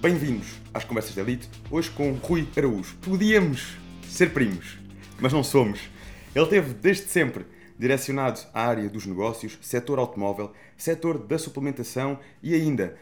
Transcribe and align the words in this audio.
Bem-vindos 0.00 0.58
às 0.72 0.82
Conversas 0.82 1.12
de 1.12 1.20
Elite, 1.20 1.46
hoje 1.70 1.90
com 1.90 2.12
Rui 2.12 2.48
Araújo. 2.56 2.96
Podíamos 3.02 3.76
ser 4.08 4.32
primos, 4.32 4.78
mas 5.20 5.30
não 5.30 5.44
somos. 5.44 5.90
Ele 6.34 6.46
teve 6.46 6.72
desde 6.72 7.02
sempre 7.02 7.44
direcionado 7.78 8.40
à 8.54 8.62
área 8.66 8.88
dos 8.88 9.04
negócios, 9.04 9.58
setor 9.60 9.98
automóvel, 9.98 10.52
setor 10.74 11.18
da 11.18 11.36
suplementação 11.36 12.18
e 12.42 12.54
ainda, 12.54 12.96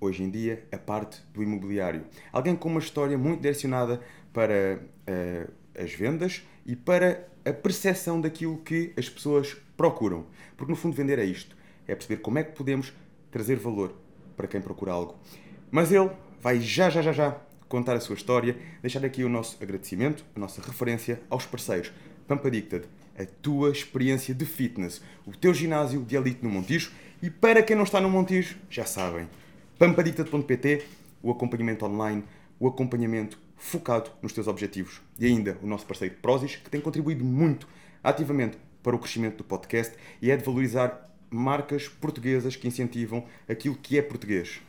hoje 0.00 0.22
em 0.22 0.30
dia, 0.30 0.64
a 0.70 0.78
parte 0.78 1.20
do 1.34 1.42
imobiliário. 1.42 2.04
Alguém 2.32 2.54
com 2.54 2.68
uma 2.68 2.78
história 2.78 3.18
muito 3.18 3.40
direcionada 3.40 4.00
para 4.32 4.78
uh, 4.78 5.52
as 5.76 5.92
vendas 5.94 6.46
e 6.64 6.76
para 6.76 7.26
a 7.44 7.52
percepção 7.52 8.20
daquilo 8.20 8.58
que 8.58 8.92
as 8.96 9.08
pessoas 9.08 9.56
procuram. 9.76 10.26
Porque 10.56 10.70
no 10.70 10.78
fundo 10.78 10.94
vender 10.94 11.18
é 11.18 11.24
isto, 11.24 11.56
é 11.88 11.94
perceber 11.96 12.22
como 12.22 12.38
é 12.38 12.44
que 12.44 12.56
podemos 12.56 12.92
trazer 13.32 13.56
valor 13.56 13.92
para 14.36 14.46
quem 14.46 14.60
procura 14.60 14.92
algo. 14.92 15.18
Mas 15.72 15.90
ele 15.90 16.10
vai 16.46 16.60
já, 16.60 16.88
já, 16.88 17.02
já, 17.02 17.10
já 17.10 17.36
contar 17.68 17.94
a 17.94 18.00
sua 18.00 18.14
história, 18.14 18.56
deixar 18.80 19.04
aqui 19.04 19.24
o 19.24 19.28
nosso 19.28 19.60
agradecimento, 19.60 20.24
a 20.32 20.38
nossa 20.38 20.62
referência 20.62 21.20
aos 21.28 21.44
parceiros. 21.44 21.90
Pampa 22.28 22.48
a 23.18 23.26
tua 23.42 23.72
experiência 23.72 24.32
de 24.32 24.46
fitness, 24.46 25.02
o 25.26 25.32
teu 25.32 25.52
ginásio 25.52 26.04
de 26.04 26.14
elite 26.14 26.44
no 26.44 26.48
Montijo 26.48 26.92
e 27.20 27.28
para 27.28 27.64
quem 27.64 27.74
não 27.74 27.82
está 27.82 28.00
no 28.00 28.08
Montijo, 28.08 28.58
já 28.70 28.84
sabem, 28.84 29.28
pampadicted.pt, 29.76 30.84
o 31.20 31.32
acompanhamento 31.32 31.84
online, 31.84 32.22
o 32.60 32.68
acompanhamento 32.68 33.36
focado 33.56 34.12
nos 34.22 34.32
teus 34.32 34.46
objetivos. 34.46 35.02
E 35.18 35.26
ainda 35.26 35.58
o 35.60 35.66
nosso 35.66 35.84
parceiro 35.84 36.14
Prozis, 36.22 36.54
que 36.54 36.70
tem 36.70 36.80
contribuído 36.80 37.24
muito 37.24 37.66
ativamente 38.04 38.56
para 38.84 38.94
o 38.94 39.00
crescimento 39.00 39.38
do 39.38 39.44
podcast 39.44 39.96
e 40.22 40.30
é 40.30 40.36
de 40.36 40.44
valorizar 40.44 41.10
marcas 41.28 41.88
portuguesas 41.88 42.54
que 42.54 42.68
incentivam 42.68 43.24
aquilo 43.48 43.74
que 43.74 43.98
é 43.98 44.02
português. 44.02 44.60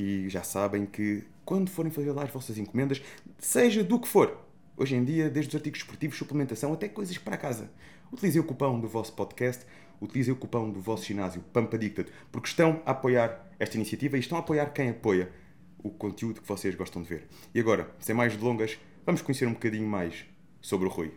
E 0.00 0.30
já 0.30 0.42
sabem 0.42 0.86
que 0.86 1.24
quando 1.44 1.68
forem 1.68 1.92
fazer 1.92 2.10
lá 2.12 2.22
as 2.22 2.30
vossas 2.30 2.56
encomendas, 2.56 3.02
seja 3.38 3.84
do 3.84 4.00
que 4.00 4.08
for, 4.08 4.34
hoje 4.74 4.96
em 4.96 5.04
dia, 5.04 5.28
desde 5.28 5.50
os 5.50 5.54
artigos 5.56 5.80
esportivos, 5.80 6.16
suplementação, 6.16 6.72
até 6.72 6.88
coisas 6.88 7.18
para 7.18 7.36
casa, 7.36 7.70
utilizem 8.10 8.40
o 8.40 8.44
cupão 8.44 8.80
do 8.80 8.88
vosso 8.88 9.12
podcast, 9.12 9.66
utilizem 10.00 10.32
o 10.32 10.36
cupão 10.38 10.70
do 10.70 10.80
vosso 10.80 11.04
ginásio 11.04 11.42
Pampa 11.52 11.76
Dictat, 11.76 12.10
porque 12.32 12.48
estão 12.48 12.80
a 12.86 12.92
apoiar 12.92 13.46
esta 13.58 13.76
iniciativa 13.76 14.16
e 14.16 14.20
estão 14.20 14.38
a 14.38 14.40
apoiar 14.40 14.72
quem 14.72 14.88
apoia 14.88 15.30
o 15.76 15.90
conteúdo 15.90 16.40
que 16.40 16.48
vocês 16.48 16.74
gostam 16.74 17.02
de 17.02 17.08
ver. 17.10 17.28
E 17.54 17.60
agora, 17.60 17.94
sem 17.98 18.14
mais 18.14 18.34
delongas, 18.34 18.78
vamos 19.04 19.20
conhecer 19.20 19.46
um 19.46 19.52
bocadinho 19.52 19.86
mais 19.86 20.24
sobre 20.62 20.88
o 20.88 20.90
Rui. 20.90 21.12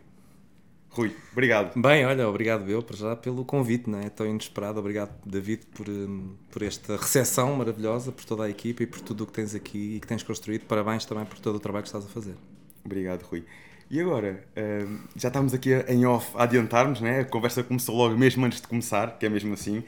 Rui, 0.94 1.12
obrigado. 1.32 1.80
Bem, 1.80 2.06
olha, 2.06 2.28
obrigado 2.28 2.70
eu 2.70 2.80
para 2.80 2.96
já 2.96 3.16
pelo 3.16 3.44
convite, 3.44 3.90
não 3.90 3.98
é? 3.98 4.08
Tão 4.08 4.24
inesperado. 4.24 4.78
Obrigado, 4.78 5.10
David, 5.26 5.66
por, 5.74 5.88
hum, 5.88 6.36
por 6.52 6.62
esta 6.62 6.96
recepção 6.96 7.52
maravilhosa, 7.56 8.12
por 8.12 8.24
toda 8.24 8.44
a 8.44 8.48
equipa 8.48 8.84
e 8.84 8.86
por 8.86 9.00
tudo 9.00 9.24
o 9.24 9.26
que 9.26 9.32
tens 9.32 9.56
aqui 9.56 9.96
e 9.96 10.00
que 10.00 10.06
tens 10.06 10.22
construído. 10.22 10.66
Parabéns 10.66 11.04
também 11.04 11.24
por 11.24 11.40
todo 11.40 11.56
o 11.56 11.58
trabalho 11.58 11.82
que 11.82 11.88
estás 11.88 12.04
a 12.04 12.08
fazer. 12.08 12.36
Obrigado, 12.84 13.22
Rui. 13.22 13.44
E 13.90 14.00
agora, 14.00 14.44
hum, 14.56 15.00
já 15.16 15.28
estamos 15.28 15.52
aqui 15.52 15.70
em 15.88 16.06
off 16.06 16.30
a 16.36 16.44
adiantarmos, 16.44 17.00
né? 17.00 17.20
A 17.20 17.24
conversa 17.24 17.64
começou 17.64 17.96
logo 17.96 18.16
mesmo 18.16 18.46
antes 18.46 18.60
de 18.60 18.68
começar, 18.68 19.18
que 19.18 19.26
é 19.26 19.28
mesmo 19.28 19.52
assim. 19.52 19.82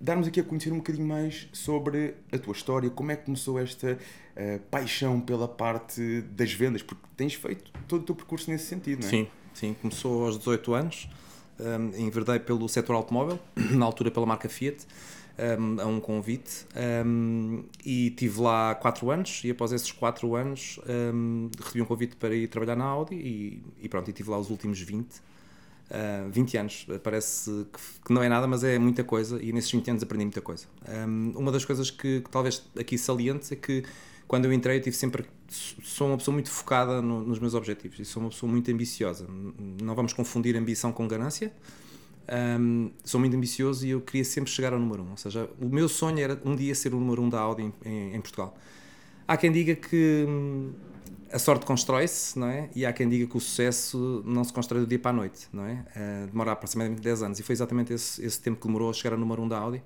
Darmos 0.00 0.26
aqui 0.26 0.40
a 0.40 0.42
conhecer 0.42 0.72
um 0.72 0.78
bocadinho 0.78 1.06
mais 1.06 1.46
sobre 1.52 2.14
a 2.32 2.38
tua 2.38 2.52
história, 2.52 2.88
como 2.88 3.12
é 3.12 3.16
que 3.16 3.26
começou 3.26 3.58
esta 3.58 3.98
uh, 4.34 4.60
paixão 4.70 5.20
pela 5.20 5.46
parte 5.46 6.22
das 6.22 6.54
vendas, 6.54 6.82
porque 6.82 7.02
tens 7.18 7.34
feito 7.34 7.70
todo 7.86 8.00
o 8.00 8.04
teu 8.04 8.14
percurso 8.14 8.50
nesse 8.50 8.64
sentido, 8.64 9.00
não 9.00 9.08
é? 9.08 9.10
Sim, 9.10 9.28
sim. 9.52 9.76
Começou 9.82 10.24
aos 10.24 10.38
18 10.38 10.72
anos, 10.72 11.10
um, 11.58 12.00
enverdei 12.00 12.38
pelo 12.38 12.66
setor 12.66 12.96
automóvel, 12.96 13.38
na 13.76 13.84
altura 13.84 14.10
pela 14.10 14.24
marca 14.24 14.48
Fiat, 14.48 14.86
um, 15.58 15.80
a 15.82 15.84
um 15.84 16.00
convite, 16.00 16.66
um, 17.04 17.62
e 17.84 18.08
tive 18.12 18.40
lá 18.40 18.74
4 18.76 19.10
anos, 19.10 19.42
e 19.44 19.50
após 19.50 19.70
esses 19.70 19.92
4 19.92 20.34
anos 20.34 20.80
recebi 21.62 21.82
um 21.82 21.84
convite 21.84 22.16
para 22.16 22.34
ir 22.34 22.48
trabalhar 22.48 22.76
na 22.76 22.86
Audi, 22.86 23.16
e, 23.16 23.62
e 23.82 23.86
pronto, 23.86 24.08
e 24.08 24.14
tive 24.14 24.30
lá 24.30 24.38
os 24.38 24.48
últimos 24.48 24.80
20 24.80 25.29
Uh, 25.90 26.26
ah, 26.26 26.28
20 26.30 26.56
anos, 26.56 26.86
parece 27.02 27.66
que, 27.72 28.06
que, 28.06 28.12
não 28.12 28.22
é 28.22 28.28
nada, 28.28 28.46
mas 28.46 28.62
é 28.62 28.78
muita 28.78 29.02
coisa 29.02 29.42
e 29.42 29.52
nesses 29.52 29.72
20 29.72 29.90
anos 29.90 30.02
aprendi 30.02 30.24
muita 30.24 30.40
coisa. 30.40 30.66
Um, 30.88 31.32
uma 31.36 31.50
das 31.50 31.64
coisas 31.64 31.90
que, 31.90 32.20
que, 32.20 32.30
talvez 32.30 32.62
aqui 32.78 32.96
saliente 32.96 33.52
é 33.52 33.56
que 33.56 33.84
quando 34.28 34.44
eu 34.44 34.52
entrei 34.52 34.76
eu 34.76 34.80
tive 34.80 34.94
sempre 34.94 35.24
sou 35.48 36.06
uma 36.06 36.16
pessoa 36.16 36.32
muito 36.32 36.48
focada 36.48 37.02
no, 37.02 37.24
nos 37.24 37.40
meus 37.40 37.54
objetivos 37.54 37.98
e 37.98 38.04
sou 38.04 38.22
uma 38.22 38.30
pessoa 38.30 38.50
muito 38.50 38.70
ambiciosa. 38.70 39.26
Não 39.82 39.94
vamos 39.96 40.12
confundir 40.12 40.56
ambição 40.56 40.92
com 40.92 41.08
ganância. 41.08 41.52
Um, 42.60 42.92
sou 43.04 43.18
muito 43.18 43.36
ambicioso 43.36 43.84
e 43.84 43.90
eu 43.90 44.00
queria 44.00 44.24
sempre 44.24 44.48
chegar 44.48 44.72
ao 44.72 44.78
número 44.78 45.02
1. 45.02 45.06
Um. 45.06 45.10
Ou 45.10 45.16
seja, 45.16 45.50
o 45.60 45.68
meu 45.68 45.88
sonho 45.88 46.20
era 46.20 46.40
um 46.44 46.54
dia 46.54 46.74
ser 46.76 46.94
o 46.94 47.00
número 47.00 47.20
1 47.22 47.24
um 47.24 47.28
da 47.28 47.40
Audi 47.40 47.62
em, 47.62 47.72
em, 47.84 48.14
em 48.14 48.20
Portugal. 48.20 48.56
Há 49.26 49.36
quem 49.36 49.50
diga 49.50 49.74
que 49.74 50.26
a 51.32 51.38
sorte 51.38 51.64
constrói-se, 51.64 52.38
não 52.38 52.48
é? 52.48 52.68
E 52.74 52.84
há 52.84 52.92
quem 52.92 53.08
diga 53.08 53.26
que 53.26 53.36
o 53.36 53.40
sucesso 53.40 54.22
não 54.26 54.42
se 54.42 54.52
constrói 54.52 54.80
do 54.80 54.86
dia 54.86 54.98
para 54.98 55.10
a 55.10 55.14
noite, 55.14 55.48
não 55.52 55.64
é? 55.64 55.84
Uh, 55.94 56.26
demora 56.26 56.52
aproximadamente 56.52 57.00
10 57.00 57.22
anos. 57.22 57.38
E 57.38 57.42
foi 57.42 57.52
exatamente 57.52 57.92
esse, 57.92 58.24
esse 58.24 58.40
tempo 58.40 58.60
que 58.60 58.66
demorou 58.66 58.90
a 58.90 58.92
chegar 58.92 59.14
ao 59.14 59.20
número 59.20 59.40
1 59.42 59.44
um 59.44 59.48
da 59.48 59.58
Audi. 59.58 59.82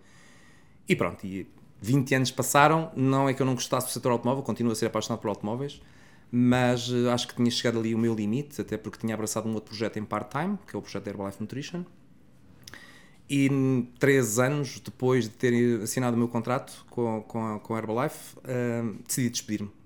E 0.88 0.97
pronto, 0.97 1.27
e 1.27 1.47
20 1.81 2.15
anos 2.15 2.31
passaram. 2.31 2.91
Não 2.97 3.28
é 3.28 3.34
que 3.34 3.43
eu 3.43 3.47
não 3.47 3.55
gostasse 3.55 3.87
do 3.88 3.93
setor 3.93 4.12
automóvel, 4.12 4.43
continuo 4.43 4.72
a 4.72 4.75
ser 4.75 4.87
apaixonado 4.87 5.21
por 5.21 5.28
automóveis, 5.28 5.82
mas 6.32 6.88
uh, 6.88 7.10
acho 7.10 7.28
que 7.28 7.34
tinha 7.34 7.50
chegado 7.50 7.78
ali 7.78 7.94
o 7.94 7.99
meu 7.99 8.15
limite, 8.15 8.61
até 8.61 8.78
porque 8.78 8.99
tinha 8.99 9.15
abraçado 9.15 9.49
um 9.49 9.55
outro 9.55 9.71
projeto 9.71 9.99
em 9.99 10.05
part-time, 10.05 10.59
que 10.66 10.75
é 10.75 10.78
o 10.78 10.82
projeto 10.82 11.06
Herbalife 11.06 11.41
Nutrition. 11.41 11.84
E 13.28 13.50
três 13.99 14.38
anos 14.38 14.81
depois 14.81 15.25
de 15.25 15.31
ter 15.31 15.82
assinado 15.82 16.15
o 16.15 16.19
meu 16.19 16.28
contrato 16.28 16.84
com, 16.91 17.22
com, 17.22 17.59
com 17.59 17.75
a 17.75 17.78
Herbalife, 17.78 18.37
uh, 18.38 18.97
decidi 19.06 19.28
despedir-me 19.28 19.84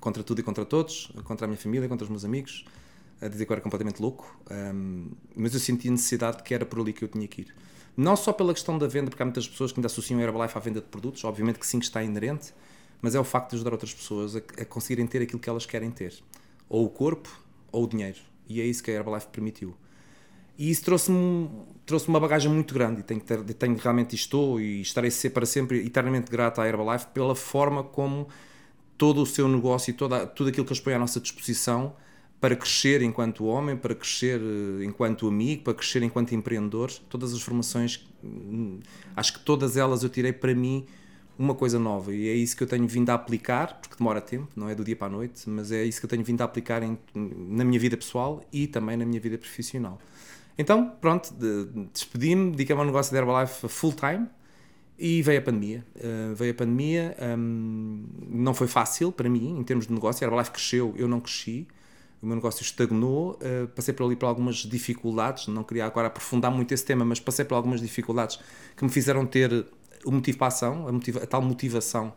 contra 0.00 0.22
tudo 0.22 0.40
e 0.40 0.42
contra 0.42 0.64
todos, 0.64 1.12
contra 1.24 1.46
a 1.46 1.48
minha 1.48 1.58
família, 1.58 1.88
contra 1.88 2.04
os 2.04 2.10
meus 2.10 2.24
amigos, 2.24 2.64
a 3.20 3.28
dizer 3.28 3.46
que 3.46 3.52
eu 3.52 3.54
era 3.54 3.62
completamente 3.62 4.00
louco, 4.00 4.36
mas 5.34 5.54
eu 5.54 5.60
senti 5.60 5.88
a 5.88 5.90
necessidade 5.90 6.38
de 6.38 6.42
que 6.42 6.54
era 6.54 6.66
por 6.66 6.80
ali 6.80 6.92
que 6.92 7.04
eu 7.04 7.08
tinha 7.08 7.26
que 7.26 7.42
ir. 7.42 7.54
Não 7.96 8.16
só 8.16 8.32
pela 8.32 8.52
questão 8.54 8.78
da 8.78 8.86
venda, 8.86 9.10
porque 9.10 9.22
há 9.22 9.26
muitas 9.26 9.46
pessoas 9.46 9.70
que 9.70 9.78
ainda 9.78 9.86
associam 9.86 10.18
a 10.18 10.22
Herbalife 10.22 10.56
à 10.56 10.60
venda 10.60 10.80
de 10.80 10.86
produtos, 10.86 11.22
obviamente 11.24 11.58
que 11.58 11.66
sim 11.66 11.78
que 11.78 11.84
está 11.84 12.02
inerente, 12.02 12.54
mas 13.00 13.14
é 13.14 13.20
o 13.20 13.24
facto 13.24 13.50
de 13.50 13.56
ajudar 13.56 13.72
outras 13.72 13.92
pessoas 13.92 14.34
a, 14.34 14.38
a 14.38 14.64
conseguirem 14.64 15.06
ter 15.06 15.22
aquilo 15.22 15.38
que 15.38 15.48
elas 15.48 15.66
querem 15.66 15.90
ter, 15.90 16.14
ou 16.68 16.86
o 16.86 16.88
corpo 16.88 17.28
ou 17.70 17.84
o 17.84 17.86
dinheiro, 17.86 18.18
e 18.48 18.60
é 18.60 18.64
isso 18.64 18.82
que 18.82 18.90
a 18.90 18.94
Herbalife 18.94 19.26
permitiu. 19.28 19.74
E 20.58 20.70
isso 20.70 20.84
trouxe-me 20.84 21.50
trouxe 21.84 22.08
uma 22.08 22.20
bagagem 22.20 22.50
muito 22.50 22.72
grande 22.72 23.00
e 23.00 23.02
tenho, 23.02 23.20
ter, 23.20 23.42
tenho 23.54 23.76
realmente 23.76 24.14
estou 24.14 24.60
e 24.60 24.80
estarei 24.80 25.10
para 25.32 25.44
sempre 25.46 25.84
eternamente 25.84 26.30
grato 26.30 26.60
à 26.60 26.68
Herbalife 26.68 27.06
pela 27.06 27.34
forma 27.34 27.82
como 27.82 28.28
todo 29.02 29.20
o 29.20 29.26
seu 29.26 29.48
negócio 29.48 29.90
e 29.90 29.94
toda, 29.94 30.24
tudo 30.28 30.50
aquilo 30.50 30.64
que 30.64 30.72
eles 30.72 30.78
põem 30.78 30.94
à 30.94 30.98
nossa 31.00 31.18
disposição 31.18 31.92
para 32.40 32.54
crescer 32.54 33.02
enquanto 33.02 33.44
homem, 33.46 33.76
para 33.76 33.96
crescer 33.96 34.40
eh, 34.40 34.84
enquanto 34.84 35.26
amigo, 35.26 35.64
para 35.64 35.74
crescer 35.74 36.04
enquanto 36.04 36.36
empreendedor. 36.36 36.88
Todas 37.08 37.34
as 37.34 37.42
formações, 37.42 38.08
hum, 38.22 38.78
acho 39.16 39.32
que 39.32 39.40
todas 39.40 39.76
elas 39.76 40.04
eu 40.04 40.08
tirei 40.08 40.32
para 40.32 40.54
mim 40.54 40.86
uma 41.36 41.52
coisa 41.52 41.80
nova 41.80 42.14
e 42.14 42.28
é 42.28 42.32
isso 42.32 42.56
que 42.56 42.62
eu 42.62 42.66
tenho 42.68 42.86
vindo 42.86 43.10
a 43.10 43.14
aplicar, 43.14 43.80
porque 43.80 43.96
demora 43.98 44.20
tempo, 44.20 44.46
não 44.54 44.68
é 44.68 44.74
do 44.76 44.84
dia 44.84 44.94
para 44.94 45.08
a 45.08 45.10
noite, 45.10 45.50
mas 45.50 45.72
é 45.72 45.82
isso 45.82 45.98
que 45.98 46.06
eu 46.06 46.10
tenho 46.10 46.22
vindo 46.22 46.40
a 46.40 46.44
aplicar 46.44 46.80
em, 46.84 46.96
na 47.12 47.64
minha 47.64 47.80
vida 47.80 47.96
pessoal 47.96 48.40
e 48.52 48.68
também 48.68 48.96
na 48.96 49.04
minha 49.04 49.20
vida 49.20 49.36
profissional. 49.36 49.98
Então, 50.56 50.92
pronto, 51.00 51.34
de, 51.34 51.66
despedi-me, 51.92 52.52
dediquei-me 52.52 52.78
ao 52.78 52.86
negócio 52.86 53.12
da 53.12 53.18
Herbalife 53.18 53.66
full 53.66 53.94
time 53.94 54.28
e 55.02 55.20
veio 55.20 55.40
a 55.40 55.42
pandemia. 55.42 55.84
Uh, 55.96 56.32
veio 56.32 56.52
a 56.52 56.54
pandemia, 56.54 57.16
um, 57.36 58.04
não 58.30 58.54
foi 58.54 58.68
fácil 58.68 59.10
para 59.10 59.28
mim 59.28 59.58
em 59.58 59.64
termos 59.64 59.88
de 59.88 59.92
negócio. 59.92 60.24
A 60.24 60.28
Herbalife 60.28 60.52
cresceu, 60.52 60.94
eu 60.96 61.08
não 61.08 61.20
cresci. 61.20 61.66
O 62.22 62.26
meu 62.26 62.36
negócio 62.36 62.62
estagnou. 62.62 63.32
Uh, 63.32 63.66
passei 63.74 63.92
por 63.92 64.04
ali 64.06 64.14
por 64.14 64.26
algumas 64.26 64.58
dificuldades. 64.58 65.48
Não 65.48 65.64
queria 65.64 65.86
agora 65.86 66.06
aprofundar 66.06 66.52
muito 66.52 66.72
esse 66.72 66.84
tema, 66.84 67.04
mas 67.04 67.18
passei 67.18 67.44
por 67.44 67.56
algumas 67.56 67.80
dificuldades 67.80 68.38
que 68.76 68.84
me 68.84 68.90
fizeram 68.90 69.26
ter 69.26 69.66
o 70.04 70.12
motivo 70.12 70.38
para 70.38 70.46
a 70.46 70.48
ação, 70.48 70.86
a, 70.86 70.92
motiva 70.92 71.20
a 71.20 71.26
tal 71.26 71.42
motivação 71.42 72.12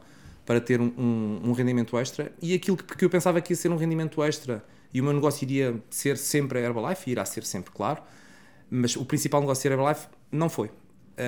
para 0.46 0.62
ter 0.62 0.80
um, 0.80 0.94
um, 0.96 1.42
um, 1.46 1.52
rendimento 1.54 1.98
extra. 1.98 2.32
E 2.40 2.54
aquilo 2.54 2.78
que, 2.78 2.98
que 2.98 3.04
eu 3.04 3.10
pensava 3.10 3.42
que 3.42 3.52
ia 3.52 3.58
ser 3.58 3.72
um 3.72 3.78
rendimento 3.78 4.22
extra 4.22 4.64
e 4.94 5.02
o 5.02 5.04
meu 5.04 5.12
negócio 5.12 5.44
iria 5.44 5.82
ser 5.90 6.18
sempre 6.20 6.60
a 6.60 6.62
Herbalife, 6.62 7.10
irá 7.10 7.26
ser 7.26 7.44
sempre, 7.46 7.72
claro. 7.72 8.04
Mas 8.70 8.96
o 8.96 9.04
principal 9.04 9.42
negócio 9.42 9.68
da 9.68 9.76
Herbalife 9.76 10.08
não 10.32 10.50
foi 10.50 10.70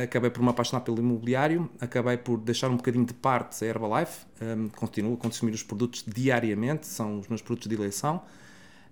acabei 0.03 0.29
por 0.29 0.41
me 0.43 0.49
apaixonar 0.49 0.81
pelo 0.81 0.99
imobiliário, 0.99 1.69
acabei 1.79 2.17
por 2.17 2.37
deixar 2.39 2.69
um 2.69 2.75
bocadinho 2.75 3.05
de 3.05 3.13
parte 3.13 3.63
a 3.63 3.67
Herbalife, 3.67 4.25
um, 4.41 4.67
continuo 4.69 5.13
a 5.13 5.17
consumir 5.17 5.51
os 5.51 5.63
produtos 5.63 6.03
diariamente, 6.05 6.87
são 6.87 7.19
os 7.19 7.27
meus 7.27 7.41
produtos 7.41 7.67
de 7.67 7.75
eleição, 7.75 8.21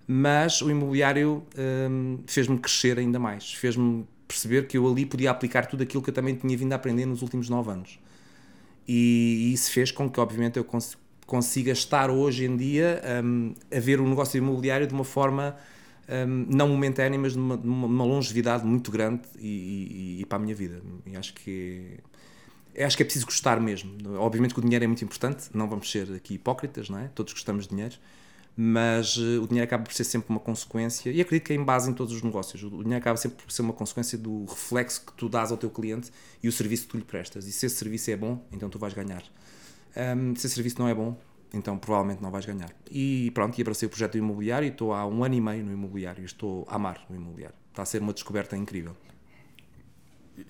mas 0.06 0.62
o 0.62 0.70
imobiliário 0.70 1.42
um, 1.90 2.18
fez-me 2.26 2.58
crescer 2.58 2.98
ainda 2.98 3.18
mais, 3.18 3.52
fez-me 3.52 4.06
perceber 4.26 4.66
que 4.66 4.76
eu 4.78 4.86
ali 4.90 5.04
podia 5.04 5.30
aplicar 5.30 5.66
tudo 5.66 5.82
aquilo 5.82 6.02
que 6.02 6.10
eu 6.10 6.14
também 6.14 6.34
tinha 6.34 6.56
vindo 6.56 6.72
a 6.72 6.76
aprender 6.76 7.06
nos 7.06 7.22
últimos 7.22 7.48
nove 7.48 7.70
anos. 7.70 7.98
E, 8.88 9.52
isso 9.52 9.70
fez 9.70 9.90
com 9.90 10.08
que, 10.08 10.20
obviamente, 10.20 10.56
eu 10.56 10.64
cons 10.64 10.96
consiga 11.26 11.72
estar 11.72 12.08
hoje 12.08 12.44
em 12.44 12.56
dia 12.56 13.02
um, 13.24 13.52
a 13.74 13.80
ver 13.80 14.00
o 14.00 14.08
negócio 14.08 14.38
imobiliário 14.38 14.86
de 14.86 14.94
uma 14.94 15.02
forma 15.02 15.56
um, 16.08 16.46
não 16.48 16.68
momentânea, 16.68 17.18
mas 17.18 17.34
numa, 17.34 17.56
numa 17.56 18.04
longevidade 18.04 18.64
muito 18.64 18.90
grande 18.90 19.22
e, 19.38 19.48
e, 19.48 20.20
e, 20.20 20.26
para 20.26 20.36
a 20.36 20.40
minha 20.40 20.54
vida. 20.54 20.80
E 21.04 21.16
acho 21.16 21.34
que 21.34 21.98
acho 22.78 22.96
que 22.96 23.02
é 23.02 23.06
preciso 23.06 23.26
gostar 23.26 23.60
mesmo. 23.60 23.90
Obviamente 24.18 24.52
que 24.52 24.60
o 24.60 24.62
dinheiro 24.62 24.84
é 24.84 24.86
muito 24.86 25.02
importante, 25.02 25.48
não 25.54 25.68
vamos 25.68 25.90
ser 25.90 26.12
aqui 26.12 26.34
hipócritas, 26.34 26.90
não 26.90 26.98
é? 26.98 27.08
Todos 27.14 27.32
gostamos 27.32 27.64
de 27.64 27.70
dinheiro, 27.70 27.96
mas 28.54 29.16
uh, 29.16 29.42
o 29.42 29.46
dinheiro 29.46 29.64
acaba 29.64 29.84
por 29.84 29.94
ser 29.94 30.04
sempre 30.04 30.28
uma 30.30 30.40
consequência, 30.40 31.10
e 31.10 31.20
acredito 31.20 31.46
que 31.46 31.52
é 31.52 31.56
em 31.56 31.64
base 31.64 31.90
em 31.90 31.94
todos 31.94 32.14
os 32.14 32.22
negócios. 32.22 32.62
O 32.62 32.82
dinheiro 32.82 32.96
acaba 32.96 33.16
sempre 33.16 33.42
por 33.42 33.50
ser 33.50 33.62
uma 33.62 33.72
consequência 33.72 34.18
do 34.18 34.44
reflexo 34.44 35.06
que 35.06 35.12
tu 35.14 35.28
dás 35.28 35.50
ao 35.50 35.56
teu 35.56 35.70
cliente 35.70 36.10
e 36.42 36.48
o 36.48 36.52
serviço 36.52 36.84
que 36.84 36.90
tu 36.90 36.96
lhe 36.98 37.04
prestas. 37.04 37.46
E 37.46 37.52
se 37.52 37.66
esse 37.66 37.76
serviço 37.76 38.10
é 38.10 38.16
bom, 38.16 38.46
então 38.52 38.68
tu 38.68 38.78
vais 38.78 38.92
ganhar. 38.92 39.22
Um, 39.96 40.36
se 40.36 40.46
esse 40.46 40.54
serviço 40.54 40.78
não 40.78 40.88
é 40.88 40.94
bom, 40.94 41.18
então 41.52 41.78
provavelmente 41.78 42.22
não 42.22 42.30
vais 42.30 42.44
ganhar. 42.44 42.70
E 42.90 43.30
pronto, 43.32 43.58
e 43.58 43.62
abracei 43.62 43.86
o 43.86 43.90
projeto 43.90 44.18
imobiliário 44.18 44.66
e 44.66 44.70
estou 44.70 44.92
há 44.92 45.06
um 45.06 45.24
ano 45.24 45.34
e 45.34 45.40
meio 45.40 45.64
no 45.64 45.72
imobiliário. 45.72 46.24
Estou 46.24 46.66
a 46.68 46.76
amar 46.76 47.04
o 47.08 47.14
imobiliário. 47.14 47.56
Está 47.70 47.82
a 47.82 47.86
ser 47.86 48.00
uma 48.00 48.12
descoberta 48.12 48.56
incrível. 48.56 48.96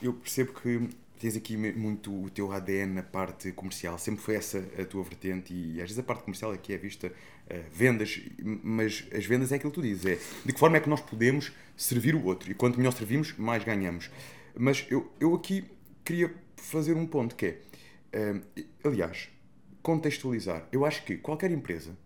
Eu 0.02 0.14
percebo 0.14 0.52
que 0.52 0.88
tens 1.18 1.36
aqui 1.36 1.56
muito 1.56 2.24
o 2.24 2.30
teu 2.30 2.52
ADN 2.52 2.94
na 2.94 3.02
parte 3.02 3.52
comercial, 3.52 3.98
sempre 3.98 4.20
foi 4.20 4.34
essa 4.34 4.58
a 4.78 4.84
tua 4.84 5.02
vertente 5.02 5.52
e 5.54 5.80
às 5.80 5.88
vezes 5.88 5.98
a 5.98 6.02
parte 6.02 6.24
comercial 6.24 6.52
aqui 6.52 6.72
é 6.72 6.76
vista 6.76 7.08
uh, 7.08 7.54
vendas, 7.72 8.20
mas 8.62 9.04
as 9.14 9.24
vendas 9.24 9.52
é 9.52 9.56
aquilo 9.56 9.70
que 9.70 9.80
tu 9.80 9.82
dizes, 9.82 10.04
é 10.04 10.18
de 10.44 10.52
que 10.52 10.58
forma 10.58 10.76
é 10.76 10.80
que 10.80 10.88
nós 10.88 11.00
podemos 11.00 11.52
servir 11.76 12.14
o 12.14 12.24
outro 12.24 12.50
e 12.50 12.54
quanto 12.54 12.76
melhor 12.76 12.92
servimos, 12.92 13.34
mais 13.38 13.64
ganhamos. 13.64 14.10
Mas 14.54 14.86
eu, 14.90 15.10
eu 15.18 15.34
aqui 15.34 15.64
queria 16.04 16.34
fazer 16.56 16.94
um 16.94 17.06
ponto 17.06 17.34
que 17.34 17.46
é, 18.12 18.32
uh, 18.32 18.64
aliás, 18.84 19.28
contextualizar. 19.86 20.66
Eu 20.72 20.84
acho 20.84 21.04
que 21.04 21.16
qualquer 21.16 21.52
empresa 21.52 21.96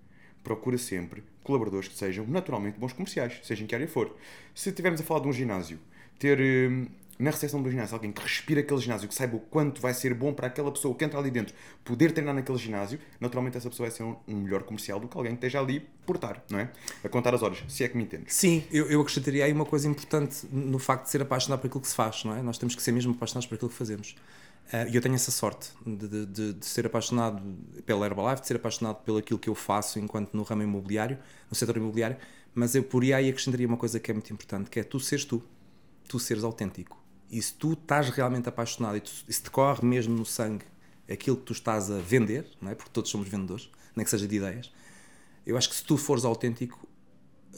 procura 0.44 0.76
sempre 0.76 1.24
colaboradores 1.42 1.88
que 1.88 1.96
sejam 1.96 2.26
naturalmente 2.26 2.78
bons 2.78 2.92
comerciais, 2.92 3.40
seja 3.42 3.64
em 3.64 3.66
que 3.66 3.74
área 3.74 3.88
for. 3.88 4.14
Se 4.54 4.68
estivermos 4.68 5.00
a 5.00 5.04
falar 5.04 5.20
de 5.20 5.28
um 5.28 5.32
ginásio, 5.32 5.78
ter 6.18 6.38
hum, 6.38 6.88
na 7.18 7.30
recepção 7.30 7.62
do 7.62 7.70
ginásio 7.70 7.94
alguém 7.94 8.12
que 8.12 8.20
respira 8.20 8.60
aquele 8.60 8.78
ginásio, 8.82 9.08
que 9.08 9.14
saiba 9.14 9.36
o 9.36 9.40
quanto 9.40 9.80
vai 9.80 9.94
ser 9.94 10.12
bom 10.12 10.30
para 10.30 10.48
aquela 10.48 10.70
pessoa 10.70 10.94
que 10.94 11.02
entra 11.02 11.18
ali 11.18 11.30
dentro 11.30 11.54
poder 11.82 12.12
treinar 12.12 12.34
naquele 12.34 12.58
ginásio, 12.58 12.98
naturalmente 13.18 13.56
essa 13.56 13.70
pessoa 13.70 13.88
vai 13.88 13.96
ser 13.96 14.02
um, 14.02 14.14
um 14.28 14.42
melhor 14.42 14.62
comercial 14.62 15.00
do 15.00 15.08
que 15.08 15.16
alguém 15.16 15.32
que 15.32 15.38
esteja 15.38 15.58
ali 15.60 15.80
por 16.04 16.16
estar, 16.16 16.44
não 16.50 16.58
é? 16.58 16.70
A 17.02 17.08
contar 17.08 17.34
as 17.34 17.42
horas, 17.42 17.64
se 17.66 17.82
é 17.82 17.88
que 17.88 17.96
me 17.96 18.02
entendes. 18.02 18.34
Sim, 18.34 18.62
eu, 18.70 18.90
eu 18.90 19.00
acrescentaria 19.00 19.46
aí 19.46 19.52
uma 19.54 19.64
coisa 19.64 19.88
importante 19.88 20.46
no 20.52 20.78
facto 20.78 21.04
de 21.04 21.12
ser 21.12 21.22
apaixonado 21.22 21.60
por 21.60 21.68
aquilo 21.68 21.80
que 21.80 21.88
se 21.88 21.94
faz, 21.94 22.24
não 22.24 22.36
é? 22.36 22.42
Nós 22.42 22.58
temos 22.58 22.74
que 22.74 22.82
ser 22.82 22.92
mesmo 22.92 23.12
apaixonados 23.12 23.46
por 23.46 23.54
aquilo 23.54 23.70
que 23.70 23.76
fazemos. 23.76 24.14
Ah, 24.72 24.86
e 24.86 24.94
eu 24.94 25.02
tenho 25.02 25.14
essa 25.16 25.32
sorte 25.32 25.70
de, 25.84 26.26
de, 26.26 26.52
de, 26.54 26.66
ser 26.66 26.86
apaixonado 26.86 27.42
pela 27.84 28.06
Herbalife, 28.06 28.42
de 28.42 28.46
ser 28.46 28.56
apaixonado 28.56 29.02
pelo 29.02 29.18
aquilo 29.18 29.38
que 29.38 29.48
eu 29.48 29.54
faço 29.54 29.98
enquanto 29.98 30.32
no 30.32 30.44
ramo 30.44 30.62
imobiliário, 30.62 31.18
no 31.50 31.56
setor 31.56 31.76
imobiliário, 31.76 32.16
mas 32.54 32.74
eu 32.74 32.84
por 32.84 33.02
aí 33.02 33.28
acrescentaria 33.28 33.66
uma 33.66 33.76
coisa 33.76 33.98
que 33.98 34.10
é 34.10 34.14
muito 34.14 34.32
importante, 34.32 34.70
que 34.70 34.78
é 34.78 34.84
tu 34.84 35.00
seres 35.00 35.24
tu, 35.24 35.42
tu 36.06 36.20
seres 36.20 36.44
autêntico. 36.44 37.02
E 37.30 37.42
se 37.42 37.52
tu 37.54 37.72
estás 37.72 38.10
realmente 38.10 38.48
apaixonado 38.48 38.96
e, 38.96 39.00
tu, 39.00 39.10
e 39.28 39.32
se 39.32 39.42
te 39.42 39.50
corre 39.50 39.84
mesmo 39.84 40.16
no 40.16 40.24
sangue 40.24 40.64
aquilo 41.10 41.36
que 41.36 41.44
tu 41.44 41.52
estás 41.52 41.90
a 41.90 41.98
vender, 41.98 42.46
não 42.60 42.70
é? 42.70 42.74
porque 42.74 42.90
todos 42.92 43.10
somos 43.10 43.28
vendedores, 43.28 43.68
nem 43.96 44.04
que 44.04 44.10
seja 44.10 44.26
de 44.26 44.36
ideias, 44.36 44.72
eu 45.44 45.56
acho 45.56 45.68
que 45.68 45.74
se 45.74 45.82
tu 45.82 45.96
fores 45.96 46.24
autêntico, 46.24 46.86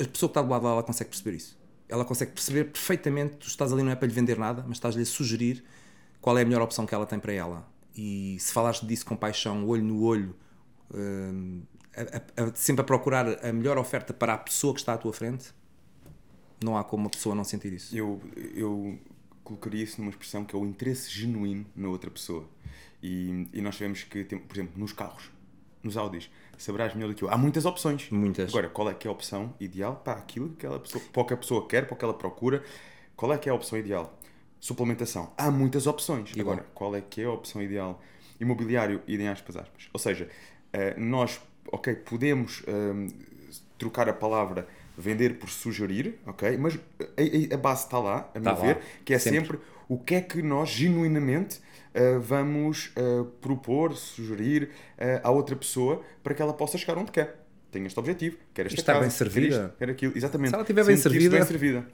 a 0.00 0.04
pessoa 0.04 0.28
que 0.28 0.32
está 0.32 0.40
do 0.40 0.48
lado 0.48 0.62
dela 0.62 0.82
consegue 0.82 1.10
perceber 1.10 1.36
isso. 1.36 1.58
Ela 1.88 2.06
consegue 2.06 2.32
perceber 2.32 2.64
perfeitamente, 2.64 3.36
tu 3.36 3.48
estás 3.48 3.70
ali 3.70 3.82
não 3.82 3.92
é 3.92 3.96
para 3.96 4.08
lhe 4.08 4.14
vender 4.14 4.38
nada, 4.38 4.62
mas 4.66 4.78
estás-lhe 4.78 5.02
a 5.02 5.06
sugerir 5.06 5.62
qual 6.22 6.38
é 6.38 6.42
a 6.42 6.44
melhor 6.44 6.62
opção 6.62 6.86
que 6.86 6.94
ela 6.94 7.04
tem 7.04 7.18
para 7.18 7.32
ela. 7.32 7.68
E 7.94 8.38
se 8.40 8.52
falaste 8.52 8.86
disso 8.86 9.04
com 9.04 9.14
paixão, 9.14 9.66
olho 9.68 9.82
no 9.82 10.02
olho, 10.02 10.34
uh, 10.90 11.62
a, 11.94 12.44
a, 12.44 12.54
sempre 12.54 12.80
a 12.80 12.84
procurar 12.84 13.44
a 13.44 13.52
melhor 13.52 13.76
oferta 13.76 14.14
para 14.14 14.32
a 14.32 14.38
pessoa 14.38 14.72
que 14.72 14.80
está 14.80 14.94
à 14.94 14.96
tua 14.96 15.12
frente, 15.12 15.52
não 16.64 16.78
há 16.78 16.84
como 16.84 17.02
uma 17.04 17.10
pessoa 17.10 17.34
não 17.34 17.44
sentir 17.44 17.72
isso. 17.72 17.94
Eu, 17.94 18.22
eu 18.54 18.98
colocaria 19.42 19.82
isso 19.82 20.00
numa 20.00 20.10
expressão 20.10 20.44
que 20.44 20.54
é 20.54 20.58
o 20.58 20.64
interesse 20.64 21.10
genuíno 21.10 21.66
na 21.74 21.88
outra 21.88 22.10
pessoa. 22.10 22.48
E, 23.02 23.48
e 23.52 23.60
nós 23.60 23.74
sabemos 23.74 24.04
que, 24.04 24.24
por 24.24 24.56
exemplo, 24.56 24.74
nos 24.76 24.92
carros, 24.92 25.28
nos 25.82 25.96
Audis, 25.96 26.30
saberás 26.56 26.94
melhor 26.94 27.08
do 27.08 27.14
que 27.16 27.24
eu. 27.24 27.30
Há 27.30 27.36
muitas 27.36 27.64
opções. 27.66 28.08
Muitas. 28.10 28.48
Agora, 28.50 28.68
qual 28.68 28.88
é 28.88 28.94
que 28.94 29.08
é 29.08 29.10
a 29.10 29.12
opção 29.12 29.52
ideal 29.58 29.96
para 29.96 30.20
aquilo 30.20 30.50
que 30.50 30.66
aquela 30.66 30.78
pessoa, 30.78 31.02
para 31.12 31.22
o 31.22 31.24
que 31.24 31.34
a 31.34 31.36
pessoa 31.36 31.66
quer, 31.66 31.86
para 31.86 31.94
o 31.94 31.98
que 31.98 32.04
ela 32.04 32.14
procura? 32.14 32.62
Qual 33.16 33.32
é 33.32 33.38
que 33.38 33.48
é 33.48 33.52
a 33.52 33.54
opção 33.54 33.76
ideal? 33.76 34.16
Suplementação. 34.62 35.32
Há 35.36 35.50
muitas 35.50 35.88
opções. 35.88 36.30
Igual. 36.36 36.54
Agora, 36.54 36.68
qual 36.72 36.94
é 36.94 37.00
que 37.00 37.20
é 37.20 37.24
a 37.24 37.32
opção 37.32 37.60
ideal? 37.60 38.00
Imobiliário, 38.40 39.02
idem 39.08 39.28
aspas, 39.28 39.56
aspas. 39.56 39.88
Ou 39.92 39.98
seja, 39.98 40.28
uh, 40.72 41.00
nós, 41.00 41.40
ok, 41.66 41.96
podemos 41.96 42.60
uh, 42.60 43.12
trocar 43.76 44.08
a 44.08 44.12
palavra 44.12 44.68
vender 44.96 45.38
por 45.38 45.50
sugerir, 45.50 46.20
ok? 46.24 46.56
Mas 46.56 46.78
a, 47.00 47.54
a 47.54 47.58
base 47.58 47.84
está 47.84 47.98
lá, 47.98 48.30
a 48.32 48.38
meu 48.38 48.54
tá 48.54 48.60
ver, 48.60 48.78
que 49.04 49.12
é 49.12 49.18
sempre. 49.18 49.58
sempre. 49.58 49.58
o 49.88 49.98
que 49.98 50.14
é 50.14 50.20
que 50.20 50.40
nós 50.42 50.68
genuinamente 50.68 51.58
uh, 51.58 52.20
vamos 52.20 52.92
propor, 53.40 53.96
sugerir 53.96 54.70
à 55.24 55.30
outra 55.30 55.56
pessoa 55.56 56.04
para 56.22 56.34
que 56.34 56.42
ela 56.42 56.52
possa 56.52 56.78
chegar 56.78 56.96
onde 56.98 57.10
quer. 57.10 57.42
Tem 57.72 57.84
este 57.86 57.98
objetivo, 57.98 58.36
quer 58.54 58.66
esta 58.66 58.78
Está 58.78 58.92
casa, 58.92 59.00
bem 59.00 59.10
servida. 59.10 59.48
Quer, 59.48 59.64
isto, 59.64 59.78
quer 59.78 59.90
aquilo. 59.90 60.12
Exatamente. 60.14 60.50
Se 60.50 60.54
ela 60.54 60.62
estiver 60.62 60.84
bem 60.84 60.96
servida, 60.96 61.36
bem 61.36 61.46
servida. 61.46 61.88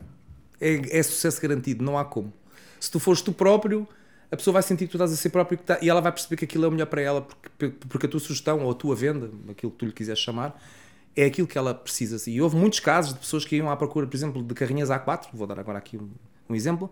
É, 0.61 0.99
é 0.99 1.03
sucesso 1.03 1.41
garantido, 1.41 1.82
não 1.85 1.97
há 1.97 2.05
como 2.05 2.32
se 2.80 2.90
tu 2.90 2.98
fores 2.98 3.22
tu 3.22 3.32
próprio, 3.32 3.86
a 4.30 4.36
pessoa 4.36 4.52
vai 4.52 4.62
sentir 4.62 4.86
que 4.86 4.90
tu 4.90 4.96
estás 4.96 5.12
a 5.12 5.16
ser 5.16 5.30
próprio 5.30 5.58
e 5.80 5.88
ela 5.88 6.00
vai 6.00 6.12
perceber 6.12 6.36
que 6.36 6.44
aquilo 6.44 6.64
é 6.64 6.69
o 6.69 6.70
melhor 6.70 6.86
para 6.86 7.00
ela, 7.00 7.22
porque, 7.22 7.69
porque 7.88 8.06
a 8.06 8.08
tua 8.08 8.20
sugestão 8.20 8.62
ou 8.64 8.70
a 8.70 8.75
tua 8.75 8.94
venda, 8.94 9.30
aquilo 9.48 9.72
que 9.72 9.78
tu 9.78 9.86
lhe 9.86 9.92
quiseres 9.92 10.20
chamar, 10.20 10.60
é 11.16 11.25
aquilo 11.25 11.48
que 11.48 11.56
ela 11.56 11.75
precisa. 11.75 12.30
E 12.30 12.40
houve 12.40 12.56
muitos 12.56 12.80
casos 12.80 13.14
de 13.14 13.20
pessoas 13.20 13.44
que 13.44 13.56
iam 13.56 13.70
à 13.70 13.76
procura, 13.76 14.06
por 14.06 14.14
exemplo, 14.14 14.42
de 14.42 14.54
carrinhas 14.54 14.90
A4, 14.90 15.28
vou 15.32 15.46
dar 15.46 15.58
agora 15.58 15.78
aqui 15.78 15.96
um, 15.96 16.10
um 16.48 16.54
exemplo, 16.54 16.90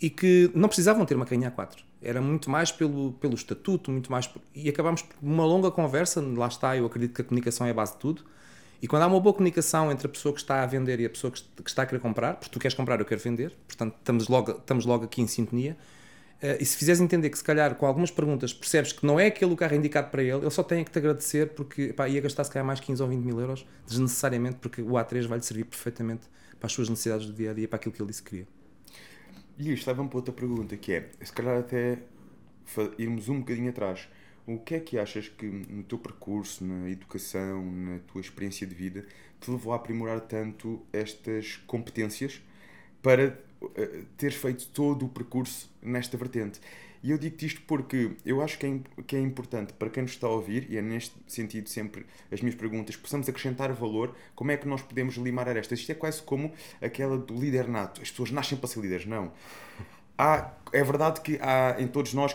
e 0.00 0.08
que 0.08 0.50
não 0.54 0.68
precisavam 0.68 1.04
ter 1.04 1.14
uma 1.14 1.26
carrinha 1.26 1.50
A4. 1.50 1.78
Era 2.00 2.20
muito 2.20 2.48
mais 2.48 2.70
pelo, 2.70 3.12
pelo 3.14 3.34
estatuto, 3.34 3.90
muito 3.90 4.12
mais. 4.12 4.26
Por, 4.26 4.40
e 4.54 4.68
acabámos 4.68 5.02
por 5.02 5.16
uma 5.20 5.44
longa 5.44 5.70
conversa, 5.70 6.20
lá 6.20 6.46
está, 6.46 6.76
eu 6.76 6.86
acredito 6.86 7.14
que 7.14 7.22
a 7.22 7.24
comunicação 7.24 7.66
é 7.66 7.70
a 7.70 7.74
base 7.74 7.92
de 7.92 7.98
tudo. 7.98 8.22
E 8.80 8.86
quando 8.86 9.02
há 9.02 9.06
uma 9.06 9.20
boa 9.20 9.32
comunicação 9.32 9.90
entre 9.90 10.06
a 10.06 10.10
pessoa 10.10 10.34
que 10.34 10.40
está 10.40 10.62
a 10.62 10.66
vender 10.66 11.00
e 11.00 11.06
a 11.06 11.10
pessoa 11.10 11.32
que 11.32 11.42
está 11.66 11.82
a 11.82 11.86
querer 11.86 12.00
comprar, 12.00 12.34
porque 12.34 12.50
tu 12.50 12.58
queres 12.58 12.74
comprar, 12.74 13.00
eu 13.00 13.06
quero 13.06 13.20
vender, 13.20 13.52
portanto 13.66 13.94
estamos 13.98 14.28
logo, 14.28 14.52
estamos 14.52 14.84
logo 14.84 15.04
aqui 15.04 15.22
em 15.22 15.26
sintonia. 15.26 15.76
Uh, 16.42 16.60
e 16.60 16.66
se 16.66 16.76
fizeres 16.76 17.00
entender 17.00 17.30
que 17.30 17.38
se 17.38 17.44
calhar 17.44 17.74
com 17.76 17.86
algumas 17.86 18.10
perguntas 18.10 18.52
percebes 18.52 18.92
que 18.92 19.06
não 19.06 19.18
é 19.18 19.26
aquele 19.28 19.56
carro 19.56 19.74
indicado 19.74 20.10
para 20.10 20.22
ele, 20.22 20.42
ele 20.42 20.50
só 20.50 20.62
tem 20.62 20.84
que 20.84 20.90
te 20.90 20.98
agradecer 20.98 21.54
porque 21.54 21.94
ia 22.10 22.20
gastar 22.20 22.44
se 22.44 22.50
calhar 22.50 22.66
mais 22.66 22.78
15 22.78 23.02
ou 23.02 23.08
20 23.08 23.24
mil 23.24 23.40
euros 23.40 23.66
desnecessariamente 23.86 24.56
porque 24.56 24.82
o 24.82 24.90
A3 24.90 25.26
vai-lhe 25.26 25.42
servir 25.42 25.64
perfeitamente 25.64 26.28
para 26.60 26.66
as 26.66 26.72
suas 26.72 26.90
necessidades 26.90 27.26
do 27.26 27.32
dia 27.32 27.52
a 27.52 27.54
dia, 27.54 27.66
para 27.66 27.76
aquilo 27.76 27.94
que 27.94 28.02
ele 28.02 28.08
disse 28.10 28.22
que 28.22 28.30
queria. 28.30 28.46
E 29.58 29.72
isto 29.72 29.86
leva-me 29.86 30.10
para 30.10 30.18
outra 30.18 30.34
pergunta 30.34 30.76
que 30.76 30.92
é, 30.92 31.10
se 31.22 31.32
calhar 31.32 31.58
até 31.58 31.98
irmos 32.98 33.28
um 33.28 33.40
bocadinho 33.40 33.70
atrás. 33.70 34.08
O 34.46 34.58
que 34.58 34.76
é 34.76 34.80
que 34.80 34.96
achas 34.96 35.28
que 35.28 35.44
no 35.44 35.82
teu 35.82 35.98
percurso, 35.98 36.64
na 36.64 36.88
educação, 36.88 37.64
na 37.64 37.98
tua 38.06 38.20
experiência 38.20 38.64
de 38.64 38.74
vida, 38.74 39.04
te 39.40 39.50
levou 39.50 39.72
a 39.72 39.76
aprimorar 39.76 40.20
tanto 40.20 40.80
estas 40.92 41.56
competências 41.66 42.40
para 43.02 43.36
uh, 43.60 44.04
teres 44.16 44.36
feito 44.36 44.68
todo 44.68 45.06
o 45.06 45.08
percurso 45.08 45.68
nesta 45.82 46.16
vertente? 46.16 46.60
E 47.02 47.10
eu 47.10 47.18
digo-te 47.18 47.46
isto 47.46 47.62
porque 47.66 48.12
eu 48.24 48.40
acho 48.40 48.56
que 48.58 48.66
é, 48.66 48.80
que 49.04 49.16
é 49.16 49.20
importante 49.20 49.72
para 49.72 49.90
quem 49.90 50.04
nos 50.04 50.12
está 50.12 50.28
a 50.28 50.30
ouvir, 50.30 50.68
e 50.70 50.76
é 50.76 50.82
neste 50.82 51.14
sentido 51.26 51.68
sempre 51.68 52.06
as 52.30 52.40
minhas 52.40 52.54
perguntas, 52.54 52.96
possamos 52.96 53.28
acrescentar 53.28 53.72
valor, 53.72 54.14
como 54.34 54.52
é 54.52 54.56
que 54.56 54.66
nós 54.66 54.80
podemos 54.80 55.16
limar 55.16 55.48
arestas? 55.48 55.80
Isto 55.80 55.92
é 55.92 55.94
quase 55.94 56.22
como 56.22 56.52
aquela 56.80 57.18
do 57.18 57.34
líder 57.34 57.68
nato. 57.68 58.00
As 58.00 58.10
pessoas 58.10 58.30
nascem 58.30 58.56
para 58.56 58.68
ser 58.68 58.80
líderes, 58.80 59.06
não. 59.06 59.32
Há, 60.16 60.52
é 60.72 60.82
verdade 60.82 61.20
que 61.20 61.38
há 61.42 61.76
em 61.78 61.86
todos 61.86 62.14
nós 62.14 62.34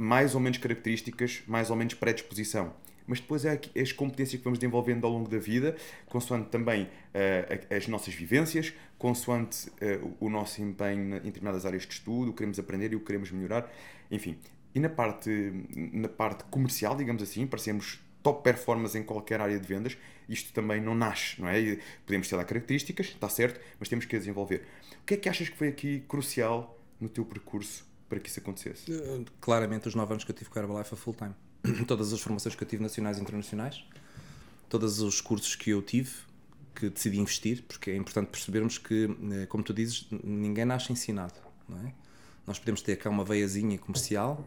mais 0.00 0.34
ou 0.34 0.40
menos 0.40 0.56
características, 0.56 1.42
mais 1.46 1.68
ou 1.68 1.76
menos 1.76 1.92
predisposição. 1.92 2.72
Mas 3.06 3.20
depois 3.20 3.44
é 3.44 3.60
as 3.78 3.92
competências 3.92 4.38
que 4.38 4.44
vamos 4.44 4.58
desenvolvendo 4.58 5.04
ao 5.04 5.12
longo 5.12 5.28
da 5.28 5.36
vida, 5.36 5.76
consoante 6.06 6.48
também 6.48 6.84
uh, 6.84 7.76
as 7.76 7.86
nossas 7.86 8.14
vivências, 8.14 8.72
consoante 8.96 9.68
uh, 9.68 10.16
o 10.18 10.30
nosso 10.30 10.62
empenho 10.62 11.16
em 11.16 11.20
determinadas 11.20 11.66
áreas 11.66 11.82
de 11.82 11.92
estudo, 11.92 12.30
o 12.30 12.32
que 12.32 12.38
queremos 12.38 12.58
aprender 12.58 12.94
e 12.94 12.96
o 12.96 13.00
que 13.00 13.06
queremos 13.06 13.30
melhorar, 13.30 13.70
enfim. 14.10 14.38
E 14.74 14.80
na 14.80 14.88
parte, 14.88 15.52
na 15.92 16.08
parte 16.08 16.44
comercial, 16.44 16.96
digamos 16.96 17.22
assim, 17.22 17.46
parecemos 17.46 18.00
top 18.22 18.42
performance 18.42 18.96
em 18.96 19.02
qualquer 19.02 19.38
área 19.38 19.58
de 19.58 19.68
vendas, 19.68 19.98
isto 20.26 20.50
também 20.54 20.80
não 20.80 20.94
nasce, 20.94 21.38
não 21.38 21.46
é? 21.46 21.78
Podemos 22.06 22.26
ter 22.26 22.36
lá 22.36 22.44
características, 22.44 23.08
está 23.08 23.28
certo, 23.28 23.60
mas 23.78 23.86
temos 23.86 24.06
que 24.06 24.18
desenvolver. 24.18 24.64
O 25.02 25.04
que 25.04 25.12
é 25.12 25.16
que 25.18 25.28
achas 25.28 25.50
que 25.50 25.58
foi 25.58 25.68
aqui 25.68 26.04
crucial 26.08 26.78
no 26.98 27.08
teu 27.08 27.22
percurso 27.26 27.89
para 28.10 28.18
que 28.18 28.28
isso 28.28 28.40
acontecesse? 28.40 28.92
Eh, 28.92 29.24
claramente, 29.40 29.88
os 29.88 29.94
9 29.94 30.12
anos 30.12 30.24
que 30.24 30.32
eu 30.32 30.34
tive 30.34 30.50
com 30.50 30.58
a 30.58 30.62
Herbalife 30.62 30.92
a 30.92 30.96
full 30.96 31.14
time. 31.14 31.34
Todas 31.86 32.12
as 32.12 32.20
formações 32.20 32.54
que 32.56 32.62
eu 32.62 32.68
tive 32.68 32.82
nacionais 32.82 33.18
e 33.18 33.22
internacionais, 33.22 33.84
todos 34.68 35.00
os 35.00 35.20
cursos 35.20 35.54
que 35.54 35.70
eu 35.70 35.80
tive, 35.80 36.10
que 36.74 36.90
decidi 36.90 37.20
investir, 37.20 37.62
porque 37.66 37.90
é 37.92 37.96
importante 37.96 38.28
percebermos 38.28 38.78
que, 38.78 39.08
eh, 39.32 39.46
como 39.46 39.62
tu 39.62 39.72
dizes, 39.72 40.08
ninguém 40.24 40.64
nasce 40.64 40.92
ensinado, 40.92 41.34
não 41.68 41.78
é? 41.86 41.92
Nós 42.46 42.58
podemos 42.58 42.82
ter 42.82 42.96
cá 42.96 43.08
uma 43.08 43.24
veiazinha 43.24 43.78
comercial. 43.78 44.44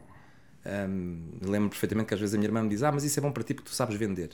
Um, 0.65 1.39
lembro 1.41 1.69
perfeitamente 1.69 2.07
que 2.07 2.13
às 2.13 2.19
vezes 2.19 2.35
a 2.35 2.37
minha 2.37 2.47
irmã 2.47 2.63
me 2.63 2.69
diz: 2.69 2.83
Ah, 2.83 2.91
mas 2.91 3.03
isso 3.03 3.17
é 3.17 3.21
bom 3.21 3.31
para 3.31 3.43
ti 3.43 3.53
porque 3.53 3.69
tu 3.69 3.75
sabes 3.75 3.95
vender. 3.95 4.31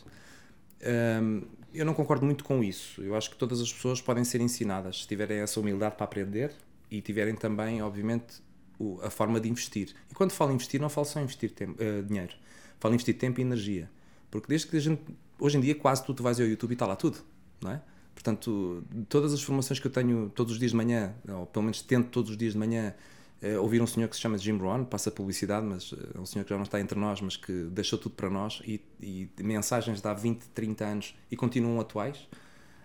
Um, 1.22 1.42
eu 1.74 1.86
não 1.86 1.94
concordo 1.94 2.26
muito 2.26 2.44
com 2.44 2.64
isso. 2.64 3.02
Eu 3.02 3.16
acho 3.16 3.30
que 3.30 3.36
todas 3.36 3.62
as 3.62 3.72
pessoas 3.72 4.02
podem 4.02 4.24
ser 4.24 4.42
ensinadas 4.42 5.02
se 5.02 5.08
tiverem 5.08 5.40
essa 5.40 5.60
humildade 5.60 5.96
para 5.96 6.06
aprender 6.06 6.52
e 6.90 7.02
tiverem 7.02 7.36
também, 7.36 7.82
obviamente, 7.82 8.42
o, 8.80 9.00
a 9.04 9.10
forma 9.10 9.40
de 9.40 9.50
investir. 9.50 9.94
E 10.10 10.16
quando 10.16 10.32
falo 10.32 10.52
investir, 10.52 10.80
não 10.80 10.90
falo 10.90 11.06
só 11.06 11.20
investir 11.20 11.52
tempo, 11.52 11.78
uh, 11.84 12.02
dinheiro, 12.04 12.34
falo 12.80 12.94
investir 12.94 13.18
tempo 13.18 13.40
e 13.40 13.44
energia. 13.44 13.90
Porque 14.32 14.48
desde 14.48 14.68
que 14.68 14.78
a 14.78 14.80
gente, 14.80 15.02
hoje 15.38 15.58
em 15.58 15.62
dia, 15.62 15.76
quase 15.76 16.04
tu, 16.04 16.14
tu 16.14 16.24
vais 16.24 16.40
ao 16.40 16.48
YouTube 16.48 16.72
e 16.72 16.74
está 16.74 16.88
lá 16.88 16.96
tudo, 16.96 17.18
não 17.62 17.72
é? 17.72 17.82
Portanto, 18.14 18.84
todas 19.08 19.34
as 19.34 19.42
formações 19.42 19.80
que 19.80 19.88
eu 19.88 19.92
tenho 19.92 20.30
todos 20.30 20.54
os 20.54 20.60
dias 20.60 20.72
de 20.72 20.78
manhã, 20.78 21.14
ou 21.30 21.46
pelo 21.46 21.64
menos 21.64 21.82
tento 21.82 22.10
todos 22.10 22.32
os 22.32 22.38
dias 22.38 22.54
de 22.54 22.60
manhã, 22.60 22.94
uh, 23.42 23.62
ouvir 23.62 23.82
um 23.82 23.88
senhor 23.88 24.08
que 24.08 24.16
se 24.16 24.22
chama 24.22 24.38
Jim 24.38 24.58
Rohn, 24.58 24.86
passa 24.86 25.12
publicidade, 25.12 25.66
mas 25.66 25.94
é 26.16 26.20
um 26.20 26.26
senhor 26.26 26.44
que 26.44 26.50
já 26.50 26.56
não 26.56 26.64
está 26.64 26.80
entre 26.80 26.98
nós, 27.00 27.22
mas 27.22 27.36
que 27.36 27.52
deixou 27.72 27.98
tudo 28.00 28.16
para 28.16 28.30
nós 28.30 28.62
e, 28.66 28.82
e 29.02 29.30
mensagens 29.42 30.02
de 30.02 30.08
há 30.08 30.14
20, 30.14 30.44
30 30.50 30.86
anos 30.86 31.16
e 31.30 31.36
continuam 31.36 31.80
atuais. 31.80 32.28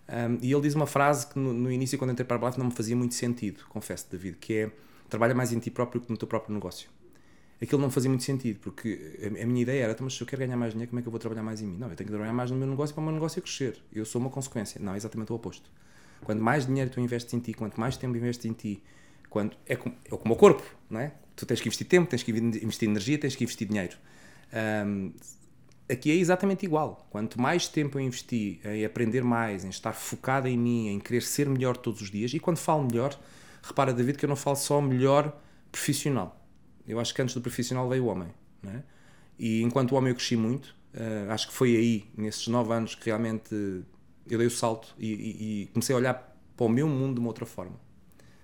Um, 0.06 0.38
e 0.42 0.52
ele 0.52 0.60
diz 0.60 0.74
uma 0.74 0.86
frase 0.86 1.26
que 1.26 1.38
no, 1.38 1.52
no 1.52 1.72
início, 1.72 1.98
quando 1.98 2.10
entrei 2.10 2.26
para 2.26 2.36
a 2.36 2.38
Herbalife, 2.38 2.58
não 2.58 2.66
me 2.66 2.72
fazia 2.72 2.94
muito 2.94 3.14
sentido, 3.14 3.64
confesso, 3.68 4.06
David, 4.10 4.36
que 4.38 4.54
é 4.54 4.70
trabalha 5.14 5.34
mais 5.34 5.52
em 5.52 5.60
ti 5.60 5.70
próprio 5.70 6.00
que 6.00 6.10
no 6.10 6.16
teu 6.16 6.26
próprio 6.26 6.52
negócio. 6.52 6.90
Aquilo 7.62 7.80
não 7.80 7.88
fazia 7.88 8.10
muito 8.10 8.24
sentido, 8.24 8.58
porque 8.58 9.16
a, 9.24 9.46
minha 9.46 9.62
ideia 9.62 9.84
era, 9.84 9.92
então, 9.92 10.04
mas 10.04 10.14
se 10.14 10.20
eu 10.20 10.26
quero 10.26 10.40
ganhar 10.40 10.56
mais 10.56 10.72
dinheiro, 10.72 10.90
como 10.90 10.98
é 10.98 11.02
que 11.02 11.08
eu 11.08 11.12
vou 11.12 11.20
trabalhar 11.20 11.42
mais 11.42 11.62
em 11.62 11.66
mim? 11.66 11.78
Não, 11.78 11.88
eu 11.88 11.94
tenho 11.94 12.06
que 12.06 12.12
trabalhar 12.12 12.32
mais 12.32 12.50
no 12.50 12.56
meu 12.56 12.66
negócio 12.66 12.92
para 12.92 13.00
o 13.00 13.04
meu 13.04 13.14
negócio 13.14 13.40
crescer. 13.40 13.78
Eu 13.92 14.04
sou 14.04 14.20
uma 14.20 14.28
consequência. 14.28 14.80
Não, 14.82 14.92
é 14.92 14.96
exatamente 14.96 15.30
o 15.30 15.36
oposto. 15.36 15.70
Quanto 16.24 16.42
mais 16.42 16.66
dinheiro 16.66 16.90
tu 16.90 16.98
investes 16.98 17.32
em 17.32 17.38
ti, 17.38 17.54
quanto 17.54 17.78
mais 17.78 17.96
tempo 17.96 18.16
investes 18.16 18.44
em 18.44 18.52
ti, 18.52 18.82
quanto, 19.30 19.56
é, 19.66 19.76
como, 19.76 19.94
é 20.04 20.16
como 20.16 20.34
o 20.34 20.36
corpo, 20.36 20.64
não 20.90 20.98
é? 20.98 21.12
Tu 21.36 21.46
tens 21.46 21.60
que 21.60 21.68
investir 21.68 21.86
tempo, 21.86 22.10
tens 22.10 22.24
que 22.24 22.32
investir 22.32 22.88
energia, 22.88 23.16
tens 23.18 23.36
que 23.36 23.44
investir 23.44 23.68
dinheiro. 23.68 23.96
Um, 24.86 25.12
aqui 25.88 26.10
é 26.10 26.14
exatamente 26.14 26.66
igual. 26.66 27.06
Quanto 27.08 27.40
mais 27.40 27.68
tempo 27.68 27.98
eu 27.98 28.02
investi 28.02 28.60
em 28.64 28.84
aprender 28.84 29.22
mais, 29.22 29.64
em 29.64 29.68
estar 29.68 29.92
focado 29.92 30.48
em 30.48 30.58
mim, 30.58 30.88
em 30.88 30.98
querer 30.98 31.22
ser 31.22 31.48
melhor 31.48 31.76
todos 31.76 32.02
os 32.02 32.10
dias, 32.10 32.34
e 32.34 32.40
quando 32.40 32.56
falo 32.56 32.84
melhor, 32.84 33.16
repara, 33.66 33.92
David, 33.92 34.18
que 34.18 34.24
eu 34.24 34.28
não 34.28 34.36
falo 34.36 34.56
só 34.56 34.80
melhor 34.80 35.36
profissional. 35.70 36.40
Eu 36.86 37.00
acho 37.00 37.14
que 37.14 37.22
antes 37.22 37.34
do 37.34 37.40
profissional 37.40 37.88
veio 37.88 38.04
o 38.04 38.06
homem. 38.06 38.28
Não 38.62 38.72
é? 38.72 38.82
E 39.38 39.62
enquanto 39.62 39.94
homem 39.94 40.10
eu 40.10 40.14
cresci 40.14 40.36
muito, 40.36 40.66
uh, 40.94 41.30
acho 41.30 41.48
que 41.48 41.54
foi 41.54 41.76
aí, 41.76 42.10
nesses 42.16 42.46
nove 42.48 42.72
anos, 42.72 42.94
que 42.94 43.06
realmente 43.06 43.54
eu 43.54 44.38
dei 44.38 44.46
o 44.46 44.50
salto 44.50 44.94
e, 44.98 45.12
e, 45.12 45.62
e 45.62 45.66
comecei 45.66 45.94
a 45.94 45.98
olhar 45.98 46.38
para 46.56 46.66
o 46.66 46.68
meu 46.68 46.88
mundo 46.88 47.14
de 47.14 47.20
uma 47.20 47.28
outra 47.28 47.46
forma. 47.46 47.78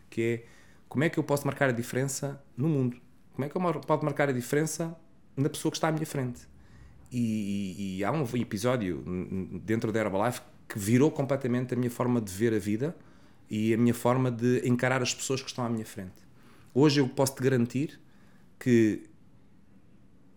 Que 0.08 0.22
é 0.22 0.44
como 0.88 1.04
é 1.04 1.08
que 1.08 1.18
eu 1.18 1.22
posso 1.22 1.46
marcar 1.46 1.68
a 1.68 1.72
diferença 1.72 2.42
no 2.56 2.68
mundo? 2.68 2.96
Como 3.32 3.44
é 3.44 3.48
que 3.48 3.56
eu 3.56 3.80
posso 3.80 4.04
marcar 4.04 4.28
a 4.28 4.32
diferença 4.32 4.96
na 5.36 5.48
pessoa 5.48 5.70
que 5.70 5.76
está 5.76 5.86
à 5.86 5.92
minha 5.92 6.04
frente? 6.04 6.48
E, 7.12 7.98
e, 7.98 8.04
há 8.04 8.10
um 8.10 8.24
episódio 8.34 9.04
dentro 9.64 9.92
da 9.92 10.00
Herbalife 10.00 10.40
que 10.68 10.78
virou 10.78 11.10
completamente 11.10 11.74
a 11.74 11.76
minha 11.76 11.90
forma 11.90 12.20
de 12.20 12.32
ver 12.32 12.54
a 12.54 12.58
vida 12.58 12.96
e 13.50 13.74
a 13.74 13.76
minha 13.76 13.92
forma 13.92 14.30
de 14.30 14.66
encarar 14.66 15.02
as 15.02 15.12
pessoas 15.12 15.42
que 15.42 15.48
estão 15.48 15.64
à 15.64 15.68
minha 15.68 15.84
frente. 15.84 16.14
Hoje 16.72 17.00
eu 17.00 17.08
posso 17.08 17.34
te 17.34 17.42
garantir 17.42 18.00
que 18.58 19.02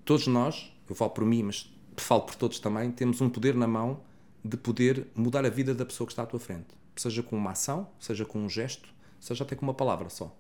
todos 0.04 0.26
nós, 0.26 0.74
eu 0.90 0.96
falo 0.96 1.12
por 1.12 1.24
mim, 1.24 1.44
mas 1.44 1.72
falo 1.96 2.22
por 2.24 2.36
todos 2.36 2.60
também, 2.60 2.92
temos 2.92 3.22
um 3.22 3.30
poder 3.30 3.54
na 3.54 3.68
mão 3.68 4.02
de 4.44 4.58
poder 4.58 5.08
mudar 5.16 5.46
a 5.46 5.50
vida 5.50 5.76
da 5.76 5.86
pessoa 5.86 6.08
que 6.08 6.14
está 6.14 6.24
à 6.24 6.26
tua 6.26 6.40
frente. 6.40 6.68
Seja 6.96 7.22
com 7.22 7.38
uma 7.38 7.52
ação, 7.52 7.88
seja 8.00 8.26
com 8.26 8.40
um 8.40 8.50
gesto, 8.50 8.90
seja 9.20 9.44
até 9.44 9.56
com 9.56 9.64
uma 9.64 9.74
palavra 9.74 10.10
só. 10.10 10.36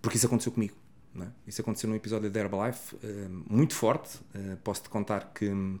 Porque 0.00 0.16
isso 0.16 0.26
aconteceu 0.26 0.52
comigo. 0.52 0.74
É? 1.20 1.26
Isso 1.46 1.60
aconteceu 1.60 1.88
num 1.88 1.96
episódio 1.96 2.30
da 2.30 2.40
Herbalife 2.40 2.96
uh, 2.96 3.44
muito 3.48 3.74
forte. 3.74 4.18
Uh, 4.34 4.56
Posso-te 4.64 4.88
contar 4.88 5.32
que 5.34 5.48
hum, 5.48 5.78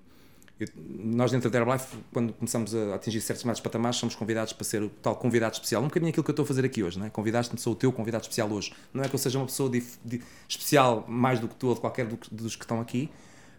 nós, 0.76 1.30
dentro 1.30 1.50
da 1.50 1.58
Herbalife, 1.58 1.96
quando 2.12 2.32
começamos 2.32 2.74
a 2.74 2.94
atingir 2.94 3.20
certos 3.20 3.60
patamares, 3.60 3.96
somos 3.98 4.14
convidados 4.14 4.52
para 4.52 4.64
ser 4.64 4.82
o 4.82 4.88
tal 4.88 5.16
convidado 5.16 5.54
especial. 5.54 5.82
Um 5.82 5.86
bocadinho 5.86 6.10
aquilo 6.10 6.24
que 6.24 6.30
eu 6.30 6.32
estou 6.32 6.44
a 6.44 6.46
fazer 6.46 6.64
aqui 6.64 6.82
hoje. 6.82 6.98
Não 6.98 7.06
é? 7.06 7.10
Convidaste-me, 7.10 7.60
sou 7.60 7.72
o 7.72 7.76
teu 7.76 7.92
convidado 7.92 8.22
especial 8.22 8.50
hoje. 8.50 8.72
Não 8.92 9.02
é 9.02 9.08
que 9.08 9.14
eu 9.14 9.18
seja 9.18 9.38
uma 9.38 9.46
pessoa 9.46 9.70
de, 9.70 9.82
de, 10.04 10.22
especial 10.48 11.04
mais 11.08 11.40
do 11.40 11.48
que 11.48 11.54
tu 11.54 11.68
ou 11.68 11.74
de 11.74 11.80
qualquer 11.80 12.06
do, 12.06 12.18
dos 12.30 12.56
que 12.56 12.64
estão 12.64 12.80
aqui, 12.80 13.10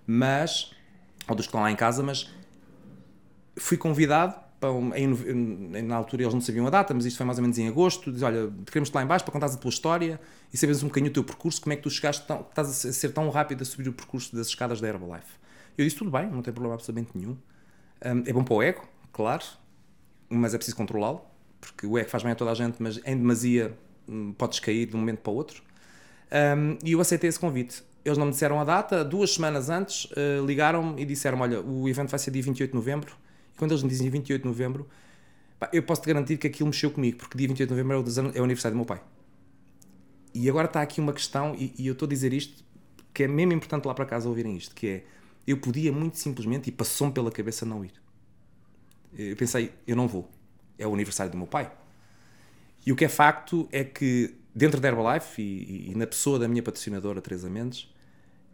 mas 0.06 0.74
ou 1.28 1.36
dos 1.36 1.46
que 1.46 1.50
estão 1.50 1.62
lá 1.62 1.72
em 1.72 1.76
casa, 1.76 2.04
mas 2.04 2.30
fui 3.56 3.78
convidado 3.78 4.36
em, 4.96 5.82
na 5.84 5.96
altura 5.96 6.24
eles 6.24 6.34
não 6.34 6.42
sabiam 6.42 6.66
a 6.68 6.70
data, 6.70 6.94
mas 6.94 7.06
isto 7.06 7.18
foi 7.18 7.26
mais 7.26 7.38
ou 7.38 7.42
menos 7.42 7.58
em 7.58 7.68
agosto. 7.68 8.12
Diz: 8.12 8.22
Olha, 8.22 8.52
queremos-te 8.66 8.94
lá 8.94 9.04
embaixo 9.04 9.26
para 9.26 9.32
contares 9.32 9.56
a 9.56 9.58
tua 9.58 9.70
história 9.70 10.20
e 10.54 10.58
saberes 10.58 10.84
um 10.84 10.88
bocadinho 10.88 11.12
o 11.12 11.14
teu 11.14 11.24
percurso, 11.24 11.62
como 11.62 11.74
é 11.74 11.76
que 11.76 11.84
tu 11.84 11.90
chegaste, 11.90 12.26
tão, 12.26 12.42
estás 12.42 12.86
a 12.86 12.94
ser 12.94 13.10
tão 13.10 13.30
rápido 13.30 13.62
a 13.62 13.66
subir 13.66 13.90
o 13.90 13.94
percurso 13.94 14.36
das 14.36 14.48
escadas 14.48 14.80
da 14.80 14.88
Herbalife. 14.88 15.43
Eu 15.78 15.86
disse: 15.86 15.98
Tudo 15.98 16.12
bem, 16.12 16.30
não 16.30 16.42
tem 16.42 16.54
problema 16.54 16.76
absolutamente 16.76 17.12
nenhum. 17.16 17.38
Um, 18.06 18.24
é 18.26 18.34
bom 18.34 18.44
para 18.44 18.54
o 18.54 18.62
ego, 18.62 18.88
claro, 19.12 19.44
mas 20.30 20.54
é 20.54 20.58
preciso 20.58 20.76
controlá-lo, 20.76 21.22
porque 21.62 21.88
o 21.88 21.98
ego 21.98 22.10
faz 22.10 22.24
bem 22.24 22.34
a 22.34 22.36
toda 22.36 22.52
a 22.52 22.56
gente, 22.56 22.82
mas 22.82 22.98
em 23.06 23.18
demasia 23.18 23.78
hum, 24.08 24.34
podes 24.34 24.60
cair 24.60 24.88
de 24.88 24.96
um 24.96 25.00
momento 25.00 25.20
para 25.20 25.32
o 25.32 25.36
outro. 25.36 25.64
Um, 26.32 26.78
e 26.84 26.92
eu 26.92 27.02
aceitei 27.02 27.30
esse 27.30 27.40
convite. 27.40 27.84
Eles 28.04 28.18
não 28.18 28.26
me 28.26 28.32
disseram 28.32 28.60
a 28.60 28.64
data, 28.66 29.06
duas 29.06 29.34
semanas 29.34 29.70
antes 29.70 30.06
uh, 30.06 30.46
ligaram-me 30.46 31.02
e 31.02 31.06
disseram: 31.06 31.40
Olha, 31.40 31.62
o 31.62 31.88
evento 31.88 32.10
vai 32.10 32.20
ser 32.20 32.32
dia 32.32 32.44
28 32.44 32.72
de 32.72 32.76
novembro 32.76 33.16
e 33.54 33.58
quando 33.58 33.72
eles 33.72 33.84
me 33.84 33.90
dizem 33.90 34.10
28 34.10 34.42
de 34.42 34.48
novembro, 34.48 34.88
pá, 35.60 35.70
eu 35.72 35.84
posso 35.84 36.02
te 36.02 36.08
garantir 36.08 36.38
que 36.38 36.48
aquilo 36.48 36.68
mexeu 36.68 36.92
comigo, 36.92 37.18
porque 37.18 37.38
dia 37.38 37.48
28 37.48 37.70
de 37.70 37.76
novembro 37.76 37.98
é 37.98 38.00
o, 38.00 38.38
é 38.38 38.42
o 38.42 38.44
aniversário 38.44 38.76
do 38.76 38.78
meu 38.78 38.86
pai. 38.86 39.02
E 40.34 40.50
agora 40.50 40.66
está 40.66 40.82
aqui 40.82 41.00
uma 41.00 41.14
questão, 41.14 41.56
e, 41.56 41.74
e 41.78 41.88
eu 41.88 41.94
estou 41.94 42.08
a 42.08 42.10
dizer 42.10 42.34
isto, 42.34 42.64
que 43.14 43.24
é 43.24 43.28
mesmo 43.28 43.54
importante 43.54 43.86
lá 43.86 43.94
para 43.94 44.06
casa 44.06 44.28
ouvirem 44.28 44.58
isto, 44.58 44.74
que 44.74 44.88
é, 44.88 45.04
eu 45.46 45.58
podia 45.58 45.92
muito 45.92 46.18
simplesmente, 46.18 46.70
e 46.70 46.72
passou-me 46.72 47.14
pela 47.14 47.32
cabeça 47.32 47.66
não 47.66 47.84
ir. 47.84 47.94
Eu 49.18 49.36
pensei, 49.36 49.72
eu 49.86 49.96
não 49.96 50.08
vou. 50.08 50.30
É 50.78 50.88
o 50.88 50.94
aniversário 50.94 51.32
do 51.32 51.38
meu 51.38 51.48
pai. 51.48 51.72
E 52.86 52.92
o 52.92 52.96
que 52.96 53.06
é 53.06 53.10
facto 53.10 53.68
é 53.72 53.84
que 53.84 54.36
dentro 54.54 54.80
da 54.80 54.88
Herbalife 54.88 55.42
e, 55.42 55.92
e, 55.92 55.96
na 55.96 56.08
pessoa 56.08 56.38
da 56.38 56.48
minha 56.48 56.62
patrocinadora, 56.62 57.22
Teresa 57.22 57.50
Mendes, 57.50 57.90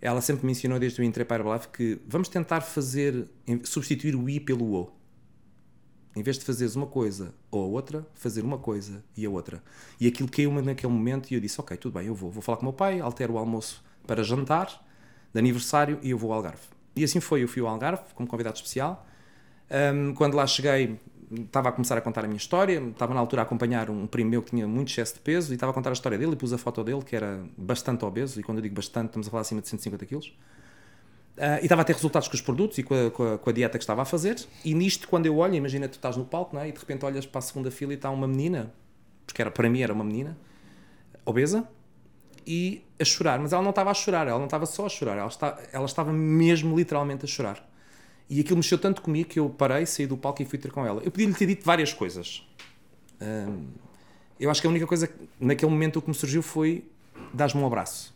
ela 0.01 0.21
sempre 0.21 0.45
me 0.45 0.51
ensinou 0.51 0.79
desde 0.79 1.01
o 1.01 1.03
entrei 1.03 1.25
para 1.25 1.37
a 1.37 1.39
Herbalife 1.39 1.67
que 1.69 1.99
vamos 2.07 2.29
tentar 2.29 2.61
fazer, 2.61 3.27
substituir 3.63 4.15
o 4.15 4.29
I 4.29 4.39
pelo 4.39 4.73
O. 4.73 4.91
Em 6.15 6.23
vez 6.23 6.37
de 6.37 6.45
fazeres 6.45 6.75
uma 6.75 6.87
coisa 6.87 7.33
ou 7.51 7.63
a 7.63 7.67
outra, 7.67 8.05
fazer 8.13 8.43
uma 8.43 8.57
coisa 8.57 9.03
e 9.15 9.25
a 9.25 9.29
outra. 9.29 9.63
E 9.99 10.07
aquilo 10.07 10.29
caiu-me 10.29 10.61
naquele 10.61 10.91
momento 10.91 11.31
e 11.31 11.35
eu 11.35 11.39
disse, 11.39 11.59
ok, 11.61 11.77
tudo 11.77 11.93
bem, 11.93 12.07
eu 12.07 12.15
vou. 12.15 12.31
Vou 12.31 12.41
falar 12.41 12.57
com 12.57 12.63
o 12.63 12.65
meu 12.65 12.73
pai, 12.73 12.99
altero 12.99 13.33
o 13.33 13.37
almoço 13.37 13.83
para 14.05 14.23
jantar, 14.23 14.85
de 15.31 15.39
aniversário, 15.39 15.99
e 16.01 16.09
eu 16.09 16.17
vou 16.17 16.31
ao 16.31 16.37
Algarve. 16.37 16.78
E 16.95 17.03
assim 17.03 17.19
foi, 17.19 17.43
eu 17.43 17.47
fui 17.47 17.61
ao 17.61 17.67
Algarve 17.67 18.03
como 18.13 18.27
convidado 18.27 18.55
especial. 18.55 19.05
Um, 19.93 20.13
quando 20.13 20.35
lá 20.35 20.47
cheguei, 20.47 20.99
estava 21.31 21.69
a 21.69 21.71
começar 21.71 21.97
a 21.97 22.01
contar 22.01 22.23
a 22.25 22.27
minha 22.27 22.37
história, 22.37 22.79
estava 22.79 23.13
na 23.13 23.19
altura 23.19 23.43
a 23.43 23.45
acompanhar 23.45 23.89
um 23.89 24.07
primo 24.07 24.29
meu 24.29 24.41
que 24.41 24.51
tinha 24.51 24.67
muito 24.67 24.89
excesso 24.89 25.15
de 25.15 25.19
peso 25.19 25.53
e 25.53 25.55
estava 25.55 25.71
a 25.71 25.75
contar 25.75 25.91
a 25.91 25.93
história 25.93 26.17
dele 26.17 26.33
e 26.33 26.35
pus 26.35 26.51
a 26.51 26.57
foto 26.57 26.83
dele, 26.83 27.01
que 27.03 27.15
era 27.15 27.43
bastante 27.57 28.03
obeso, 28.03 28.39
e 28.39 28.43
quando 28.43 28.57
eu 28.57 28.61
digo 28.63 28.75
bastante, 28.75 29.07
estamos 29.07 29.27
a 29.27 29.31
falar 29.31 29.41
acima 29.41 29.61
de 29.61 29.69
150 29.69 30.05
quilos. 30.05 30.27
Uh, 31.37 31.61
e 31.61 31.63
estava 31.63 31.83
a 31.83 31.85
ter 31.85 31.93
resultados 31.93 32.27
com 32.27 32.35
os 32.35 32.41
produtos 32.41 32.77
e 32.79 32.83
com 32.83 32.93
a, 32.93 33.11
com, 33.11 33.33
a, 33.33 33.37
com 33.37 33.49
a, 33.49 33.53
dieta 33.53 33.77
que 33.77 33.83
estava 33.83 34.01
a 34.01 34.05
fazer. 34.05 34.35
E 34.65 34.73
nisto, 34.73 35.07
quando 35.07 35.25
eu 35.25 35.37
olho, 35.37 35.55
imagina 35.55 35.87
tu 35.87 35.93
estás 35.93 36.17
no 36.17 36.25
palco 36.25 36.53
não 36.53 36.61
é? 36.61 36.67
e 36.67 36.71
de 36.71 36.79
repente 36.79 37.05
olhas 37.05 37.25
para 37.25 37.39
a 37.39 37.41
segunda 37.41 37.71
fila 37.71 37.93
e 37.93 37.95
está 37.95 38.09
uma 38.09 38.27
menina, 38.27 38.73
porque 39.25 39.41
era, 39.41 39.49
para 39.49 39.69
mim 39.69 39.81
era 39.81 39.93
uma 39.93 40.03
menina, 40.03 40.37
obesa, 41.25 41.65
e 42.45 42.83
a 42.99 43.05
chorar. 43.05 43.39
Mas 43.39 43.53
ela 43.53 43.61
não 43.61 43.69
estava 43.69 43.91
a 43.91 43.93
chorar, 43.93 44.27
ela 44.27 44.37
não 44.37 44.45
estava 44.45 44.65
só 44.65 44.85
a 44.85 44.89
chorar, 44.89 45.17
ela, 45.17 45.27
está, 45.27 45.57
ela 45.71 45.85
estava 45.85 46.11
mesmo 46.11 46.77
literalmente 46.77 47.25
a 47.25 47.27
chorar. 47.27 47.67
E 48.29 48.39
aquilo 48.39 48.57
mexeu 48.57 48.77
tanto 48.77 49.01
comigo 49.01 49.29
que 49.29 49.39
eu 49.39 49.49
parei, 49.49 49.85
saí 49.85 50.05
do 50.05 50.15
palco 50.15 50.41
e 50.41 50.45
fui 50.45 50.59
ter 50.59 50.71
com 50.71 50.85
ela. 50.85 51.01
Eu 51.03 51.09
podia-lhe 51.09 51.33
ter 51.33 51.47
dito 51.47 51.65
várias 51.65 51.93
coisas. 51.93 52.43
Um, 53.19 53.67
eu 54.39 54.49
acho 54.51 54.61
que 54.61 54.67
a 54.67 54.69
única 54.69 54.85
coisa 54.85 55.07
que 55.07 55.15
naquele 55.39 55.71
momento 55.71 56.01
que 56.01 56.07
me 56.07 56.13
surgiu 56.13 56.43
foi 56.43 56.85
dar-me 57.33 57.61
um 57.61 57.65
abraço. 57.65 58.13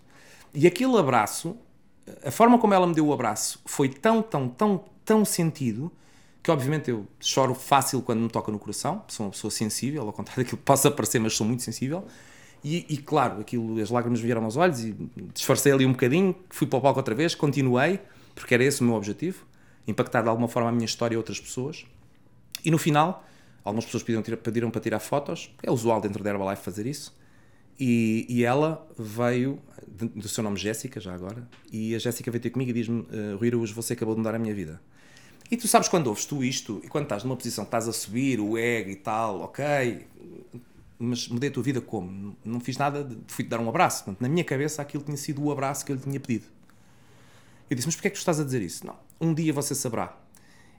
E 0.53 0.67
aquele 0.67 0.95
abraço, 0.97 1.57
a 2.23 2.29
forma 2.29 2.59
como 2.59 2.73
ela 2.73 2.85
me 2.85 2.93
deu 2.93 3.07
o 3.07 3.13
abraço, 3.13 3.59
foi 3.65 3.89
tão, 3.89 4.21
tão, 4.21 4.47
tão, 4.47 4.83
tão 5.03 5.25
sentido 5.25 5.91
que 6.43 6.51
obviamente 6.51 6.91
eu 6.91 7.07
choro 7.19 7.55
fácil 7.55 8.01
quando 8.01 8.19
me 8.19 8.29
toca 8.29 8.51
no 8.51 8.59
coração, 8.59 9.01
sou 9.07 9.25
uma 9.25 9.31
pessoa 9.31 9.49
sensível, 9.49 10.05
ao 10.05 10.13
contrário 10.13 10.43
daquilo 10.43 10.57
que 10.57 10.63
possa 10.63 10.91
parecer, 10.91 11.17
mas 11.19 11.33
sou 11.33 11.47
muito 11.47 11.63
sensível. 11.63 12.05
E, 12.63 12.85
e, 12.89 12.97
claro, 12.97 13.41
aquilo, 13.41 13.81
as 13.81 13.89
lágrimas 13.89 14.21
vieram 14.21 14.43
aos 14.43 14.55
olhos 14.55 14.83
e 14.83 14.95
disfarcei 15.33 15.71
ali 15.71 15.85
um 15.85 15.91
bocadinho, 15.91 16.33
fui 16.49 16.65
para 16.65 16.79
o 16.79 16.81
palco 16.81 16.99
outra 16.99 17.13
vez, 17.13 17.35
continuei, 17.35 17.99
porque 18.33 18.53
era 18.53 18.63
esse 18.63 18.81
o 18.81 18.85
meu 18.85 18.95
objetivo 18.95 19.45
impactar 19.87 20.21
de 20.21 20.29
alguma 20.29 20.47
forma 20.47 20.69
a 20.69 20.71
minha 20.71 20.85
história 20.85 21.15
e 21.15 21.17
outras 21.17 21.39
pessoas. 21.39 21.85
E 22.63 22.71
no 22.71 22.77
final, 22.77 23.25
algumas 23.63 23.85
pessoas 23.85 24.03
pediram, 24.03 24.37
pediram 24.37 24.71
para 24.71 24.81
tirar 24.81 24.99
fotos, 24.99 25.53
é 25.61 25.71
usual 25.71 25.99
dentro 25.99 26.23
da 26.23 26.29
Herbalife 26.29 26.63
fazer 26.63 26.85
isso. 26.85 27.15
E, 27.79 28.25
e 28.29 28.43
ela 28.43 28.87
veio, 28.97 29.59
do 30.15 30.29
seu 30.29 30.43
nome 30.43 30.57
Jéssica, 30.57 30.99
já 30.99 31.13
agora, 31.13 31.47
e 31.71 31.95
a 31.95 31.99
Jéssica 31.99 32.29
veio 32.29 32.41
ter 32.41 32.51
comigo 32.51 32.69
e 32.69 32.73
diz-me: 32.73 33.01
uh, 33.01 33.37
Rui 33.37 33.47
Araújo, 33.47 33.73
você 33.73 33.93
acabou 33.93 34.13
de 34.13 34.19
mudar 34.19 34.35
a 34.35 34.39
minha 34.39 34.53
vida. 34.53 34.79
E 35.49 35.57
tu 35.57 35.67
sabes 35.67 35.89
quando 35.89 36.07
ouves 36.07 36.25
tu 36.25 36.43
isto, 36.43 36.79
e 36.83 36.87
quando 36.87 37.05
estás 37.05 37.23
numa 37.23 37.35
posição 37.35 37.65
que 37.65 37.69
estás 37.69 37.87
a 37.87 37.93
subir, 37.93 38.39
o 38.39 38.57
ego 38.57 38.89
e 38.91 38.95
tal, 38.95 39.41
ok, 39.41 40.05
mas 41.03 41.27
mudei 41.27 41.49
a 41.49 41.53
tua 41.53 41.63
vida 41.63 41.81
como? 41.81 42.35
Não 42.43 42.59
fiz 42.59 42.77
nada, 42.77 43.07
fui-te 43.27 43.49
dar 43.49 43.59
um 43.59 43.67
abraço. 43.67 44.05
Portanto, 44.05 44.21
na 44.21 44.29
minha 44.29 44.43
cabeça 44.43 44.81
aquilo 44.81 45.03
tinha 45.03 45.17
sido 45.17 45.43
o 45.43 45.51
abraço 45.51 45.85
que 45.85 45.91
eu 45.91 45.95
lhe 45.95 46.01
tinha 46.01 46.19
pedido. 46.19 46.45
Eu 47.69 47.75
disse, 47.75 47.87
mas 47.87 47.95
porquê 47.95 48.07
é 48.07 48.11
que 48.11 48.17
tu 48.17 48.19
estás 48.19 48.39
a 48.39 48.43
dizer 48.43 48.61
isso? 48.61 48.85
Não, 48.85 48.95
um 49.19 49.33
dia 49.33 49.51
você 49.51 49.75
saberá. 49.75 50.17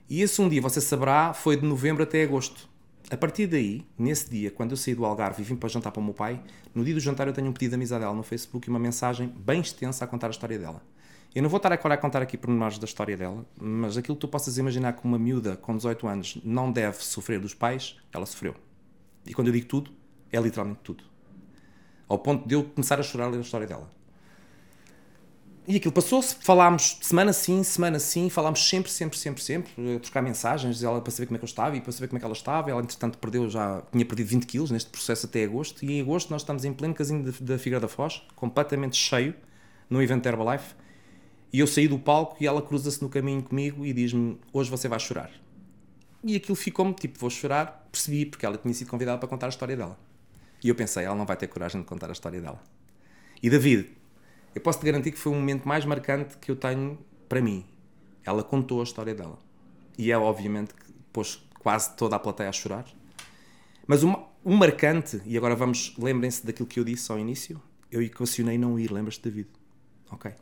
E 0.09 0.21
esse 0.21 0.41
um 0.41 0.47
dia 0.47 0.61
você 0.61 0.79
saberá 0.81 1.33
foi 1.33 1.57
de 1.57 1.65
novembro 1.65 2.03
até 2.03 2.23
agosto. 2.23 2.69
A 3.09 3.17
partir 3.17 3.45
daí, 3.45 3.85
nesse 3.97 4.29
dia, 4.29 4.49
quando 4.49 4.71
eu 4.71 4.77
saí 4.77 4.95
do 4.95 5.05
Algarve 5.05 5.41
e 5.41 5.45
vim 5.45 5.55
para 5.55 5.69
jantar 5.69 5.91
para 5.91 6.01
o 6.01 6.03
meu 6.03 6.13
pai, 6.13 6.41
no 6.73 6.83
dia 6.83 6.93
do 6.93 6.99
jantar 6.99 7.27
eu 7.27 7.33
tenho 7.33 7.47
um 7.47 7.53
pedido 7.53 7.71
de 7.71 7.75
amizade 7.75 8.01
dela 8.01 8.15
no 8.15 8.23
Facebook 8.23 8.67
e 8.67 8.69
uma 8.69 8.79
mensagem 8.79 9.27
bem 9.27 9.61
extensa 9.61 10.05
a 10.05 10.07
contar 10.07 10.27
a 10.27 10.29
história 10.31 10.57
dela. 10.57 10.81
Eu 11.35 11.43
não 11.43 11.49
vou 11.49 11.57
estar 11.57 11.71
agora 11.71 11.95
a 11.95 11.97
contar 11.97 12.21
aqui 12.21 12.37
pormenores 12.37 12.79
da 12.79 12.85
história 12.85 13.17
dela, 13.17 13.45
mas 13.59 13.97
aquilo 13.97 14.15
que 14.15 14.21
tu 14.21 14.27
possas 14.27 14.57
imaginar 14.57 14.93
que 14.93 15.05
uma 15.05 15.19
miúda 15.19 15.57
com 15.57 15.75
18 15.75 16.07
anos 16.07 16.37
não 16.43 16.71
deve 16.71 17.03
sofrer 17.03 17.39
dos 17.39 17.53
pais, 17.53 17.97
ela 18.13 18.25
sofreu. 18.25 18.55
E 19.25 19.33
quando 19.33 19.47
eu 19.47 19.53
digo 19.53 19.67
tudo, 19.67 19.91
é 20.31 20.39
literalmente 20.39 20.79
tudo. 20.83 21.03
Ao 22.07 22.19
ponto 22.19 22.47
de 22.47 22.55
eu 22.55 22.63
começar 22.63 22.99
a 22.99 23.03
chorar 23.03 23.27
ler 23.27 23.37
a 23.37 23.41
história 23.41 23.65
dela. 23.65 23.89
E 25.67 25.77
aquilo 25.77 25.91
passou-se, 25.91 26.35
falámos 26.35 26.99
semana 27.01 27.33
sim, 27.33 27.63
semana 27.63 27.97
sim, 27.97 28.29
falámos 28.29 28.69
sempre, 28.69 28.91
sempre, 28.91 29.17
sempre, 29.17 29.41
sempre, 29.41 29.95
a 29.95 29.99
trocar 29.99 30.21
mensagens, 30.21 30.83
ela 30.83 31.01
para 31.01 31.11
saber 31.11 31.25
como 31.25 31.37
é 31.37 31.39
que 31.39 31.45
eu 31.45 31.47
estava 31.47 31.75
e 31.75 31.81
para 31.81 31.91
saber 31.91 32.07
como 32.07 32.17
é 32.17 32.19
que 32.19 32.25
ela 32.25 32.35
estava. 32.35 32.69
Ela, 32.69 32.81
entretanto, 32.81 33.17
perdeu 33.17 33.49
já, 33.49 33.81
tinha 33.91 34.05
perdido 34.05 34.27
20 34.27 34.45
quilos 34.45 34.69
neste 34.69 34.91
processo 34.91 35.25
até 35.25 35.43
agosto, 35.43 35.83
e 35.83 35.93
em 35.93 36.01
agosto 36.01 36.29
nós 36.29 36.43
estamos 36.43 36.65
em 36.65 36.71
pleno 36.71 36.93
casinho 36.93 37.23
da 37.41 37.57
Figueira 37.57 37.79
da 37.79 37.87
Foz, 37.87 38.21
completamente 38.35 38.95
cheio, 38.95 39.33
no 39.89 40.03
evento 40.03 40.27
Herbalife, 40.27 40.75
e 41.55 41.59
eu 41.59 41.67
saí 41.67 41.87
do 41.87 41.97
palco 41.97 42.35
e 42.41 42.45
ela 42.45 42.61
cruza-se 42.61 43.01
no 43.01 43.07
caminho 43.07 43.41
comigo 43.41 43.85
e 43.85 43.93
diz-me: 43.93 44.37
Hoje 44.51 44.69
você 44.69 44.89
vai 44.89 44.99
chorar. 44.99 45.31
E 46.21 46.35
aquilo 46.35 46.53
ficou-me 46.53 46.93
tipo: 46.93 47.17
Vou 47.17 47.29
chorar. 47.29 47.87
Percebi, 47.91 48.25
porque 48.25 48.45
ela 48.45 48.57
tinha 48.57 48.73
sido 48.73 48.89
convidada 48.89 49.17
para 49.17 49.29
contar 49.29 49.45
a 49.45 49.49
história 49.49 49.75
dela. 49.77 49.97
E 50.65 50.69
eu 50.69 50.73
pensei: 50.73 51.05
Ela 51.05 51.13
não 51.13 51.27
vai 51.27 51.37
ter 51.37 51.45
coragem 51.45 51.79
de 51.79 51.85
contar 51.85 52.09
a 52.09 52.11
história 52.11 52.41
dela. 52.41 52.59
E 53.41 53.51
David, 53.51 53.87
eu 54.55 54.61
posso 54.61 54.79
te 54.79 54.85
garantir 54.87 55.11
que 55.11 55.17
foi 55.19 55.31
o 55.31 55.35
momento 55.35 55.67
mais 55.67 55.85
marcante 55.85 56.37
que 56.37 56.49
eu 56.49 56.55
tenho 56.55 56.97
para 57.29 57.39
mim. 57.39 57.63
Ela 58.23 58.43
contou 58.43 58.81
a 58.81 58.83
história 58.83 59.13
dela. 59.13 59.37
E 59.95 60.11
é 60.11 60.17
obviamente 60.17 60.73
que 60.73 60.91
pôs 61.13 61.47
quase 61.59 61.95
toda 61.95 62.15
a 62.15 62.19
plateia 62.19 62.49
a 62.49 62.51
chorar. 62.51 62.83
Mas 63.85 64.03
o, 64.03 64.17
um 64.43 64.55
marcante, 64.55 65.21
e 65.23 65.37
agora 65.37 65.55
vamos, 65.55 65.95
lembrem-se 65.99 66.43
daquilo 66.43 66.67
que 66.67 66.79
eu 66.79 66.83
disse 66.83 67.11
ao 67.11 67.19
início, 67.19 67.61
eu 67.91 68.01
equacionei 68.01 68.57
não 68.57 68.79
ir, 68.79 68.91
lembras-te, 68.91 69.21
David? 69.21 69.49
Ok. 70.09 70.33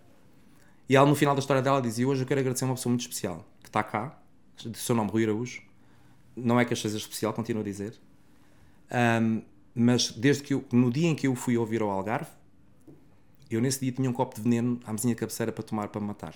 E 0.88 0.96
ela, 0.96 1.06
no 1.06 1.15
final 1.15 1.36
da 1.36 1.39
história 1.39 1.62
dela, 1.62 1.82
dizia: 1.82 2.08
Hoje 2.08 2.22
eu 2.22 2.25
quero 2.25 2.39
agradecer 2.39 2.63
uma 2.63 2.75
pessoa 2.75 2.92
muito 2.92 3.01
especial 3.01 3.46
que 3.62 3.68
está 3.68 3.84
cá, 3.84 4.18
de 4.56 4.77
seu 4.77 4.96
nome 4.96 5.12
Rui 5.12 5.25
Araújo. 5.25 5.62
Não 6.34 6.58
é 6.58 6.63
que 6.63 6.74
a 6.74 6.77
seja 6.77 6.96
especial, 6.96 7.34
continuo 7.34 7.62
a 7.62 7.65
dizer. 7.65 7.94
Um, 8.89 9.42
mas 9.75 10.12
desde 10.12 10.44
que 10.44 10.53
eu, 10.53 10.65
no 10.72 10.92
dia 10.92 11.08
em 11.08 11.15
que 11.15 11.27
eu 11.27 11.36
fui 11.36 11.58
ouvir 11.58 11.82
ao 11.82 11.89
Algarve, 11.89 12.30
eu 13.50 13.62
nesse 13.62 13.80
dia 13.80 13.92
tinha 13.92 14.10
um 14.10 14.13
copo 14.13 14.36
de 14.36 14.42
veneno 14.42 14.80
à 14.86 14.92
mesinha 14.92 15.15
cabeceira 15.15 15.51
para 15.51 15.63
tomar 15.63 15.88
para 15.89 16.01
me 16.01 16.08
matar. 16.08 16.36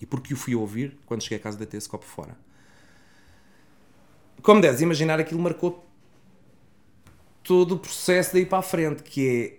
E 0.00 0.06
porque 0.06 0.34
o 0.34 0.36
fui 0.36 0.54
ouvir, 0.54 0.98
quando 1.06 1.22
cheguei 1.22 1.38
a 1.38 1.40
casa, 1.40 1.56
deitei 1.56 1.78
esse 1.78 1.88
copo 1.88 2.04
fora. 2.04 2.36
Como 4.42 4.60
deves 4.60 4.80
imaginar, 4.80 5.20
aquilo 5.20 5.40
marcou 5.40 5.88
todo 7.42 7.76
o 7.76 7.78
processo 7.78 8.32
daí 8.32 8.44
para 8.44 8.58
a 8.58 8.62
frente, 8.62 9.02
que 9.02 9.58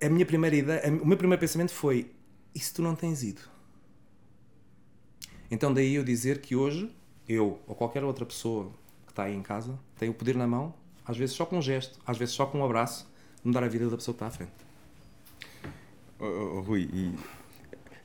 é 0.00 0.06
a 0.06 0.10
minha 0.10 0.26
primeira 0.26 0.56
ideia, 0.56 1.02
o 1.02 1.06
meu 1.06 1.16
primeiro 1.16 1.40
pensamento 1.40 1.72
foi 1.72 2.10
e 2.54 2.58
se 2.58 2.74
tu 2.74 2.82
não 2.82 2.94
tens 2.94 3.22
ido? 3.22 3.42
Então 5.50 5.72
daí 5.72 5.94
eu 5.94 6.02
dizer 6.04 6.40
que 6.40 6.56
hoje, 6.56 6.90
eu 7.28 7.60
ou 7.66 7.74
qualquer 7.74 8.02
outra 8.02 8.26
pessoa 8.26 8.72
que 9.06 9.12
está 9.12 9.24
aí 9.24 9.34
em 9.34 9.42
casa, 9.42 9.78
tem 9.96 10.08
o 10.08 10.14
poder 10.14 10.34
na 10.34 10.46
mão, 10.46 10.74
às 11.06 11.16
vezes 11.16 11.34
só 11.34 11.44
com 11.44 11.58
um 11.58 11.62
gesto, 11.62 11.98
às 12.06 12.16
vezes 12.16 12.34
só 12.34 12.46
com 12.46 12.58
um 12.60 12.64
abraço, 12.64 13.10
mudar 13.44 13.64
a 13.64 13.68
vida 13.68 13.88
da 13.88 13.96
pessoa 13.96 14.14
que 14.14 14.16
está 14.16 14.26
à 14.26 14.30
frente. 14.30 14.52
Oh, 16.18 16.58
oh, 16.58 16.60
Rui, 16.60 16.88
e 16.92 17.14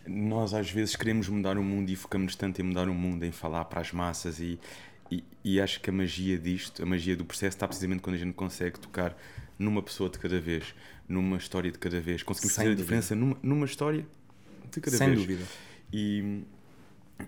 nós 0.08 0.54
às 0.54 0.72
vezes 0.72 0.96
queremos 0.96 1.30
mudar 1.30 1.58
o 1.58 1.64
mundo 1.64 1.90
e 1.90 1.96
focamos 1.96 2.36
tanto 2.36 2.60
em 2.62 2.64
mudar 2.64 2.90
o 2.90 2.94
mundo, 2.94 3.24
em 3.24 3.32
falar 3.32 3.66
para 3.66 3.82
as 3.82 3.92
massas 3.92 4.40
e, 4.40 4.60
e, 5.12 5.24
e, 5.44 5.62
acho 5.62 5.80
que 5.82 5.90
a 5.90 5.94
magia 5.94 6.38
disto, 6.38 6.82
a 6.82 6.86
magia 6.86 7.16
do 7.16 7.24
processo 7.24 7.56
está 7.56 7.68
precisamente 7.68 8.02
quando 8.02 8.16
a 8.16 8.20
gente 8.20 8.34
consegue 8.34 8.80
tocar 8.80 9.16
numa 9.60 9.82
pessoa 9.82 10.10
de 10.10 10.18
cada 10.18 10.40
vez, 10.40 10.74
numa 11.08 11.38
história 11.38 11.72
de 11.72 11.78
cada 11.78 12.00
vez. 12.00 12.24
Conseguimos 12.24 12.56
Sem 12.56 12.64
fazer 12.66 12.76
dúvida. 12.76 12.82
a 12.82 12.86
diferença 12.86 13.16
numa, 13.16 13.38
numa 13.42 13.66
história 13.66 14.06
de 14.72 14.82
cada 14.82 14.98
Sem 14.98 15.10
vez. 15.10 15.20
dúvida. 15.20 15.46
E, 15.94 16.44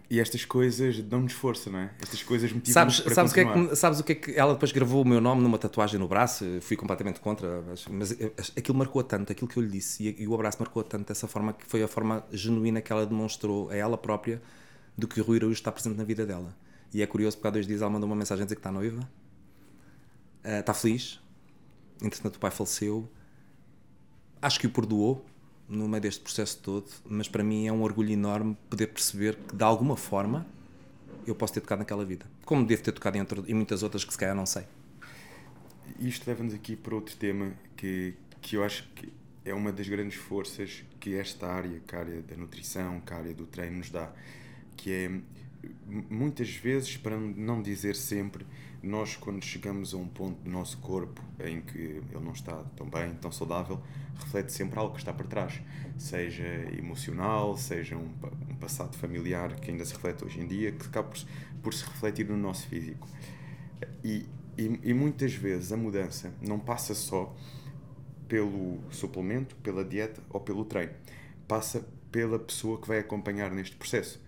e 0.10 0.20
estas 0.20 0.46
coisas 0.46 1.02
dão-nos 1.02 1.34
força, 1.34 1.70
não 1.70 1.80
é? 1.80 1.92
Estas 2.02 2.22
coisas 2.24 2.52
motivam 2.52 2.74
sabes, 2.74 3.00
para 3.00 3.14
sabes 3.14 3.32
o 3.32 3.36
que, 3.36 3.42
é 3.42 3.46
que, 3.46 3.76
sabes 3.76 4.00
o 4.00 4.04
que 4.04 4.12
é 4.12 4.16
que 4.16 4.32
ela 4.36 4.54
depois 4.54 4.72
gravou 4.72 5.02
o 5.04 5.08
meu 5.08 5.22
nome 5.22 5.42
numa 5.42 5.58
tatuagem 5.58 6.00
no 6.00 6.08
braço? 6.08 6.46
Fui 6.62 6.76
completamente 6.76 7.20
contra, 7.20 7.62
mas, 7.62 7.88
mas 7.88 8.12
aquilo 8.58 8.78
marcou 8.78 9.04
tanto, 9.04 9.32
aquilo 9.32 9.48
que 9.48 9.58
eu 9.58 9.64
lhe 9.64 9.70
disse, 9.70 10.04
e, 10.04 10.24
e 10.24 10.28
o 10.28 10.34
abraço 10.34 10.58
marcou 10.60 10.84
tanto 10.84 11.08
dessa 11.08 11.28
forma 11.28 11.54
que 11.54 11.66
foi 11.66 11.84
a 11.84 11.88
forma 11.88 12.24
genuína 12.32 12.82
que 12.82 12.92
ela 12.92 13.06
demonstrou 13.06 13.70
a 13.70 13.76
ela 13.76 13.98
própria 13.98 14.42
do 14.98 15.08
que 15.08 15.22
o 15.22 15.24
Rui 15.24 15.38
Araújo 15.38 15.54
está 15.54 15.72
presente 15.72 15.98
na 15.98 16.04
vida 16.04 16.26
dela. 16.26 16.56
E 16.94 17.02
é 17.02 17.08
curioso 17.08 17.38
porque 17.38 17.48
há 17.48 17.52
dois 17.52 17.68
dias 17.68 17.82
ela 17.82 17.90
mandou 17.90 18.08
uma 18.08 18.16
mensagem 18.16 18.44
a 18.44 18.46
dizer 18.46 18.56
que 18.56 18.60
está 18.60 18.72
noiva, 18.72 19.02
uh, 20.44 20.60
está 20.60 20.74
feliz, 20.74 21.20
entretanto 22.02 22.36
o 22.36 22.40
pai 22.40 22.52
faleceu, 22.52 23.10
acho 24.42 24.60
que 24.60 24.68
o 24.68 24.70
perdoou 24.70 25.26
no 25.70 25.88
meio 25.88 26.02
deste 26.02 26.22
processo 26.22 26.58
todo, 26.58 26.88
mas 27.06 27.28
para 27.28 27.44
mim 27.44 27.68
é 27.68 27.72
um 27.72 27.84
orgulho 27.84 28.12
enorme 28.12 28.58
poder 28.70 28.88
perceber 28.88 29.36
que 29.36 29.56
de 29.56 29.64
alguma 29.64 29.96
forma 29.96 30.46
eu 31.28 31.36
posso 31.36 31.54
ter 31.54 31.62
tocado 31.62 31.80
naquela 31.80 32.04
vida, 32.04 32.26
como 32.44 32.66
devo 32.66 32.82
ter 32.82 32.92
tocado 32.92 33.18
em, 33.18 33.20
outro, 33.22 33.46
em 33.48 33.54
muitas 33.54 33.84
outras 33.84 34.04
que 34.04 34.12
se 34.12 34.18
calhar 34.18 34.36
não 34.36 34.46
sei. 34.46 34.64
Isto 36.00 36.28
leva-nos 36.28 36.54
aqui 36.54 36.76
para 36.76 36.96
outro 36.96 37.16
tema 37.16 37.54
que, 37.78 38.16
que 38.42 38.56
eu 38.56 38.64
acho 38.64 38.88
que 38.96 39.12
é 39.46 39.54
uma 39.54 39.72
das 39.72 39.88
grandes 39.88 40.16
forças 40.16 40.84
que 41.00 41.16
esta 41.16 41.48
área, 41.48 41.80
que 41.86 41.96
a 41.96 42.00
área 42.00 42.22
da 42.22 42.36
nutrição, 42.36 43.00
que 43.02 43.14
a 43.14 43.18
área 43.18 43.34
do 43.34 43.46
treino 43.46 43.78
nos 43.78 43.90
dá, 43.90 44.12
que 44.76 44.92
é 44.92 45.22
muitas 46.10 46.50
vezes, 46.52 46.96
para 46.98 47.18
não 47.18 47.62
dizer 47.62 47.96
sempre, 47.96 48.46
nós 48.82 49.16
quando 49.16 49.44
chegamos 49.44 49.94
a 49.94 49.98
um 49.98 50.08
ponto 50.08 50.42
do 50.42 50.50
nosso 50.50 50.78
corpo 50.78 51.22
em 51.40 51.62
que 51.62 51.78
ele 51.78 52.24
não 52.24 52.32
está 52.32 52.64
tão 52.76 52.90
bem, 52.90 53.14
tão 53.16 53.32
saudável, 53.32 53.82
reflete 54.18 54.54
sempre 54.54 54.80
algo 54.80 54.94
que 54.94 55.00
está 55.00 55.12
por 55.12 55.28
trás, 55.28 55.62
seja 55.98 56.46
emocional, 56.78 57.58
seja 57.58 57.98
um, 57.98 58.10
um 58.50 58.56
passado 58.56 58.96
familiar 58.98 59.56
que 59.60 59.72
ainda 59.72 59.84
se 59.84 59.94
reflete 59.94 60.24
hoje 60.24 60.40
em 60.40 60.48
dia, 60.48 60.72
que 60.72 60.86
acaba 60.86 61.10
por, 61.10 61.20
por 61.62 61.74
se 61.74 61.84
refletir 61.86 62.28
no 62.28 62.38
nosso 62.38 62.68
físico. 62.68 63.08
E, 64.04 64.26
e, 64.58 64.80
e 64.84 64.94
muitas 64.94 65.34
vezes 65.34 65.72
a 65.72 65.78
mudança 65.78 66.34
não 66.42 66.60
passa 66.60 66.94
só 66.94 67.36
pelo 68.28 68.80
suplemento, 68.92 69.56
pela 69.58 69.84
dieta 69.84 70.22
ou 70.30 70.40
pelo 70.40 70.64
treino, 70.64 70.94
passa 71.48 71.86
pela 72.12 72.40
pessoa 72.40 72.80
que 72.80 72.88
vai 72.88 73.00
acompanhar 73.00 73.52
neste 73.52 73.76
processo. 73.76 74.22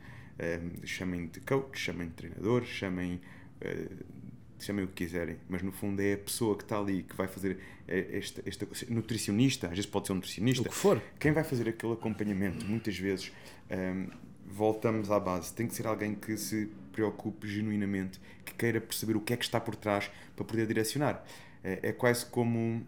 Chamem 0.83 1.27
de 1.27 1.39
coach, 1.41 1.79
chamem 1.79 2.07
de 2.07 2.13
treinador, 2.13 2.63
chamem 2.63 3.21
uh, 3.61 4.21
chamem 4.63 4.85
o 4.85 4.87
que 4.87 5.05
quiserem, 5.05 5.37
mas 5.49 5.61
no 5.61 5.71
fundo 5.71 6.01
é 6.01 6.13
a 6.13 6.17
pessoa 6.17 6.55
que 6.55 6.63
está 6.63 6.77
ali, 6.77 7.03
que 7.03 7.15
vai 7.15 7.27
fazer 7.27 7.57
esta, 7.87 8.43
esta 8.45 8.67
nutricionista, 8.89 9.67
às 9.67 9.73
vezes 9.73 9.85
pode 9.87 10.07
ser 10.07 10.13
um 10.13 10.17
nutricionista, 10.17 10.61
o 10.61 10.65
que 10.65 10.75
for. 10.75 11.01
Quem 11.19 11.31
vai 11.31 11.43
fazer 11.43 11.67
aquele 11.67 11.93
acompanhamento, 11.93 12.65
muitas 12.65 12.97
vezes 12.97 13.31
um, 13.69 14.07
voltamos 14.45 15.09
à 15.09 15.19
base, 15.19 15.53
tem 15.53 15.67
que 15.67 15.75
ser 15.75 15.87
alguém 15.87 16.13
que 16.13 16.37
se 16.37 16.69
preocupe 16.91 17.47
genuinamente, 17.47 18.19
que 18.45 18.53
queira 18.53 18.79
perceber 18.79 19.15
o 19.15 19.21
que 19.21 19.33
é 19.33 19.37
que 19.37 19.43
está 19.43 19.59
por 19.59 19.75
trás 19.75 20.11
para 20.35 20.45
poder 20.45 20.67
direcionar. 20.67 21.23
É, 21.63 21.89
é 21.89 21.91
quase 21.91 22.25
como 22.25 22.85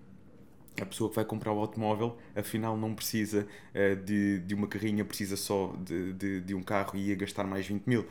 a 0.82 0.86
pessoa 0.86 1.10
que 1.10 1.16
vai 1.16 1.26
comprar 1.26 1.52
o 1.52 1.60
automóvel, 1.60 2.18
afinal 2.36 2.76
não 2.78 2.96
precisa 2.96 3.48
uh, 3.74 3.96
de, 4.04 4.40
de 4.40 4.56
uma 4.56 4.68
carrinha, 4.68 5.06
precisa 5.06 5.36
só 5.36 5.76
de, 5.84 6.14
de, 6.14 6.42
de 6.42 6.56
um 6.56 6.64
carro 6.64 6.98
e 6.98 7.10
ia 7.10 7.16
gastar 7.16 7.44
mais 7.46 7.68
20 7.68 7.86
mil 7.86 8.06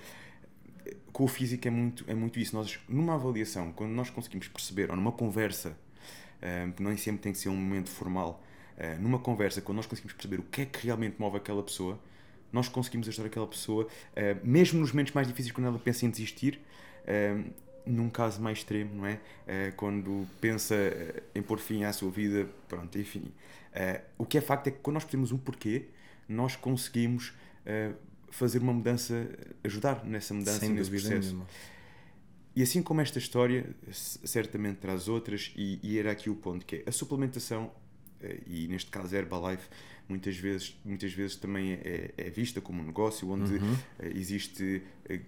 com 1.13 1.25
o 1.25 1.29
físico 1.29 1.69
é 1.69 1.71
muito, 1.71 2.05
é 2.09 2.15
muito 2.15 2.41
isso. 2.41 2.57
Nós, 2.57 2.79
numa 2.89 3.15
avaliação, 3.15 3.73
quando 3.73 3.91
nós 3.93 4.11
conseguimos 4.11 4.49
perceber, 4.49 4.91
ou 4.91 4.97
numa 4.97 5.13
conversa, 5.13 5.71
uh, 5.71 6.83
nem 6.83 6.97
sempre 6.97 7.23
tem 7.23 7.33
que 7.33 7.39
ser 7.39 7.49
um 7.49 7.57
momento 7.57 7.91
formal, 7.91 8.43
uh, 8.79 9.01
numa 9.01 9.19
conversa, 9.19 9.61
quando 9.61 9.77
nós 9.77 9.87
conseguimos 9.87 10.15
perceber 10.15 10.41
o 10.41 10.43
que 10.45 10.63
é 10.63 10.65
que 10.67 10.87
realmente 10.87 11.17
move 11.19 11.37
aquela 11.37 11.63
pessoa, 11.63 12.01
nós 12.51 12.69
conseguimos 12.69 13.09
ajudar 13.09 13.29
aquela 13.29 13.47
pessoa, 13.47 13.89
mesmo 14.45 14.79
nos 14.79 14.93
momentos 14.93 15.15
mais 15.15 15.27
difíceis, 15.27 15.53
quando 15.53 15.69
ela 15.69 15.79
pensa 15.79 16.05
em 16.05 16.11
desistir, 16.11 16.61
num 17.85 18.09
caso 18.09 18.41
mais 18.41 18.59
extremo, 18.59 18.95
não 18.95 19.07
é? 19.07 19.19
quando 19.77 20.27
pensa 20.41 20.75
em 21.35 21.43
pôr 21.43 21.59
fim 21.59 21.85
à 21.85 21.93
sua 21.93 22.11
vida, 22.11 22.49
pronto, 22.69 22.99
enfim. 22.99 23.33
o 24.17 24.25
que 24.25 24.39
é 24.39 24.41
facto 24.41 24.69
é 24.69 24.71
que 24.71 24.79
quando 24.79 24.95
nós 24.95 25.05
pedimos 25.05 25.33
um 25.33 25.39
porquê, 25.39 25.87
nós 26.29 26.55
conseguimos 26.55 27.33
fazer 28.31 28.59
uma 28.59 28.73
mudança, 28.73 29.29
ajudar 29.65 30.05
nessa 30.05 30.33
mudança, 30.33 30.61
Sem 30.61 30.71
nesse 30.71 30.91
processo. 30.91 31.29
Nenhuma. 31.29 31.47
E 32.55 32.63
assim 32.63 32.83
como 32.83 33.01
esta 33.01 33.19
história, 33.19 33.75
certamente 33.91 34.77
traz 34.77 35.09
outras, 35.09 35.53
e, 35.57 35.79
e, 35.83 35.99
era 35.99 36.13
aqui 36.13 36.29
o 36.29 36.35
ponto, 36.35 36.67
que 36.67 36.77
é 36.77 36.83
a 36.87 36.93
suplementação, 36.93 37.71
eh, 38.21 38.41
e 38.47 38.69
neste 38.69 38.91
caso 38.91 39.15
a 39.15 39.19
Herbalife, 39.19 39.69
muitas 40.07 40.37
vezes, 40.37 40.79
muitas 40.85 41.13
vezes 41.13 41.37
também 41.37 41.73
é, 41.73 42.13
é 42.17 42.31
vista 42.31 42.61
como 42.61 42.83
um 42.83 42.87
negócio 42.87 43.31
onde 43.31 43.55
uhum. 43.55 43.77
Eh, 43.99 44.13
existe 44.15 44.83
eh, 45.09 45.21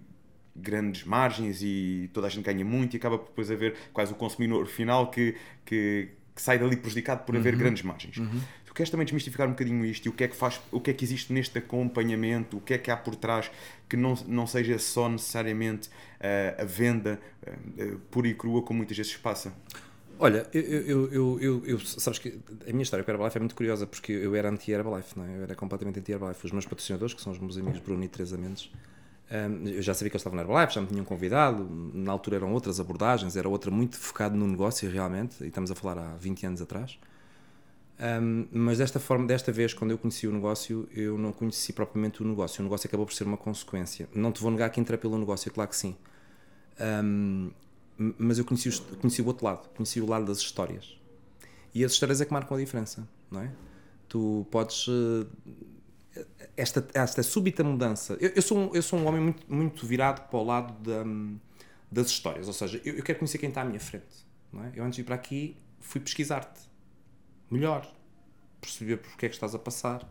grandes 0.55 1.03
margens 1.03 1.61
e 1.61 2.09
toda 2.13 2.27
a 2.27 2.29
gente 2.29 2.45
ganha 2.45 2.63
muito 2.63 2.93
e 2.93 2.97
acaba 2.97 3.17
por 3.17 3.27
depois 3.27 3.51
haver 3.51 3.75
quase 3.91 4.13
o 4.13 4.15
consumidor 4.15 4.65
final 4.67 5.11
que, 5.11 5.35
que, 5.65 6.09
que 6.33 6.41
sai 6.41 6.57
dali 6.57 6.77
prejudicado 6.77 7.25
por 7.25 7.35
haver 7.35 7.53
uhum. 7.53 7.59
grandes 7.59 7.83
margens. 7.83 8.17
Uhum. 8.17 8.41
queres 8.75 8.89
também 8.89 9.05
desmistificar 9.05 9.47
um 9.47 9.51
bocadinho 9.51 9.85
isto 9.85 10.05
e 10.05 10.09
o 10.09 10.13
que 10.13 10.25
é 10.25 10.27
que 10.27 10.35
faz, 10.35 10.61
o 10.71 10.81
que 10.81 10.91
é 10.91 10.93
que 10.93 11.03
existe 11.03 11.31
neste 11.31 11.57
acompanhamento, 11.57 12.57
o 12.57 12.61
que 12.61 12.73
é 12.73 12.77
que 12.77 12.91
há 12.91 12.97
por 12.97 13.15
trás 13.15 13.49
que 13.87 13.95
não, 13.95 14.13
não 14.27 14.45
seja 14.45 14.77
só 14.77 15.07
necessariamente 15.07 15.87
uh, 15.87 16.61
a 16.61 16.65
venda 16.65 17.19
uh, 17.47 17.97
pura 18.11 18.27
e 18.27 18.33
crua 18.33 18.61
como 18.61 18.77
muitas 18.77 18.97
vezes 18.97 19.15
passa? 19.15 19.53
Olha, 20.17 20.47
eu, 20.53 20.61
eu, 20.61 21.11
eu, 21.11 21.39
eu, 21.41 21.65
eu 21.65 21.79
sabes 21.79 22.19
que 22.19 22.39
a 22.67 22.71
minha 22.71 22.83
história 22.83 23.03
com 23.03 23.11
a 23.11 23.13
Herbalife 23.13 23.37
é 23.37 23.39
muito 23.39 23.55
curiosa 23.55 23.85
porque 23.85 24.13
eu 24.13 24.33
era 24.33 24.49
anti-Herbalife, 24.49 25.17
não 25.17 25.25
é? 25.25 25.37
eu 25.37 25.43
era 25.43 25.55
completamente 25.55 25.99
anti-Herbalife. 25.99 26.45
Os 26.45 26.51
meus 26.53 26.65
patrocinadores, 26.65 27.13
que 27.13 27.21
são 27.21 27.33
os 27.33 27.39
meus 27.39 27.57
amigos 27.57 27.79
Bruno 27.79 28.03
e 28.03 28.07
Teresa 28.07 28.37
Mendes, 28.37 28.71
eu 29.29 29.81
já 29.81 29.93
sabia 29.93 30.09
que 30.09 30.15
eles 30.15 30.21
estavam 30.21 30.37
na 30.37 30.43
Herbalife, 30.43 30.75
já 30.75 30.81
me 30.81 30.87
tinham 30.87 31.03
convidado. 31.03 31.67
Na 31.93 32.11
altura 32.11 32.37
eram 32.37 32.53
outras 32.53 32.79
abordagens, 32.79 33.35
era 33.35 33.49
outra 33.49 33.71
muito 33.71 33.97
focada 33.97 34.35
no 34.35 34.47
negócio 34.47 34.89
realmente, 34.89 35.43
e 35.43 35.47
estamos 35.47 35.71
a 35.71 35.75
falar 35.75 35.97
há 35.97 36.15
20 36.15 36.45
anos 36.45 36.61
atrás. 36.61 36.97
Um, 37.97 38.47
mas 38.51 38.77
desta 38.77 38.99
forma, 38.99 39.25
desta 39.25 39.51
vez, 39.51 39.73
quando 39.73 39.91
eu 39.91 39.97
conheci 39.97 40.27
o 40.27 40.31
negócio, 40.31 40.87
eu 40.93 41.17
não 41.17 41.31
conheci 41.31 41.71
propriamente 41.73 42.21
o 42.21 42.25
negócio. 42.27 42.61
O 42.61 42.63
negócio 42.63 42.87
acabou 42.87 43.05
por 43.05 43.13
ser 43.13 43.23
uma 43.23 43.37
consequência. 43.37 44.09
Não 44.13 44.31
te 44.31 44.41
vou 44.41 44.51
negar 44.51 44.69
que 44.69 44.79
entra 44.79 44.97
pelo 44.97 45.17
negócio, 45.17 45.51
claro 45.51 45.69
que 45.69 45.77
sim. 45.77 45.95
Um, 46.79 47.51
mas 47.97 48.37
eu 48.37 48.43
conheci, 48.43 48.69
o, 48.69 48.81
conheci 48.97 49.21
o 49.21 49.25
outro 49.25 49.45
lado, 49.45 49.69
conheci 49.69 50.01
o 50.01 50.05
lado 50.05 50.25
das 50.25 50.39
histórias. 50.39 50.99
E 51.73 51.83
as 51.83 51.93
histórias 51.93 52.21
é 52.21 52.25
que 52.25 52.33
marcam 52.33 52.57
a 52.57 52.59
diferença, 52.59 53.07
não 53.31 53.41
é? 53.41 53.51
Tu 54.07 54.45
podes. 54.51 54.87
Esta, 56.55 56.87
esta 56.93 57.23
súbita 57.23 57.63
mudança. 57.63 58.17
Eu, 58.19 58.31
eu, 58.35 58.41
sou, 58.41 58.57
um, 58.57 58.75
eu 58.75 58.81
sou 58.81 58.99
um 58.99 59.07
homem 59.07 59.21
muito, 59.21 59.53
muito 59.53 59.85
virado 59.85 60.27
para 60.29 60.39
o 60.39 60.43
lado 60.43 60.73
da, 60.81 61.03
das 61.91 62.07
histórias, 62.07 62.47
ou 62.47 62.53
seja, 62.53 62.81
eu, 62.85 62.95
eu 62.95 63.03
quero 63.03 63.19
conhecer 63.19 63.37
quem 63.37 63.49
está 63.49 63.61
à 63.61 63.65
minha 63.65 63.79
frente. 63.79 64.25
Não 64.51 64.63
é? 64.63 64.71
Eu 64.75 64.83
antes 64.83 64.95
de 64.95 65.01
ir 65.01 65.05
para 65.05 65.15
aqui 65.15 65.57
fui 65.79 65.99
pesquisar-te 65.99 66.61
melhor, 67.51 67.91
perceber 68.61 68.97
porque 68.97 69.25
é 69.25 69.29
que 69.29 69.35
estás 69.35 69.53
a 69.53 69.59
passar, 69.59 70.09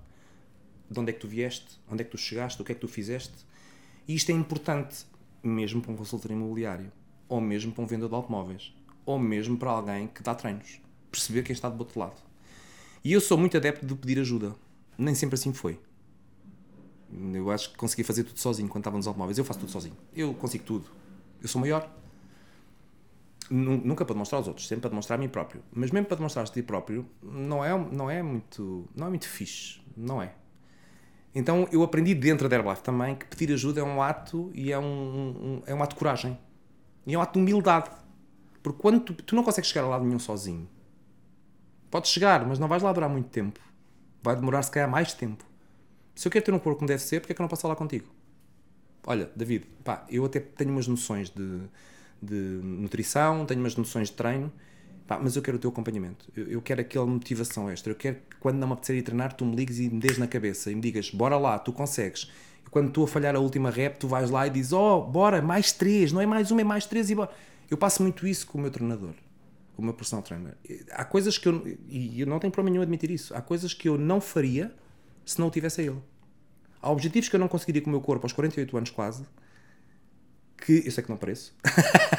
de 0.91 1.01
onde 1.01 1.11
é 1.11 1.13
que 1.13 1.21
tu 1.21 1.29
vieste, 1.29 1.81
onde 1.91 2.03
é 2.03 2.05
que 2.05 2.11
tu 2.11 2.19
chegaste, 2.19 2.61
o 2.61 2.65
que 2.65 2.73
é 2.73 2.75
que 2.75 2.81
tu 2.81 2.89
fizeste. 2.89 3.35
E 4.07 4.15
isto 4.15 4.31
é 4.31 4.35
importante, 4.35 5.07
mesmo 5.43 5.81
para 5.81 5.93
um 5.93 5.97
consultor 5.97 6.31
imobiliário 6.31 6.93
ou 7.29 7.41
mesmo 7.41 7.73
para 7.73 7.83
um 7.83 7.87
vendedor 7.87 8.09
de 8.11 8.15
automóveis, 8.15 8.75
ou 9.05 9.19
mesmo 9.19 9.57
para 9.57 9.71
alguém 9.71 10.07
que 10.09 10.23
dá 10.23 10.35
treinos. 10.35 10.81
Perceber 11.11 11.43
quem 11.43 11.53
está 11.53 11.69
do 11.69 11.79
outro 11.79 11.99
lado. 11.99 12.21
E 13.03 13.13
eu 13.13 13.21
sou 13.21 13.37
muito 13.37 13.57
adepto 13.57 13.85
de 13.85 13.95
pedir 13.95 14.19
ajuda. 14.19 14.55
Nem 14.97 15.15
sempre 15.15 15.35
assim 15.35 15.53
foi. 15.53 15.79
Eu 17.33 17.51
acho 17.51 17.71
que 17.71 17.77
consegui 17.77 18.03
fazer 18.03 18.25
tudo 18.25 18.39
sozinho 18.39 18.69
quando 18.69 18.83
estava 18.83 18.97
nos 18.97 19.07
automóveis. 19.07 19.39
Eu 19.39 19.45
faço 19.45 19.61
tudo 19.61 19.71
sozinho. 19.71 19.97
Eu 20.15 20.35
consigo 20.35 20.65
tudo. 20.65 20.91
Eu 21.41 21.49
sou 21.49 21.61
maior. 21.61 21.89
Nunca 23.51 24.05
para 24.05 24.15
demonstrar 24.15 24.39
aos 24.39 24.49
outros, 24.49 24.67
sempre 24.67 24.83
para 24.83 24.91
demonstrar 24.91 25.19
a 25.19 25.21
mim 25.21 25.29
próprio. 25.29 25.63
Mas 25.71 25.91
mesmo 25.91 26.07
para 26.07 26.17
demonstrar 26.17 26.45
a 26.45 26.49
ti 26.49 26.63
próprio, 26.63 27.07
não 27.23 27.63
é, 27.63 27.77
não 27.93 28.11
é 28.11 28.23
muito 28.23 28.89
não 28.95 29.07
é 29.07 29.11
muito 29.11 29.29
fixe. 29.29 29.81
Não 29.97 30.23
é. 30.23 30.33
Então 31.35 31.69
eu 31.71 31.83
aprendi 31.83 32.15
dentro 32.15 32.49
da 32.49 32.57
Herbalife 32.57 32.83
também 32.83 33.15
que 33.15 33.27
pedir 33.27 33.53
ajuda 33.53 33.81
é 33.81 33.85
um 33.85 34.01
ato 34.01 34.51
e 34.55 34.73
é 34.73 34.79
um, 34.79 34.85
um, 34.85 35.63
é 35.67 35.75
um 35.75 35.83
ato 35.83 35.95
de 35.95 35.99
coragem. 35.99 36.39
E 37.07 37.15
é 37.15 37.19
um 37.19 37.21
ato 37.21 37.35
de 37.35 37.41
humildade. 37.41 37.91
Porque 38.63 38.81
quando 38.81 39.01
tu, 39.01 39.13
tu 39.13 39.37
não 39.37 39.43
consegues 39.43 39.69
chegar 39.69 39.85
a 39.85 39.89
lado 39.89 40.05
nenhum 40.05 40.19
sozinho, 40.19 40.67
podes 41.91 42.11
chegar, 42.11 42.47
mas 42.47 42.59
não 42.59 42.67
vais 42.67 42.83
lá 42.83 42.93
durar 42.93 43.11
muito 43.11 43.29
tempo. 43.29 43.61
Vai 44.23 44.37
demorar 44.37 44.63
se 44.63 44.71
calhar 44.71 44.89
mais 44.89 45.13
tempo. 45.13 45.45
Se 46.15 46.29
eu 46.29 46.33
quero 46.33 46.45
ter 46.45 46.53
um 46.53 46.59
corpo 46.59 46.79
como 46.79 46.89
deve 46.89 47.03
ser, 47.03 47.21
porque 47.21 47.33
é 47.33 47.35
que 47.35 47.41
eu 47.41 47.45
não 47.45 47.49
posso 47.49 47.63
falar 47.63 47.77
contigo? 47.77 48.07
Olha, 49.07 49.31
David, 49.35 49.67
pá, 49.83 50.07
eu 50.09 50.25
até 50.25 50.41
tenho 50.41 50.71
umas 50.71 50.87
noções 50.87 51.29
de, 51.31 51.61
de 52.23 52.35
nutrição, 52.63 53.45
tenho 53.45 53.61
umas 53.61 53.77
noções 53.77 54.09
de 54.09 54.15
treino, 54.15 54.51
pá, 55.07 55.19
mas 55.23 55.37
eu 55.37 55.43
quero 55.43 55.57
o 55.57 55.61
teu 55.61 55.71
acompanhamento. 55.71 56.31
Eu, 56.37 56.47
eu, 56.49 56.63
quero 56.63 56.81
aquela 56.81 57.07
motivação 57.07 57.69
extra. 57.71 57.93
Eu 57.93 57.97
quero 57.97 58.17
que 58.17 58.37
quando 58.41 58.57
não 58.57 58.69
me 58.69 58.73
apetecer 58.75 58.97
ir 58.97 59.03
treinar, 59.03 59.35
tu 59.35 59.45
me 59.45 59.57
ligues 59.57 59.79
e 59.79 59.91
me 59.91 60.01
des 60.01 60.17
na 60.17 60.27
cabeça 60.27 60.71
e 60.71 60.75
me 60.75 60.81
digas, 60.81 61.11
bora 61.11 61.37
lá, 61.37 61.59
tu 61.59 61.73
consegues 61.73 62.31
quando 62.75 62.89
estou 62.89 63.05
a 63.05 63.07
falhar 63.07 63.37
a 63.37 63.39
última 63.39 63.71
rep, 63.71 64.01
tu 64.01 64.09
vais 64.09 64.31
lá 64.31 64.49
e 64.49 64.51
dizes: 64.51 64.73
Oh, 64.73 65.01
bora, 65.01 65.41
mais 65.41 65.71
três, 65.71 66.11
não 66.11 66.21
é 66.21 66.27
mais 66.27 66.51
uma, 66.51 66.61
é 66.61 66.65
mais 66.65 66.85
três 66.85 67.09
e 67.09 67.15
bora. 67.15 67.31
Eu 67.71 67.77
passo 67.77 68.03
muito 68.03 68.27
isso 68.27 68.49
com 68.49 68.59
o 68.59 68.61
meu 68.61 68.71
treinador, 68.71 69.15
com 69.77 69.83
o 69.83 69.85
meu 69.85 69.95
personal 69.95 70.25
trainer. 70.25 70.57
Há 70.91 71.05
coisas 71.05 71.39
que 71.39 71.49
eu, 71.49 71.65
e 71.89 72.21
eu 72.21 72.27
não 72.27 72.41
tenho 72.41 72.53
problema 72.53 72.73
nenhum 72.73 72.83
admitir 72.83 73.13
isso, 73.13 73.33
há 73.33 73.41
coisas 73.41 73.73
que 73.73 73.89
eu 73.89 73.97
não 73.97 74.21
faria 74.21 74.75
se 75.25 75.39
não 75.39 75.49
o 75.49 75.51
tivesse 75.51 75.81
a 75.81 75.85
ele. 75.85 76.03
Há 76.81 76.91
objetivos 76.91 77.29
que 77.29 77.37
eu 77.37 77.41
não 77.41 77.49
conseguiria 77.49 77.83
com 77.83 77.89
o 77.89 77.91
meu 77.91 78.01
corpo 78.01 78.27
aos 78.27 78.33
48 78.33 78.77
anos 78.77 78.91
quase, 78.91 79.25
que 80.59 80.83
eu 80.85 80.93
sei 80.93 81.03
que 81.03 81.11
não 81.11 81.17
pareço, 81.17 81.55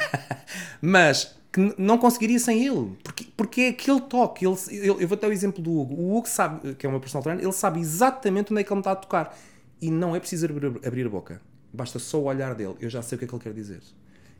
mas 0.82 1.36
que 1.52 1.74
não 1.78 1.96
conseguiria 1.96 2.38
sem 2.38 2.66
ele, 2.66 2.96
porque, 3.02 3.26
porque 3.36 3.60
é 3.62 3.68
aquele 3.68 4.00
toque. 4.00 4.46
Ele, 4.46 4.56
ele, 4.68 5.04
eu 5.04 5.08
vou 5.08 5.16
dar 5.16 5.28
o 5.28 5.32
exemplo 5.32 5.62
do 5.62 5.72
Hugo. 5.72 5.94
O 5.94 6.16
Hugo 6.16 6.28
sabe, 6.28 6.74
que 6.74 6.86
é 6.86 6.90
meu 6.90 7.00
personal 7.00 7.22
trainer, 7.22 7.42
ele 7.42 7.52
sabe 7.52 7.80
exatamente 7.80 8.52
onde 8.52 8.60
é 8.60 8.64
que 8.64 8.70
ele 8.70 8.76
me 8.76 8.80
está 8.80 8.92
a 8.92 8.96
tocar 8.96 9.36
e 9.80 9.90
não 9.90 10.14
é 10.14 10.20
preciso 10.20 10.46
abrir 10.84 11.06
a 11.06 11.08
boca. 11.08 11.40
Basta 11.72 11.98
só 11.98 12.18
o 12.18 12.24
olhar 12.24 12.54
dele. 12.54 12.74
Eu 12.80 12.90
já 12.90 13.02
sei 13.02 13.16
o 13.16 13.18
que 13.18 13.24
é 13.24 13.28
que 13.28 13.34
ele 13.34 13.42
quer 13.42 13.52
dizer. 13.52 13.80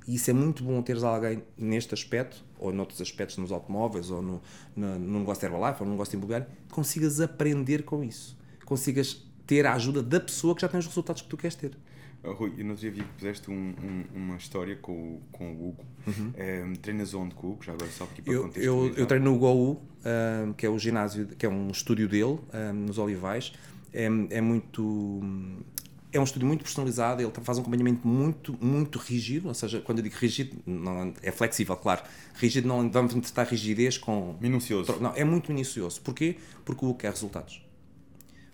E 0.06 0.14
isso 0.14 0.30
é 0.30 0.32
muito 0.32 0.62
bom 0.62 0.80
teres 0.82 1.02
alguém 1.02 1.42
neste 1.58 1.92
aspecto, 1.92 2.44
ou 2.58 2.72
noutros 2.72 3.00
aspectos, 3.00 3.36
nos 3.38 3.50
automóveis, 3.50 4.10
ou 4.10 4.22
no, 4.22 4.42
no, 4.74 4.98
no 4.98 5.18
negócio 5.20 5.40
de 5.40 5.46
Herbalife, 5.46 5.80
ou 5.80 5.86
no 5.86 5.92
negócio 5.92 6.12
de 6.12 6.16
imobiliário, 6.16 6.46
consigas 6.70 7.20
aprender 7.20 7.82
com 7.82 8.04
isso. 8.04 8.36
Consigas 8.66 9.24
ter 9.46 9.64
a 9.64 9.72
ajuda 9.72 10.02
da 10.02 10.20
pessoa 10.20 10.54
que 10.54 10.60
já 10.60 10.68
tem 10.68 10.78
os 10.78 10.86
resultados 10.86 11.22
que 11.22 11.28
tu 11.28 11.38
queres 11.38 11.56
ter. 11.56 11.72
Oh, 12.22 12.32
Rui, 12.32 12.52
eu 12.58 12.64
não 12.64 12.74
dia 12.74 12.90
vi 12.90 13.00
que 13.00 13.08
puseste 13.14 13.50
um, 13.50 13.54
um, 13.54 14.04
uma 14.14 14.36
história 14.36 14.76
com, 14.76 15.20
com 15.32 15.52
o 15.52 15.68
Hugo. 15.68 15.84
Uhum. 16.06 16.12
Um, 16.14 16.32
ehm, 16.36 16.74
treinas 16.74 17.14
onde 17.14 17.34
com 17.34 17.46
o 17.46 17.50
Hugo? 17.52 17.64
Já 17.64 17.72
agora 17.72 17.90
só 17.90 18.04
aqui 18.04 18.20
para 18.20 18.32
eu, 18.32 18.50
eu, 18.56 18.94
eu 18.94 19.06
treino 19.06 19.30
no 19.30 19.38
GoU, 19.38 19.72
um, 19.72 19.78
ehm, 20.04 20.52
que 20.52 20.66
é 20.66 20.68
o 20.68 20.78
ginásio, 20.78 21.26
que 21.26 21.46
é 21.46 21.48
um 21.48 21.70
estúdio 21.70 22.08
dele, 22.08 22.38
ehm, 22.52 22.86
nos 22.86 22.98
Olivais 22.98 23.52
é, 23.96 24.04
é 24.04 24.40
muito 24.40 25.12
é 26.12 26.20
um 26.20 26.24
estúdio 26.24 26.46
muito 26.46 26.62
personalizado, 26.62 27.20
ele 27.20 27.30
faz 27.42 27.58
um 27.58 27.60
acompanhamento 27.60 28.06
muito, 28.06 28.56
muito 28.60 28.98
rígido, 28.98 29.48
ou 29.48 29.54
seja, 29.54 29.80
quando 29.80 29.98
eu 29.98 30.04
digo 30.04 30.16
rígido, 30.16 30.56
não, 30.64 31.12
é 31.22 31.30
flexível, 31.30 31.76
claro. 31.76 32.02
Rígido 32.34 32.66
não 32.66 32.90
vamos 32.90 33.12
tentar 33.12 33.44
rigidez 33.44 33.98
com... 33.98 34.34
Minucioso. 34.40 34.98
Não, 34.98 35.12
é 35.14 35.24
muito 35.24 35.52
minucioso. 35.52 36.00
Porquê? 36.00 36.36
Porque 36.64 36.84
o 36.84 36.88
Hugo 36.88 36.98
quer 37.00 37.10
resultados. 37.10 37.65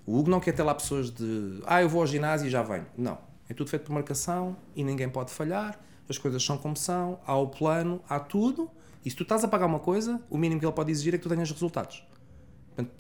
O 0.07 0.19
Hugo 0.19 0.31
não 0.31 0.41
quer 0.41 0.53
ter 0.53 0.63
lá 0.63 0.75
pessoas 0.75 1.11
de, 1.11 1.61
ah, 1.67 1.83
eu 1.83 1.89
vou 1.89 2.01
ao 2.01 2.07
ginásio 2.07 2.47
e 2.47 2.51
já 2.51 2.63
venho. 2.63 2.87
Não. 2.97 3.19
É 3.49 3.55
tudo 3.55 3.71
feito 3.71 3.85
por 3.85 3.93
marcação 3.93 4.57
e 4.75 4.83
ninguém 4.83 5.09
pode 5.09 5.31
falhar, 5.31 5.79
as 6.09 6.19
coisas 6.19 6.43
são 6.43 6.59
como 6.59 6.77
são, 6.77 7.21
há 7.27 7.37
o 7.37 7.49
plano, 7.49 8.01
há 8.09 8.19
tudo, 8.19 8.71
e 9.05 9.11
se 9.11 9.17
tu 9.17 9.23
estás 9.23 9.45
a 9.45 9.49
pagar 9.49 9.67
uma 9.67 9.79
coisa, 9.79 10.21
o 10.31 10.39
mínimo 10.39 10.61
que 10.61 10.67
ele 10.67 10.73
pode 10.73 10.91
exigir 10.91 11.15
é 11.15 11.19
que 11.19 11.23
tu 11.23 11.29
tenhas 11.29 11.51
resultados. 11.51 12.05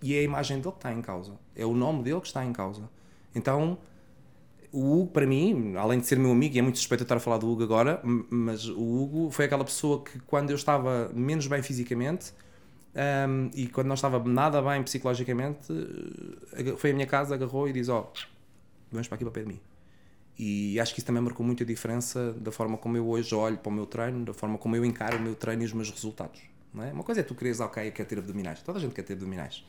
E 0.02 0.14
é 0.14 0.20
a 0.20 0.22
imagem 0.22 0.58
dele 0.58 0.72
que 0.72 0.78
está 0.78 0.92
em 0.92 1.00
causa. 1.00 1.32
É 1.56 1.64
o 1.64 1.74
nome 1.74 2.02
dele 2.02 2.20
que 2.20 2.26
está 2.26 2.44
em 2.44 2.52
causa. 2.52 2.88
Então, 3.34 3.78
o 4.70 5.00
Hugo, 5.00 5.12
para 5.12 5.26
mim, 5.26 5.74
além 5.76 5.98
de 6.00 6.06
ser 6.06 6.18
meu 6.18 6.32
amigo, 6.32 6.54
e 6.54 6.58
é 6.58 6.62
muito 6.62 6.78
suspeito 6.78 7.02
estar 7.02 7.16
a 7.16 7.20
falar 7.20 7.38
do 7.38 7.48
Hugo 7.48 7.62
agora, 7.62 8.00
mas 8.02 8.68
o 8.68 9.02
Hugo 9.02 9.30
foi 9.30 9.44
aquela 9.44 9.64
pessoa 9.64 10.02
que, 10.02 10.18
quando 10.20 10.50
eu 10.50 10.56
estava 10.56 11.10
menos 11.14 11.46
bem 11.46 11.62
fisicamente 11.62 12.32
um, 12.94 13.50
e 13.54 13.68
quando 13.68 13.86
não 13.86 13.94
estava 13.94 14.22
nada 14.22 14.60
bem 14.60 14.82
psicologicamente, 14.82 15.72
eh, 16.52 16.76
foi 16.76 16.90
à 16.90 16.94
minha 16.94 17.06
casa, 17.06 17.34
agarrou 17.34 17.68
e 17.68 17.72
disse: 17.72 17.90
Ó, 17.90 18.00
oh, 18.00 18.18
vamos 18.90 19.08
para 19.08 19.16
aqui 19.16 19.24
para 19.24 19.32
pé 19.32 19.40
de 19.40 19.48
mim. 19.48 19.60
E 20.38 20.78
acho 20.80 20.92
que 20.92 21.00
isso 21.00 21.06
também 21.06 21.22
marcou 21.22 21.44
muito 21.44 21.62
a 21.62 21.66
diferença 21.66 22.32
da 22.34 22.50
forma 22.50 22.76
como 22.76 22.96
eu 22.96 23.06
hoje 23.08 23.34
olho 23.34 23.58
para 23.58 23.70
o 23.70 23.72
meu 23.72 23.86
treino, 23.86 24.24
da 24.24 24.34
forma 24.34 24.58
como 24.58 24.76
eu 24.76 24.84
encaro 24.84 25.16
o 25.16 25.20
meu 25.20 25.34
treino 25.34 25.62
e 25.62 25.66
os 25.66 25.72
meus 25.72 25.90
resultados. 25.90 26.40
Não 26.72 26.82
é? 26.82 26.92
Uma 26.92 27.04
coisa 27.04 27.20
é 27.20 27.24
tu 27.24 27.34
queres, 27.34 27.60
ok, 27.60 27.86
eu 27.86 27.92
quero 27.92 28.08
ter 28.08 28.18
abdominais. 28.18 28.62
Toda 28.62 28.78
a 28.78 28.80
gente 28.80 28.94
quer 28.94 29.02
ter 29.02 29.12
abdominais. 29.12 29.62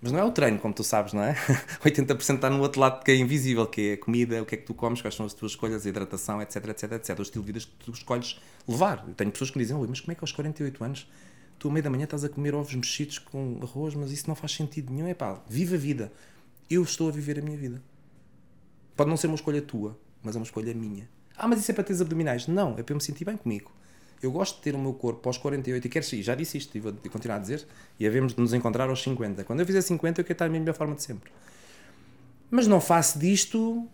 Mas 0.00 0.12
não 0.12 0.18
é 0.20 0.24
o 0.24 0.30
treino, 0.30 0.58
como 0.58 0.74
tu 0.74 0.84
sabes, 0.84 1.14
não 1.14 1.22
é? 1.22 1.34
80% 1.82 2.34
está 2.34 2.50
no 2.50 2.60
outro 2.60 2.80
lado 2.80 3.02
que 3.02 3.10
é 3.10 3.16
invisível, 3.16 3.66
que 3.66 3.90
é 3.90 3.92
a 3.94 3.98
comida, 3.98 4.42
o 4.42 4.46
que 4.46 4.54
é 4.54 4.58
que 4.58 4.64
tu 4.64 4.74
comes, 4.74 5.00
quais 5.00 5.14
são 5.14 5.24
as 5.24 5.32
tuas 5.32 5.52
escolhas, 5.52 5.86
a 5.86 5.88
hidratação, 5.88 6.40
etc, 6.42 6.66
etc, 6.68 6.92
etc. 6.92 7.18
O 7.18 7.22
estilo 7.22 7.44
de 7.44 7.52
vida 7.52 7.66
que 7.66 7.84
tu 7.84 7.92
escolhes 7.92 8.38
levar. 8.68 9.04
Eu 9.08 9.14
tenho 9.14 9.30
pessoas 9.32 9.50
que 9.50 9.58
me 9.58 9.64
dizem, 9.64 9.76
mas 9.88 10.00
como 10.00 10.12
é 10.12 10.14
que 10.14 10.22
aos 10.22 10.32
48 10.32 10.84
anos 10.84 11.08
tu, 11.58 11.68
à 11.68 11.72
meia 11.72 11.82
da 11.82 11.90
manhã, 11.90 12.04
estás 12.04 12.24
a 12.24 12.28
comer 12.28 12.54
ovos 12.54 12.74
mexidos 12.74 13.18
com 13.18 13.58
arroz, 13.62 13.94
mas 13.94 14.10
isso 14.12 14.28
não 14.28 14.34
faz 14.34 14.52
sentido 14.52 14.92
nenhum. 14.92 15.06
É 15.06 15.14
pá, 15.14 15.42
viva 15.48 15.74
a 15.74 15.78
vida. 15.78 16.12
Eu 16.68 16.82
estou 16.82 17.08
a 17.08 17.12
viver 17.12 17.38
a 17.38 17.42
minha 17.42 17.56
vida. 17.56 17.82
Pode 18.96 19.10
não 19.10 19.16
ser 19.16 19.26
uma 19.26 19.36
escolha 19.36 19.62
tua, 19.62 19.98
mas 20.22 20.34
é 20.34 20.38
uma 20.38 20.44
escolha 20.44 20.74
minha. 20.74 21.08
Ah, 21.36 21.46
mas 21.46 21.60
isso 21.60 21.70
é 21.70 21.74
para 21.74 21.84
teres 21.84 22.00
abdominais. 22.00 22.46
Não, 22.46 22.78
é 22.78 22.82
para 22.82 22.92
eu 22.92 22.96
me 22.96 23.02
sentir 23.02 23.24
bem 23.24 23.36
comigo 23.36 23.70
eu 24.22 24.30
gosto 24.30 24.56
de 24.56 24.62
ter 24.62 24.74
o 24.74 24.78
meu 24.78 24.94
corpo 24.94 25.28
aos 25.28 25.38
48 25.38 25.86
e 25.86 25.90
quero 25.90 26.04
seguir, 26.04 26.22
já 26.22 26.34
disse 26.34 26.58
isto 26.58 26.76
e 26.76 26.80
vou 26.80 26.92
continuar 27.10 27.36
a 27.36 27.38
dizer, 27.38 27.66
e 27.98 28.06
havemos 28.06 28.34
de 28.34 28.40
nos 28.40 28.52
encontrar 28.52 28.88
aos 28.88 29.02
50. 29.02 29.44
Quando 29.44 29.60
eu 29.60 29.66
fizer 29.66 29.80
50, 29.80 30.20
eu 30.20 30.24
quero 30.24 30.32
estar 30.32 30.44
na 30.46 30.50
minha 30.50 30.60
melhor 30.60 30.74
forma 30.74 30.94
de 30.94 31.02
sempre. 31.02 31.30
Mas 32.50 32.66
não 32.66 32.80
faço 32.80 33.18
disto, 33.18 33.86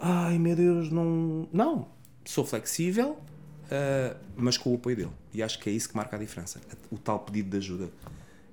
ai 0.00 0.38
meu 0.38 0.54
Deus, 0.56 0.90
não. 0.90 1.48
Não, 1.52 1.88
sou 2.24 2.44
flexível, 2.44 3.12
uh, 3.12 4.16
mas 4.36 4.56
com 4.56 4.72
o 4.72 4.74
apoio 4.74 4.96
dele. 4.96 5.12
E 5.32 5.42
acho 5.42 5.58
que 5.58 5.70
é 5.70 5.72
isso 5.72 5.88
que 5.88 5.96
marca 5.96 6.16
a 6.16 6.18
diferença, 6.18 6.60
o 6.90 6.98
tal 6.98 7.20
pedido 7.20 7.50
de 7.50 7.56
ajuda. 7.58 7.90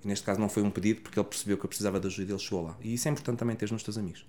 E 0.03 0.07
neste 0.07 0.25
caso 0.25 0.39
não 0.39 0.47
foi 0.47 0.63
um 0.63 0.69
pedido 0.69 1.01
porque 1.01 1.19
ele 1.19 1.27
percebeu 1.27 1.57
que 1.57 1.65
eu 1.65 1.67
precisava 1.67 1.99
de 1.99 2.07
ajuda 2.07 2.31
e 2.31 2.33
ele 2.33 2.39
chegou 2.39 2.63
lá. 2.63 2.77
E 2.81 2.93
isso 2.93 3.07
é 3.07 3.11
importante 3.11 3.39
também 3.39 3.55
ter 3.55 3.71
nos 3.71 3.83
teus 3.83 3.97
amigos. 3.97 4.25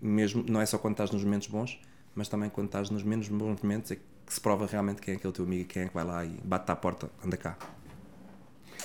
Mesmo, 0.00 0.44
não 0.46 0.60
é 0.60 0.66
só 0.66 0.76
quando 0.76 0.92
estás 0.92 1.10
nos 1.10 1.24
momentos 1.24 1.48
bons, 1.48 1.80
mas 2.14 2.28
também 2.28 2.50
quando 2.50 2.66
estás 2.66 2.90
nos 2.90 3.02
menos 3.02 3.28
bons 3.28 3.60
momentos, 3.62 3.90
é 3.90 3.96
que 3.96 4.02
se 4.26 4.40
prova 4.40 4.66
realmente 4.66 5.00
quem 5.00 5.14
é 5.14 5.16
aquele 5.16 5.32
teu 5.32 5.44
amigo 5.44 5.62
e 5.62 5.64
quem 5.64 5.82
é 5.82 5.88
que 5.88 5.94
vai 5.94 6.04
lá 6.04 6.24
e 6.24 6.38
bate 6.44 6.70
à 6.70 6.76
porta, 6.76 7.10
anda 7.24 7.36
cá. 7.36 7.56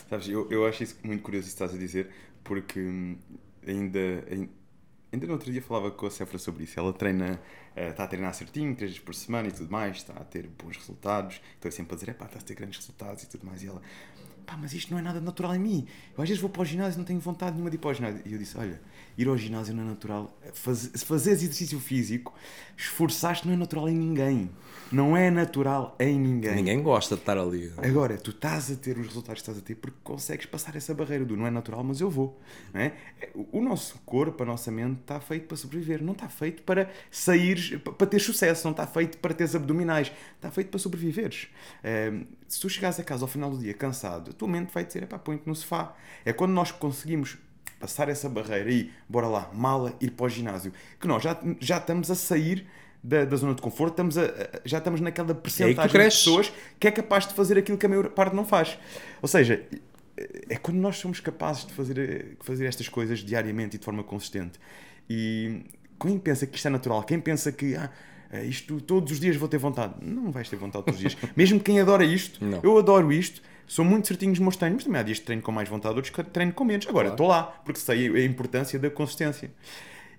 Sabes, 0.09 0.27
eu, 0.27 0.49
eu 0.49 0.65
acho 0.65 0.83
isso 0.83 0.95
muito 1.03 1.21
curioso 1.21 1.47
isso 1.47 1.57
que 1.57 1.63
estás 1.63 1.77
a 1.77 1.81
dizer, 1.81 2.11
porque 2.43 2.79
hum, 2.79 3.17
ainda, 3.65 3.99
ainda 5.11 5.27
no 5.27 5.33
outro 5.33 5.51
dia 5.51 5.61
falava 5.61 5.91
com 5.91 6.05
a 6.05 6.11
Cefra 6.11 6.37
sobre 6.37 6.63
isso. 6.63 6.79
Ela 6.79 6.93
treina, 6.93 7.39
está 7.75 8.03
a 8.03 8.07
treinar 8.07 8.33
certinho, 8.33 8.75
três 8.75 8.91
vezes 8.91 9.03
por 9.03 9.13
semana 9.13 9.47
e 9.47 9.51
tudo 9.51 9.71
mais, 9.71 9.97
está 9.97 10.13
a 10.13 10.23
ter 10.23 10.47
bons 10.47 10.77
resultados. 10.77 11.41
Estou 11.55 11.71
sempre 11.71 11.93
a 11.93 11.97
dizer, 11.97 12.13
pá, 12.15 12.25
estás 12.25 12.43
a 12.43 12.47
ter 12.47 12.55
grandes 12.55 12.79
resultados 12.79 13.23
e 13.23 13.27
tudo 13.27 13.45
mais. 13.45 13.61
E 13.63 13.67
ela, 13.67 13.81
pá, 14.45 14.57
mas 14.57 14.73
isto 14.73 14.91
não 14.91 14.99
é 14.99 15.01
nada 15.01 15.19
natural 15.19 15.55
em 15.55 15.59
mim. 15.59 15.87
Eu 16.15 16.23
às 16.23 16.29
vezes 16.29 16.41
vou 16.41 16.49
para 16.49 16.61
o 16.61 16.65
ginásio 16.65 16.97
e 16.97 16.99
não 16.99 17.05
tenho 17.05 17.19
vontade 17.19 17.51
nenhuma 17.51 17.69
de 17.69 17.75
ir 17.75 17.79
para 17.79 17.89
o 17.89 17.93
ginásio. 17.93 18.21
E 18.25 18.33
eu 18.33 18.39
disse, 18.39 18.57
olha, 18.57 18.81
ir 19.17 19.27
ao 19.27 19.37
ginásio 19.37 19.73
não 19.73 19.83
é 19.83 19.85
natural. 19.87 20.37
Faz, 20.53 20.91
fazer 21.03 21.31
exercício 21.31 21.79
físico, 21.79 22.33
esforçar-te 22.77 23.47
não 23.47 23.53
é 23.53 23.57
natural 23.57 23.89
em 23.89 23.95
ninguém. 23.95 24.49
Não 24.91 25.15
é 25.15 25.31
natural 25.31 25.95
em 25.99 26.19
ninguém. 26.19 26.55
Ninguém 26.55 26.83
gosta 26.83 27.15
de 27.15 27.21
estar 27.21 27.37
ali. 27.37 27.71
Agora, 27.77 28.17
tu 28.17 28.31
estás 28.31 28.69
a 28.69 28.75
ter 28.75 28.97
os 28.97 29.07
resultados 29.07 29.41
que 29.41 29.49
estás 29.49 29.57
a 29.57 29.61
ter 29.61 29.75
porque 29.75 29.97
consegues 30.03 30.45
passar 30.45 30.75
essa 30.75 30.93
barreira 30.93 31.23
do 31.23 31.37
não 31.37 31.47
é 31.47 31.51
natural, 31.51 31.81
mas 31.81 32.01
eu 32.01 32.09
vou. 32.09 32.37
Não 32.73 32.81
é? 32.81 32.93
O 33.53 33.61
nosso 33.61 33.97
corpo, 34.05 34.43
a 34.43 34.45
nossa 34.45 34.69
mente 34.69 34.99
está 34.99 35.21
feito 35.21 35.47
para 35.47 35.55
sobreviver. 35.55 36.03
Não 36.03 36.11
está 36.11 36.27
feito 36.27 36.61
para 36.63 36.91
sair, 37.09 37.79
para 37.79 38.05
ter 38.05 38.19
sucesso. 38.19 38.65
Não 38.65 38.71
está 38.71 38.85
feito 38.85 39.17
para 39.19 39.33
teres 39.33 39.55
abdominais. 39.55 40.11
Está 40.35 40.51
feito 40.51 40.69
para 40.69 40.79
sobreviveres. 40.79 41.47
Se 42.45 42.59
tu 42.59 42.69
chegares 42.69 42.99
a 42.99 43.03
casa 43.03 43.23
ao 43.23 43.29
final 43.29 43.49
do 43.49 43.59
dia 43.59 43.73
cansado, 43.73 44.31
a 44.31 44.33
tua 44.33 44.47
mente 44.49 44.73
vai 44.73 44.83
dizer, 44.83 45.07
pá, 45.07 45.17
põe-te 45.17 45.47
no 45.47 45.55
sofá. 45.55 45.95
É 46.25 46.33
quando 46.33 46.51
nós 46.51 46.69
conseguimos 46.69 47.37
passar 47.81 48.07
essa 48.07 48.29
barreira 48.29 48.71
e, 48.71 48.91
bora 49.09 49.27
lá, 49.27 49.49
mala, 49.53 49.93
ir 49.99 50.11
para 50.11 50.27
o 50.27 50.29
ginásio, 50.29 50.71
que 50.99 51.07
nós 51.07 51.23
já, 51.23 51.37
já 51.59 51.77
estamos 51.77 52.11
a 52.11 52.15
sair 52.15 52.67
da, 53.03 53.25
da 53.25 53.35
zona 53.35 53.55
de 53.55 53.61
conforto, 53.61 53.93
estamos 53.93 54.17
a, 54.17 54.23
já 54.63 54.77
estamos 54.77 55.01
naquela 55.01 55.33
percentagem 55.33 55.91
de 55.91 56.05
pessoas 56.05 56.53
que 56.79 56.87
é 56.87 56.91
capaz 56.91 57.27
de 57.27 57.33
fazer 57.33 57.57
aquilo 57.57 57.77
que 57.77 57.85
a 57.85 57.89
maior 57.89 58.09
parte 58.09 58.35
não 58.35 58.45
faz. 58.45 58.77
Ou 59.21 59.27
seja, 59.27 59.65
é 60.49 60.55
quando 60.57 60.77
nós 60.77 60.97
somos 60.97 61.19
capazes 61.19 61.65
de 61.65 61.73
fazer, 61.73 62.37
fazer 62.41 62.65
estas 62.65 62.87
coisas 62.87 63.19
diariamente 63.19 63.75
e 63.75 63.79
de 63.79 63.85
forma 63.85 64.03
consistente. 64.03 64.59
E 65.09 65.63
quem 65.99 66.17
pensa 66.17 66.45
que 66.45 66.55
isto 66.55 66.67
é 66.67 66.71
natural, 66.71 67.03
quem 67.03 67.19
pensa 67.19 67.51
que 67.51 67.75
ah, 67.75 67.89
isto 68.43 68.79
todos 68.81 69.11
os 69.11 69.19
dias 69.19 69.35
vou 69.35 69.47
ter 69.47 69.57
vontade, 69.57 69.95
não 70.01 70.31
vais 70.31 70.47
ter 70.49 70.55
vontade 70.55 70.85
todos 70.85 71.01
os 71.01 71.09
dias. 71.09 71.17
Mesmo 71.35 71.59
quem 71.59 71.79
adora 71.79 72.03
isto, 72.03 72.43
não. 72.43 72.59
eu 72.63 72.77
adoro 72.77 73.11
isto, 73.11 73.41
sou 73.71 73.85
muito 73.85 74.05
certinho 74.05 74.31
nos 74.31 74.39
meus 74.39 74.57
treinos, 74.57 74.79
mas 74.79 74.83
também 74.83 74.99
há 74.99 75.03
dias 75.03 75.19
que 75.19 75.25
treino 75.25 75.41
com 75.41 75.49
mais 75.49 75.69
vontade, 75.69 75.95
outros 75.95 76.13
que 76.13 76.21
treino 76.25 76.51
com 76.51 76.65
menos. 76.65 76.85
Agora, 76.89 77.07
estou 77.07 77.25
lá, 77.25 77.43
porque 77.63 77.79
sei 77.79 78.13
a 78.13 78.25
importância 78.25 78.77
da 78.77 78.89
consistência. 78.89 79.49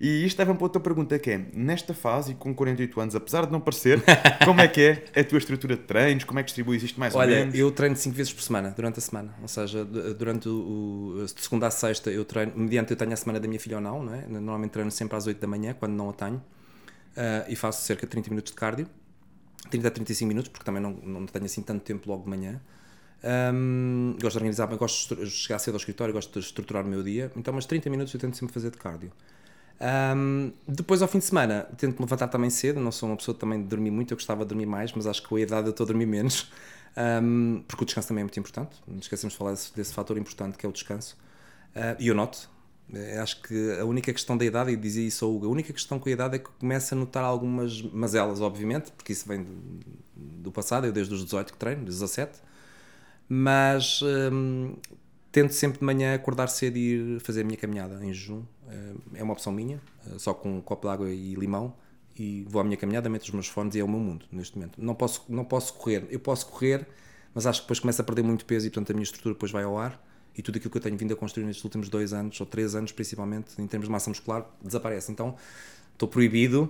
E 0.00 0.24
isto 0.24 0.38
leva-me 0.38 0.56
para 0.56 0.64
outra 0.64 0.80
pergunta 0.80 1.18
que 1.18 1.30
é, 1.30 1.38
nesta 1.52 1.92
fase, 1.92 2.32
com 2.34 2.54
48 2.54 2.98
anos, 2.98 3.14
apesar 3.14 3.44
de 3.44 3.52
não 3.52 3.60
parecer, 3.60 4.02
como 4.46 4.58
é 4.62 4.66
que 4.66 4.80
é 4.80 5.20
a 5.20 5.22
tua 5.22 5.36
estrutura 5.36 5.76
de 5.76 5.82
treinos? 5.82 6.24
Como 6.24 6.40
é 6.40 6.42
que 6.42 6.46
distribuis 6.46 6.82
isto 6.82 6.98
mais 6.98 7.14
Olha, 7.14 7.30
ou 7.30 7.38
menos? 7.40 7.54
eu 7.54 7.70
treino 7.70 7.94
5 7.94 8.16
vezes 8.16 8.32
por 8.32 8.42
semana, 8.42 8.70
durante 8.70 8.98
a 8.98 9.02
semana. 9.02 9.34
Ou 9.42 9.48
seja, 9.48 9.84
durante 9.84 10.48
o, 10.48 11.22
de 11.22 11.42
segunda 11.42 11.66
a 11.66 11.70
sexta 11.70 12.10
eu 12.10 12.24
treino, 12.24 12.52
mediante 12.56 12.90
eu 12.90 12.96
tenho 12.96 13.12
a 13.12 13.16
semana 13.16 13.38
da 13.38 13.46
minha 13.46 13.60
filha 13.60 13.76
ou 13.76 13.82
não, 13.82 14.02
não 14.02 14.14
é? 14.14 14.26
Normalmente 14.28 14.70
treino 14.70 14.90
sempre 14.90 15.14
às 15.14 15.26
8 15.26 15.38
da 15.38 15.46
manhã, 15.46 15.74
quando 15.78 15.92
não 15.92 16.08
a 16.08 16.14
tenho. 16.14 16.36
Uh, 16.38 17.44
e 17.48 17.54
faço 17.54 17.82
cerca 17.82 18.06
de 18.06 18.10
30 18.12 18.30
minutos 18.30 18.50
de 18.50 18.56
cardio. 18.56 18.88
30 19.70 19.88
a 19.88 19.90
35 19.90 20.26
minutos, 20.26 20.48
porque 20.48 20.64
também 20.64 20.80
não, 20.82 20.92
não 20.92 21.26
tenho 21.26 21.44
assim 21.44 21.60
tanto 21.60 21.82
tempo 21.82 22.08
logo 22.08 22.24
de 22.24 22.30
manhã. 22.30 22.58
Um, 23.24 24.16
gosto 24.20 24.32
de 24.32 24.38
organizar, 24.38 24.66
gosto 24.76 25.16
de 25.16 25.30
chegar 25.30 25.58
cedo 25.58 25.74
ao 25.74 25.78
escritório, 25.78 26.12
gosto 26.12 26.40
de 26.40 26.44
estruturar 26.44 26.84
o 26.84 26.88
meu 26.88 27.02
dia. 27.02 27.30
Então, 27.36 27.54
mas 27.54 27.66
30 27.66 27.88
minutos 27.90 28.12
eu 28.12 28.20
tento 28.20 28.36
sempre 28.36 28.52
fazer 28.52 28.70
de 28.70 28.78
cardio. 28.78 29.12
Um, 30.16 30.52
depois, 30.66 31.02
ao 31.02 31.08
fim 31.08 31.18
de 31.18 31.24
semana, 31.24 31.66
tento 31.76 31.98
me 31.98 32.04
levantar 32.04 32.28
também 32.28 32.50
cedo. 32.50 32.80
Não 32.80 32.92
sou 32.92 33.08
uma 33.08 33.16
pessoa 33.16 33.36
também 33.36 33.62
de 33.62 33.68
dormir 33.68 33.90
muito, 33.90 34.12
eu 34.12 34.16
gostava 34.16 34.44
de 34.44 34.48
dormir 34.48 34.66
mais, 34.66 34.92
mas 34.92 35.06
acho 35.06 35.22
que 35.22 35.28
com 35.28 35.36
a 35.36 35.40
idade 35.40 35.66
eu 35.66 35.70
estou 35.70 35.84
a 35.84 35.86
dormir 35.86 36.06
menos. 36.06 36.50
Um, 36.96 37.64
porque 37.66 37.84
o 37.84 37.86
descanso 37.86 38.08
também 38.08 38.22
é 38.22 38.24
muito 38.24 38.38
importante. 38.38 38.76
Não 38.86 38.98
esquecemos 38.98 39.32
de 39.32 39.38
falar 39.38 39.52
desse, 39.52 39.74
desse 39.74 39.94
fator 39.94 40.18
importante 40.18 40.58
que 40.58 40.66
é 40.66 40.68
o 40.68 40.72
descanso. 40.72 41.16
Uh, 41.74 41.96
e 41.98 42.08
eu 42.08 42.14
noto, 42.14 42.50
eh, 42.92 43.18
acho 43.18 43.40
que 43.42 43.78
a 43.80 43.84
única 43.84 44.12
questão 44.12 44.36
da 44.36 44.44
idade, 44.44 44.70
e 44.70 44.76
dizia 44.76 45.06
isso 45.06 45.24
ao 45.24 45.34
Hugo, 45.34 45.46
a 45.46 45.48
única 45.48 45.72
questão 45.72 45.98
com 45.98 46.08
a 46.08 46.12
idade 46.12 46.36
é 46.36 46.38
que 46.38 46.50
começa 46.58 46.94
a 46.94 46.98
notar 46.98 47.24
algumas 47.24 47.80
mazelas, 47.80 48.40
obviamente, 48.40 48.92
porque 48.92 49.12
isso 49.12 49.26
vem 49.26 49.46
do 50.14 50.52
passado, 50.52 50.86
eu 50.86 50.92
desde 50.92 51.14
os 51.14 51.24
18 51.24 51.52
que 51.52 51.58
treino, 51.58 51.84
17, 51.84 52.38
mas 53.34 54.02
hum, 54.02 54.74
tento 55.30 55.54
sempre 55.54 55.78
de 55.78 55.84
manhã 55.86 56.14
acordar 56.14 56.48
cedo 56.48 56.76
e 56.76 57.16
ir 57.16 57.20
fazer 57.20 57.40
a 57.40 57.44
minha 57.44 57.56
caminhada 57.56 57.94
em 58.04 58.12
jejum. 58.12 58.42
Eh, 58.68 58.92
é 59.14 59.22
uma 59.22 59.32
opção 59.32 59.50
minha, 59.50 59.80
eh, 60.06 60.18
só 60.18 60.34
com 60.34 60.58
um 60.58 60.60
copo 60.60 60.86
de 60.86 60.92
água 60.92 61.08
e 61.08 61.34
limão. 61.34 61.72
E 62.14 62.44
vou 62.46 62.60
à 62.60 62.64
minha 62.64 62.76
caminhada, 62.76 63.08
meto 63.08 63.22
os 63.22 63.30
meus 63.30 63.48
fones 63.48 63.74
e 63.74 63.80
é 63.80 63.84
o 63.84 63.88
meu 63.88 63.98
mundo 63.98 64.26
neste 64.30 64.54
momento. 64.58 64.76
Não 64.76 64.94
posso, 64.94 65.24
não 65.30 65.46
posso 65.46 65.72
correr, 65.72 66.06
eu 66.10 66.20
posso 66.20 66.46
correr, 66.46 66.86
mas 67.34 67.46
acho 67.46 67.60
que 67.60 67.64
depois 67.64 67.80
começa 67.80 68.02
a 68.02 68.04
perder 68.04 68.22
muito 68.22 68.44
peso 68.44 68.66
e 68.66 68.70
portanto 68.70 68.90
a 68.90 68.92
minha 68.92 69.02
estrutura 69.02 69.34
depois 69.34 69.50
vai 69.50 69.64
ao 69.64 69.78
ar. 69.78 69.98
E 70.36 70.42
tudo 70.42 70.56
aquilo 70.56 70.70
que 70.70 70.76
eu 70.76 70.82
tenho 70.82 70.98
vindo 70.98 71.14
a 71.14 71.16
construir 71.16 71.46
nestes 71.46 71.64
últimos 71.64 71.88
dois 71.88 72.12
anos, 72.12 72.38
ou 72.38 72.46
três 72.46 72.74
anos 72.74 72.92
principalmente, 72.92 73.54
em 73.58 73.66
termos 73.66 73.88
de 73.88 73.92
massa 73.92 74.10
muscular, 74.10 74.44
desaparece. 74.62 75.10
Então 75.10 75.36
estou 75.94 76.06
proibido 76.06 76.64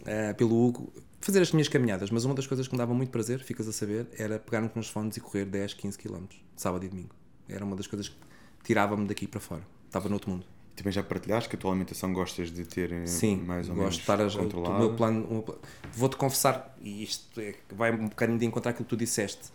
uh, 0.00 0.34
pelo 0.38 0.66
Hugo 0.66 0.90
fazer 1.20 1.40
as 1.40 1.52
minhas 1.52 1.68
caminhadas, 1.68 2.10
mas 2.10 2.24
uma 2.24 2.34
das 2.34 2.46
coisas 2.46 2.66
que 2.66 2.74
me 2.74 2.78
dava 2.78 2.94
muito 2.94 3.10
prazer, 3.10 3.40
ficas 3.40 3.68
a 3.68 3.72
saber, 3.72 4.06
era 4.16 4.38
pegar-me 4.38 4.68
com 4.68 4.80
os 4.80 4.88
fones 4.88 5.16
e 5.16 5.20
correr 5.20 5.44
10, 5.44 5.74
15 5.74 5.98
km, 5.98 6.24
sábado 6.56 6.84
e 6.84 6.88
domingo. 6.88 7.14
Era 7.48 7.64
uma 7.64 7.76
das 7.76 7.86
coisas 7.86 8.08
que 8.08 8.16
tirava-me 8.64 9.06
daqui 9.06 9.26
para 9.26 9.40
fora. 9.40 9.62
Estava 9.86 10.08
no 10.08 10.14
outro 10.14 10.30
mundo. 10.30 10.46
Também 10.76 10.92
já 10.92 11.02
partilhaste 11.02 11.48
que 11.48 11.56
a 11.56 11.58
tua 11.58 11.72
alimentação 11.72 12.12
gostas 12.12 12.52
de 12.52 12.64
ter 12.64 12.92
eh, 12.92 13.06
Sim, 13.06 13.38
mais 13.38 13.68
ou 13.68 13.74
gosto 13.74 13.80
menos 13.80 13.94
de 13.96 14.00
estar 14.00 14.70
a, 14.70 14.78
meu 14.78 14.94
plano, 14.94 15.44
vou-te 15.92 16.16
confessar, 16.16 16.76
e 16.80 17.02
isto 17.02 17.40
é, 17.40 17.56
vai 17.74 17.92
um 17.92 18.08
bocadinho 18.08 18.38
de 18.38 18.46
encontrar 18.46 18.70
aquilo 18.70 18.84
que 18.84 18.90
tu 18.90 18.96
disseste. 18.96 19.50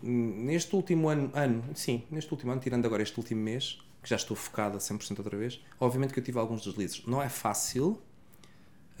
Neste 0.00 0.74
último 0.76 1.08
ano, 1.08 1.32
ano, 1.34 1.64
sim, 1.74 2.04
neste 2.10 2.30
último 2.30 2.52
ano, 2.52 2.60
tirando 2.60 2.86
agora 2.86 3.02
este 3.02 3.18
último 3.18 3.42
mês, 3.42 3.80
que 4.02 4.08
já 4.08 4.16
estou 4.16 4.36
focado 4.36 4.76
a 4.76 4.80
100% 4.80 5.18
outra 5.18 5.36
vez, 5.36 5.60
obviamente 5.80 6.12
que 6.12 6.20
eu 6.20 6.24
tive 6.24 6.38
alguns 6.38 6.62
deslizes. 6.62 7.04
Não 7.06 7.20
é 7.20 7.28
fácil, 7.28 8.00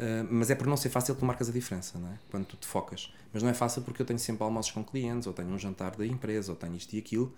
Uh, 0.02 0.26
mas 0.28 0.50
é 0.50 0.56
por 0.56 0.66
não 0.66 0.76
ser 0.76 0.88
fácil 0.88 1.14
que 1.14 1.20
tu 1.20 1.24
marcas 1.24 1.48
a 1.48 1.52
diferença, 1.52 1.96
não 1.96 2.08
é? 2.08 2.18
Quando 2.28 2.44
tu 2.44 2.56
te 2.56 2.66
focas. 2.66 3.12
Mas 3.32 3.40
não 3.40 3.48
é 3.48 3.54
fácil 3.54 3.82
porque 3.82 4.02
eu 4.02 4.06
tenho 4.06 4.18
sempre 4.18 4.42
almoços 4.42 4.72
com 4.72 4.82
clientes, 4.82 5.28
ou 5.28 5.32
tenho 5.32 5.48
um 5.48 5.58
jantar 5.58 5.94
da 5.94 6.04
empresa, 6.04 6.50
ou 6.50 6.56
tenho 6.56 6.74
isto 6.74 6.92
e 6.94 6.98
aquilo. 6.98 7.32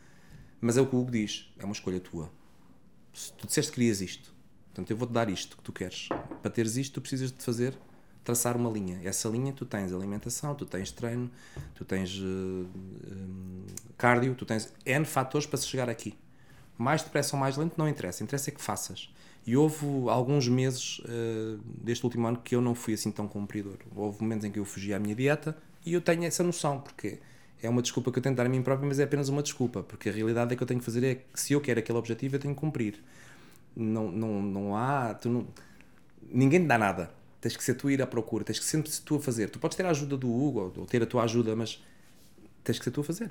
Mas 0.63 0.79
é 0.79 0.81
o 0.81 0.87
que 0.87 0.97
o 0.97 1.01
Hugo 1.01 1.11
diz, 1.11 1.53
é 1.59 1.65
uma 1.65 1.75
escolha 1.75 2.01
tua. 2.01 2.31
Se 3.13 3.33
tu 3.35 3.47
disseste 3.47 3.71
que 3.71 3.77
querias 3.77 4.01
isto, 4.01 4.33
portanto 4.67 4.91
eu 4.91 4.97
vou-te 4.97 5.13
dar 5.13 5.29
isto 5.29 5.59
que 5.59 5.63
tu 5.63 5.73
queres. 5.75 6.09
Para 6.41 6.51
teres 6.51 6.77
isto, 6.79 6.95
tu 6.95 7.01
precisas 7.03 7.31
de 7.31 7.45
fazer, 7.45 7.77
traçar 8.25 8.57
uma 8.57 8.71
linha. 8.71 8.99
Essa 9.05 9.29
linha 9.29 9.53
tu 9.53 9.67
tens 9.67 9.93
alimentação, 9.93 10.55
tu 10.55 10.65
tens 10.65 10.91
treino, 10.91 11.31
tu 11.75 11.85
tens 11.85 12.19
uh, 12.19 12.25
um, 12.25 13.67
cardio, 13.99 14.35
tu 14.35 14.47
tens 14.47 14.73
N 14.87 15.05
fatores 15.05 15.47
para 15.47 15.59
se 15.59 15.67
chegar 15.67 15.91
aqui. 15.91 16.17
Mais 16.77 17.03
depressa 17.03 17.37
ou 17.37 17.41
mais 17.41 17.57
lento, 17.57 17.75
não 17.77 17.89
interessa. 17.89 18.23
Interessa 18.23 18.51
é 18.51 18.53
que 18.53 18.61
faças. 18.61 19.13
E 19.47 19.57
houve 19.57 19.87
alguns 20.09 20.49
meses 20.49 21.01
uh, 21.01 21.61
deste 21.83 22.05
último 22.05 22.27
ano 22.27 22.39
que 22.43 22.55
eu 22.55 22.61
não 22.61 22.75
fui 22.75 22.95
assim 22.95 23.11
tão 23.11 23.29
cumpridor. 23.29 23.77
Houve 23.95 24.23
momentos 24.23 24.45
em 24.45 24.51
que 24.51 24.59
eu 24.59 24.65
fugi 24.65 24.95
à 24.95 24.99
minha 24.99 25.15
dieta 25.15 25.57
e 25.85 25.93
eu 25.93 26.01
tenho 26.01 26.25
essa 26.25 26.43
noção, 26.43 26.81
porque 26.81 27.19
é 27.63 27.69
uma 27.69 27.83
desculpa 27.83 28.11
que 28.11 28.19
eu 28.19 28.23
tento 28.23 28.37
dar 28.37 28.47
a 28.47 28.49
mim 28.49 28.63
próprio, 28.63 28.89
mas 28.89 28.99
é 28.99 29.05
apenas 29.05 29.29
uma 29.29 29.43
desculpa, 29.43 29.83
porque 29.83 30.09
a 30.09 30.13
realidade 30.13 30.53
é 30.53 30.57
que 30.57 30.63
eu 30.63 30.67
tenho 30.67 30.81
que 30.81 30.87
fazer 30.87 31.05
é 31.05 31.15
que 31.17 31.41
se 31.41 31.53
eu 31.53 31.61
quero 31.61 31.81
aquele 31.81 31.99
objetivo, 31.99 32.37
eu 32.37 32.41
tenho 32.41 32.55
que 32.55 32.61
cumprir. 32.61 33.03
Não, 33.77 34.11
não, 34.11 34.43
não 34.43 34.77
há. 34.77 35.15
Tu 35.15 35.29
não, 35.29 35.47
ninguém 36.31 36.61
te 36.61 36.67
dá 36.67 36.79
nada. 36.79 37.11
Tens 37.41 37.57
que 37.57 37.63
ser 37.63 37.75
tu 37.75 37.89
a 37.89 37.93
ir 37.93 38.01
à 38.01 38.07
procura, 38.07 38.45
tens 38.45 38.59
que 38.59 38.65
sempre 38.65 38.91
ser 38.91 39.03
tu 39.03 39.17
a 39.17 39.21
fazer. 39.21 39.51
Tu 39.51 39.59
podes 39.59 39.77
ter 39.77 39.85
a 39.85 39.91
ajuda 39.91 40.17
do 40.17 40.29
Hugo 40.29 40.73
ou 40.77 40.87
ter 40.87 41.03
a 41.03 41.07
tua 41.07 41.25
ajuda, 41.25 41.55
mas 41.55 41.83
tens 42.63 42.79
que 42.79 42.85
ser 42.85 42.91
tu 42.91 43.03
a 43.03 43.05
fazer. 43.05 43.31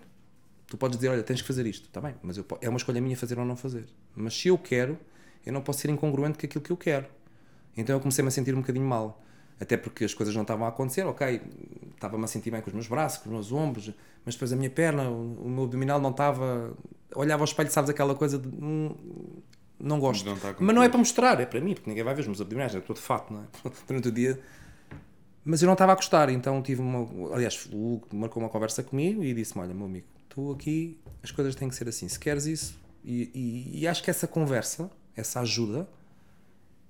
Tu 0.68 0.78
podes 0.78 0.98
dizer, 0.98 1.10
olha, 1.10 1.24
tens 1.24 1.42
que 1.42 1.48
fazer 1.48 1.66
isto, 1.66 1.86
está 1.86 2.02
bem, 2.02 2.16
mas 2.24 2.38
eu, 2.38 2.46
é 2.62 2.70
uma 2.70 2.78
escolha 2.78 3.00
minha 3.00 3.16
fazer 3.16 3.38
ou 3.38 3.46
não 3.46 3.56
fazer. 3.56 3.86
Mas 4.16 4.34
se 4.34 4.48
eu 4.48 4.58
quero, 4.58 4.98
eu 5.46 5.54
não 5.54 5.62
posso 5.62 5.80
ser 5.80 5.90
incongruente 5.90 6.38
com 6.38 6.46
aquilo 6.46 6.64
que 6.64 6.72
eu 6.72 6.78
quero. 6.78 7.06
Então 7.76 7.96
eu 7.96 8.00
comecei-me 8.00 8.28
a 8.28 8.32
sentir 8.32 8.54
um 8.56 8.62
bocadinho 8.62 8.86
mal. 8.86 9.22
Até 9.60 9.78
porque 9.78 10.04
as 10.04 10.14
coisas 10.14 10.34
não 10.34 10.42
estavam 10.42 10.66
a 10.66 10.70
acontecer, 10.70 11.06
ok, 11.06 11.42
estava-me 11.94 12.24
a 12.24 12.28
sentir 12.28 12.52
bem 12.52 12.62
com 12.62 12.68
os 12.68 12.74
meus 12.74 12.88
braços, 12.88 13.20
com 13.20 13.30
os 13.30 13.34
meus 13.34 13.52
ombros, 13.52 13.94
mas 14.26 14.36
depois 14.36 14.52
a 14.52 14.56
minha 14.56 14.70
perna, 14.70 15.10
o, 15.10 15.46
o 15.46 15.50
meu 15.50 15.66
abdominal 15.66 16.02
não 16.02 16.10
estava. 16.10 16.76
Olhava 17.16 17.44
ao 17.44 17.46
espelho, 17.46 17.72
sabes 17.72 17.90
aquela 17.90 18.16
coisa 18.16 18.38
de. 18.38 18.48
Hum, 18.48 18.96
não 19.80 20.00
gosto. 20.00 20.26
Não 20.26 20.38
mas 20.60 20.76
não 20.76 20.84
é 20.84 20.90
para 20.90 20.98
mostrar, 20.98 21.40
é 21.40 21.46
para 21.46 21.62
mim, 21.62 21.74
porque 21.74 21.90
ninguém 21.90 22.04
vai 22.04 22.14
ver 22.16 22.22
os 22.22 22.28
meus 22.28 22.42
abdominais, 22.42 22.74
é 22.74 22.80
estou 22.80 22.96
de 22.96 23.02
fato, 23.02 23.34
não 23.34 23.42
é? 23.42 23.46
Durante 23.88 24.08
o 24.08 24.12
dia. 24.12 24.40
Mas 25.46 25.62
eu 25.62 25.66
não 25.66 25.74
estava 25.74 25.92
a 25.92 25.96
gostar, 25.96 26.30
então 26.30 26.62
tive 26.62 26.82
uma. 26.82 27.08
Aliás, 27.34 27.68
o 27.72 27.94
Hugo 27.94 28.08
marcou 28.14 28.42
uma 28.42 28.50
conversa 28.50 28.82
comigo 28.82 29.24
e 29.24 29.34
disse-me: 29.34 29.62
Olha, 29.64 29.74
meu 29.74 29.86
amigo, 29.86 30.08
tu 30.34 30.52
aqui 30.52 31.00
as 31.22 31.32
coisas 31.32 31.56
têm 31.56 31.70
que 31.70 31.76
ser 31.76 31.88
assim. 31.88 32.08
Se 32.08 32.20
queres 32.20 32.46
isso, 32.46 32.76
e, 33.04 33.30
e, 33.34 33.82
e 33.82 33.88
acho 33.88 34.04
que 34.04 34.10
essa 34.10 34.28
conversa 34.28 34.90
essa 35.16 35.42
ajuda, 35.42 35.88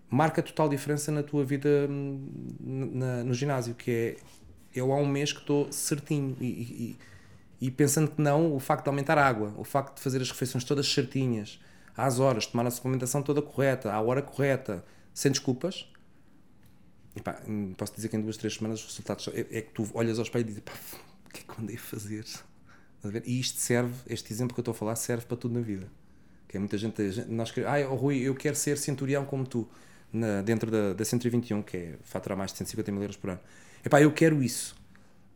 marca 0.10 0.42
total 0.42 0.70
diferença 0.70 1.12
na 1.12 1.24
tua 1.24 1.44
vida 1.44 1.88
hum, 1.90 2.28
na, 2.60 3.24
no 3.24 3.34
ginásio, 3.34 3.76
que 3.76 3.92
é 3.92 4.18
eu 4.74 4.92
há 4.92 4.96
um 4.96 5.06
mês 5.06 5.32
que 5.32 5.40
estou 5.40 5.72
certinho 5.72 6.36
e, 6.42 6.46
e, 6.46 6.98
e, 7.62 7.70
pensando 7.70 8.10
que 8.10 8.20
não, 8.20 8.56
o 8.56 8.60
facto 8.60 8.86
de 8.86 8.90
aumentar 8.90 9.20
a 9.20 9.28
água, 9.28 9.54
o 9.56 9.64
facto 9.64 9.98
de 9.98 10.02
fazer 10.02 10.20
as 10.20 10.32
refeições 10.32 10.64
todas 10.64 10.92
certinhas, 10.92 11.60
às 11.96 12.20
horas, 12.20 12.48
tomar 12.48 12.66
a 12.66 12.72
suplementação 12.72 13.22
toda 13.22 13.40
correta, 13.40 13.94
à 13.94 14.02
hora 14.02 14.22
correta, 14.22 14.84
sem 15.14 15.32
desculpas, 15.32 15.88
hum, 17.48 17.74
posso 17.78 17.94
dizer 17.96 18.10
que 18.10 18.18
em 18.18 18.22
duas, 18.22 18.36
três 18.36 18.56
semanas 18.56 18.80
os 18.80 18.88
resultados 18.88 19.28
é, 19.28 19.42
é 19.42 19.62
que 19.62 19.72
tu 19.72 19.88
olhas 19.94 20.18
ao 20.18 20.24
espelho 20.24 20.42
e 20.42 20.46
dizes, 20.46 20.64
pá, 20.64 20.74
o 21.28 21.30
que 21.30 21.42
é 21.42 21.54
que 21.54 21.62
andei 21.62 21.76
a 21.76 21.80
fazer? 21.80 22.26
E 23.26 23.40
isto 23.40 23.60
serve, 23.60 23.94
este 24.08 24.32
exemplo 24.32 24.54
que 24.54 24.60
eu 24.60 24.62
estou 24.62 24.72
a 24.72 24.76
falar, 24.76 24.96
serve 24.96 25.26
para 25.26 25.36
tudo 25.38 25.54
na 25.54 25.62
vida 25.62 25.88
Que 26.48 26.58
é 26.58 26.60
muita 26.60 26.78
gente, 26.78 27.02
nós 27.30 27.52
queremos, 27.52 27.76
ah, 27.76 27.90
oh, 27.92 27.96
Rui, 27.96 28.20
eu 28.20 28.36
quero 28.36 28.56
ser 28.56 28.78
centurião 28.78 29.26
como 29.26 29.46
tu, 29.48 29.68
na- 30.14 30.42
dentro 30.42 30.72
da, 30.72 30.94
da 30.94 31.06
121, 31.06 31.64
que 31.64 31.78
é 31.78 31.96
faturar 32.04 32.38
mais 32.38 32.52
de 32.52 32.60
150 32.60 32.92
mil 32.92 33.02
euros 33.02 33.18
por 33.18 33.32
ano. 33.32 33.40
Epá, 33.86 34.02
eu 34.02 34.12
quero 34.14 34.44
isso. 34.44 34.76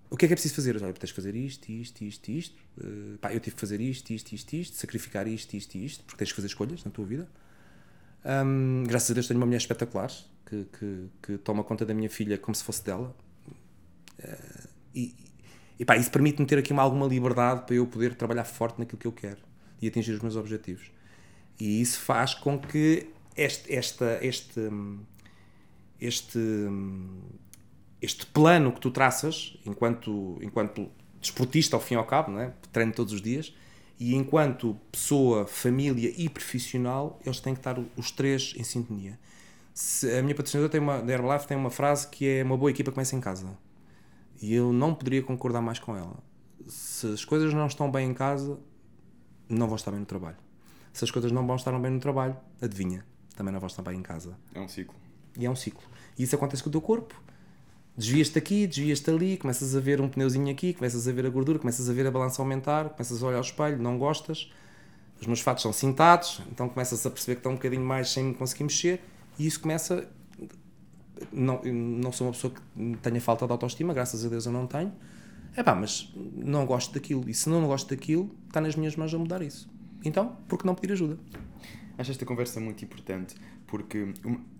O 0.09 0.17
que 0.17 0.25
é 0.25 0.27
que 0.29 0.33
é 0.33 0.37
preciso 0.37 0.55
fazer? 0.55 0.75
Olha, 0.81 0.93
tens 0.93 1.09
de 1.09 1.15
fazer 1.15 1.35
isto, 1.35 1.69
isto, 1.71 2.03
isto, 2.03 2.29
isto. 2.31 2.55
Eh, 2.81 3.17
pá, 3.21 3.33
eu 3.33 3.39
tive 3.41 3.55
que 3.55 3.59
fazer 3.61 3.81
isto, 3.81 4.11
isto, 4.13 4.33
isto, 4.33 4.53
isto, 4.55 4.77
sacrificar 4.77 5.27
isto, 5.27 5.53
isto, 5.55 5.75
isto, 5.77 6.03
porque 6.05 6.17
tens 6.19 6.29
que 6.31 6.35
fazer 6.35 6.47
escolhas 6.47 6.83
na 6.85 6.91
tua 6.91 7.05
vida. 7.05 7.27
Hum, 8.25 8.83
graças 8.87 9.11
a 9.11 9.13
Deus 9.13 9.27
tenho 9.27 9.39
uma 9.39 9.45
mulher 9.45 9.57
espetacular 9.59 10.11
que, 10.45 10.65
que, 10.79 11.07
que 11.21 11.37
toma 11.39 11.63
conta 11.63 11.85
da 11.85 11.93
minha 11.93 12.09
filha 12.09 12.37
como 12.37 12.55
se 12.55 12.63
fosse 12.63 12.83
dela. 12.83 13.15
Eh, 14.19 14.67
e, 14.95 15.15
e 15.79 15.85
pá, 15.85 15.95
isso 15.97 16.09
permite-me 16.11 16.45
ter 16.47 16.57
aqui 16.57 16.71
uma, 16.73 16.81
alguma 16.81 17.05
liberdade 17.07 17.65
para 17.65 17.75
eu 17.75 17.85
poder 17.87 18.15
trabalhar 18.15 18.45
forte 18.45 18.79
naquilo 18.79 18.97
que 18.99 19.07
eu 19.07 19.11
quero 19.11 19.39
e 19.81 19.87
atingir 19.87 20.13
os 20.13 20.21
meus 20.21 20.35
objetivos. 20.35 20.91
E 21.59 21.81
isso 21.81 21.99
faz 22.01 22.33
com 22.33 22.57
que 22.59 23.07
este, 23.35 23.73
esta, 23.73 24.19
este, 24.21 24.59
hum, 24.59 24.99
este, 25.99 26.37
hum, 26.37 27.21
este 28.01 28.25
plano 28.27 28.71
que 28.71 28.79
tu 28.79 28.91
traças 28.91 29.57
enquanto, 29.65 30.37
enquanto 30.41 30.89
desportista 31.19 31.75
ao 31.75 31.81
fim 31.81 31.95
e 31.95 31.97
ao 31.97 32.05
cabo, 32.05 32.37
é? 32.39 32.53
treino 32.71 32.91
todos 32.93 33.13
os 33.13 33.21
dias, 33.21 33.53
e 33.99 34.13
enquanto 34.15 34.77
pessoa, 34.91 35.47
família 35.47 36.13
e 36.15 36.29
profissional, 36.29 37.19
eles 37.25 37.39
têm 37.39 37.53
que 37.53 37.59
estar 37.59 37.77
os 37.95 38.11
três 38.11 38.53
em 38.55 38.63
sintonia. 38.63 39.19
Se- 39.73 40.11
a 40.17 40.21
minha 40.21 40.35
patrocinadora 40.35 40.71
tem 40.71 40.79
uma, 40.79 41.01
da 41.01 41.13
Herbalife 41.13 41.47
tem 41.47 41.57
uma 41.57 41.71
frase 41.71 42.07
que 42.07 42.27
é 42.27 42.43
uma 42.43 42.55
boa 42.57 42.69
equipa 42.69 42.91
começa 42.91 43.15
em 43.15 43.19
casa. 43.21 43.47
E 44.41 44.53
eu 44.53 44.71
não 44.71 44.93
poderia 44.93 45.23
concordar 45.23 45.61
mais 45.61 45.79
com 45.79 45.95
ela. 45.95 46.17
Se 46.67 47.07
as 47.07 47.25
coisas 47.25 47.53
não 47.53 47.67
estão 47.67 47.89
bem 47.89 48.09
em 48.09 48.13
casa, 48.13 48.59
não 49.49 49.67
vão 49.67 49.75
estar 49.75 49.91
bem 49.91 49.99
no 49.99 50.05
trabalho. 50.05 50.37
Se 50.93 51.03
as 51.03 51.11
coisas 51.11 51.31
não 51.31 51.45
vão 51.45 51.55
estar 51.55 51.77
bem 51.79 51.91
no 51.91 51.99
trabalho, 51.99 52.35
adivinha, 52.61 53.05
também 53.35 53.53
não 53.53 53.59
vão 53.59 53.67
estar 53.67 53.81
bem 53.81 53.99
em 53.99 54.01
casa. 54.01 54.37
É 54.53 54.59
um 54.59 54.67
ciclo. 54.67 54.95
E 55.37 55.45
é 55.45 55.49
um 55.49 55.55
ciclo. 55.55 55.83
E 56.17 56.23
isso 56.23 56.35
acontece 56.35 56.63
com 56.63 56.69
o 56.69 56.71
teu 56.71 56.81
corpo. 56.81 57.19
Desvias-te 57.95 58.37
aqui, 58.37 58.67
desvias-te 58.67 59.09
ali, 59.09 59.37
começas 59.37 59.75
a 59.75 59.79
ver 59.79 59.99
um 60.01 60.07
pneuzinho 60.07 60.51
aqui, 60.51 60.73
começas 60.73 61.07
a 61.07 61.11
ver 61.11 61.25
a 61.25 61.29
gordura, 61.29 61.57
começas 61.57 61.89
a 61.89 61.93
ver 61.93 62.05
a 62.05 62.11
balança 62.11 62.41
aumentar, 62.41 62.89
começas 62.89 63.23
a 63.23 63.25
olhar 63.25 63.37
ao 63.37 63.43
espelho, 63.43 63.81
não 63.81 63.97
gostas. 63.97 64.51
Os 65.19 65.25
meus 65.25 65.41
fatos 65.41 65.63
são 65.63 65.73
cintados, 65.73 66.41
então 66.51 66.69
começas 66.69 67.03
a 67.05 67.09
perceber 67.09 67.35
que 67.35 67.39
estão 67.39 67.53
um 67.53 67.55
bocadinho 67.55 67.83
mais 67.83 68.11
sem 68.11 68.33
conseguir 68.33 68.65
mexer, 68.65 69.01
e 69.39 69.47
isso 69.47 69.59
começa. 69.59 70.07
Não, 71.31 71.61
não 71.63 72.11
sou 72.11 72.27
uma 72.27 72.33
pessoa 72.33 72.53
que 72.53 72.97
tenha 73.01 73.21
falta 73.21 73.45
de 73.45 73.51
autoestima, 73.51 73.93
graças 73.93 74.25
a 74.25 74.29
Deus 74.29 74.45
eu 74.45 74.51
não 74.51 74.67
tenho. 74.67 74.91
É 75.55 75.63
pá, 75.63 75.73
mas 75.73 76.13
não 76.35 76.65
gosto 76.65 76.93
daquilo. 76.93 77.27
E 77.29 77.33
se 77.33 77.49
não 77.49 77.65
gosto 77.65 77.89
daquilo, 77.89 78.29
está 78.47 78.61
nas 78.61 78.75
minhas 78.75 78.95
mãos 78.95 79.13
a 79.13 79.17
mudar 79.17 79.41
isso. 79.41 79.69
Então, 80.03 80.37
por 80.47 80.59
que 80.59 80.65
não 80.65 80.75
pedir 80.75 80.93
ajuda? 80.93 81.17
Acho 81.97 82.11
esta 82.11 82.25
conversa 82.25 82.59
muito 82.59 82.83
importante 82.85 83.35
porque 83.65 84.13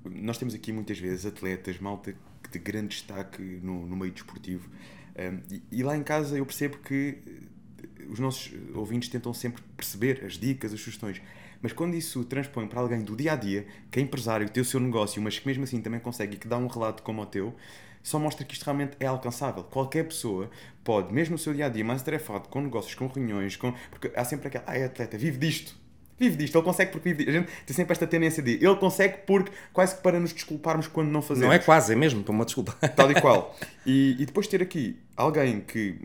nós 0.04 0.38
temos 0.38 0.54
aqui 0.54 0.74
muitas 0.74 1.00
vezes 1.00 1.26
atletas, 1.26 1.80
malta 1.80 2.14
de 2.52 2.60
grande 2.60 2.90
destaque 2.90 3.42
no, 3.42 3.86
no 3.86 3.96
meio 3.96 4.12
desportivo 4.12 4.70
um, 5.18 5.40
e, 5.52 5.64
e 5.72 5.84
lá 5.84 5.98
em 5.98 6.04
casa 6.04 6.38
eu 6.38 6.46
percebo 6.46 6.78
que 6.78 7.18
eh, 7.26 8.06
os 8.08 8.20
nossos 8.20 8.54
ouvintes 8.76 9.10
tentam 9.10 9.34
sempre 9.34 9.64
perceber 9.76 10.24
as 10.24 10.34
dicas, 10.34 10.72
as 10.72 10.80
sugestões, 10.80 11.20
mas 11.62 11.74
quando 11.74 11.96
isso 11.96 12.24
transpõe 12.24 12.68
para 12.68 12.80
alguém 12.80 13.02
do 13.02 13.16
dia 13.16 13.34
a 13.34 13.36
dia, 13.36 13.66
que 13.92 14.00
é 14.00 14.02
empresário, 14.04 14.50
tem 14.50 14.62
o 14.62 14.66
seu 14.66 14.80
negócio, 14.80 15.22
mas 15.22 15.40
que 15.40 15.48
mesmo 15.48 15.64
assim 15.64 15.82
também 15.82 16.00
consegue 16.00 16.36
e 16.36 16.38
que 16.38 16.48
dá 16.48 16.58
um 16.58 16.68
relato 16.68 17.04
como 17.04 17.22
o 17.22 17.26
teu, 17.26 17.56
só 18.04 18.18
mostra 18.18 18.46
que 18.46 18.54
isto 18.54 18.64
realmente 18.64 18.96
é 19.00 19.06
alcançável. 19.06 19.64
Qualquer 19.64 20.06
pessoa 20.06 20.50
pode, 20.84 21.14
mesmo 21.14 21.34
no 21.34 21.38
seu 21.38 21.54
dia 21.54 21.66
a 21.66 21.70
dia, 21.70 21.84
mais 21.84 22.02
atarefado, 22.02 22.48
com 22.48 22.62
negócios, 22.62 22.96
com 22.96 23.08
reuniões, 23.08 23.56
com... 23.56 23.74
porque 23.90 24.12
há 24.16 24.24
sempre 24.24 24.48
aquela, 24.48 24.64
ah, 24.68 24.78
é 24.78 24.86
atleta, 24.86 25.18
vive 25.18 25.38
disto. 25.38 25.76
Vive 26.20 26.36
disto, 26.36 26.58
ele 26.58 26.64
consegue 26.64 26.92
porque 26.92 27.10
vive 27.10 27.26
disto. 27.26 27.36
A 27.36 27.40
gente 27.40 27.66
tem 27.66 27.76
sempre 27.76 27.92
esta 27.92 28.08
tendência 28.08 28.42
de 28.42 28.54
ele 28.54 28.76
consegue 28.78 29.20
porque 29.28 29.52
quase 29.72 29.96
que 29.96 30.02
para 30.02 30.20
nos 30.20 30.34
desculparmos 30.34 30.88
quando 30.88 31.10
não 31.10 31.22
fazemos. 31.22 31.48
Não 31.48 31.54
é 31.54 31.60
quase, 31.60 31.94
é 31.94 31.96
mesmo, 31.96 32.24
para 32.24 32.32
uma 32.32 32.46
desculpa. 32.46 32.72
Tal 32.96 33.12
e 33.12 33.22
qual. 33.22 33.56
E, 33.86 34.18
e 34.20 34.26
depois 34.26 34.48
ter 34.48 34.62
aqui 34.62 35.00
alguém 35.16 35.62
que 35.62 35.98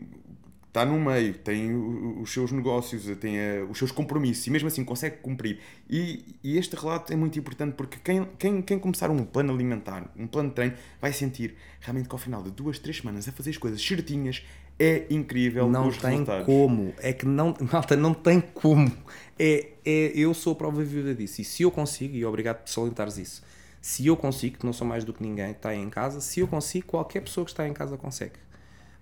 está 0.73 0.83
no 0.83 0.99
meio, 0.99 1.35
tem 1.35 1.71
os 2.19 2.33
seus 2.33 2.51
negócios, 2.51 3.05
tem 3.17 3.37
os 3.69 3.77
seus 3.77 3.91
compromissos 3.91 4.47
e 4.47 4.49
mesmo 4.49 4.67
assim 4.67 4.83
consegue 4.83 5.17
cumprir. 5.17 5.59
E, 5.87 6.35
e 6.43 6.57
este 6.57 6.75
relato 6.75 7.13
é 7.13 7.15
muito 7.15 7.37
importante 7.37 7.75
porque 7.75 7.99
quem, 8.03 8.27
quem, 8.39 8.59
quem 8.59 8.79
começar 8.79 9.11
um 9.11 9.23
plano 9.23 9.53
alimentar, 9.53 10.11
um 10.17 10.25
plano 10.25 10.49
de 10.49 10.55
treino, 10.55 10.73
vai 10.99 11.13
sentir 11.13 11.55
realmente 11.79 12.09
que 12.09 12.15
ao 12.15 12.17
final 12.17 12.41
de 12.41 12.49
duas, 12.49 12.79
três 12.79 12.97
semanas 12.97 13.27
a 13.29 13.31
fazer 13.31 13.51
as 13.51 13.57
coisas 13.57 13.79
certinhas 13.85 14.43
é 14.79 15.05
incrível 15.11 15.69
Não 15.69 15.91
tem 15.91 16.09
resultados. 16.09 16.45
como. 16.47 16.91
É 16.97 17.13
que 17.13 17.27
não, 17.27 17.53
malta, 17.71 17.95
não 17.95 18.15
tem 18.15 18.41
como. 18.41 18.91
É, 19.37 19.67
é, 19.85 20.11
eu 20.15 20.33
sou 20.33 20.53
a 20.53 20.55
prova 20.55 20.83
viva 20.83 21.13
disso. 21.13 21.39
E 21.39 21.43
se 21.45 21.61
eu 21.61 21.69
consigo, 21.69 22.15
e 22.15 22.25
obrigado 22.25 22.63
por 22.63 22.69
salientares 22.69 23.19
isso, 23.19 23.43
se 23.79 24.07
eu 24.07 24.17
consigo, 24.17 24.57
que 24.57 24.65
não 24.65 24.73
sou 24.73 24.87
mais 24.87 25.03
do 25.03 25.13
que 25.13 25.21
ninguém 25.21 25.51
que 25.51 25.59
está 25.59 25.75
em 25.75 25.87
casa, 25.87 26.19
se 26.19 26.39
eu 26.39 26.47
consigo, 26.47 26.87
qualquer 26.87 27.21
pessoa 27.21 27.45
que 27.45 27.51
está 27.51 27.67
em 27.67 27.73
casa 27.73 27.95
consegue. 27.95 28.39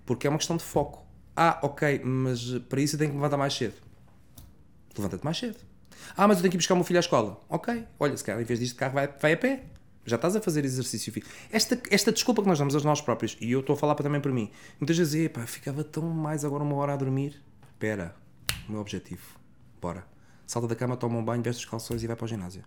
Porque 0.06 0.28
é 0.28 0.30
uma 0.30 0.38
questão 0.38 0.58
de 0.58 0.64
foco. 0.64 1.10
Ah, 1.36 1.60
ok, 1.62 2.02
mas 2.04 2.60
para 2.70 2.82
isso 2.82 2.96
eu 2.96 3.00
tenho 3.00 3.12
que 3.12 3.16
me 3.16 3.22
levantar 3.22 3.38
mais 3.38 3.54
cedo. 3.54 3.74
Levanta-te 4.98 5.24
mais 5.24 5.38
cedo. 5.38 5.58
Ah, 6.18 6.28
mas 6.28 6.38
eu 6.38 6.42
tenho 6.42 6.52
que 6.52 6.58
ir 6.58 6.60
buscar 6.60 6.74
o 6.74 6.78
meu 6.78 6.84
filho 6.84 7.00
à 7.00 7.02
escola. 7.02 7.40
Ok, 7.50 7.86
olha, 8.00 8.18
se 8.18 8.24
calhar 8.24 8.42
em 8.42 8.44
vez 8.46 8.60
disto 8.60 8.74
de 8.74 8.80
carro 8.80 8.94
vai, 8.94 9.08
vai 9.08 9.34
a 9.34 9.38
pé. 9.38 9.64
Já 10.04 10.16
estás 10.16 10.36
a 10.36 10.42
fazer 10.42 10.66
exercício 10.66 11.14
físico. 11.14 11.32
Esta, 11.52 11.80
esta 11.92 12.12
desculpa 12.12 12.42
que 12.42 12.48
nós 12.48 12.58
damos 12.58 12.76
a 12.76 12.80
nós 12.80 13.00
próprios, 13.02 13.38
e 13.40 13.52
eu 13.52 13.60
estou 13.60 13.76
a 13.76 13.78
falar 13.78 13.94
para- 13.94 14.04
também 14.04 14.20
para 14.20 14.32
mim, 14.32 14.50
muitas 14.80 14.98
vezes, 14.98 15.14
epá, 15.26 15.46
ficava 15.46 15.84
tão 15.84 16.04
mais 16.10 16.44
agora 16.44 16.64
uma 16.64 16.76
hora 16.76 16.94
a 16.94 16.96
dormir. 16.96 17.40
Espera, 17.74 18.16
o 18.68 18.72
meu 18.72 18.82
objetivo. 18.82 19.22
Bora. 19.80 20.04
Salta 20.48 20.68
da 20.68 20.76
cama, 20.76 20.98
toma 20.98 21.18
um 21.20 21.24
banho, 21.24 21.42
veste 21.44 21.64
os 21.64 21.70
calções 21.70 22.02
e 22.04 22.08
vai 22.08 22.16
para 22.16 22.26
o 22.26 22.28
ginásio. 22.28 22.64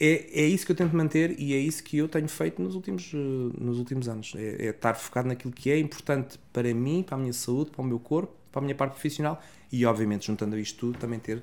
É, 0.00 0.42
é 0.42 0.46
isso 0.46 0.64
que 0.64 0.72
eu 0.72 0.76
tento 0.76 0.96
manter 0.96 1.38
e 1.38 1.54
é 1.54 1.58
isso 1.58 1.82
que 1.82 1.98
eu 1.98 2.08
tenho 2.08 2.28
feito 2.28 2.62
nos 2.62 2.74
últimos, 2.74 3.12
eh, 3.12 3.16
nos 3.60 3.78
últimos 3.78 4.08
anos. 4.08 4.32
É, 4.36 4.66
é 4.66 4.70
estar 4.70 4.94
focado 4.94 5.28
naquilo 5.28 5.52
que 5.52 5.70
é 5.70 5.78
importante 5.78 6.38
para 6.52 6.72
mim, 6.72 7.02
para 7.02 7.16
a 7.16 7.18
minha 7.18 7.32
saúde, 7.32 7.70
para 7.70 7.82
o 7.82 7.84
meu 7.84 7.98
corpo, 7.98 8.32
para 8.52 8.60
a 8.60 8.62
minha 8.62 8.74
parte 8.74 8.92
profissional 8.92 9.42
e, 9.72 9.84
obviamente, 9.84 10.26
juntando 10.26 10.54
a 10.56 10.60
isto 10.60 10.78
tudo, 10.78 10.98
também 10.98 11.18
ter 11.18 11.42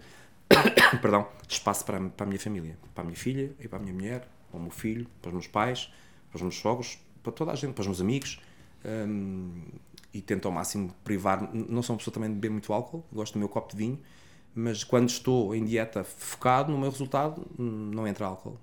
perdão, 1.02 1.28
espaço 1.48 1.86
para, 1.86 2.00
para 2.10 2.26
a 2.26 2.28
minha 2.28 2.40
família, 2.40 2.78
para 2.94 3.04
a 3.04 3.06
minha 3.06 3.18
filha 3.18 3.52
e 3.60 3.68
para 3.68 3.78
a 3.78 3.82
minha 3.82 3.94
mulher, 3.94 4.28
para 4.50 4.60
o 4.60 4.62
meu 4.62 4.72
filho, 4.72 5.08
para 5.22 5.30
os 5.30 5.34
meus 5.34 5.48
pais, 5.48 5.92
para 6.30 6.38
os 6.38 6.42
meus 6.42 6.56
sogros, 6.56 6.98
para 7.22 7.32
toda 7.32 7.52
a 7.52 7.56
gente, 7.56 7.74
para 7.74 7.82
os 7.82 7.88
meus 7.88 8.02
amigos. 8.02 8.40
hum, 8.86 9.64
e 10.16 10.22
tento 10.22 10.48
ao 10.48 10.52
máximo 10.52 10.96
privar. 11.04 11.54
Não 11.54 11.84
sou 11.84 11.94
uma 11.94 11.98
pessoa 11.98 12.14
também 12.14 12.30
de 12.30 12.36
beber 12.36 12.50
muito 12.50 12.72
álcool, 12.72 13.04
gosto 13.12 13.34
do 13.34 13.40
meu 13.40 13.50
copo 13.50 13.70
de 13.72 13.78
vinho, 13.78 14.00
mas 14.56 14.84
quando 14.84 15.10
estou 15.10 15.54
em 15.54 15.66
dieta 15.66 16.04
focado 16.04 16.72
no 16.72 16.78
meu 16.80 16.90
resultado, 16.90 17.46
não 17.58 18.08
entra 18.08 18.26
álcool. 18.26 18.58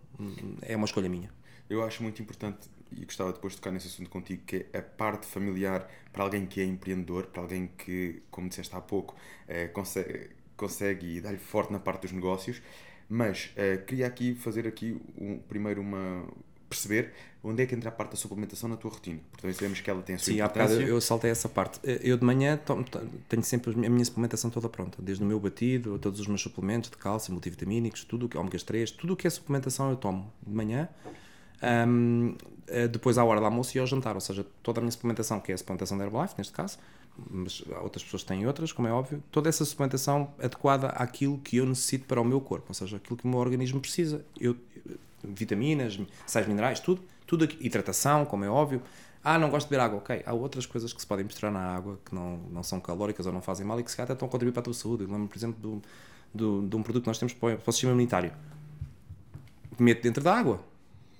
É 0.62 0.74
uma 0.74 0.86
escolha 0.86 1.08
minha. 1.08 1.30
Eu 1.68 1.84
acho 1.84 2.02
muito 2.02 2.22
importante 2.22 2.68
e 2.90 3.04
gostava 3.04 3.32
depois 3.32 3.52
de 3.52 3.60
tocar 3.60 3.70
nesse 3.70 3.88
assunto 3.88 4.10
contigo, 4.10 4.42
que 4.46 4.66
é 4.72 4.78
a 4.78 4.82
parte 4.82 5.26
familiar 5.26 5.88
para 6.12 6.24
alguém 6.24 6.46
que 6.46 6.60
é 6.60 6.64
empreendedor, 6.64 7.26
para 7.26 7.42
alguém 7.42 7.66
que, 7.78 8.22
como 8.30 8.48
disseste 8.48 8.74
há 8.74 8.80
pouco, 8.80 9.14
eh, 9.48 9.68
consegue, 9.68 10.30
consegue 10.56 11.20
dar-lhe 11.20 11.38
forte 11.38 11.72
na 11.72 11.78
parte 11.78 12.02
dos 12.02 12.12
negócios. 12.12 12.62
Mas 13.08 13.50
eh, 13.56 13.76
queria 13.78 14.06
aqui 14.06 14.34
fazer 14.34 14.66
aqui 14.66 14.98
um, 15.18 15.38
primeiro 15.38 15.80
uma 15.80 16.26
perceber 16.72 17.12
onde 17.44 17.62
é 17.62 17.66
que 17.66 17.74
entra 17.74 17.88
a 17.88 17.92
parte 17.92 18.10
da 18.12 18.16
suplementação 18.16 18.68
na 18.68 18.76
tua 18.76 18.90
rotina. 18.90 19.18
Também 19.40 19.52
sabemos 19.54 19.80
que 19.80 19.90
ela 19.90 20.00
tem 20.02 20.14
a 20.14 20.18
sua 20.18 20.26
Sim, 20.32 20.38
importância. 20.40 20.82
eu 20.82 21.00
saltei 21.00 21.30
essa 21.30 21.48
parte. 21.48 21.80
Eu 21.82 22.16
de 22.16 22.24
manhã 22.24 22.56
tomo- 22.56 22.84
tenho 23.28 23.42
sempre 23.42 23.72
a 23.72 23.90
minha 23.90 24.04
suplementação 24.04 24.48
toda 24.50 24.68
pronta, 24.68 25.02
desde 25.02 25.24
o 25.24 25.26
meu 25.26 25.40
batido, 25.40 25.98
todos 25.98 26.20
os 26.20 26.26
meus 26.26 26.40
suplementos 26.40 26.88
de 26.90 26.96
cálcio, 26.96 27.32
multivitamínicos, 27.32 28.04
tudo 28.04 28.28
que 28.28 28.38
ômegas 28.38 28.62
3, 28.62 28.90
tudo 28.92 29.14
o 29.14 29.16
que 29.16 29.26
é 29.26 29.30
suplementação 29.30 29.90
eu 29.90 29.96
tomo 29.96 30.32
de 30.46 30.52
manhã. 30.54 30.88
Ahm, 31.60 32.34
eh, 32.66 32.88
depois 32.88 33.18
à 33.18 33.24
hora 33.24 33.40
do 33.40 33.46
almoço 33.46 33.76
e 33.76 33.80
ao 33.80 33.86
jantar, 33.86 34.14
ou 34.14 34.20
seja, 34.20 34.44
toda 34.62 34.80
a 34.80 34.82
minha 34.82 34.90
suplementação, 34.92 35.40
que 35.40 35.52
é 35.52 35.54
a 35.54 35.58
suplementação 35.58 35.96
da 35.98 36.04
Herbalife, 36.04 36.34
neste 36.38 36.52
caso, 36.52 36.78
mas 37.30 37.62
outras 37.82 38.02
pessoas 38.02 38.22
têm 38.24 38.46
outras, 38.46 38.72
como 38.72 38.88
é 38.88 38.92
óbvio, 38.92 39.22
toda 39.30 39.48
essa 39.48 39.64
suplementação 39.64 40.32
adequada 40.38 40.88
àquilo 40.88 41.38
que 41.38 41.58
eu 41.58 41.66
necessito 41.66 42.06
para 42.06 42.20
o 42.20 42.24
meu 42.24 42.40
corpo, 42.40 42.66
ou 42.68 42.74
seja, 42.74 42.96
aquilo 42.96 43.16
que 43.16 43.24
o 43.24 43.28
meu 43.28 43.38
organismo 43.38 43.80
precisa. 43.80 44.24
Eu, 44.40 44.56
vitaminas, 45.22 45.98
sais 46.26 46.46
minerais, 46.46 46.80
tudo, 46.80 47.02
tudo 47.26 47.44
aqui, 47.44 47.58
hidratação, 47.64 48.24
como 48.24 48.44
é 48.44 48.48
óbvio. 48.48 48.82
Ah, 49.24 49.38
não 49.38 49.50
gosto 49.50 49.66
de 49.66 49.70
beber 49.70 49.84
água, 49.84 49.98
ok. 49.98 50.22
Há 50.26 50.32
outras 50.32 50.66
coisas 50.66 50.92
que 50.92 51.00
se 51.00 51.06
podem 51.06 51.24
misturar 51.24 51.52
na 51.52 51.60
água 51.60 51.98
que 52.04 52.14
não, 52.14 52.38
não 52.50 52.62
são 52.62 52.80
calóricas 52.80 53.24
ou 53.24 53.32
não 53.32 53.40
fazem 53.40 53.64
mal 53.64 53.78
e 53.78 53.84
que 53.84 53.90
se 53.90 53.96
calhar 53.96 54.06
até 54.06 54.14
estão 54.14 54.26
a 54.26 54.30
contribuir 54.30 54.52
para 54.52 54.60
a 54.60 54.64
tua 54.64 54.74
saúde. 54.74 55.04
Eu 55.04 55.10
lembro, 55.10 55.28
por 55.28 55.36
exemplo, 55.36 55.60
do, 55.60 55.82
do, 56.34 56.68
de 56.68 56.76
um 56.76 56.82
produto 56.82 57.04
que 57.04 57.08
nós 57.08 57.18
temos 57.18 57.32
para 57.32 57.56
o 57.64 57.72
sistema 57.72 57.92
imunitário. 57.92 58.32
Meto 59.78 60.02
dentro 60.02 60.24
da 60.24 60.34
água. 60.34 60.60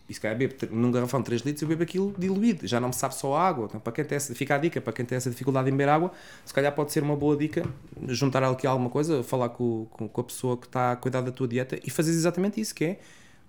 E 0.09 0.15
se 0.15 0.21
calhar 0.21 0.37
bebo 0.37 0.55
num 0.73 0.91
garrafão 0.91 1.21
de 1.21 1.27
3 1.27 1.43
litros, 1.43 1.63
eu 1.63 1.69
bebo 1.69 1.85
aquilo 1.85 2.13
diluído. 2.19 2.67
Já 2.67 2.81
não 2.81 2.89
me 2.89 2.95
sabe 2.95 3.15
só 3.15 3.37
água. 3.37 3.67
Então, 3.67 3.81
para 3.81 3.93
quem 3.93 4.05
tem 4.05 4.17
essa, 4.17 4.35
fica 4.35 4.57
a 4.57 4.59
dica, 4.59 4.81
para 4.81 4.93
quem 4.93 5.07
tem 5.07 5.17
essa 5.17 5.31
dificuldade 5.31 5.69
em 5.69 5.73
beber 5.73 5.89
água, 5.89 6.13
se 6.45 6.53
calhar 6.53 6.75
pode 6.75 6.91
ser 6.93 7.05
uma 7.05 7.17
boa 7.17 7.37
dica 7.37 7.65
juntar 8.09 8.43
aqui 8.43 8.67
alguma 8.67 8.91
coisa, 8.91 9.23
falar 9.23 9.51
com, 9.51 9.87
com, 9.91 10.09
com 10.09 10.21
a 10.21 10.25
pessoa 10.25 10.57
que 10.57 10.67
está 10.67 10.93
a 10.93 10.97
cuidar 10.97 11.21
da 11.21 11.31
tua 11.31 11.47
dieta 11.47 11.79
e 11.85 11.89
fazer 11.89 12.11
exatamente 12.11 12.61
isso, 12.61 12.75
que 12.75 12.85
é 12.85 13.01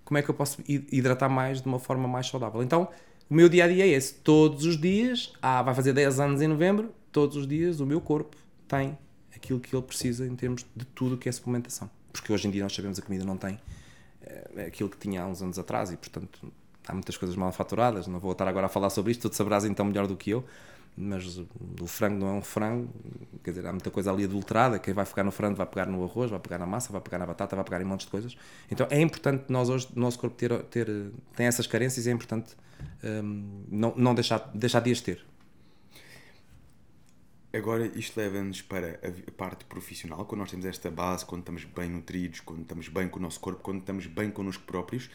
como 0.04 0.18
é 0.18 0.22
que 0.22 0.30
eu 0.30 0.34
posso 0.34 0.60
hi- 0.68 0.86
hidratar 0.92 1.28
mais 1.28 1.60
de 1.62 1.66
uma 1.68 1.78
forma 1.78 2.06
mais 2.08 2.26
saudável. 2.26 2.62
Então, 2.62 2.88
o 3.28 3.34
meu 3.34 3.48
dia 3.48 3.64
a 3.64 3.68
dia 3.68 3.84
é 3.84 3.88
esse. 3.88 4.14
Todos 4.14 4.64
os 4.66 4.78
dias, 4.80 5.32
ah, 5.40 5.62
vai 5.62 5.74
fazer 5.74 5.92
10 5.92 6.20
anos 6.20 6.42
em 6.42 6.48
novembro, 6.48 6.92
todos 7.12 7.36
os 7.36 7.46
dias 7.46 7.80
o 7.80 7.86
meu 7.86 8.00
corpo 8.00 8.36
tem 8.68 8.96
aquilo 9.34 9.60
que 9.60 9.74
ele 9.74 9.82
precisa 9.82 10.26
em 10.26 10.34
termos 10.36 10.64
de 10.74 10.84
tudo 10.84 11.16
que 11.16 11.28
é 11.28 11.32
suplementação. 11.32 11.90
porque 12.12 12.32
hoje 12.32 12.46
em 12.48 12.50
dia 12.50 12.62
nós 12.62 12.74
sabemos 12.74 12.98
que 12.98 13.02
a 13.04 13.06
comida 13.06 13.24
não 13.24 13.36
tem 13.36 13.54
uh, 13.54 14.60
aquilo 14.66 14.88
que 14.88 14.96
tinha 14.96 15.22
há 15.22 15.26
uns 15.26 15.42
anos 15.42 15.58
atrás 15.58 15.90
e, 15.90 15.96
portanto, 15.96 16.52
há 16.86 16.92
muitas 16.92 17.16
coisas 17.16 17.36
mal 17.36 17.50
faturadas. 17.52 18.06
Não 18.06 18.18
vou 18.20 18.32
estar 18.32 18.46
agora 18.48 18.66
a 18.66 18.68
falar 18.68 18.90
sobre 18.90 19.12
isto, 19.12 19.28
tu 19.28 19.34
saberás 19.36 19.64
então 19.64 19.84
melhor 19.84 20.06
do 20.06 20.16
que 20.16 20.30
eu 20.30 20.44
mas 20.96 21.38
o 21.38 21.86
frango 21.86 22.20
não 22.20 22.28
é 22.28 22.32
um 22.32 22.42
frango, 22.42 22.88
quer 23.42 23.50
dizer, 23.50 23.66
há 23.66 23.72
muita 23.72 23.90
coisa 23.90 24.12
ali 24.12 24.24
adulterada, 24.24 24.78
quem 24.78 24.94
vai 24.94 25.04
pegar 25.04 25.24
no 25.24 25.32
frango 25.32 25.56
vai 25.56 25.66
pegar 25.66 25.86
no 25.86 26.04
arroz, 26.04 26.30
vai 26.30 26.38
pegar 26.38 26.58
na 26.58 26.66
massa, 26.66 26.92
vai 26.92 27.00
pegar 27.00 27.18
na 27.18 27.26
batata, 27.26 27.56
vai 27.56 27.64
pegar 27.64 27.80
em 27.80 27.84
montes 27.84 28.06
de 28.06 28.12
coisas. 28.12 28.36
Então 28.70 28.86
é 28.90 29.00
importante 29.00 29.44
nós 29.48 29.68
hoje, 29.68 29.88
o 29.94 29.98
nosso 29.98 30.18
corpo 30.18 30.36
ter, 30.36 30.56
ter 30.64 30.86
tem 31.34 31.46
essas 31.46 31.66
carências 31.66 32.06
e 32.06 32.10
é 32.10 32.12
importante 32.12 32.54
um, 33.02 33.64
não, 33.68 33.94
não 33.96 34.14
deixar, 34.14 34.50
deixar 34.54 34.80
de 34.80 34.92
as 34.92 35.00
ter. 35.00 35.24
Agora, 37.52 37.86
isto 37.86 38.16
leva-nos 38.18 38.62
para 38.62 38.98
a 39.04 39.30
parte 39.32 39.64
profissional, 39.64 40.24
quando 40.24 40.40
nós 40.40 40.50
temos 40.50 40.66
esta 40.66 40.90
base, 40.90 41.24
quando 41.24 41.42
estamos 41.42 41.64
bem 41.64 41.88
nutridos, 41.88 42.40
quando 42.40 42.62
estamos 42.62 42.88
bem 42.88 43.08
com 43.08 43.20
o 43.20 43.22
nosso 43.22 43.38
corpo, 43.38 43.60
quando 43.62 43.78
estamos 43.78 44.06
bem 44.06 44.28
connosco 44.28 44.64
próprios, 44.64 45.08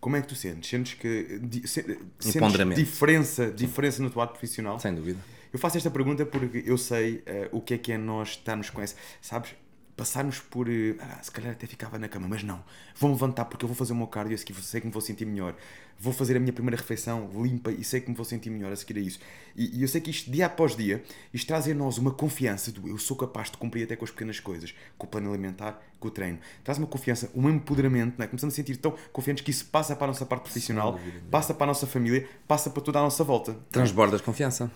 como 0.00 0.16
é 0.16 0.22
que 0.22 0.28
tu 0.28 0.34
sentes? 0.34 0.70
Sentes 0.70 0.94
que 0.94 1.40
se, 1.64 1.98
sentes 2.18 2.76
diferença, 2.76 3.50
diferença 3.50 4.02
no 4.02 4.10
teu 4.10 4.18
lado 4.18 4.30
profissional? 4.30 4.78
Sem 4.78 4.94
dúvida. 4.94 5.18
Eu 5.52 5.58
faço 5.58 5.76
esta 5.76 5.90
pergunta 5.90 6.26
porque 6.26 6.62
eu 6.66 6.76
sei 6.76 7.16
uh, 7.16 7.56
o 7.56 7.60
que 7.60 7.74
é 7.74 7.78
que 7.78 7.92
é 7.92 7.98
nós 7.98 8.30
estarmos 8.30 8.70
com 8.70 8.80
essa. 8.80 8.94
Sabes, 9.20 9.54
passarmos 9.98 10.38
por. 10.38 10.70
Eh, 10.70 10.94
ah, 11.00 11.18
se 11.20 11.30
calhar 11.30 11.52
até 11.52 11.66
ficava 11.66 11.98
na 11.98 12.08
cama, 12.08 12.28
mas 12.28 12.44
não. 12.44 12.62
Vou-me 12.94 13.16
levantar 13.16 13.44
porque 13.46 13.64
eu 13.64 13.68
vou 13.68 13.76
fazer 13.76 13.92
o 13.92 13.96
meu 13.96 14.06
cardio 14.06 14.34
e 14.34 14.38
sei 14.38 14.80
que 14.80 14.86
me 14.86 14.92
vou 14.92 15.02
sentir 15.02 15.26
melhor. 15.26 15.54
Vou 15.98 16.12
fazer 16.12 16.36
a 16.36 16.40
minha 16.40 16.52
primeira 16.52 16.76
refeição 16.76 17.28
limpa 17.34 17.72
e 17.72 17.82
sei 17.82 18.00
que 18.00 18.08
me 18.08 18.14
vou 18.14 18.24
sentir 18.24 18.48
melhor 18.48 18.72
a 18.72 18.76
seguir 18.76 19.00
a 19.00 19.02
isso. 19.02 19.18
E, 19.56 19.78
e 19.78 19.82
eu 19.82 19.88
sei 19.88 20.00
que 20.00 20.10
isto, 20.10 20.30
dia 20.30 20.46
após 20.46 20.76
dia, 20.76 21.02
isto 21.34 21.48
traz 21.48 21.66
em 21.66 21.74
nós 21.74 21.98
uma 21.98 22.12
confiança 22.12 22.70
do 22.70 22.88
eu 22.88 22.96
sou 22.96 23.16
capaz 23.16 23.50
de 23.50 23.56
cumprir 23.56 23.82
até 23.82 23.96
com 23.96 24.04
as 24.04 24.12
pequenas 24.12 24.38
coisas, 24.38 24.72
com 24.96 25.08
o 25.08 25.10
plano 25.10 25.28
alimentar, 25.28 25.82
com 25.98 26.06
o 26.06 26.10
treino. 26.12 26.38
Traz 26.62 26.78
uma 26.78 26.86
confiança, 26.86 27.28
um 27.34 27.50
empoderamento, 27.50 28.14
não 28.16 28.24
é? 28.24 28.28
começamos 28.28 28.54
a 28.54 28.56
sentir 28.56 28.76
tão 28.76 28.94
confiantes 29.12 29.44
que 29.44 29.50
isso 29.50 29.66
passa 29.66 29.96
para 29.96 30.04
a 30.04 30.08
nossa 30.08 30.24
parte 30.24 30.42
profissional, 30.42 30.92
dúvida, 30.92 31.20
passa 31.28 31.52
para 31.52 31.64
a 31.64 31.66
nossa 31.66 31.88
família, 31.88 32.28
passa 32.46 32.70
para 32.70 32.80
toda 32.80 33.00
a 33.00 33.02
nossa 33.02 33.24
volta. 33.24 33.56
Transbordas 33.72 34.20
confiança. 34.20 34.70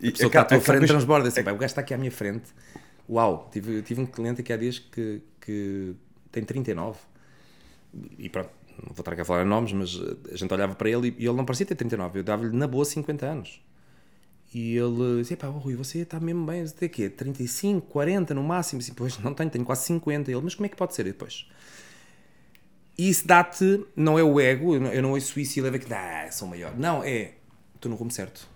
E 0.00 0.08
a 0.08 0.12
pessoa 0.12 0.30
que 0.30 0.36
está 0.36 0.40
à 0.40 0.44
tua 0.44 0.60
frente 0.60 0.86
transborda. 0.88 1.28
Assim, 1.28 1.40
é, 1.40 1.52
o 1.52 1.56
gajo 1.56 1.66
está 1.66 1.80
aqui 1.80 1.94
à 1.94 1.98
minha 1.98 2.10
frente 2.10 2.52
Uau, 3.08 3.48
tive, 3.50 3.82
tive 3.82 4.02
um 4.02 4.06
cliente 4.06 4.42
aqui 4.42 4.52
há 4.52 4.56
dias 4.56 4.78
que, 4.78 5.22
que 5.40 5.94
tem 6.30 6.44
39 6.44 6.98
e 8.18 8.28
pronto, 8.28 8.50
não 8.82 8.94
vou 8.94 9.00
estar 9.00 9.12
aqui 9.12 9.22
a 9.22 9.24
falar 9.24 9.44
nomes, 9.44 9.72
mas 9.72 9.98
a 10.30 10.36
gente 10.36 10.52
olhava 10.52 10.74
para 10.74 10.90
ele 10.90 11.14
e, 11.18 11.24
ele 11.24 11.36
não 11.36 11.44
parecia 11.44 11.64
ter 11.64 11.74
39, 11.74 12.18
eu 12.18 12.22
dava-lhe 12.22 12.54
na 12.54 12.66
boa 12.66 12.84
50 12.84 13.24
anos. 13.24 13.60
E 14.52 14.76
ele 14.76 15.18
dizia, 15.18 15.36
pá, 15.36 15.46
Rui, 15.46 15.74
você 15.74 15.98
está 15.98 16.18
mesmo 16.18 16.46
bem, 16.46 16.66
tem 16.66 16.88
quê? 16.88 17.10
35, 17.10 17.86
40 17.86 18.34
no 18.34 18.42
máximo? 18.42 18.80
Assim, 18.80 18.94
pois, 18.94 19.18
não 19.18 19.34
tenho, 19.34 19.50
tenho 19.50 19.64
quase 19.64 19.84
50. 19.84 20.30
Ele, 20.30 20.40
mas 20.40 20.54
como 20.54 20.64
é 20.64 20.68
que 20.68 20.76
pode 20.76 20.94
ser? 20.94 21.06
E 21.06 21.12
depois... 21.12 21.46
E 22.96 23.08
isso 23.08 23.28
dá-te, 23.28 23.86
não 23.94 24.18
é 24.18 24.24
o 24.24 24.40
ego, 24.40 24.74
eu 24.74 24.80
não, 24.80 24.92
eu 24.92 25.02
não 25.02 25.10
ouço 25.12 25.38
isso 25.38 25.58
e 25.58 25.62
leva 25.62 25.78
que, 25.78 25.92
ah, 25.94 26.28
sou 26.32 26.48
maior. 26.48 26.76
Não, 26.76 27.04
é, 27.04 27.34
estou 27.76 27.88
no 27.88 27.96
rumo 27.96 28.10
certo 28.10 28.48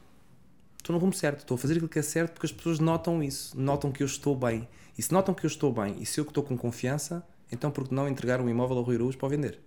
estou 0.83 0.95
no 0.95 1.01
rumo 1.01 1.13
certo, 1.13 1.41
estou 1.41 1.55
a 1.55 1.59
fazer 1.59 1.75
aquilo 1.75 1.89
que 1.89 1.99
é 1.99 2.03
certo 2.03 2.33
porque 2.33 2.47
as 2.47 2.53
pessoas 2.53 2.81
notam 2.81 3.23
isso, 3.23 3.59
notam 3.59 3.93
que 3.93 4.03
eu 4.03 4.07
estou 4.07 4.37
bem. 4.37 4.69
E 4.99 5.03
se 5.03 5.13
notam 5.13 5.33
que 5.33 5.47
eu 5.47 5.49
estou 5.49 5.73
bem 5.73 5.97
e 6.01 6.05
se 6.05 6.21
eu 6.21 6.25
estou 6.25 6.43
com 6.43 6.57
confiança, 6.57 7.25
então 7.51 7.71
por 7.71 7.89
que 7.89 7.95
não 7.95 8.09
entregar 8.09 8.41
um 8.41 8.49
imóvel 8.49 8.77
ao 8.77 8.83
Rui 8.83 8.97
Araújo 8.97 9.17
para 9.17 9.29
vender? 9.29 9.61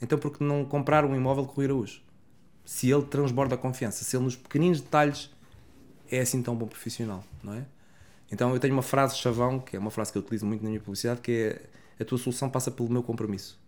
Então 0.00 0.18
por 0.18 0.36
que 0.36 0.42
não 0.42 0.64
comprar 0.64 1.04
um 1.04 1.14
imóvel 1.14 1.44
com 1.44 1.52
o 1.52 1.54
Rui 1.56 1.66
Araújo? 1.66 2.00
Se 2.64 2.90
ele 2.90 3.02
transborda 3.02 3.54
a 3.54 3.58
confiança, 3.58 4.02
se 4.04 4.16
ele 4.16 4.24
nos 4.24 4.36
pequeninos 4.36 4.80
detalhes 4.80 5.30
é 6.10 6.20
assim 6.20 6.42
tão 6.42 6.56
bom 6.56 6.66
profissional, 6.66 7.22
não 7.42 7.54
é? 7.54 7.66
Então 8.32 8.52
eu 8.52 8.58
tenho 8.58 8.72
uma 8.72 8.82
frase 8.82 9.16
chavão, 9.16 9.60
que 9.60 9.76
é 9.76 9.78
uma 9.78 9.90
frase 9.90 10.10
que 10.10 10.18
eu 10.18 10.22
utilizo 10.22 10.46
muito 10.46 10.62
na 10.62 10.70
minha 10.70 10.80
publicidade, 10.80 11.20
que 11.20 11.30
é 11.98 12.02
a 12.02 12.04
tua 12.04 12.18
solução 12.18 12.48
passa 12.48 12.70
pelo 12.70 12.88
meu 12.88 13.02
compromisso. 13.02 13.62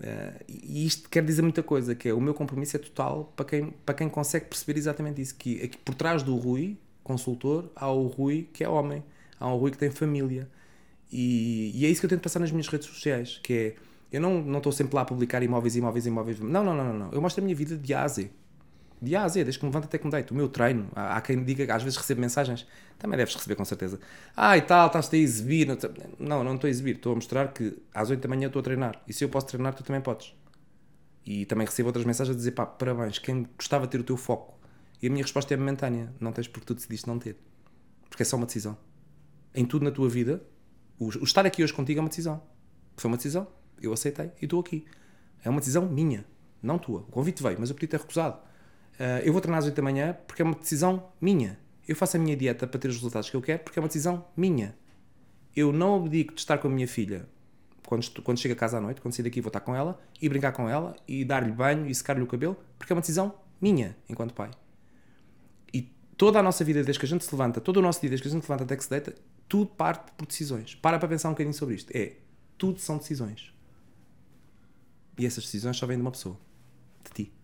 Uh, 0.00 0.44
e 0.48 0.86
isto 0.86 1.10
quer 1.10 1.22
dizer 1.22 1.42
muita 1.42 1.62
coisa, 1.62 1.94
que 1.94 2.08
é 2.08 2.14
o 2.14 2.20
meu 2.20 2.32
compromisso 2.32 2.76
é 2.76 2.78
total 2.78 3.32
para 3.36 3.44
quem, 3.44 3.70
para 3.84 3.94
quem 3.94 4.08
consegue 4.08 4.46
perceber 4.46 4.78
exatamente 4.78 5.20
isso, 5.20 5.34
que 5.34 5.62
aqui 5.62 5.76
por 5.78 5.94
trás 5.94 6.22
do 6.22 6.34
Rui, 6.36 6.78
consultor, 7.04 7.70
há 7.76 7.90
o 7.90 8.06
Rui 8.06 8.48
que 8.52 8.64
é 8.64 8.68
homem, 8.68 9.02
há 9.38 9.52
o 9.52 9.58
Rui 9.58 9.70
que 9.70 9.78
tem 9.78 9.90
família. 9.90 10.48
E, 11.12 11.72
e 11.74 11.84
é 11.84 11.88
isso 11.88 12.00
que 12.00 12.06
eu 12.06 12.10
tento 12.10 12.22
passar 12.22 12.40
nas 12.40 12.50
minhas 12.50 12.68
redes 12.68 12.88
sociais, 12.88 13.40
que 13.42 13.52
é, 13.52 13.74
eu 14.12 14.20
não, 14.20 14.40
não 14.40 14.58
estou 14.58 14.72
sempre 14.72 14.94
lá 14.94 15.02
a 15.02 15.04
publicar 15.04 15.42
imóveis, 15.42 15.76
imóveis, 15.76 16.06
imóveis. 16.06 16.40
Não, 16.40 16.64
não, 16.64 16.74
não, 16.74 16.84
não, 16.84 16.98
não. 16.98 17.12
Eu 17.12 17.20
mostro 17.20 17.42
a 17.42 17.44
minha 17.44 17.54
vida 17.54 17.76
de 17.76 17.92
A 17.92 18.04
a 18.04 18.08
Z 18.08 18.30
de 19.02 19.16
A 19.16 19.24
a 19.24 19.28
Z, 19.28 19.44
desde 19.44 19.58
que 19.58 19.64
me 19.64 19.70
levanto 19.70 19.86
até 19.86 19.98
que 19.98 20.04
me 20.04 20.10
deito. 20.10 20.34
O 20.34 20.36
meu 20.36 20.48
treino, 20.48 20.88
há, 20.94 21.16
há 21.16 21.20
quem 21.20 21.42
diga, 21.42 21.74
às 21.74 21.82
vezes 21.82 21.96
recebo 21.96 22.20
mensagens, 22.20 22.66
também 22.98 23.16
deves 23.16 23.34
receber 23.34 23.54
com 23.54 23.64
certeza. 23.64 23.98
Ah, 24.36 24.56
e 24.56 24.62
tal, 24.62 24.88
estás-te 24.88 25.16
a 25.16 25.18
exibir. 25.18 25.68
Não, 26.18 26.44
não 26.44 26.54
estou 26.54 26.68
a 26.68 26.70
exibir, 26.70 26.96
estou 26.96 27.12
a 27.12 27.14
mostrar 27.14 27.52
que 27.52 27.78
às 27.94 28.10
8 28.10 28.20
da 28.20 28.28
manhã 28.28 28.48
estou 28.48 28.60
a 28.60 28.62
treinar. 28.62 29.02
E 29.08 29.12
se 29.12 29.24
eu 29.24 29.28
posso 29.28 29.46
treinar, 29.46 29.74
tu 29.74 29.82
também 29.82 30.02
podes. 30.02 30.34
E 31.24 31.46
também 31.46 31.66
recebo 31.66 31.88
outras 31.88 32.04
mensagens 32.04 32.34
a 32.34 32.38
dizer, 32.38 32.52
pá, 32.52 32.66
parabéns, 32.66 33.18
quem 33.18 33.46
gostava 33.56 33.86
de 33.86 33.92
ter 33.92 34.00
o 34.00 34.04
teu 34.04 34.16
foco. 34.16 34.58
E 35.02 35.06
a 35.06 35.10
minha 35.10 35.22
resposta 35.22 35.54
é 35.54 35.56
momentânea, 35.56 36.12
não 36.20 36.30
tens 36.30 36.46
porque 36.46 36.66
tu 36.66 36.74
decidiste 36.74 37.06
não 37.06 37.18
ter. 37.18 37.36
Porque 38.08 38.22
é 38.22 38.26
só 38.26 38.36
uma 38.36 38.46
decisão. 38.46 38.76
Em 39.54 39.64
tudo 39.64 39.84
na 39.84 39.90
tua 39.90 40.08
vida, 40.10 40.42
o, 40.98 41.06
o 41.06 41.24
estar 41.24 41.46
aqui 41.46 41.64
hoje 41.64 41.72
contigo 41.72 42.00
é 42.00 42.02
uma 42.02 42.08
decisão. 42.08 42.42
Foi 42.96 43.10
uma 43.10 43.16
decisão, 43.16 43.48
eu 43.80 43.92
aceitei 43.94 44.30
e 44.42 44.44
estou 44.44 44.60
aqui. 44.60 44.84
É 45.42 45.48
uma 45.48 45.60
decisão 45.60 45.88
minha, 45.88 46.26
não 46.62 46.78
tua. 46.78 47.00
O 47.00 47.12
convite 47.12 47.42
veio, 47.42 47.56
mas 47.58 47.70
eu 47.70 47.74
podia 47.74 47.88
ter 47.88 47.98
recusado 47.98 48.49
Uh, 49.00 49.24
eu 49.24 49.32
vou 49.32 49.40
treinar 49.40 49.60
às 49.60 49.64
8 49.64 49.74
da 49.74 49.82
manhã 49.82 50.14
porque 50.26 50.42
é 50.42 50.44
uma 50.44 50.54
decisão 50.54 51.10
minha. 51.18 51.58
Eu 51.88 51.96
faço 51.96 52.18
a 52.18 52.20
minha 52.20 52.36
dieta 52.36 52.66
para 52.66 52.78
ter 52.78 52.88
os 52.88 52.96
resultados 52.96 53.30
que 53.30 53.36
eu 53.36 53.40
quero 53.40 53.60
porque 53.60 53.78
é 53.78 53.80
uma 53.80 53.88
decisão 53.88 54.26
minha. 54.36 54.76
Eu 55.56 55.72
não 55.72 55.96
abdico 55.96 56.34
de 56.34 56.40
estar 56.40 56.58
com 56.58 56.68
a 56.68 56.70
minha 56.70 56.86
filha 56.86 57.26
quando, 57.86 58.06
quando 58.22 58.38
chego 58.38 58.52
a 58.52 58.56
casa 58.56 58.76
à 58.76 58.80
noite, 58.80 59.00
quando 59.00 59.14
sair 59.14 59.22
daqui 59.22 59.40
vou 59.40 59.48
estar 59.48 59.60
com 59.60 59.74
ela 59.74 59.98
e 60.20 60.28
brincar 60.28 60.52
com 60.52 60.68
ela 60.68 60.94
e 61.08 61.24
dar-lhe 61.24 61.50
banho 61.50 61.86
e 61.86 61.94
secar-lhe 61.94 62.22
o 62.22 62.26
cabelo 62.26 62.58
porque 62.78 62.92
é 62.92 62.94
uma 62.94 63.00
decisão 63.00 63.34
minha 63.58 63.96
enquanto 64.06 64.34
pai. 64.34 64.50
E 65.72 65.90
toda 66.14 66.38
a 66.38 66.42
nossa 66.42 66.62
vida, 66.62 66.84
desde 66.84 67.00
que 67.00 67.06
a 67.06 67.08
gente 67.08 67.24
se 67.24 67.34
levanta, 67.34 67.58
todo 67.58 67.78
o 67.78 67.82
nosso 67.82 68.02
dia, 68.02 68.10
desde 68.10 68.22
que 68.22 68.28
a 68.28 68.32
gente 68.32 68.44
se 68.44 68.50
levanta 68.50 68.64
até 68.64 68.76
que 68.76 68.84
se 68.84 68.90
deita, 68.90 69.14
tudo 69.48 69.66
parte 69.66 70.12
por 70.12 70.26
decisões. 70.26 70.74
Para 70.74 70.98
para 70.98 71.08
pensar 71.08 71.28
um 71.28 71.32
bocadinho 71.32 71.54
sobre 71.54 71.74
isto. 71.74 71.90
É, 71.96 72.16
tudo 72.58 72.78
são 72.78 72.98
decisões. 72.98 73.52
E 75.18 75.24
essas 75.24 75.44
decisões 75.44 75.76
só 75.76 75.86
vêm 75.86 75.96
de 75.96 76.02
uma 76.02 76.12
pessoa. 76.12 76.38
De 77.02 77.24
ti. 77.24 77.39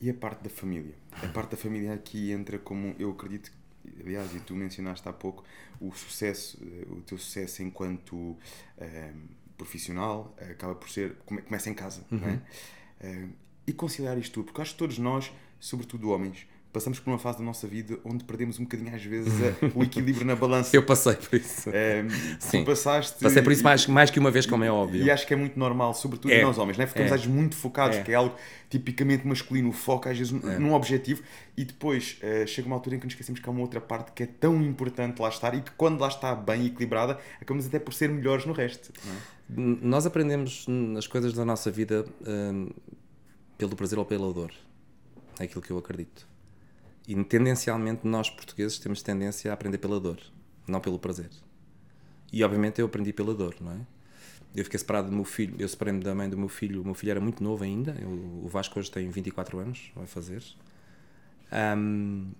E 0.00 0.08
a 0.08 0.14
parte 0.14 0.42
da 0.42 0.50
família? 0.50 0.94
A 1.12 1.28
parte 1.28 1.50
da 1.50 1.56
família 1.56 1.92
aqui 1.92 2.32
entra 2.32 2.58
como, 2.58 2.94
eu 2.98 3.10
acredito, 3.10 3.52
aliás, 4.00 4.34
e 4.34 4.40
tu 4.40 4.54
mencionaste 4.54 5.06
há 5.06 5.12
pouco, 5.12 5.44
o 5.78 5.92
sucesso, 5.92 6.58
eh, 6.62 6.86
o 6.90 7.02
teu 7.02 7.18
sucesso 7.18 7.62
enquanto 7.62 8.16
um, 8.16 8.36
eh, 8.78 9.12
profissional 9.58 10.34
acaba 10.38 10.74
por 10.74 10.88
ser, 10.88 11.16
começa 11.26 11.68
em 11.68 11.74
casa, 11.74 12.04
uhum. 12.10 12.18
não 12.18 12.28
é? 12.28 12.32
Um, 12.32 12.38
eh, 13.00 13.28
e 13.66 13.72
conciliar 13.74 14.16
isto 14.18 14.32
tudo, 14.32 14.46
porque 14.46 14.62
acho 14.62 14.72
que 14.72 14.78
todos 14.78 14.98
nós, 14.98 15.30
sobretudo 15.60 16.08
homens, 16.08 16.46
passamos 16.72 16.98
por 16.98 17.10
uma 17.10 17.18
fase 17.18 17.38
da 17.38 17.44
nossa 17.44 17.66
vida 17.66 17.98
onde 18.04 18.24
perdemos 18.24 18.58
um 18.58 18.64
bocadinho 18.64 18.94
às 18.94 19.02
vezes 19.04 19.32
o 19.74 19.82
equilíbrio 19.84 20.24
na 20.24 20.36
balança. 20.36 20.74
Eu 20.74 20.84
passei 20.84 21.14
por 21.14 21.34
isso. 21.36 21.70
É, 21.72 22.04
Sim. 22.38 22.64
passaste. 22.64 23.20
Passei 23.20 23.42
por 23.42 23.52
isso 23.52 23.64
mais, 23.64 23.86
mais 23.86 24.10
que 24.10 24.18
uma 24.18 24.30
vez, 24.30 24.46
como 24.46 24.62
é 24.64 24.70
óbvio. 24.70 25.02
E 25.02 25.10
acho 25.10 25.26
que 25.26 25.34
é 25.34 25.36
muito 25.36 25.58
normal, 25.58 25.94
sobretudo 25.94 26.32
é. 26.32 26.42
nós 26.42 26.58
homens, 26.58 26.78
né? 26.78 26.86
ficamos 26.86 27.10
é. 27.10 27.14
às 27.14 27.20
vezes 27.22 27.34
muito 27.34 27.56
focados, 27.56 27.96
é. 27.96 28.02
que 28.02 28.12
é 28.12 28.14
algo 28.14 28.34
tipicamente 28.68 29.26
masculino, 29.26 29.68
o 29.68 29.72
foco 29.72 30.08
às 30.08 30.16
vezes 30.16 30.32
é. 30.32 30.58
num 30.58 30.74
objetivo 30.74 31.22
e 31.56 31.64
depois 31.64 32.18
uh, 32.22 32.46
chega 32.46 32.66
uma 32.68 32.76
altura 32.76 32.96
em 32.96 32.98
que 33.00 33.04
nos 33.06 33.12
esquecemos 33.12 33.40
que 33.40 33.48
há 33.48 33.52
uma 33.52 33.60
outra 33.60 33.80
parte 33.80 34.12
que 34.12 34.22
é 34.22 34.26
tão 34.26 34.62
importante 34.62 35.20
lá 35.20 35.28
estar 35.28 35.54
e 35.54 35.60
que 35.60 35.72
quando 35.72 36.00
lá 36.00 36.08
está 36.08 36.34
bem 36.34 36.66
equilibrada, 36.66 37.18
acabamos 37.40 37.66
até 37.66 37.78
por 37.78 37.92
ser 37.92 38.08
melhores 38.08 38.46
no 38.46 38.52
resto. 38.52 38.92
É? 38.96 39.40
Nós 39.48 40.06
aprendemos 40.06 40.66
as 40.96 41.08
coisas 41.08 41.32
da 41.32 41.44
nossa 41.44 41.70
vida 41.70 42.06
um, 42.24 42.70
pelo 43.58 43.74
prazer 43.74 43.98
ou 43.98 44.04
pela 44.04 44.32
dor. 44.32 44.52
É 45.40 45.44
aquilo 45.44 45.60
que 45.60 45.72
eu 45.72 45.78
acredito. 45.78 46.29
E 47.10 47.24
tendencialmente 47.24 48.06
nós 48.06 48.30
portugueses 48.30 48.78
temos 48.78 49.02
tendência 49.02 49.50
a 49.50 49.54
aprender 49.54 49.78
pela 49.78 49.98
dor, 49.98 50.20
não 50.64 50.78
pelo 50.78 50.96
prazer. 50.96 51.28
E 52.32 52.44
obviamente 52.44 52.80
eu 52.80 52.86
aprendi 52.86 53.12
pela 53.12 53.34
dor, 53.34 53.56
não 53.60 53.72
é? 53.72 53.78
Eu 54.54 54.62
fiquei 54.62 54.78
separado 54.78 55.10
do 55.10 55.16
meu 55.16 55.24
filho, 55.24 55.56
eu 55.58 55.68
separei-me 55.68 56.04
da 56.04 56.14
mãe 56.14 56.30
do 56.30 56.38
meu 56.38 56.48
filho, 56.48 56.82
o 56.82 56.84
meu 56.84 56.94
filho 56.94 57.10
era 57.10 57.20
muito 57.20 57.42
novo 57.42 57.64
ainda, 57.64 57.96
eu, 58.00 58.08
o 58.08 58.46
Vasco 58.46 58.78
hoje 58.78 58.92
tem 58.92 59.10
24 59.10 59.58
anos, 59.58 59.90
vai 59.96 60.06
fazer. 60.06 60.40
Um, 61.52 62.30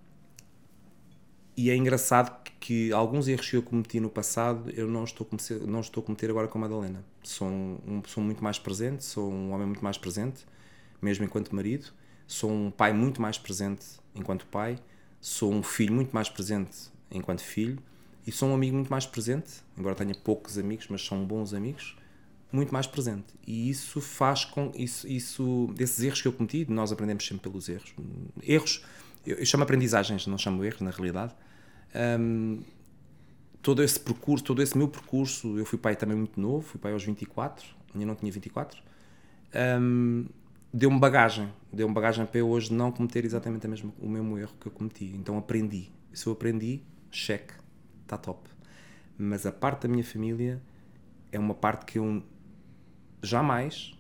e 1.57 1.69
é 1.69 1.75
engraçado 1.75 2.41
que, 2.45 2.53
que, 2.61 2.93
alguns 2.93 3.27
erros 3.27 3.51
que 3.51 3.57
eu 3.57 3.65
cometi 3.65 3.99
no 3.99 4.09
passado 4.09 4.71
eu 4.71 4.87
não 4.87 5.03
estou 5.03 5.27
a 5.27 5.31
cometer, 5.31 5.67
não 5.67 5.81
estou 5.81 6.01
a 6.01 6.07
cometer 6.07 6.31
agora 6.31 6.47
com 6.47 6.59
a 6.59 6.61
Madalena. 6.61 7.05
Sou, 7.25 7.49
um, 7.49 8.03
sou 8.07 8.23
muito 8.23 8.45
mais 8.45 8.57
presente, 8.57 9.03
sou 9.03 9.33
um 9.33 9.51
homem 9.51 9.67
muito 9.67 9.83
mais 9.83 9.99
presente, 9.99 10.47
mesmo 11.03 11.25
enquanto 11.25 11.53
marido. 11.57 11.93
Sou 12.31 12.49
um 12.49 12.71
pai 12.71 12.93
muito 12.93 13.21
mais 13.21 13.39
presente 13.39 13.85
enquanto 14.15 14.47
pai, 14.47 14.79
sou 15.21 15.53
um 15.53 15.65
filho 15.65 15.93
muito 15.93 16.13
mais 16.13 16.29
presente 16.29 16.89
enquanto 17.11 17.41
filho 17.41 17.77
e 18.25 18.31
sou 18.31 18.51
um 18.51 18.55
amigo 18.55 18.77
muito 18.77 18.89
mais 18.89 19.05
presente, 19.05 19.51
embora 19.77 19.97
tenha 19.97 20.15
poucos 20.15 20.57
amigos, 20.57 20.87
mas 20.89 21.05
são 21.05 21.27
bons 21.27 21.53
amigos, 21.53 21.97
muito 22.53 22.73
mais 22.73 22.87
presente. 22.87 23.35
E 23.45 23.69
isso 23.69 24.01
faz 24.01 24.45
com 24.45 24.71
isso, 24.77 25.09
isso 25.09 25.75
desses 25.75 26.05
erros 26.05 26.23
que 26.23 26.29
eu 26.29 26.33
cometi, 26.33 26.65
nós 26.71 26.93
aprendemos 26.93 27.27
sempre 27.27 27.51
pelos 27.51 27.69
erros. 27.69 27.93
Erros, 28.45 28.85
eu, 29.27 29.39
eu 29.39 29.45
chamo 29.45 29.65
aprendizagens, 29.65 30.25
não 30.29 30.39
chamo 30.39 30.65
erros 30.65 30.83
na 30.83 30.93
realidade. 30.93 31.35
Um, 32.21 32.61
todo 33.61 33.83
esse 33.83 33.99
percurso, 33.99 34.45
todo 34.45 34.63
esse 34.63 34.79
meu 34.79 34.87
percurso, 34.87 35.59
eu 35.59 35.67
fui 35.67 35.81
pai 35.81 35.97
também 35.97 36.17
muito 36.17 36.41
novo, 36.41 36.65
fui 36.65 36.79
pai 36.79 36.93
aos 36.93 37.03
24, 37.03 37.67
ainda 37.93 38.07
não 38.07 38.15
tinha 38.15 38.31
24, 38.31 38.81
um, 39.81 40.27
deu-me 40.73 40.99
bagagem, 40.99 41.53
deu-me 41.73 41.93
bagagem 41.93 42.25
para 42.27 42.39
eu 42.39 42.49
hoje 42.49 42.73
não 42.73 42.93
cometer 42.93 43.25
exatamente 43.25 43.67
mesma, 43.67 43.93
o 43.99 44.09
mesmo 44.09 44.39
erro 44.39 44.55
que 44.61 44.67
eu 44.67 44.73
cometi. 44.73 45.07
Então 45.17 45.37
aprendi. 45.37 45.91
Se 46.13 46.27
eu 46.27 46.33
aprendi, 46.33 46.83
cheque, 47.11 47.55
está 48.03 48.17
top. 48.17 48.49
Mas 49.19 49.45
a 49.47 49.53
parte 49.53 49.83
da 49.83 49.89
minha 49.89 50.05
família 50.05 50.63
é 51.31 51.39
uma 51.39 51.55
parte 51.55 51.85
que 51.85 51.99
eu 51.99 52.23
jamais 53.23 53.99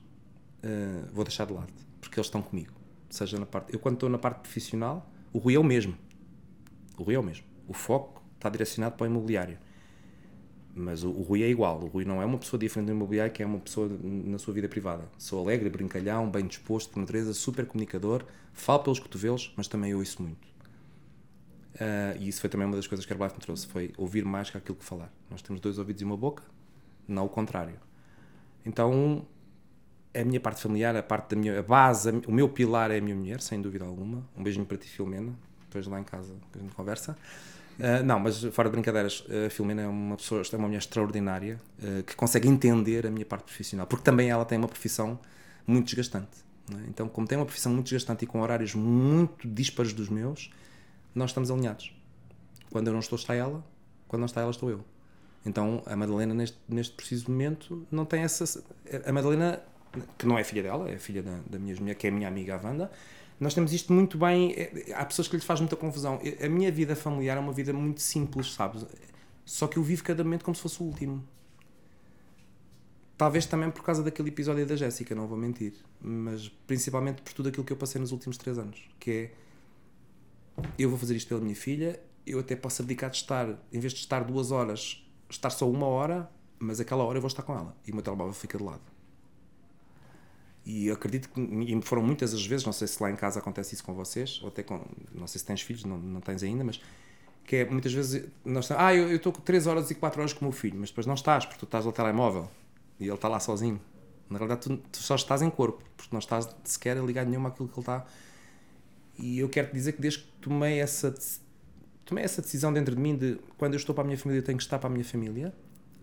uh, 0.64 1.08
vou 1.12 1.24
deixar 1.24 1.44
de 1.46 1.52
lado, 1.52 1.72
porque 2.00 2.18
eles 2.18 2.26
estão 2.26 2.42
comigo. 2.42 2.72
Seja 3.08 3.38
na 3.38 3.46
parte, 3.46 3.72
eu 3.72 3.78
quando 3.78 3.94
estou 3.94 4.08
na 4.08 4.18
parte 4.18 4.40
profissional, 4.40 5.10
o 5.32 5.38
Rui 5.38 5.54
é 5.54 5.58
o 5.58 5.64
mesmo. 5.64 5.96
O 6.96 7.02
Rui 7.02 7.14
é 7.14 7.18
o 7.18 7.22
mesmo. 7.22 7.44
O 7.66 7.72
foco 7.72 8.22
está 8.36 8.48
direcionado 8.48 8.96
para 8.96 9.04
o 9.04 9.06
imobiliário. 9.06 9.58
Mas 10.74 11.02
o, 11.02 11.10
o, 11.10 11.22
Rui 11.22 11.42
é 11.42 11.48
igual. 11.48 11.80
O 11.80 11.86
Rui 11.86 12.04
não 12.04 12.22
é 12.22 12.24
uma 12.24 12.38
pessoa 12.38 12.58
diferente 12.58 12.86
do 12.86 12.92
imobiliário, 12.92 13.32
que 13.32 13.42
é 13.42 13.46
uma 13.46 13.58
pessoa 13.58 13.88
na 14.02 14.38
sua 14.38 14.54
vida 14.54 14.68
privada. 14.68 15.04
Sou 15.18 15.42
alegre, 15.42 15.68
brincalhão, 15.68 16.30
bem 16.30 16.46
disposto, 16.46 16.90
por 16.90 17.00
natureza, 17.00 17.34
super 17.34 17.66
comunicador, 17.66 18.24
falo 18.52 18.80
pelos 18.84 18.98
cotovelos, 18.98 19.52
mas 19.56 19.66
também 19.66 19.94
ouço 19.94 20.22
muito. 20.22 20.48
Uh, 21.74 22.16
e 22.18 22.28
isso 22.28 22.40
foi 22.40 22.50
também 22.50 22.66
uma 22.66 22.76
das 22.76 22.86
coisas 22.86 23.06
que 23.06 23.12
a 23.12 23.14
Herbalife 23.14 23.36
me 23.36 23.42
trouxe, 23.42 23.66
foi 23.66 23.92
ouvir 23.96 24.24
mais 24.24 24.50
que 24.50 24.56
aquilo 24.56 24.76
que 24.76 24.84
falar. 24.84 25.12
Nós 25.30 25.42
temos 25.42 25.60
dois 25.60 25.78
ouvidos 25.78 26.02
e 26.02 26.04
uma 26.04 26.16
boca, 26.16 26.42
não 27.08 27.24
o 27.24 27.28
contrário. 27.28 27.78
Então, 28.64 29.26
a 30.14 30.24
minha 30.24 30.40
parte 30.40 30.60
familiar, 30.60 30.94
a 30.96 31.02
parte 31.02 31.34
da 31.34 31.40
minha 31.40 31.58
a 31.58 31.62
base, 31.62 32.10
o 32.26 32.32
meu 32.32 32.48
pilar 32.48 32.90
é 32.90 32.98
a 32.98 33.00
minha 33.00 33.16
mulher, 33.16 33.40
sem 33.40 33.60
dúvida 33.60 33.84
alguma. 33.84 34.26
Um 34.36 34.42
beijinho 34.42 34.66
para 34.66 34.76
ti, 34.76 34.88
Filomena. 34.88 35.32
Depois 35.62 35.86
lá 35.86 36.00
em 36.00 36.04
casa 36.04 36.34
a 36.54 36.58
gente 36.58 36.74
conversa. 36.74 37.16
Uh, 37.80 38.04
não, 38.04 38.20
mas 38.20 38.44
fora 38.44 38.68
de 38.68 38.72
brincadeiras, 38.72 39.24
a 39.46 39.48
Filomena 39.48 39.82
é 39.82 39.88
uma 39.88 40.16
pessoa, 40.16 40.42
é 40.42 40.56
uma 40.56 40.66
mulher 40.66 40.78
extraordinária 40.78 41.58
uh, 41.78 42.02
que 42.02 42.14
consegue 42.14 42.46
entender 42.46 43.06
a 43.06 43.10
minha 43.10 43.24
parte 43.24 43.44
profissional, 43.44 43.86
porque 43.86 44.04
também 44.04 44.28
ela 44.28 44.44
tem 44.44 44.58
uma 44.58 44.68
profissão 44.68 45.18
muito 45.66 45.86
desgastante. 45.86 46.44
É? 46.70 46.88
Então, 46.88 47.08
como 47.08 47.26
tem 47.26 47.38
uma 47.38 47.46
profissão 47.46 47.72
muito 47.72 47.86
desgastante 47.86 48.24
e 48.24 48.28
com 48.28 48.40
horários 48.40 48.74
muito 48.74 49.48
dispares 49.48 49.94
dos 49.94 50.10
meus, 50.10 50.50
nós 51.14 51.30
estamos 51.30 51.50
alinhados. 51.50 51.94
Quando 52.70 52.88
eu 52.88 52.92
não 52.92 53.00
estou, 53.00 53.16
está 53.16 53.34
ela, 53.34 53.64
quando 54.06 54.20
não 54.20 54.26
está 54.26 54.42
ela, 54.42 54.50
estou 54.50 54.70
eu. 54.70 54.84
Então, 55.44 55.82
a 55.86 55.96
Madalena, 55.96 56.34
neste, 56.34 56.58
neste 56.68 56.94
preciso 56.94 57.30
momento, 57.30 57.86
não 57.90 58.04
tem 58.04 58.22
essa. 58.22 58.62
A 59.06 59.12
Madalena, 59.12 59.58
que 60.18 60.26
não 60.26 60.38
é 60.38 60.44
filha 60.44 60.62
dela, 60.62 60.88
é 60.90 60.98
filha 60.98 61.22
da, 61.22 61.38
da 61.48 61.58
minha 61.58 61.74
mulher, 61.80 61.94
que 61.94 62.06
é 62.06 62.10
minha 62.10 62.28
amiga, 62.28 62.56
a 62.56 62.66
Wanda 62.66 62.90
nós 63.40 63.54
temos 63.54 63.72
isto 63.72 63.90
muito 63.90 64.18
bem. 64.18 64.52
É, 64.52 64.92
há 64.94 65.04
pessoas 65.06 65.26
que 65.26 65.34
lhes 65.34 65.44
faz 65.44 65.58
muita 65.60 65.74
confusão. 65.74 66.20
A 66.44 66.48
minha 66.48 66.70
vida 66.70 66.94
familiar 66.94 67.38
é 67.38 67.40
uma 67.40 67.52
vida 67.52 67.72
muito 67.72 68.02
simples, 68.02 68.52
sabes? 68.52 68.84
Só 69.46 69.66
que 69.66 69.78
eu 69.78 69.82
vivo 69.82 70.04
cada 70.04 70.22
momento 70.22 70.44
como 70.44 70.54
se 70.54 70.60
fosse 70.60 70.82
o 70.82 70.84
último. 70.84 71.26
Talvez 73.16 73.46
também 73.46 73.70
por 73.70 73.82
causa 73.82 74.02
daquele 74.02 74.28
episódio 74.28 74.66
da 74.66 74.76
Jéssica, 74.76 75.14
não 75.14 75.26
vou 75.26 75.38
mentir. 75.38 75.72
Mas 76.00 76.50
principalmente 76.66 77.22
por 77.22 77.32
tudo 77.32 77.48
aquilo 77.48 77.64
que 77.64 77.72
eu 77.72 77.76
passei 77.76 77.98
nos 77.98 78.12
últimos 78.12 78.36
três 78.36 78.58
anos. 78.58 78.78
Que 79.00 79.10
é. 79.10 79.32
Eu 80.78 80.90
vou 80.90 80.98
fazer 80.98 81.16
isto 81.16 81.28
pela 81.28 81.40
minha 81.40 81.56
filha. 81.56 81.98
Eu 82.26 82.40
até 82.40 82.54
posso 82.54 82.82
abdicar 82.82 83.08
de 83.08 83.16
estar, 83.16 83.48
em 83.72 83.80
vez 83.80 83.94
de 83.94 84.00
estar 84.00 84.22
duas 84.22 84.50
horas, 84.50 85.02
estar 85.30 85.48
só 85.48 85.68
uma 85.68 85.86
hora, 85.86 86.30
mas 86.58 86.78
aquela 86.78 87.02
hora 87.04 87.16
eu 87.16 87.22
vou 87.22 87.28
estar 87.28 87.42
com 87.42 87.54
ela. 87.54 87.74
E 87.86 87.90
o 87.90 87.94
meu 87.94 88.04
telemóvel 88.04 88.34
fica 88.34 88.58
de 88.58 88.64
lado. 88.64 88.82
E 90.72 90.88
acredito 90.88 91.28
que 91.28 91.40
e 91.40 91.82
foram 91.82 92.00
muitas 92.00 92.32
as 92.32 92.46
vezes, 92.46 92.64
não 92.64 92.72
sei 92.72 92.86
se 92.86 93.02
lá 93.02 93.10
em 93.10 93.16
casa 93.16 93.40
acontece 93.40 93.74
isso 93.74 93.82
com 93.82 93.92
vocês, 93.92 94.38
ou 94.40 94.48
até 94.50 94.62
com, 94.62 94.80
não 95.12 95.26
sei 95.26 95.40
se 95.40 95.44
tens 95.44 95.62
filhos, 95.62 95.84
não, 95.84 95.98
não 95.98 96.20
tens 96.20 96.44
ainda, 96.44 96.62
mas 96.62 96.80
que 97.44 97.56
é 97.56 97.64
muitas 97.68 97.92
vezes, 97.92 98.28
nós, 98.44 98.70
ah, 98.70 98.94
eu 98.94 99.16
estou 99.16 99.32
com 99.32 99.40
3 99.40 99.66
horas 99.66 99.90
e 99.90 99.96
4 99.96 100.20
horas 100.20 100.32
com 100.32 100.42
o 100.42 100.48
meu 100.48 100.52
filho, 100.52 100.78
mas 100.78 100.90
depois 100.90 101.08
não 101.08 101.14
estás, 101.14 101.44
porque 101.44 101.58
tu 101.58 101.64
estás 101.64 101.84
no 101.84 101.90
telemóvel 101.90 102.48
e 103.00 103.06
ele 103.06 103.14
está 103.14 103.26
lá 103.26 103.40
sozinho. 103.40 103.80
Na 104.28 104.38
realidade, 104.38 104.60
tu, 104.60 104.76
tu, 104.76 104.98
só 104.98 105.16
estás 105.16 105.42
em 105.42 105.50
corpo, 105.50 105.82
porque 105.96 106.10
não 106.12 106.20
estás 106.20 106.48
sequer 106.62 106.96
ligado 106.98 107.26
nenhuma 107.26 107.48
àquilo 107.48 107.66
que 107.66 107.74
ele 107.74 107.80
está. 107.80 108.06
E 109.18 109.40
eu 109.40 109.48
quero 109.48 109.66
te 109.66 109.74
dizer 109.74 109.94
que 109.94 110.00
desde 110.00 110.20
que 110.20 110.28
tomei 110.40 110.78
essa, 110.78 111.12
tomei 112.04 112.22
essa 112.22 112.40
decisão 112.40 112.72
dentro 112.72 112.94
de 112.94 113.00
mim 113.00 113.16
de 113.16 113.40
quando 113.58 113.74
eu 113.74 113.78
estou 113.78 113.92
para 113.92 114.04
a 114.04 114.06
minha 114.06 114.18
família, 114.18 114.38
eu 114.38 114.44
tenho 114.44 114.56
que 114.56 114.62
estar 114.62 114.78
para 114.78 114.88
a 114.88 114.92
minha 114.92 115.04
família. 115.04 115.52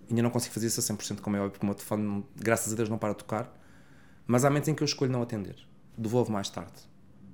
Ainda 0.10 0.22
não 0.22 0.30
consigo 0.30 0.54
fazer 0.54 0.68
isso 0.68 0.82
a 0.82 0.84
100%, 0.84 1.22
como 1.22 1.38
é 1.38 1.40
óbvio, 1.40 1.52
porque 1.52 1.66
o 1.66 1.68
meu 1.68 1.76
telefone, 1.76 2.26
graças 2.36 2.74
a 2.74 2.76
Deus, 2.76 2.90
não 2.90 2.98
para 2.98 3.14
de 3.14 3.20
tocar 3.20 3.57
mas 4.28 4.44
há 4.44 4.50
momentos 4.50 4.68
em 4.70 4.76
que 4.76 4.84
eu 4.84 4.86
escolho 4.86 5.12
não 5.12 5.22
atender. 5.22 5.56
Devolvo 5.98 6.32
mais 6.32 6.50
tarde. 6.50 6.74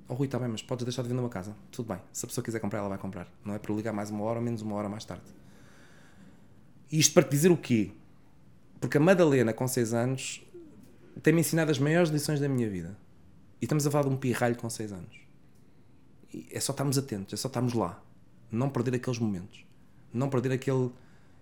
Oh 0.08 0.14
Rui, 0.14 0.26
está 0.26 0.38
bem, 0.38 0.48
mas 0.48 0.62
podes 0.62 0.84
deixar 0.84 1.02
de 1.02 1.08
vender 1.08 1.20
uma 1.20 1.28
casa. 1.28 1.56
Tudo 1.70 1.88
bem. 1.88 1.98
Se 2.12 2.24
a 2.24 2.28
pessoa 2.28 2.44
quiser 2.44 2.60
comprar, 2.60 2.78
ela 2.78 2.88
vai 2.88 2.98
comprar. 2.98 3.26
Não 3.44 3.54
é 3.54 3.58
para 3.58 3.74
ligar 3.74 3.92
mais 3.92 4.10
uma 4.10 4.22
hora 4.24 4.38
ou 4.38 4.44
menos 4.44 4.62
uma 4.62 4.76
hora 4.76 4.88
mais 4.88 5.04
tarde. 5.04 5.24
E 6.92 6.98
isto 6.98 7.12
para 7.12 7.24
te 7.24 7.30
dizer 7.30 7.50
o 7.50 7.56
quê? 7.56 7.90
Porque 8.80 8.98
a 8.98 9.00
Madalena, 9.00 9.52
com 9.52 9.66
6 9.66 9.94
anos, 9.94 10.46
tem-me 11.22 11.40
ensinado 11.40 11.70
as 11.70 11.78
maiores 11.78 12.10
lições 12.10 12.38
da 12.38 12.48
minha 12.48 12.68
vida. 12.68 12.96
E 13.60 13.64
estamos 13.64 13.86
a 13.86 13.90
falar 13.90 14.04
de 14.04 14.10
um 14.10 14.16
pirralho 14.16 14.56
com 14.56 14.68
6 14.68 14.92
anos. 14.92 15.16
E 16.32 16.46
é 16.52 16.60
só 16.60 16.72
estarmos 16.72 16.98
atentos, 16.98 17.32
é 17.32 17.36
só 17.36 17.48
estarmos 17.48 17.72
lá. 17.72 18.02
Não 18.50 18.68
perder 18.68 18.94
aqueles 18.94 19.18
momentos. 19.18 19.64
Não 20.12 20.28
perder 20.28 20.52
aquele. 20.52 20.90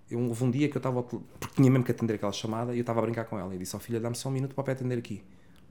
Eu, 0.09 0.21
houve 0.29 0.45
um 0.45 0.51
dia 0.51 0.69
que 0.69 0.77
eu 0.77 0.79
estava. 0.79 1.03
Porque 1.03 1.57
tinha 1.57 1.71
mesmo 1.71 1.85
que 1.85 1.91
atender 1.91 2.15
aquela 2.15 2.33
chamada 2.33 2.75
e 2.75 2.79
eu 2.79 2.83
estava 2.83 3.01
a 3.01 3.03
brincar 3.03 3.25
com 3.25 3.39
ela. 3.39 3.55
E 3.55 3.59
disse: 3.59 3.75
Ó 3.75 3.79
oh, 3.79 3.81
filha, 3.81 3.99
dá-me 3.99 4.15
só 4.15 4.29
um 4.29 4.33
minuto 4.33 4.55
para 4.55 4.73
atender 4.73 4.99
aqui. 4.99 5.23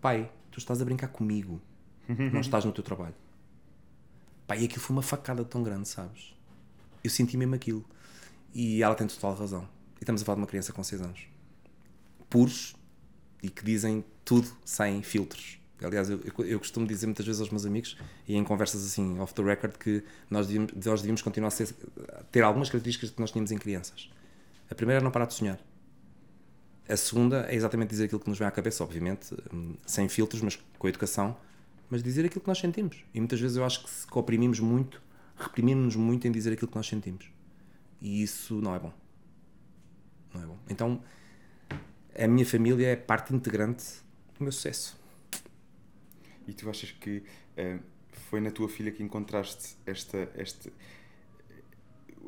Pai, 0.01 0.31
tu 0.49 0.57
estás 0.57 0.81
a 0.81 0.85
brincar 0.85 1.07
comigo. 1.09 1.61
não 2.09 2.41
estás 2.41 2.65
no 2.65 2.71
teu 2.71 2.83
trabalho. 2.83 3.15
Pai, 4.47 4.61
e 4.61 4.65
aquilo 4.65 4.81
foi 4.81 4.95
uma 4.95 5.03
facada 5.03 5.45
tão 5.45 5.63
grande, 5.63 5.87
sabes? 5.87 6.35
Eu 7.03 7.09
senti 7.09 7.37
mesmo 7.37 7.55
aquilo. 7.55 7.85
E 8.53 8.81
ela 8.83 8.95
tem 8.95 9.07
total 9.07 9.35
razão. 9.35 9.67
E 9.95 10.03
estamos 10.03 10.21
a 10.21 10.25
falar 10.25 10.35
de 10.35 10.41
uma 10.41 10.47
criança 10.47 10.73
com 10.73 10.83
6 10.83 11.01
anos. 11.01 11.27
Puros 12.29 12.75
e 13.41 13.49
que 13.49 13.63
dizem 13.63 14.03
tudo 14.25 14.51
sem 14.65 15.01
filtros. 15.03 15.59
Aliás, 15.83 16.09
eu, 16.09 16.19
eu, 16.39 16.59
costumo 16.59 16.85
dizer 16.85 17.07
muitas 17.07 17.25
vezes 17.25 17.41
aos 17.41 17.49
meus 17.49 17.65
amigos 17.65 17.97
e 18.27 18.35
em 18.35 18.43
conversas 18.43 18.85
assim, 18.85 19.19
off 19.19 19.33
the 19.33 19.41
record, 19.41 19.77
que 19.77 20.03
nós 20.29 20.45
devíamos, 20.45 20.73
nós 20.73 21.01
devíamos 21.01 21.23
continuar 21.23 21.47
a, 21.47 21.51
ser, 21.51 21.73
a 22.09 22.23
ter 22.25 22.43
algumas 22.43 22.69
características 22.69 23.09
que 23.09 23.19
nós 23.19 23.31
tínhamos 23.31 23.51
em 23.51 23.57
crianças. 23.57 24.11
A 24.69 24.75
primeira 24.75 25.01
é 25.01 25.03
não 25.03 25.09
parar 25.09 25.25
de 25.25 25.33
sonhar. 25.33 25.59
A 26.87 26.97
segunda 26.97 27.45
é 27.49 27.55
exatamente 27.55 27.89
dizer 27.89 28.05
aquilo 28.05 28.19
que 28.19 28.29
nos 28.29 28.37
vem 28.37 28.47
à 28.47 28.51
cabeça, 28.51 28.83
obviamente, 28.83 29.33
hum, 29.53 29.75
sem 29.85 30.09
filtros, 30.09 30.41
mas 30.41 30.59
com 30.77 30.87
educação, 30.87 31.37
mas 31.89 32.01
dizer 32.01 32.25
aquilo 32.25 32.41
que 32.41 32.47
nós 32.47 32.57
sentimos. 32.57 33.03
E 33.13 33.19
muitas 33.19 33.39
vezes 33.39 33.57
eu 33.57 33.65
acho 33.65 33.83
que 33.83 33.89
se 33.89 34.07
oprimimos 34.11 34.59
muito, 34.59 35.01
reprimimos-nos 35.37 35.95
muito 35.95 36.27
em 36.27 36.31
dizer 36.31 36.53
aquilo 36.53 36.69
que 36.69 36.75
nós 36.75 36.87
sentimos. 36.87 37.29
E 38.01 38.23
isso 38.23 38.61
não 38.61 38.75
é 38.75 38.79
bom. 38.79 38.93
Não 40.33 40.41
é 40.41 40.45
bom. 40.45 40.57
Então, 40.69 41.01
a 42.17 42.27
minha 42.27 42.45
família 42.45 42.87
é 42.87 42.95
parte 42.95 43.33
integrante 43.33 43.85
do 44.37 44.43
meu 44.43 44.51
sucesso. 44.51 44.99
E 46.47 46.53
tu 46.53 46.69
achas 46.69 46.91
que 46.91 47.23
uh, 47.57 47.79
foi 48.11 48.41
na 48.41 48.51
tua 48.51 48.67
filha 48.67 48.91
que 48.91 49.03
encontraste 49.03 49.75
esta, 49.85 50.29
este, 50.35 50.71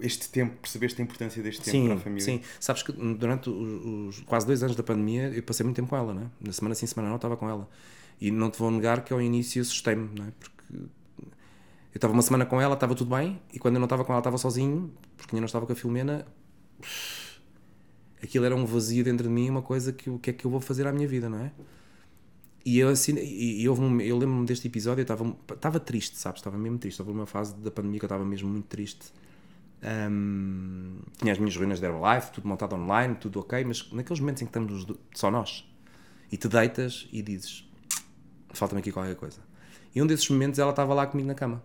este 0.01 0.29
tempo, 0.29 0.55
percebeste 0.61 1.01
a 1.01 1.03
importância 1.03 1.41
deste 1.41 1.61
tempo 1.61 1.77
sim, 1.77 1.85
para 1.85 1.95
a 1.95 1.99
família? 1.99 2.25
Sim, 2.25 2.41
sabes 2.59 2.83
que 2.83 2.91
durante 2.91 3.49
os, 3.49 4.17
os, 4.17 4.19
quase 4.21 4.45
dois 4.45 4.63
anos 4.63 4.75
da 4.75 4.83
pandemia 4.83 5.29
eu 5.29 5.43
passei 5.43 5.63
muito 5.63 5.75
tempo 5.75 5.89
com 5.89 5.97
ela, 5.97 6.13
né? 6.13 6.29
na 6.41 6.51
semana 6.51 6.75
sim, 6.75 6.85
semana 6.85 7.09
não 7.09 7.17
estava 7.17 7.37
com 7.37 7.49
ela. 7.49 7.69
E 8.19 8.31
não 8.31 8.49
te 8.49 8.59
vou 8.59 8.71
negar 8.71 9.03
que 9.03 9.13
ao 9.13 9.21
início 9.21 9.61
assustei-me, 9.61 10.07
né? 10.19 10.31
porque 10.39 10.63
eu 10.73 11.97
estava 11.97 12.13
uma 12.13 12.21
semana 12.21 12.45
com 12.45 12.59
ela, 12.59 12.73
estava 12.73 12.95
tudo 12.95 13.15
bem, 13.15 13.39
e 13.53 13.59
quando 13.59 13.75
eu 13.75 13.79
não 13.79 13.85
estava 13.85 14.03
com 14.03 14.11
ela 14.11 14.19
estava 14.19 14.37
sozinho, 14.37 14.91
porque 15.15 15.35
eu 15.35 15.39
não 15.39 15.45
estava 15.45 15.65
com 15.65 15.73
a 15.73 15.75
Filomena, 15.75 16.25
aquilo 18.21 18.45
era 18.45 18.55
um 18.55 18.65
vazio 18.65 19.03
dentro 19.03 19.27
de 19.27 19.33
mim, 19.33 19.49
uma 19.49 19.61
coisa 19.61 19.93
que 19.93 20.09
o 20.09 20.17
que 20.17 20.29
é 20.29 20.33
que 20.33 20.45
eu 20.45 20.51
vou 20.51 20.59
fazer 20.59 20.87
à 20.87 20.91
minha 20.91 21.07
vida, 21.07 21.29
não 21.29 21.39
é? 21.39 21.51
E 22.65 22.79
eu 22.79 22.87
assim, 22.87 23.15
e, 23.17 23.61
e 23.61 23.69
um, 23.69 23.99
eu 23.99 24.17
lembro-me 24.17 24.45
deste 24.45 24.67
episódio, 24.67 25.01
eu 25.01 25.03
estava, 25.03 25.35
estava 25.53 25.79
triste, 25.79 26.17
sabes? 26.17 26.39
Estava 26.39 26.57
mesmo 26.57 26.77
triste. 26.77 27.01
Houve 27.01 27.11
uma 27.11 27.25
fase 27.25 27.53
da 27.55 27.69
pandemia 27.69 27.99
que 27.99 28.05
eu 28.05 28.07
estava 28.07 28.23
mesmo 28.23 28.49
muito 28.49 28.67
triste 28.67 29.11
um, 29.83 30.99
tinha 31.17 31.33
as 31.33 31.37
minhas 31.37 31.55
ruínas 31.55 31.79
de 31.79 31.85
Herbalife, 31.85 32.31
tudo 32.31 32.47
montado 32.47 32.73
online, 32.75 33.15
tudo 33.15 33.41
ok, 33.41 33.63
mas 33.65 33.91
naqueles 33.91 34.19
momentos 34.19 34.41
em 34.41 34.45
que 34.45 34.49
estamos 34.49 34.87
só 35.13 35.29
nós 35.29 35.67
e 36.31 36.37
te 36.37 36.47
deitas 36.47 37.07
e 37.11 37.21
dizes: 37.21 37.69
falta-me 38.53 38.79
aqui 38.79 38.91
qualquer 38.91 39.15
coisa. 39.15 39.41
E 39.93 40.01
um 40.01 40.07
desses 40.07 40.27
momentos 40.29 40.57
ela 40.57 40.69
estava 40.69 40.93
lá 40.93 41.05
comigo 41.05 41.27
na 41.27 41.35
cama. 41.35 41.61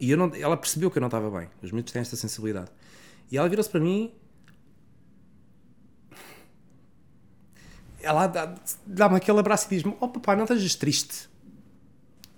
E 0.00 0.10
eu 0.10 0.16
não, 0.16 0.34
ela 0.34 0.56
percebeu 0.56 0.90
que 0.90 0.98
eu 0.98 1.00
não 1.00 1.08
estava 1.08 1.30
bem. 1.38 1.48
Os 1.62 1.70
miúdos 1.70 1.92
têm 1.92 2.00
esta 2.00 2.16
sensibilidade. 2.16 2.70
E 3.30 3.36
ela 3.36 3.48
virou-se 3.48 3.70
para 3.70 3.80
mim. 3.80 4.12
Ela 8.00 8.26
dá-me 8.26 8.56
dá 8.86 9.06
aquele 9.06 9.38
abraço 9.38 9.66
e 9.66 9.76
diz-me: 9.76 9.94
Oh 10.00 10.08
papai, 10.08 10.36
não 10.36 10.44
estejas 10.44 10.74
triste. 10.74 11.28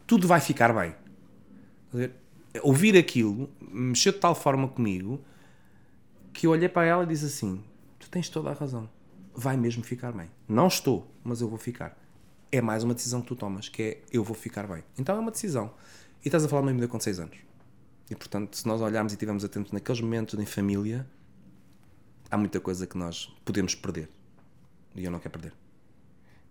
Tudo 0.07 0.27
vai 0.27 0.41
ficar 0.41 0.73
bem 0.73 0.95
ouvir 2.63 2.97
aquilo 2.97 3.51
mexeu 3.61 4.13
de 4.13 4.19
tal 4.19 4.35
forma 4.35 4.69
comigo 4.69 5.21
que 6.33 6.47
eu 6.47 6.51
olhei 6.51 6.69
para 6.69 6.87
ela 6.87 7.03
e 7.05 7.07
disse 7.07 7.27
assim: 7.27 7.63
Tu 7.99 8.11
tens 8.11 8.29
toda 8.29 8.51
a 8.51 8.53
razão, 8.53 8.89
vai 9.35 9.57
mesmo 9.57 9.83
ficar 9.83 10.13
bem. 10.13 10.31
Não 10.49 10.69
estou, 10.69 11.11
mas 11.25 11.41
eu 11.41 11.49
vou 11.49 11.59
ficar. 11.59 11.99
É 12.53 12.61
mais 12.61 12.85
uma 12.85 12.95
decisão 12.95 13.21
que 13.21 13.29
tu 13.29 13.37
tomas, 13.37 13.69
que 13.69 13.83
é 13.83 14.03
eu 14.13 14.23
vou 14.23 14.35
ficar 14.35 14.67
bem. 14.67 14.85
Então 14.99 15.17
é 15.17 15.19
uma 15.19 15.31
decisão. 15.31 15.73
E 16.25 16.29
estás 16.29 16.45
a 16.45 16.49
falar 16.49 16.63
de 16.63 16.67
uma 16.67 16.73
menina 16.73 16.89
com 16.89 17.01
6 17.01 17.21
anos. 17.21 17.37
E 18.11 18.15
portanto, 18.15 18.57
se 18.57 18.67
nós 18.67 18.81
olharmos 18.81 19.13
e 19.13 19.17
estivermos 19.17 19.45
atentos 19.45 19.73
naqueles 19.73 20.01
momentos 20.01 20.39
em 20.39 20.47
família, 20.47 21.07
há 22.31 22.37
muita 22.37 22.61
coisa 22.61 22.87
que 22.87 22.97
nós 22.97 23.35
podemos 23.45 23.75
perder. 23.75 24.09
E 24.95 25.05
eu 25.05 25.11
não 25.11 25.19
quero 25.19 25.33
perder. 25.33 25.53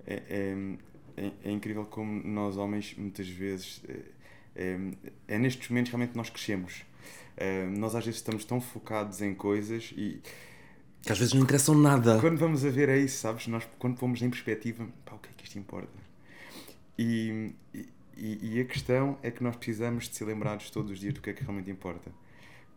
É, 0.05 0.15
é, 0.27 1.25
é, 1.25 1.31
é 1.45 1.51
incrível 1.51 1.85
como 1.85 2.21
nós, 2.27 2.57
homens, 2.57 2.93
muitas 2.97 3.27
vezes. 3.27 3.81
É, 4.55 4.77
é, 5.27 5.37
nestes 5.37 5.69
momentos 5.69 5.91
realmente 5.91 6.15
nós 6.15 6.29
crescemos. 6.29 6.83
É, 7.35 7.65
nós, 7.65 7.95
às 7.95 8.05
vezes, 8.05 8.19
estamos 8.19 8.45
tão 8.45 8.61
focados 8.61 9.21
em 9.21 9.33
coisas 9.35 9.93
e. 9.95 10.21
Que 11.01 11.11
às 11.11 11.19
vezes 11.19 11.33
não 11.33 11.41
interessam 11.41 11.75
nada. 11.75 12.19
Quando 12.19 12.37
vamos 12.37 12.65
a 12.65 12.69
ver 12.69 12.89
é 12.89 12.97
isso, 12.97 13.19
sabes? 13.19 13.47
Nós, 13.47 13.67
quando 13.77 13.97
pomos 13.97 14.21
em 14.21 14.29
perspectiva, 14.29 14.87
pá, 15.03 15.15
o 15.15 15.19
que 15.19 15.29
é 15.29 15.31
que 15.37 15.43
isto 15.43 15.59
importa? 15.59 15.93
E, 16.97 17.51
e, 18.17 18.55
e, 18.55 18.61
a 18.61 18.65
questão 18.65 19.19
é 19.21 19.29
que 19.29 19.43
nós 19.43 19.55
precisamos 19.55 20.07
de 20.09 20.15
ser 20.15 20.25
lembrados 20.25 20.71
todos 20.71 20.91
os 20.91 20.99
dias 20.99 21.13
do 21.13 21.21
que 21.21 21.29
é 21.29 21.33
que 21.33 21.43
realmente 21.43 21.69
importa. 21.69 22.09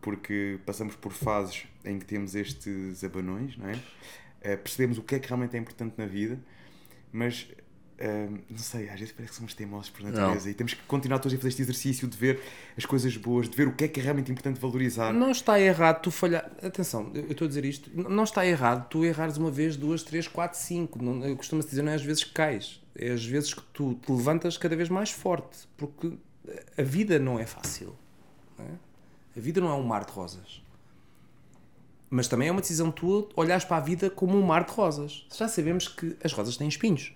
Porque 0.01 0.59
passamos 0.65 0.95
por 0.95 1.11
fases 1.11 1.65
em 1.83 1.97
que 1.97 2.05
temos 2.05 2.35
estes 2.35 3.03
abanões, 3.03 3.57
não 3.57 3.67
é? 3.69 3.73
Uh, 3.73 4.57
percebemos 4.57 4.97
o 4.97 5.03
que 5.03 5.15
é 5.15 5.19
que 5.19 5.27
realmente 5.27 5.55
é 5.55 5.59
importante 5.59 5.95
na 5.97 6.05
vida, 6.05 6.39
mas 7.11 7.47
não 8.49 8.57
sei, 8.57 8.89
às 8.89 8.99
vezes 8.99 9.13
parece 9.13 9.31
que 9.31 9.37
somos 9.37 9.53
teimosos 9.53 9.89
por 9.89 10.03
natureza 10.03 10.45
não. 10.45 10.51
e 10.51 10.53
temos 10.53 10.73
que 10.73 10.81
continuar 10.83 11.19
todos 11.19 11.33
a 11.33 11.37
fazer 11.37 11.49
este 11.49 11.61
exercício 11.63 12.07
de 12.07 12.17
ver 12.17 12.39
as 12.77 12.85
coisas 12.85 13.15
boas, 13.17 13.49
de 13.49 13.57
ver 13.57 13.67
o 13.67 13.73
que 13.73 13.83
é 13.83 13.87
que 13.87 13.99
é 13.99 14.03
realmente 14.03 14.31
importante 14.31 14.59
valorizar. 14.59 15.11
Não 15.13 15.31
está 15.31 15.59
errado 15.59 16.01
tu 16.01 16.11
falhar. 16.11 16.49
Atenção, 16.63 17.11
eu 17.13 17.31
estou 17.31 17.45
a 17.45 17.47
dizer 17.47 17.65
isto. 17.65 17.89
Não 17.93 18.23
está 18.23 18.45
errado 18.45 18.87
tu 18.89 19.03
errares 19.03 19.37
uma 19.37 19.51
vez, 19.51 19.75
duas, 19.75 20.03
três, 20.03 20.27
quatro, 20.27 20.57
cinco. 20.57 20.99
Costuma-se 21.35 21.69
dizer, 21.69 21.81
não 21.81 21.91
é 21.91 21.95
às 21.95 22.03
vezes 22.03 22.23
que 22.23 22.31
cais 22.31 22.79
é 22.99 23.11
às 23.11 23.25
vezes 23.25 23.53
que 23.53 23.61
tu 23.73 23.95
te 23.95 24.11
levantas 24.11 24.57
cada 24.57 24.75
vez 24.75 24.89
mais 24.89 25.09
forte, 25.09 25.67
porque 25.77 26.11
a 26.77 26.83
vida 26.83 27.17
não 27.17 27.39
é 27.39 27.45
fácil. 27.45 27.95
Não 28.57 28.65
é? 28.65 28.71
A 29.37 29.39
vida 29.39 29.61
não 29.61 29.69
é 29.69 29.73
um 29.73 29.83
mar 29.83 30.03
de 30.03 30.11
rosas. 30.11 30.61
Mas 32.09 32.27
também 32.27 32.49
é 32.49 32.51
uma 32.51 32.61
decisão 32.61 32.91
tua 32.91 33.29
olhares 33.35 33.63
para 33.63 33.77
a 33.77 33.79
vida 33.79 34.09
como 34.09 34.37
um 34.37 34.41
mar 34.41 34.65
de 34.65 34.71
rosas. 34.71 35.25
Já 35.33 35.47
sabemos 35.47 35.87
que 35.87 36.17
as 36.23 36.33
rosas 36.33 36.57
têm 36.57 36.67
espinhos. 36.67 37.13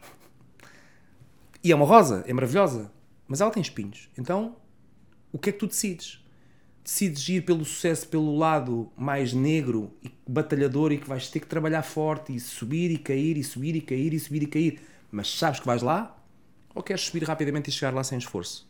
E 1.64 1.72
é 1.72 1.76
uma 1.76 1.86
rosa, 1.86 2.24
é 2.28 2.34
maravilhosa, 2.34 2.92
mas 3.28 3.42
ela 3.42 3.52
tem 3.52 3.62
espinhos. 3.62 4.10
Então, 4.18 4.58
o 5.32 5.40
que 5.40 5.50
é 5.50 5.54
que 5.54 5.60
tu 5.60 5.68
decides? 5.68 6.24
Decides 6.84 7.30
ir 7.30 7.46
pelo 7.46 7.64
sucesso 7.64 8.08
pelo 8.10 8.36
lado 8.38 8.92
mais 8.98 9.34
negro 9.34 9.94
e 10.04 10.12
batalhador 10.28 10.92
e 10.92 10.98
que 10.98 11.08
vais 11.08 11.30
ter 11.30 11.40
que 11.40 11.48
trabalhar 11.48 11.84
forte 11.84 12.36
e 12.36 12.40
subir 12.40 12.92
e 12.92 12.98
cair 12.98 13.38
e 13.38 13.44
subir 13.44 13.76
e 13.76 13.82
cair 13.82 14.14
e 14.14 14.20
subir 14.20 14.44
e 14.44 14.48
cair 14.48 14.82
mas 15.14 15.38
sabes 15.38 15.60
que 15.60 15.66
vais 15.68 15.84
lá, 15.84 16.20
ou 16.74 16.82
queres 16.82 17.04
subir 17.04 17.24
rapidamente 17.24 17.70
e 17.70 17.72
chegar 17.72 17.94
lá 17.94 18.04
sem 18.04 18.18
esforço? 18.18 18.68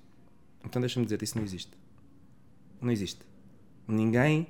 Então 0.62 0.82
deixa-me 0.82 1.06
dizer, 1.06 1.24
isso 1.24 1.38
não 1.38 1.46
existe. 1.46 1.72
Não 2.82 2.92
existe. 2.92 3.22
Ninguém 3.88 4.48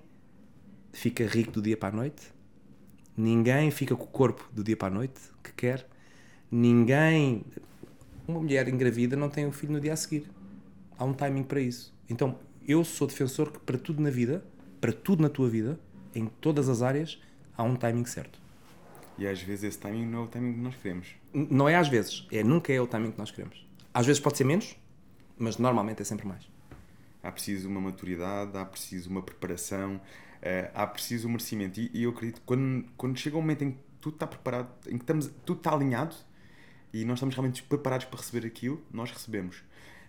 fica 0.92 1.24
rico 1.28 1.52
do 1.52 1.62
dia 1.62 1.78
para 1.78 1.90
a 1.90 1.96
noite. 1.96 2.34
Ninguém 3.16 3.70
fica 3.70 3.96
com 3.96 4.06
o 4.06 4.08
corpo 4.08 4.50
do 4.52 4.64
dia 4.64 4.76
para 4.76 4.88
a 4.88 4.92
noite 4.92 5.22
que 5.44 5.54
quer. 5.54 5.88
Ninguém. 6.50 7.46
Uma 8.28 8.40
mulher 8.40 8.68
engravida 8.68 9.16
não 9.16 9.30
tem 9.30 9.46
o 9.46 9.50
um 9.50 9.52
filho 9.52 9.74
no 9.74 9.80
dia 9.80 9.94
a 9.94 9.96
seguir. 9.96 10.30
Há 10.98 11.04
um 11.04 11.14
timing 11.14 11.44
para 11.44 11.60
isso. 11.60 11.94
Então 12.10 12.40
eu 12.68 12.84
sou 12.84 13.08
defensor 13.08 13.52
que 13.52 13.60
para 13.60 13.78
tudo 13.78 14.02
na 14.02 14.10
vida, 14.10 14.44
para 14.80 14.94
tudo 14.94 15.22
na 15.22 15.30
tua 15.30 15.50
vida, 15.50 15.80
em 16.16 16.28
todas 16.28 16.70
as 16.70 16.82
áreas, 16.82 17.22
há 17.58 17.64
um 17.64 17.76
timing 17.76 18.06
certo. 18.06 18.40
E 19.18 19.28
às 19.28 19.42
vezes 19.42 19.64
esse 19.64 19.78
timing 19.78 20.06
não 20.06 20.20
é 20.20 20.24
o 20.24 20.28
timing 20.28 20.54
que 20.54 20.60
nós 20.60 20.76
queremos. 20.76 21.08
Não 21.34 21.68
é 21.68 21.76
às 21.76 21.88
vezes, 21.88 22.26
é 22.32 22.44
nunca 22.44 22.72
é 22.72 22.80
o 22.80 22.88
timing 22.88 23.12
que 23.12 23.18
nós 23.18 23.32
queremos. 23.32 23.68
Às 23.94 24.06
vezes 24.06 24.22
pode 24.22 24.38
ser 24.38 24.44
menos, 24.44 24.76
mas 25.38 25.58
normalmente 25.58 26.02
é 26.02 26.06
sempre 26.06 26.28
mais. 26.28 26.48
Há 27.22 27.32
preciso 27.32 27.70
uma 27.70 27.80
maturidade, 27.80 28.58
há 28.58 28.66
preciso 28.66 29.10
uma 29.10 29.22
preparação, 29.22 30.00
eh, 30.42 30.72
há 30.74 30.86
preciso 30.88 31.28
um 31.28 31.32
merecimento. 31.32 31.80
E, 31.80 32.04
eu 32.04 32.10
acredito 32.10 32.40
que 32.40 32.46
quando, 32.46 32.86
quando 32.98 33.18
chega 33.18 33.38
um 33.38 33.42
momento 33.42 33.64
em 33.64 33.72
que 33.72 33.78
tudo 34.02 34.16
está 34.16 34.28
preparado, 34.28 34.70
em 34.88 34.98
que 34.98 35.04
estamos, 35.04 35.32
tudo 35.46 35.58
está 35.58 35.74
alinhado 35.74 36.16
e 36.94 37.04
nós 37.06 37.18
estamos 37.18 37.36
realmente 37.36 37.64
preparados 37.64 38.06
para 38.06 38.20
receber 38.20 38.46
aquilo, 38.46 38.82
nós 38.92 39.12
recebemos. 39.12 39.64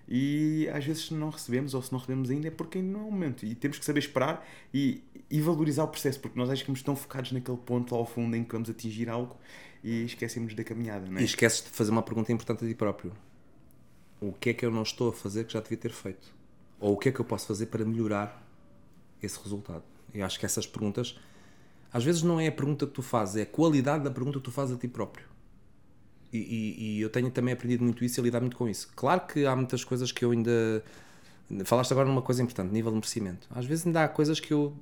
E 0.06 0.68
às 0.72 0.84
vezes 0.84 1.10
não 1.10 1.30
recebemos 1.30 1.72
ou 1.72 1.80
se 1.80 1.90
não 1.90 1.98
recebemos 1.98 2.30
ainda 2.30 2.48
é 2.48 2.50
porque 2.50 2.78
ainda 2.78 2.92
não 2.92 3.00
é 3.00 3.04
o 3.04 3.10
momento. 3.10 3.46
E 3.46 3.54
temos 3.54 3.78
que 3.78 3.84
saber 3.84 4.00
esperar 4.00 4.46
e, 4.72 5.02
e 5.30 5.40
valorizar 5.40 5.84
o 5.84 5.88
processo, 5.88 6.20
porque 6.20 6.38
nós 6.38 6.50
acho 6.50 6.58
que 6.58 6.70
estamos 6.70 6.82
tão 6.82 6.94
focados 6.94 7.32
naquele 7.32 7.56
ponto 7.56 7.94
lá 7.94 7.98
ao 7.98 8.06
fundo 8.06 8.36
em 8.36 8.44
que 8.44 8.52
vamos 8.52 8.68
atingir 8.68 9.08
algo 9.08 9.34
e 9.82 10.04
esquecemos 10.04 10.54
da 10.54 10.62
caminhada. 10.62 11.06
Não 11.08 11.18
é? 11.18 11.22
E 11.22 11.24
esqueces 11.24 11.62
de 11.62 11.70
fazer 11.70 11.90
uma 11.90 12.02
pergunta 12.02 12.30
importante 12.32 12.64
a 12.64 12.68
ti 12.68 12.74
próprio: 12.74 13.12
O 14.20 14.32
que 14.32 14.50
é 14.50 14.54
que 14.54 14.66
eu 14.66 14.70
não 14.70 14.82
estou 14.82 15.08
a 15.08 15.12
fazer 15.12 15.44
que 15.44 15.54
já 15.54 15.60
devia 15.60 15.78
ter 15.78 15.92
feito? 15.92 16.34
Ou 16.78 16.92
o 16.92 16.96
que 16.98 17.08
é 17.08 17.12
que 17.12 17.20
eu 17.20 17.24
posso 17.24 17.46
fazer 17.46 17.66
para 17.66 17.84
melhorar 17.84 18.46
esse 19.22 19.42
resultado? 19.42 19.84
E 20.12 20.20
acho 20.20 20.38
que 20.38 20.44
essas 20.44 20.66
perguntas, 20.66 21.18
às 21.90 22.04
vezes, 22.04 22.22
não 22.22 22.38
é 22.38 22.48
a 22.48 22.52
pergunta 22.52 22.86
que 22.86 22.92
tu 22.92 23.02
fazes, 23.02 23.36
é 23.36 23.42
a 23.42 23.46
qualidade 23.46 24.04
da 24.04 24.10
pergunta 24.10 24.38
que 24.38 24.44
tu 24.44 24.52
fazes 24.52 24.76
a 24.76 24.78
ti 24.78 24.86
próprio. 24.86 25.33
E, 26.36 26.96
e, 26.96 27.00
eu 27.00 27.08
tenho 27.08 27.30
também 27.30 27.54
aprendido 27.54 27.84
muito 27.84 28.04
isso 28.04 28.20
e 28.20 28.22
lidar 28.24 28.40
muito 28.40 28.56
com 28.56 28.68
isso. 28.68 28.90
Claro 28.96 29.20
que 29.20 29.46
há 29.46 29.54
muitas 29.54 29.84
coisas 29.84 30.10
que 30.10 30.24
eu 30.24 30.32
ainda. 30.32 30.82
Falaste 31.64 31.92
agora 31.92 32.08
numa 32.08 32.22
coisa 32.22 32.42
importante, 32.42 32.72
nível 32.72 32.90
de 32.90 32.96
merecimento. 32.96 33.46
Às 33.54 33.64
vezes 33.64 33.86
ainda 33.86 34.02
há 34.02 34.08
coisas 34.08 34.40
que 34.40 34.52
eu. 34.52 34.76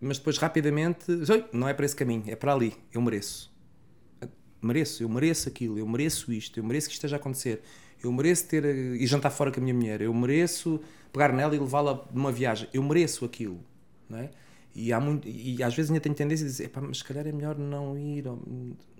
Mas 0.00 0.18
depois 0.18 0.38
rapidamente. 0.38 1.04
Não 1.52 1.68
é 1.68 1.74
para 1.74 1.84
esse 1.84 1.96
caminho, 1.96 2.22
é 2.28 2.36
para 2.36 2.52
ali. 2.52 2.76
Eu 2.92 3.02
mereço. 3.02 3.52
Mereço, 4.62 5.02
eu 5.02 5.08
mereço 5.08 5.48
aquilo, 5.48 5.78
eu 5.78 5.86
mereço 5.86 6.32
isto, 6.32 6.58
eu 6.58 6.64
mereço 6.64 6.88
que 6.88 6.92
isto 6.92 6.98
esteja 6.98 7.16
a 7.16 7.18
acontecer. 7.18 7.60
Eu 8.02 8.12
mereço 8.12 8.46
ter. 8.46 8.64
e 8.64 9.04
jantar 9.04 9.30
fora 9.30 9.50
com 9.50 9.58
a 9.58 9.62
minha 9.62 9.74
mulher. 9.74 10.00
Eu 10.00 10.14
mereço 10.14 10.80
pegar 11.12 11.32
nela 11.32 11.56
e 11.56 11.58
levá-la 11.58 12.06
numa 12.12 12.30
viagem. 12.30 12.68
Eu 12.72 12.84
mereço 12.84 13.24
aquilo. 13.24 13.58
Não 14.08 14.18
é? 14.18 14.30
E, 14.76 14.92
há 14.92 15.00
muito, 15.00 15.26
e 15.26 15.60
às 15.60 15.74
vezes 15.74 15.90
ainda 15.90 16.00
tenho 16.00 16.14
tendência 16.14 16.46
a 16.46 16.48
dizer, 16.48 16.70
mas 16.80 16.98
se 16.98 17.04
calhar 17.04 17.26
é 17.26 17.32
melhor 17.32 17.58
não 17.58 17.98
ir. 17.98 18.24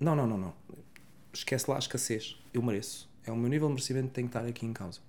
Não, 0.01 0.17
não, 0.17 0.27
não, 0.27 0.37
não 0.37 0.55
esquece 1.33 1.71
lá 1.71 1.77
a 1.77 1.79
escassez. 1.79 2.37
Eu 2.53 2.63
mereço. 2.63 3.09
É 3.25 3.33
o 3.33 3.37
meu 3.37 3.49
nível 3.49 3.69
de 3.69 3.75
merecimento 3.75 4.09
que 4.09 4.15
tem 4.15 4.25
que 4.25 4.31
estar 4.31 4.47
aqui 4.47 4.67
em 4.67 4.73
causa. 4.73 5.01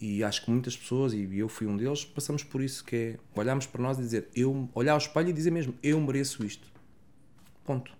E 0.00 0.22
acho 0.22 0.44
que 0.44 0.50
muitas 0.50 0.76
pessoas, 0.76 1.12
e 1.12 1.38
eu 1.38 1.48
fui 1.48 1.66
um 1.66 1.76
deles, 1.76 2.04
passamos 2.04 2.42
por 2.42 2.60
isso, 2.62 2.84
que 2.84 2.96
é 2.96 3.18
olharmos 3.34 3.66
para 3.66 3.82
nós 3.82 3.98
e 3.98 4.02
dizer, 4.02 4.28
eu, 4.34 4.68
olhar 4.74 4.92
ao 4.92 4.98
espelho 4.98 5.30
e 5.30 5.32
dizer 5.32 5.50
mesmo, 5.50 5.74
eu 5.82 6.00
mereço 6.00 6.44
isto. 6.44 6.66
Ponto. 7.64 7.92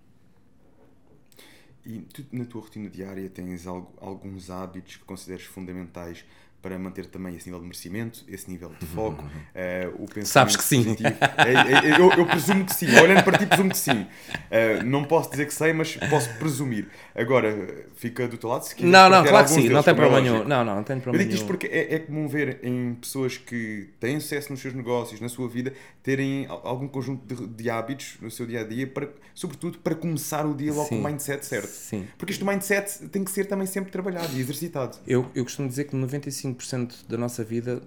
E 1.85 2.01
tu, 2.01 2.25
na 2.33 2.45
tua 2.45 2.63
rotina 2.63 2.89
diária, 2.89 3.29
tens 3.29 3.67
algo, 3.67 3.93
alguns 4.01 4.51
hábitos 4.51 4.97
que 4.97 5.05
consideres 5.05 5.45
fundamentais 5.45 6.25
para 6.65 6.79
manter 6.79 7.05
também 7.05 7.37
esse 7.37 7.45
nível 7.45 7.61
de 7.61 7.67
merecimento, 7.67 8.25
esse 8.27 8.51
nível 8.51 8.73
de 8.81 8.87
foco, 8.87 9.23
uh, 9.23 10.03
o 10.03 10.07
pensamento 10.07 10.27
Sabes 10.27 10.57
que 10.57 10.65
sim. 10.65 10.97
É, 11.37 11.53
é, 11.53 11.91
é, 11.91 12.01
eu, 12.01 12.11
eu, 12.13 12.25
presumo 12.25 12.65
que 12.65 12.75
sim. 12.75 12.87
Olhando 12.99 13.23
para 13.23 13.37
ti, 13.37 13.45
presumo 13.45 13.69
que 13.69 13.77
sim. 13.77 14.01
Uh, 14.01 14.83
não 14.87 15.05
posso 15.05 15.31
dizer 15.31 15.45
que 15.45 15.53
sei, 15.53 15.75
mas 15.75 15.95
posso 16.09 16.33
presumir. 16.39 16.89
Agora, 17.15 17.85
fica 17.97 18.27
do 18.27 18.39
teu 18.39 18.49
lado 18.49 18.63
se 18.63 18.75
quiser. 18.75 18.89
Não, 18.89 19.11
não, 19.11 19.23
claro 19.23 19.45
que 19.45 19.53
sim, 19.53 19.69
não 19.69 19.83
tem 19.83 19.95
problema 19.95 20.23
nenhum. 20.23 20.45
Não, 20.45 20.65
não, 20.65 20.77
não 20.77 20.83
tem 20.83 20.99
problema 20.99 21.23
Eu 21.23 21.29
digo 21.29 21.37
isto 21.37 21.47
porque 21.47 21.67
é, 21.67 21.97
é 21.97 21.99
comum 21.99 22.27
ver 22.27 22.61
em 22.63 22.95
pessoas 22.95 23.37
que 23.37 23.91
têm 24.01 24.19
sucesso 24.19 24.51
nos 24.51 24.63
seus 24.63 24.73
negócios, 24.73 25.21
na 25.21 25.29
sua 25.29 25.47
vida, 25.47 25.75
terem 26.03 26.47
algum 26.49 26.89
conjunto 26.89 27.27
de, 27.27 27.47
de 27.47 27.69
hábitos 27.69 28.17
no 28.23 28.31
seu 28.31 28.47
dia 28.47 28.63
a 28.63 28.65
dia, 28.65 28.87
para, 28.87 29.11
sobretudo 29.35 29.79
para 29.79 29.95
começar 29.95 30.47
o 30.47 30.55
dia 30.55 30.73
logo 30.73 30.89
sim. 30.89 30.97
com 31.03 31.07
o 31.07 31.11
mindset 31.11 31.45
certo. 31.45 31.69
Sim. 31.69 32.07
Porque 32.17 32.33
este 32.33 32.45
mindset 32.45 33.07
tem 33.09 33.23
que 33.23 33.31
ser 33.31 33.45
também 33.45 33.67
sempre 33.67 33.93
trabalhado 33.93 34.35
e 34.35 34.41
exercitado. 34.41 34.97
Eu, 35.07 35.31
eu 35.35 35.45
costumo 35.45 35.69
dizer 35.69 35.85
que 35.85 35.95
95 35.95 36.54
95% 36.55 37.07
da 37.09 37.17
nossa 37.17 37.45
vida 37.45 37.83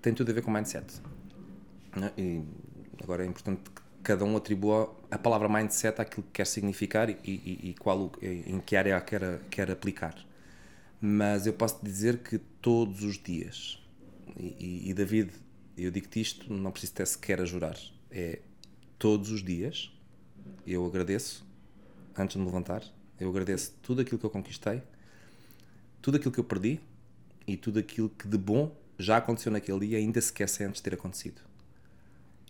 tem 0.00 0.12
tudo 0.14 0.30
a 0.30 0.34
ver 0.34 0.42
com 0.42 0.50
mindset. 0.50 1.00
Né? 1.96 2.12
E 2.16 2.42
agora 3.02 3.24
é 3.24 3.26
importante 3.26 3.70
que 3.70 3.82
cada 4.02 4.24
um 4.24 4.36
atribua 4.36 4.94
a 5.10 5.18
palavra 5.18 5.48
mindset 5.48 6.00
àquilo 6.00 6.22
que 6.24 6.32
quer 6.32 6.46
significar 6.46 7.10
e, 7.10 7.18
e, 7.24 7.70
e 7.70 7.74
qual, 7.78 8.12
em 8.22 8.60
que 8.60 8.76
área 8.76 9.00
quer, 9.00 9.40
quer 9.50 9.70
aplicar. 9.70 10.14
Mas 11.00 11.46
eu 11.46 11.52
posso 11.52 11.84
dizer 11.84 12.18
que 12.18 12.38
todos 12.38 13.02
os 13.02 13.18
dias, 13.18 13.82
e, 14.38 14.88
e 14.90 14.94
David, 14.94 15.30
eu 15.76 15.90
digo-te 15.90 16.20
isto, 16.20 16.52
não 16.52 16.70
preciso 16.70 16.92
até 16.94 17.04
sequer 17.04 17.40
a 17.40 17.44
jurar, 17.44 17.76
é 18.10 18.40
todos 18.98 19.30
os 19.30 19.42
dias 19.42 19.92
eu 20.66 20.84
agradeço, 20.84 21.46
antes 22.16 22.34
de 22.34 22.40
me 22.40 22.46
levantar, 22.46 22.82
eu 23.20 23.28
agradeço 23.28 23.72
tudo 23.82 24.00
aquilo 24.00 24.18
que 24.18 24.26
eu 24.26 24.30
conquistei, 24.30 24.82
tudo 26.02 26.16
aquilo 26.16 26.32
que 26.32 26.40
eu 26.40 26.44
perdi, 26.44 26.80
e 27.46 27.56
tudo 27.56 27.78
aquilo 27.78 28.08
que 28.08 28.26
de 28.26 28.36
bom 28.36 28.74
já 28.98 29.18
aconteceu 29.18 29.52
naquele 29.52 29.86
dia 29.86 29.98
ainda 29.98 30.20
se 30.20 30.28
esquece 30.28 30.64
antes 30.64 30.80
de 30.80 30.84
ter 30.84 30.94
acontecido. 30.94 31.42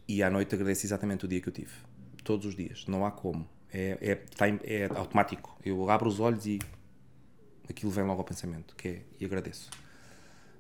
E 0.08 0.22
à 0.22 0.30
noite 0.30 0.54
agradeço 0.54 0.86
exatamente 0.86 1.24
o 1.24 1.28
dia 1.28 1.40
que 1.40 1.48
eu 1.48 1.52
tive. 1.52 1.72
Todos 2.22 2.46
os 2.46 2.54
dias. 2.54 2.86
Não 2.86 3.04
há 3.04 3.10
como. 3.10 3.48
É, 3.72 3.98
é, 4.00 4.82
é 4.84 4.86
automático. 4.94 5.58
Eu 5.64 5.90
abro 5.90 6.08
os 6.08 6.20
olhos 6.20 6.46
e 6.46 6.60
aquilo 7.68 7.90
vem 7.90 8.04
logo 8.04 8.20
ao 8.20 8.24
pensamento, 8.24 8.74
que 8.76 8.88
é, 8.88 9.02
e 9.20 9.24
agradeço. 9.24 9.68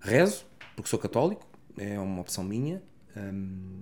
Rezo, 0.00 0.44
porque 0.74 0.88
sou 0.88 0.98
católico, 0.98 1.46
é 1.76 1.98
uma 1.98 2.20
opção 2.20 2.42
minha. 2.42 2.82
Um, 3.16 3.80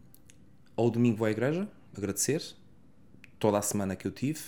ao 0.76 0.90
domingo 0.90 1.16
vou 1.16 1.26
à 1.26 1.30
igreja, 1.30 1.68
agradecer 1.96 2.42
toda 3.38 3.59
a 3.59 3.62
semana 3.62 3.96
que 3.96 4.07
eu 4.07 4.12
tive 4.12 4.40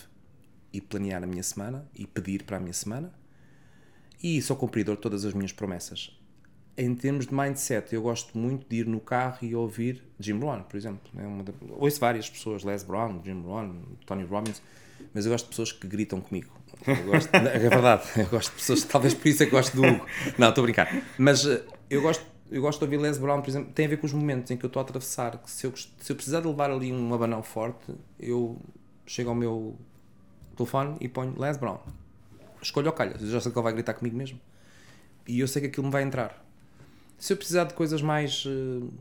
e 0.73 0.81
planear 0.81 1.23
a 1.23 1.27
minha 1.27 1.43
semana 1.43 1.89
e 1.95 2.07
pedir 2.07 2.45
para 2.45 2.59
a 2.59 2.61
minha 2.61 2.73
semana 2.73 3.13
e 4.23 4.41
sou 4.43 4.57
cumpridor 4.57 4.97
de 4.97 5.03
todas 5.03 5.25
as 5.25 5.33
minhas 5.35 5.53
promessas. 5.53 6.19
em 6.79 6.95
termos 6.95 7.27
de 7.27 7.35
mindset, 7.35 7.95
eu 7.95 8.03
gosto 8.03 8.37
muito 8.37 8.69
de 8.69 8.77
ir 8.77 8.87
no 8.87 9.01
carro 9.01 9.39
e 9.41 9.55
ouvir 9.55 10.03
Jim 10.21 10.39
Rohn, 10.39 10.63
por 10.63 10.77
exemplo. 10.77 11.11
É 11.17 11.27
uma. 11.27 11.43
Ouço 11.79 11.99
várias 11.99 12.29
pessoas, 12.29 12.65
Les 12.65 12.83
Brown, 12.83 13.23
Jim 13.25 13.41
Rohn, 13.41 13.73
Tony 14.05 14.25
Robbins, 14.25 14.61
mas 15.15 15.25
eu 15.25 15.33
gosto 15.33 15.45
de 15.45 15.51
pessoas 15.51 15.73
que 15.73 15.87
gritam 15.87 16.21
comigo. 16.21 16.51
Gosto... 17.07 17.35
é 17.35 17.59
verdade, 17.59 18.03
eu 18.21 18.27
gosto 18.27 18.51
de 18.51 18.57
pessoas, 18.57 18.85
talvez 18.85 19.15
por 19.15 19.27
isso 19.29 19.43
é 19.43 19.47
que 19.47 19.53
gosto 19.53 19.75
do 19.75 19.87
Hugo. 19.87 20.07
Não, 20.37 20.51
estou 20.51 20.63
a 20.63 20.67
brincar. 20.67 21.03
Mas 21.17 21.47
eh, 21.47 21.63
eu 21.89 22.03
gosto, 22.03 22.25
eu 22.51 22.61
gosto 22.61 22.79
de 22.81 22.85
ouvir 22.85 22.99
Les 22.99 23.17
Brown, 23.19 23.41
por 23.41 23.49
exemplo, 23.49 23.73
tem 23.73 23.87
a 23.87 23.89
ver 23.89 23.97
com 23.97 24.07
os 24.07 24.13
momentos 24.13 24.51
em 24.51 24.57
que 24.57 24.65
eu 24.65 24.69
estou 24.69 24.81
a 24.81 24.85
atravessar. 24.85 25.39
Que 25.39 25.51
se, 25.51 25.67
eu, 25.67 25.73
se 25.75 26.13
eu 26.13 26.17
precisar 26.17 26.41
de 26.41 26.47
levar 26.47 26.71
ali 26.71 26.93
um 26.93 27.15
abanão 27.15 27.43
forte, 27.43 27.95
eu 28.21 28.61
chego 29.07 29.31
ao 29.31 29.35
meu 29.35 29.79
telefone 30.57 30.97
e 31.01 31.09
ponho 31.09 31.35
Les 31.39 31.57
Brown. 31.57 31.79
Escolho 32.67 32.91
o 32.91 32.93
calhas, 32.93 33.23
eu 33.23 33.29
já 33.29 33.41
sei 33.41 33.53
que 33.53 33.59
ele 33.59 33.65
vai 33.65 33.73
gritar 33.73 33.95
comigo 33.95 34.17
mesmo. 34.17 34.41
E 35.27 35.41
eu 35.41 35.49
sei 35.49 35.63
que 35.63 35.69
aquilo 35.69 35.87
me 35.87 35.93
vai 35.93 36.03
entrar 36.03 36.47
se 37.19 37.33
eu 37.33 37.37
precisar 37.37 37.65
de 37.65 37.75
coisas 37.75 38.03
mais 38.03 38.45
uh, 38.45 38.93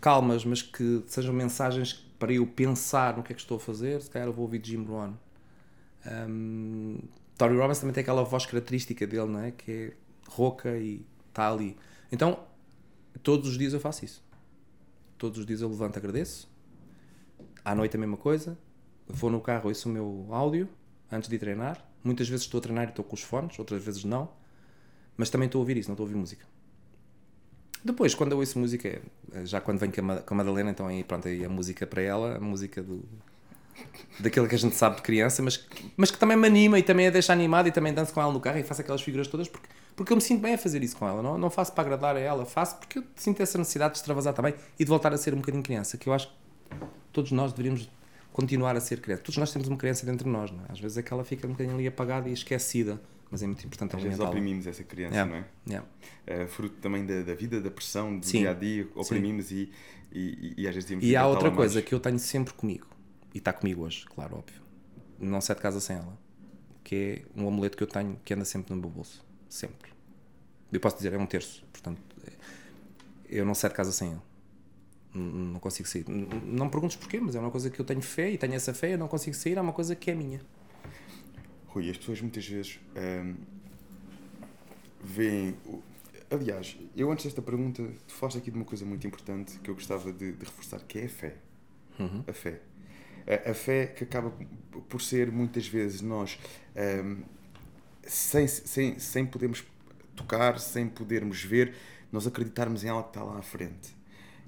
calmas, 0.00 0.44
mas 0.44 0.62
que 0.62 1.02
sejam 1.06 1.34
mensagens 1.34 1.92
para 2.18 2.32
eu 2.32 2.46
pensar 2.46 3.16
no 3.16 3.22
que 3.22 3.32
é 3.32 3.34
que 3.34 3.40
estou 3.40 3.58
a 3.58 3.60
fazer, 3.60 4.00
se 4.00 4.10
calhar 4.10 4.28
eu 4.28 4.32
vou 4.32 4.44
ouvir 4.44 4.64
Jim 4.64 4.84
Rohn. 4.84 5.12
Um, 6.28 6.98
Tony 7.36 7.56
Robbins 7.56 7.78
também 7.78 7.92
tem 7.92 8.02
aquela 8.02 8.22
voz 8.22 8.46
característica 8.46 9.06
dele, 9.06 9.26
não 9.26 9.40
é? 9.40 9.50
Que 9.50 9.72
é 9.72 9.92
rouca 10.28 10.76
e 10.78 11.04
está 11.28 11.50
ali. 11.50 11.76
Então, 12.10 12.40
todos 13.22 13.50
os 13.50 13.58
dias 13.58 13.74
eu 13.74 13.80
faço 13.80 14.04
isso. 14.04 14.24
Todos 15.18 15.38
os 15.38 15.46
dias 15.46 15.60
eu 15.60 15.68
levanto, 15.68 15.98
agradeço. 15.98 16.48
À 17.62 17.74
noite 17.74 17.96
a 17.96 18.00
mesma 18.00 18.16
coisa. 18.16 18.56
Vou 19.06 19.30
no 19.30 19.40
carro, 19.40 19.68
ouço 19.68 19.88
o 19.88 19.92
meu 19.92 20.28
áudio 20.30 20.68
antes 21.12 21.28
de 21.28 21.38
treinar. 21.38 21.86
Muitas 22.06 22.28
vezes 22.28 22.46
estou 22.46 22.58
a 22.58 22.62
treinar 22.62 22.84
e 22.86 22.90
estou 22.90 23.04
com 23.04 23.14
os 23.14 23.22
fones, 23.22 23.58
outras 23.58 23.82
vezes 23.82 24.04
não. 24.04 24.28
Mas 25.16 25.28
também 25.28 25.46
estou 25.46 25.58
a 25.58 25.62
ouvir 25.62 25.76
isso, 25.76 25.88
não 25.88 25.94
estou 25.94 26.04
a 26.04 26.08
ouvir 26.08 26.18
música. 26.18 26.46
Depois, 27.84 28.14
quando 28.14 28.32
eu 28.32 28.38
ouço 28.38 28.58
música, 28.58 29.00
já 29.44 29.60
quando 29.60 29.78
venho 29.78 29.92
com 29.92 30.34
a 30.34 30.36
Madalena, 30.36 30.70
então 30.70 30.86
aí, 30.86 31.02
pronto, 31.02 31.26
aí 31.28 31.44
a 31.44 31.48
música 31.48 31.86
para 31.86 32.02
ela, 32.02 32.36
a 32.36 32.40
música 32.40 32.82
do, 32.82 33.04
daquilo 34.18 34.48
que 34.48 34.54
a 34.54 34.58
gente 34.58 34.74
sabe 34.74 34.96
de 34.96 35.02
criança, 35.02 35.42
mas, 35.42 35.64
mas 35.96 36.10
que 36.10 36.18
também 36.18 36.36
me 36.36 36.46
anima 36.46 36.78
e 36.78 36.82
também 36.82 37.06
a 37.06 37.10
deixa 37.10 37.32
animada 37.32 37.68
e 37.68 37.72
também 37.72 37.92
danço 37.92 38.12
com 38.12 38.20
ela 38.20 38.32
no 38.32 38.40
carro 38.40 38.58
e 38.58 38.62
faço 38.62 38.80
aquelas 38.80 39.02
figuras 39.02 39.28
todas 39.28 39.48
porque, 39.48 39.68
porque 39.94 40.12
eu 40.12 40.16
me 40.16 40.22
sinto 40.22 40.40
bem 40.40 40.54
a 40.54 40.58
fazer 40.58 40.82
isso 40.82 40.96
com 40.96 41.06
ela. 41.06 41.22
Não, 41.22 41.38
não 41.38 41.50
faço 41.50 41.72
para 41.72 41.82
agradar 41.82 42.16
a 42.16 42.20
ela, 42.20 42.44
faço 42.44 42.76
porque 42.76 42.98
eu 42.98 43.04
sinto 43.14 43.42
essa 43.42 43.58
necessidade 43.58 43.94
de 43.94 43.98
extravasar 43.98 44.34
também 44.34 44.54
e 44.78 44.84
de 44.84 44.88
voltar 44.88 45.12
a 45.12 45.16
ser 45.18 45.34
um 45.34 45.38
bocadinho 45.38 45.62
criança, 45.62 45.96
que 45.96 46.08
eu 46.08 46.12
acho 46.12 46.28
que 46.28 46.34
todos 47.12 47.30
nós 47.32 47.52
deveríamos 47.52 47.88
continuar 48.36 48.76
a 48.76 48.80
ser 48.80 49.00
criança. 49.00 49.22
Todos 49.22 49.38
nós 49.38 49.50
temos 49.50 49.66
uma 49.66 49.78
criança 49.78 50.04
dentro 50.04 50.24
de 50.24 50.30
nós, 50.30 50.50
não 50.50 50.60
é? 50.64 50.66
Às 50.68 50.78
vezes 50.78 50.98
é 50.98 51.02
que 51.02 51.10
ela 51.10 51.24
fica 51.24 51.46
um 51.46 51.52
bocadinho 51.52 51.74
ali 51.74 51.86
apagada 51.86 52.28
e 52.28 52.34
esquecida 52.34 53.00
mas 53.30 53.42
é 53.42 53.46
muito 53.46 53.66
importante 53.66 53.96
Às 53.96 54.02
vezes 54.02 54.20
oprimimos 54.20 54.68
essa 54.68 54.84
criança, 54.84 55.16
yeah. 55.16 55.32
não 55.32 55.38
é? 55.38 55.46
Yeah. 55.68 56.44
Uh, 56.44 56.46
fruto 56.46 56.76
também 56.76 57.04
da, 57.04 57.22
da, 57.22 57.34
vida, 57.34 57.60
da 57.60 57.72
pressão, 57.72 58.18
do 58.20 58.24
Sim. 58.24 58.40
dia 58.40 58.50
a 58.52 58.54
dia, 58.54 58.88
oprimimos 58.94 59.50
e, 59.50 59.68
e, 60.12 60.54
e, 60.56 60.68
às 60.68 60.74
vezes 60.76 60.90
E 61.02 61.16
há 61.16 61.26
outra 61.26 61.50
coisa 61.50 61.74
mais. 61.74 61.88
que 61.88 61.92
eu 61.92 61.98
tenho 61.98 62.20
sempre 62.20 62.54
comigo, 62.54 62.86
e 63.34 63.38
está 63.38 63.52
comigo 63.52 63.82
hoje, 63.82 64.06
claro, 64.06 64.36
óbvio. 64.36 64.62
Não 65.18 65.40
sai 65.40 65.56
de 65.56 65.62
casa 65.62 65.80
sem 65.80 65.96
ela, 65.96 66.16
que 66.84 66.94
é 66.94 67.40
um 67.40 67.48
amuleto 67.48 67.76
que 67.76 67.82
eu 67.82 67.88
tenho 67.88 68.16
que 68.24 68.32
anda 68.32 68.44
sempre 68.44 68.72
no 68.72 68.80
meu 68.80 68.90
bolso. 68.90 69.24
Sempre. 69.48 69.90
Eu 70.72 70.78
posso 70.78 70.96
dizer, 70.96 71.12
é 71.12 71.18
um 71.18 71.26
terço, 71.26 71.64
portanto, 71.72 72.00
eu 73.28 73.44
não 73.44 73.56
saio 73.56 73.72
de 73.72 73.76
casa 73.76 73.90
sem 73.90 74.12
ele. 74.12 74.20
Não 75.16 75.58
consigo 75.58 75.88
sair. 75.88 76.04
Não 76.08 76.66
me 76.66 76.70
perguntes 76.70 76.96
porquê, 76.96 77.18
mas 77.18 77.34
é 77.34 77.40
uma 77.40 77.50
coisa 77.50 77.70
que 77.70 77.80
eu 77.80 77.84
tenho 77.84 78.02
fé 78.02 78.30
e 78.30 78.38
tenho 78.38 78.54
essa 78.54 78.74
fé, 78.74 78.94
eu 78.94 78.98
não 78.98 79.08
consigo 79.08 79.34
sair, 79.34 79.56
é 79.56 79.60
uma 79.60 79.72
coisa 79.72 79.96
que 79.96 80.10
é 80.10 80.14
minha. 80.14 80.40
Rui, 81.68 81.90
as 81.90 81.96
pessoas 81.96 82.20
muitas 82.20 82.46
vezes 82.46 82.78
um, 82.96 83.34
veem. 85.02 85.56
Aliás, 86.30 86.76
eu 86.96 87.10
antes 87.10 87.24
desta 87.24 87.40
pergunta, 87.40 87.82
tu 88.06 88.14
falaste 88.14 88.38
aqui 88.38 88.50
de 88.50 88.56
uma 88.56 88.64
coisa 88.64 88.84
muito 88.84 89.06
importante 89.06 89.58
que 89.60 89.70
eu 89.70 89.74
gostava 89.74 90.12
de, 90.12 90.32
de 90.32 90.44
reforçar, 90.44 90.80
que 90.80 90.98
é 90.98 91.04
a 91.04 91.08
fé. 91.08 91.36
Uhum. 91.98 92.24
A 92.26 92.32
fé. 92.32 92.60
A, 93.26 93.50
a, 93.50 93.54
fé 93.54 93.86
que 93.86 94.04
acaba 94.04 94.32
por 94.88 95.00
ser 95.00 95.30
muitas 95.32 95.66
vezes 95.66 96.00
nós, 96.00 96.38
um, 97.04 97.22
sem, 98.02 98.46
sem, 98.46 98.98
sem 98.98 99.26
podermos 99.26 99.64
tocar, 100.14 100.58
sem 100.58 100.88
podermos 100.88 101.42
ver, 101.42 101.74
nós 102.12 102.26
acreditarmos 102.26 102.84
em 102.84 102.88
algo 102.88 103.04
que 103.04 103.10
está 103.10 103.22
lá 103.22 103.38
à 103.38 103.42
frente. 103.42 103.95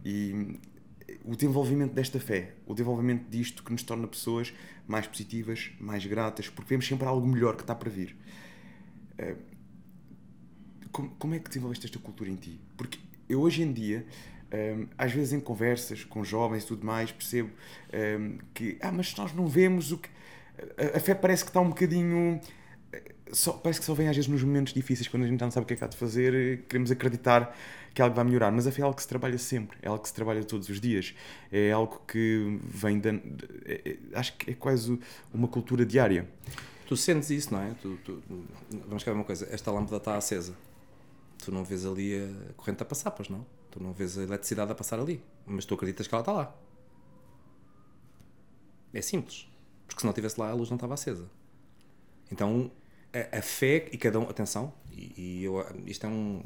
E 0.08 0.58
o 1.22 1.36
desenvolvimento 1.36 1.92
desta 1.92 2.18
fé, 2.18 2.54
o 2.66 2.72
desenvolvimento 2.72 3.28
disto 3.28 3.62
que 3.62 3.70
nos 3.70 3.82
torna 3.82 4.08
pessoas 4.08 4.54
mais 4.86 5.06
positivas, 5.06 5.70
mais 5.78 6.06
gratas, 6.06 6.48
porque 6.48 6.70
vemos 6.70 6.86
sempre 6.86 7.06
algo 7.06 7.26
melhor 7.26 7.56
que 7.56 7.62
está 7.62 7.74
para 7.74 7.90
vir. 7.90 8.16
Eh, 9.18 9.36
como, 10.90 11.34
é 11.34 11.38
que 11.38 11.48
desenvolveste 11.48 11.84
esta 11.84 11.98
cultura 11.98 12.30
em 12.30 12.36
ti? 12.36 12.58
Porque 12.74 12.98
eu 13.28 13.42
hoje 13.42 13.62
em 13.62 13.70
dia, 13.70 14.06
um, 14.50 14.50
eh, 14.50 14.86
às 14.96 15.12
vezes 15.12 15.34
em 15.34 15.40
conversas 15.40 16.04
com 16.04 16.24
jovens 16.24 16.64
e 16.64 16.66
tudo 16.66 16.86
mais, 16.86 17.12
percebo 17.12 17.50
um, 17.50 17.52
eh, 17.92 18.38
que, 18.54 18.78
ah, 18.80 18.90
mas 18.90 19.14
nós 19.14 19.34
não 19.34 19.46
vemos 19.46 19.92
o 19.92 19.98
que. 19.98 20.08
A, 20.96 20.98
fé 20.98 21.14
parece 21.14 21.44
que 21.44 21.50
está 21.50 21.60
um 21.60 21.68
bocadinho. 21.68 22.40
Só, 23.30 23.52
parece 23.52 23.78
que 23.78 23.84
só 23.84 23.92
vem 23.92 24.08
às 24.08 24.16
vezes 24.16 24.30
nos 24.30 24.42
momentos 24.42 24.72
difíceis, 24.72 25.06
quando 25.06 25.24
a 25.24 25.26
gente 25.26 25.38
não 25.38 25.50
sabe 25.50 25.64
o 25.64 25.66
que 25.66 25.74
é 25.74 25.76
que 25.76 25.84
há 25.84 25.86
de 25.86 25.98
fazer, 25.98 26.64
queremos 26.66 26.90
acreditar 26.90 27.54
que 27.98 28.02
é 28.02 28.04
algo 28.04 28.14
vai 28.14 28.24
melhorar, 28.24 28.52
mas 28.52 28.64
é 28.64 28.82
algo 28.82 28.94
que 28.94 29.02
se 29.02 29.08
trabalha 29.08 29.36
sempre, 29.38 29.76
é 29.82 29.88
algo 29.88 30.00
que 30.00 30.08
se 30.08 30.14
trabalha 30.14 30.44
todos 30.44 30.68
os 30.68 30.80
dias, 30.80 31.16
é 31.50 31.72
algo 31.72 32.00
que 32.06 32.60
vem 32.62 33.00
de, 33.00 33.08
é, 33.08 33.90
é, 33.90 33.98
acho 34.16 34.36
que 34.36 34.52
é 34.52 34.54
quase 34.54 35.00
uma 35.34 35.48
cultura 35.48 35.84
diária. 35.84 36.28
Tu 36.86 36.96
sentes 36.96 37.28
isso, 37.30 37.52
não 37.52 37.60
é? 37.60 37.74
Tu, 37.82 37.98
tu, 38.04 38.22
vamos 38.86 39.02
ver 39.02 39.10
uma 39.10 39.24
coisa, 39.24 39.48
esta 39.50 39.72
lâmpada 39.72 39.96
está 39.96 40.16
acesa, 40.16 40.54
tu 41.38 41.50
não 41.50 41.64
vês 41.64 41.84
ali 41.84 42.14
a 42.14 42.52
corrente 42.52 42.80
a 42.84 42.86
passar, 42.86 43.10
pois 43.10 43.28
não? 43.28 43.44
Tu 43.68 43.82
não 43.82 43.92
vês 43.92 44.16
a 44.16 44.22
eletricidade 44.22 44.70
a 44.70 44.76
passar 44.76 45.00
ali, 45.00 45.20
mas 45.44 45.64
tu 45.64 45.74
acreditas 45.74 46.06
que 46.06 46.14
ela 46.14 46.22
está 46.22 46.30
lá. 46.30 46.56
É 48.94 49.02
simples, 49.02 49.50
porque 49.88 49.98
se 49.98 50.06
não 50.06 50.12
estivesse 50.12 50.38
lá 50.38 50.50
a 50.50 50.54
luz 50.54 50.70
não 50.70 50.76
estava 50.76 50.94
acesa. 50.94 51.28
Então 52.30 52.70
a, 53.12 53.38
a 53.38 53.42
fé 53.42 53.88
e 53.90 53.98
cada 53.98 54.20
um, 54.20 54.30
atenção, 54.30 54.72
e, 54.92 55.40
e 55.40 55.44
eu, 55.44 55.66
isto 55.84 56.06
é 56.06 56.08
um 56.08 56.44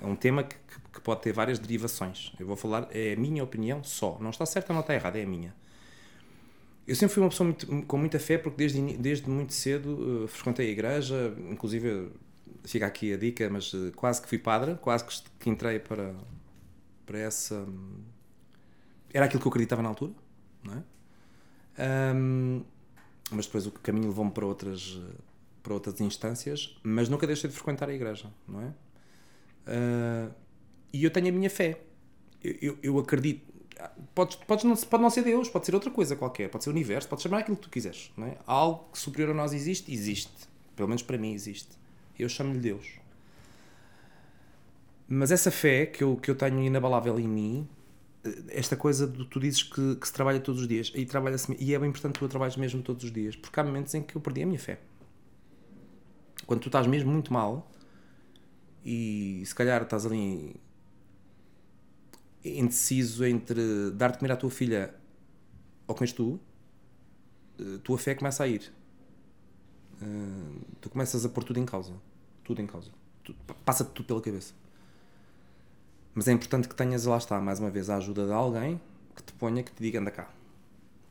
é 0.00 0.06
um 0.06 0.14
tema 0.14 0.44
que, 0.44 0.56
que, 0.92 1.00
pode 1.00 1.22
ter 1.22 1.32
várias 1.32 1.58
derivações. 1.58 2.32
Eu 2.38 2.46
vou 2.46 2.56
falar, 2.56 2.88
é 2.90 3.14
a 3.14 3.16
minha 3.16 3.42
opinião 3.42 3.82
só. 3.82 4.18
Não 4.20 4.30
está 4.30 4.46
certa, 4.46 4.72
não 4.72 4.80
está 4.80 4.94
errada, 4.94 5.18
é 5.18 5.24
a 5.24 5.26
minha. 5.26 5.54
Eu 6.86 6.94
sempre 6.94 7.14
fui 7.14 7.22
uma 7.22 7.28
pessoa 7.28 7.48
muito, 7.48 7.86
com 7.86 7.98
muita 7.98 8.18
fé, 8.18 8.38
porque 8.38 8.56
desde, 8.56 8.96
desde 8.96 9.28
muito 9.28 9.52
cedo 9.52 10.24
uh, 10.24 10.28
frequentei 10.28 10.68
a 10.68 10.70
igreja, 10.70 11.34
inclusive, 11.50 12.10
fica 12.64 12.86
aqui 12.86 13.12
a 13.12 13.16
dica, 13.16 13.48
mas 13.50 13.72
uh, 13.74 13.92
quase 13.94 14.22
que 14.22 14.28
fui 14.28 14.38
padre, 14.38 14.76
quase 14.76 15.04
que, 15.04 15.14
que 15.40 15.50
entrei 15.50 15.78
para, 15.78 16.14
para 17.04 17.18
essa. 17.18 17.66
Era 19.12 19.26
aquilo 19.26 19.40
que 19.40 19.46
eu 19.46 19.50
acreditava 19.50 19.82
na 19.82 19.88
altura, 19.88 20.12
não 20.64 20.74
é? 20.74 22.14
Um, 22.14 22.64
mas 23.30 23.46
depois 23.46 23.66
o 23.66 23.72
caminho 23.72 24.08
levou-me 24.08 24.30
para 24.30 24.46
outras, 24.46 24.98
para 25.62 25.74
outras 25.74 26.00
instâncias, 26.00 26.78
mas 26.82 27.08
nunca 27.08 27.26
deixei 27.26 27.50
de 27.50 27.54
frequentar 27.54 27.88
a 27.88 27.94
igreja, 27.94 28.32
não 28.46 28.62
é? 28.62 28.72
Uh, 29.68 30.32
e 30.92 31.04
eu 31.04 31.10
tenho 31.10 31.28
a 31.28 31.32
minha 31.32 31.50
fé. 31.50 31.80
Eu, 32.42 32.56
eu, 32.60 32.78
eu 32.82 32.98
acredito. 32.98 33.46
Pode, 34.14 34.36
pode, 34.38 34.66
não, 34.66 34.74
pode 34.74 35.02
não 35.02 35.10
ser 35.10 35.22
Deus, 35.22 35.48
pode 35.48 35.66
ser 35.66 35.74
outra 35.74 35.90
coisa 35.90 36.16
qualquer, 36.16 36.48
pode 36.48 36.64
ser 36.64 36.70
o 36.70 36.72
universo, 36.72 37.08
pode 37.08 37.22
chamar 37.22 37.38
aquilo 37.38 37.56
que 37.56 37.62
tu 37.62 37.70
quiseres. 37.70 38.10
Não 38.16 38.26
é? 38.26 38.36
Algo 38.46 38.90
que 38.92 38.98
superior 38.98 39.30
a 39.30 39.34
nós 39.34 39.52
existe, 39.52 39.92
existe. 39.92 40.32
Pelo 40.74 40.88
menos 40.88 41.02
para 41.02 41.16
mim 41.16 41.32
existe. 41.32 41.78
Eu 42.18 42.28
chamo-lhe 42.28 42.58
Deus. 42.58 42.98
Mas 45.06 45.30
essa 45.30 45.50
fé 45.50 45.86
que 45.86 46.02
eu, 46.02 46.16
que 46.16 46.30
eu 46.30 46.34
tenho 46.34 46.60
inabalável 46.62 47.18
em 47.18 47.28
mim, 47.28 47.68
esta 48.48 48.76
coisa 48.76 49.06
de 49.06 49.24
tu 49.26 49.38
dizes 49.40 49.62
que, 49.62 49.96
que 49.96 50.06
se 50.06 50.12
trabalha 50.12 50.40
todos 50.40 50.60
os 50.62 50.68
dias, 50.68 50.92
e, 50.94 51.06
trabalha 51.06 51.36
e 51.58 51.74
é 51.74 51.78
bem 51.78 51.88
importante 51.88 52.14
que 52.14 52.18
tu 52.18 52.28
trabalhes 52.28 52.56
mesmo 52.56 52.82
todos 52.82 53.04
os 53.04 53.12
dias, 53.12 53.36
porque 53.36 53.58
há 53.58 53.64
momentos 53.64 53.94
em 53.94 54.02
que 54.02 54.16
eu 54.16 54.20
perdi 54.20 54.42
a 54.42 54.46
minha 54.46 54.58
fé. 54.58 54.78
Quando 56.46 56.60
tu 56.60 56.68
estás 56.68 56.86
mesmo 56.86 57.10
muito 57.10 57.32
mal, 57.32 57.70
e 58.84 59.42
se 59.44 59.54
calhar 59.54 59.82
estás 59.82 60.06
ali 60.06 60.60
indeciso 62.44 63.24
entre 63.24 63.90
dar 63.92 64.12
de 64.12 64.18
comer 64.18 64.32
à 64.32 64.36
tua 64.36 64.50
filha 64.50 64.94
ou 65.86 65.94
comes 65.94 66.12
tu, 66.12 66.38
eh, 67.58 67.78
tua 67.82 67.98
fé 67.98 68.14
começa 68.14 68.44
a 68.44 68.48
ir. 68.48 68.72
Uh, 70.00 70.60
tu 70.80 70.88
começas 70.88 71.24
a 71.24 71.28
pôr 71.28 71.42
tudo 71.42 71.58
em 71.58 71.66
causa. 71.66 71.92
Tudo 72.44 72.62
em 72.62 72.66
causa. 72.66 72.90
Passa-te 73.64 73.90
tudo 73.90 74.06
pela 74.06 74.20
cabeça. 74.20 74.54
Mas 76.14 76.28
é 76.28 76.32
importante 76.32 76.68
que 76.68 76.74
tenhas, 76.74 77.04
lá 77.04 77.16
está, 77.16 77.40
mais 77.40 77.58
uma 77.58 77.70
vez, 77.70 77.90
a 77.90 77.96
ajuda 77.96 78.26
de 78.26 78.32
alguém 78.32 78.80
que 79.16 79.22
te 79.22 79.32
ponha, 79.32 79.62
que 79.62 79.72
te 79.72 79.82
diga, 79.82 79.98
anda 79.98 80.10
cá. 80.10 80.30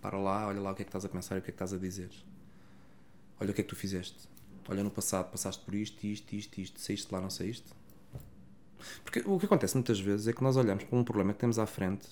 Para 0.02 0.18
lá, 0.18 0.48
olha 0.48 0.62
lá 0.62 0.72
o 0.72 0.76
que 0.76 0.84
é 0.84 0.86
que 0.86 0.90
estás 0.90 1.04
a 1.04 1.10
pensar 1.10 1.36
e 1.36 1.40
o 1.40 1.42
que 1.42 1.50
é 1.50 1.52
que 1.52 1.56
estás 1.56 1.74
a 1.74 1.78
dizer. 1.78 2.10
Olha 3.40 3.52
o 3.52 3.54
que 3.54 3.62
é 3.62 3.64
que 3.64 3.70
tu 3.70 3.76
fizeste 3.76 4.28
olha, 4.68 4.84
no 4.84 4.92
passado 4.92 5.32
passaste 5.32 5.64
por 5.64 5.74
isto, 5.76 6.06
isto, 6.06 6.34
isto, 6.34 6.62
isto, 6.62 6.80
saíste 6.80 7.14
lá, 7.14 7.22
não 7.22 7.30
saíste? 7.30 7.68
Porque 9.04 9.20
o 9.26 9.40
que 9.40 9.46
acontece 9.46 9.76
muitas 9.76 10.00
vezes 10.00 10.28
é 10.28 10.34
que 10.34 10.44
nós 10.44 10.56
olhamos 10.56 10.84
para 10.84 10.98
um 10.98 11.04
problema 11.04 11.34
que 11.34 11.40
temos 11.40 11.58
à 11.58 11.66
frente 11.66 12.08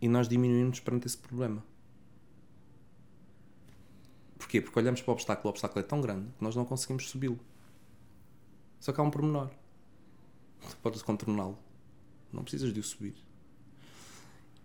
e 0.00 0.08
nós 0.08 0.28
diminuímos 0.28 0.80
perante 0.80 1.06
esse 1.06 1.16
problema. 1.16 1.62
Porquê? 4.38 4.60
Porque 4.60 4.78
olhamos 4.78 5.02
para 5.02 5.10
o 5.10 5.14
obstáculo, 5.14 5.48
o 5.48 5.50
obstáculo 5.50 5.80
é 5.80 5.82
tão 5.82 6.00
grande 6.00 6.30
que 6.36 6.42
nós 6.42 6.54
não 6.56 6.64
conseguimos 6.64 7.08
subi-lo. 7.08 7.38
Só 8.80 8.92
que 8.92 9.00
há 9.00 9.04
um 9.04 9.10
pormenor. 9.10 9.50
tu 10.60 10.76
podes 10.82 11.02
contorná-lo. 11.02 11.58
Não 12.32 12.42
precisas 12.42 12.72
de 12.72 12.80
o 12.80 12.82
subir. 12.82 13.14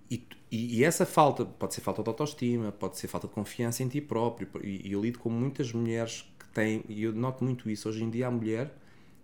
E, 0.10 0.28
e, 0.51 0.78
e, 0.78 0.84
essa 0.84 1.06
falta, 1.06 1.43
pode 1.45 1.74
ser 1.74 1.82
falta 1.82 2.04
de 2.04 2.10
autoestima, 2.10 2.72
pode 2.72 2.97
ser 2.97 3.08
falta 3.08 3.28
de 3.28 3.34
confiança 3.34 3.82
em 3.82 3.88
ti 3.88 3.99
próprio. 3.99 4.47
E, 4.64 4.88
e 4.88 4.91
eu 4.91 5.01
lido 5.01 5.18
com 5.18 5.30
muitas 5.30 5.72
mulheres 5.74 6.32
que 6.54 6.60
têm, 6.62 6.84
e 6.88 7.04
eu 7.04 7.12
noto 7.12 7.43
muito 7.43 7.70
isso. 7.70 7.89
Hoje 7.89 8.04
em 8.04 8.10
dia 8.10 8.28
a 8.28 8.32
mulher 8.32 8.72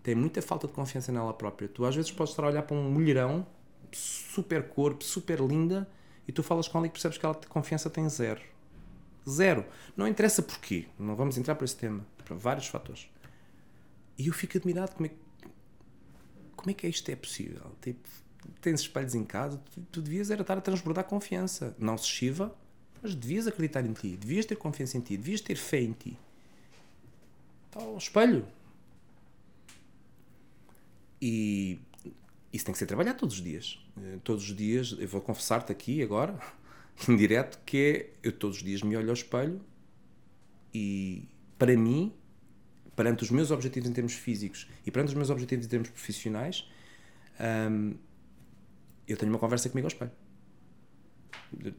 tem 0.01 0.15
muita 0.15 0.41
falta 0.41 0.67
de 0.67 0.73
confiança 0.73 1.11
nela 1.11 1.33
própria. 1.33 1.67
Tu 1.67 1.85
às 1.85 1.95
vezes 1.95 2.11
podes 2.11 2.33
estar 2.33 2.43
a 2.43 2.47
olhar 2.47 2.63
para 2.63 2.75
um 2.75 2.89
mulherão, 2.89 3.45
super 3.91 4.67
corpo, 4.67 5.03
super 5.03 5.39
linda, 5.39 5.87
e 6.27 6.31
tu 6.31 6.41
falas 6.41 6.67
com 6.67 6.77
ela 6.79 6.87
e 6.87 6.89
percebes 6.89 7.17
que 7.17 7.25
ela 7.25 7.35
de 7.35 7.47
confiança 7.47 7.89
tem 7.89 8.09
zero. 8.09 8.41
Zero. 9.27 9.65
Não 9.95 10.07
interessa 10.07 10.41
porquê. 10.41 10.87
Não 10.97 11.15
vamos 11.15 11.37
entrar 11.37 11.55
para 11.55 11.65
esse 11.65 11.75
tema. 11.75 12.05
Para 12.25 12.35
vários 12.35 12.67
fatores. 12.67 13.09
E 14.17 14.27
eu 14.27 14.33
fico 14.33 14.57
admirado 14.57 14.95
como 14.95 15.07
é, 15.07 15.11
como 16.55 16.71
é 16.71 16.73
que 16.73 16.87
isto 16.87 17.09
é 17.09 17.15
possível. 17.15 17.61
Tipo, 17.81 18.07
tens 18.61 18.81
espelhos 18.81 19.15
em 19.15 19.23
casa, 19.23 19.61
tu, 19.71 19.81
tu 19.91 20.01
devias 20.01 20.31
era 20.31 20.41
estar 20.41 20.57
a 20.57 20.61
transbordar 20.61 21.05
confiança. 21.05 21.75
Não 21.79 21.97
se 21.97 22.07
chiva, 22.07 22.55
mas 23.01 23.15
devias 23.15 23.47
acreditar 23.47 23.85
em 23.85 23.93
ti, 23.93 24.17
devias 24.17 24.45
ter 24.45 24.55
confiança 24.55 24.97
em 24.97 25.01
ti, 25.01 25.15
devias 25.15 25.41
ter 25.41 25.55
fé 25.55 25.81
em 25.81 25.93
ti. 25.93 26.17
Está 27.69 27.81
ao 27.81 27.97
espelho. 27.97 28.47
E 31.21 31.79
isso 32.51 32.65
tem 32.65 32.73
que 32.73 32.79
ser 32.79 32.87
trabalhado 32.87 33.19
todos 33.19 33.35
os 33.35 33.43
dias. 33.43 33.79
Eh, 33.97 34.17
todos 34.23 34.49
os 34.49 34.55
dias, 34.55 34.95
eu 34.97 35.07
vou 35.07 35.21
confessar-te 35.21 35.71
aqui 35.71 36.01
agora, 36.01 36.39
em 37.07 37.15
direto, 37.15 37.59
que 37.63 37.77
é 37.77 38.27
eu 38.27 38.31
todos 38.31 38.57
os 38.57 38.63
dias 38.63 38.81
me 38.81 38.97
olho 38.97 39.09
ao 39.09 39.13
espelho 39.13 39.61
e 40.73 41.27
para 41.57 41.75
mim, 41.75 42.13
perante 42.95 43.23
os 43.23 43.31
meus 43.31 43.51
objetivos 43.51 43.89
em 43.89 43.93
termos 43.93 44.13
físicos 44.13 44.67
e 44.85 44.91
perante 44.91 45.09
os 45.09 45.15
meus 45.15 45.29
objetivos 45.29 45.65
em 45.65 45.69
termos 45.69 45.89
profissionais, 45.89 46.67
hum, 47.69 47.95
eu 49.07 49.17
tenho 49.17 49.31
uma 49.31 49.39
conversa 49.39 49.69
comigo 49.69 49.85
ao 49.85 49.91
espelho. 49.91 50.11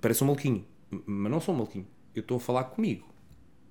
Parece 0.00 0.22
um 0.22 0.28
maluquinho, 0.28 0.66
mas 1.06 1.30
não 1.30 1.40
sou 1.40 1.54
um 1.54 1.58
maluquinho. 1.58 1.86
Eu 2.14 2.20
estou 2.20 2.36
a 2.36 2.40
falar 2.40 2.64
comigo. 2.64 3.08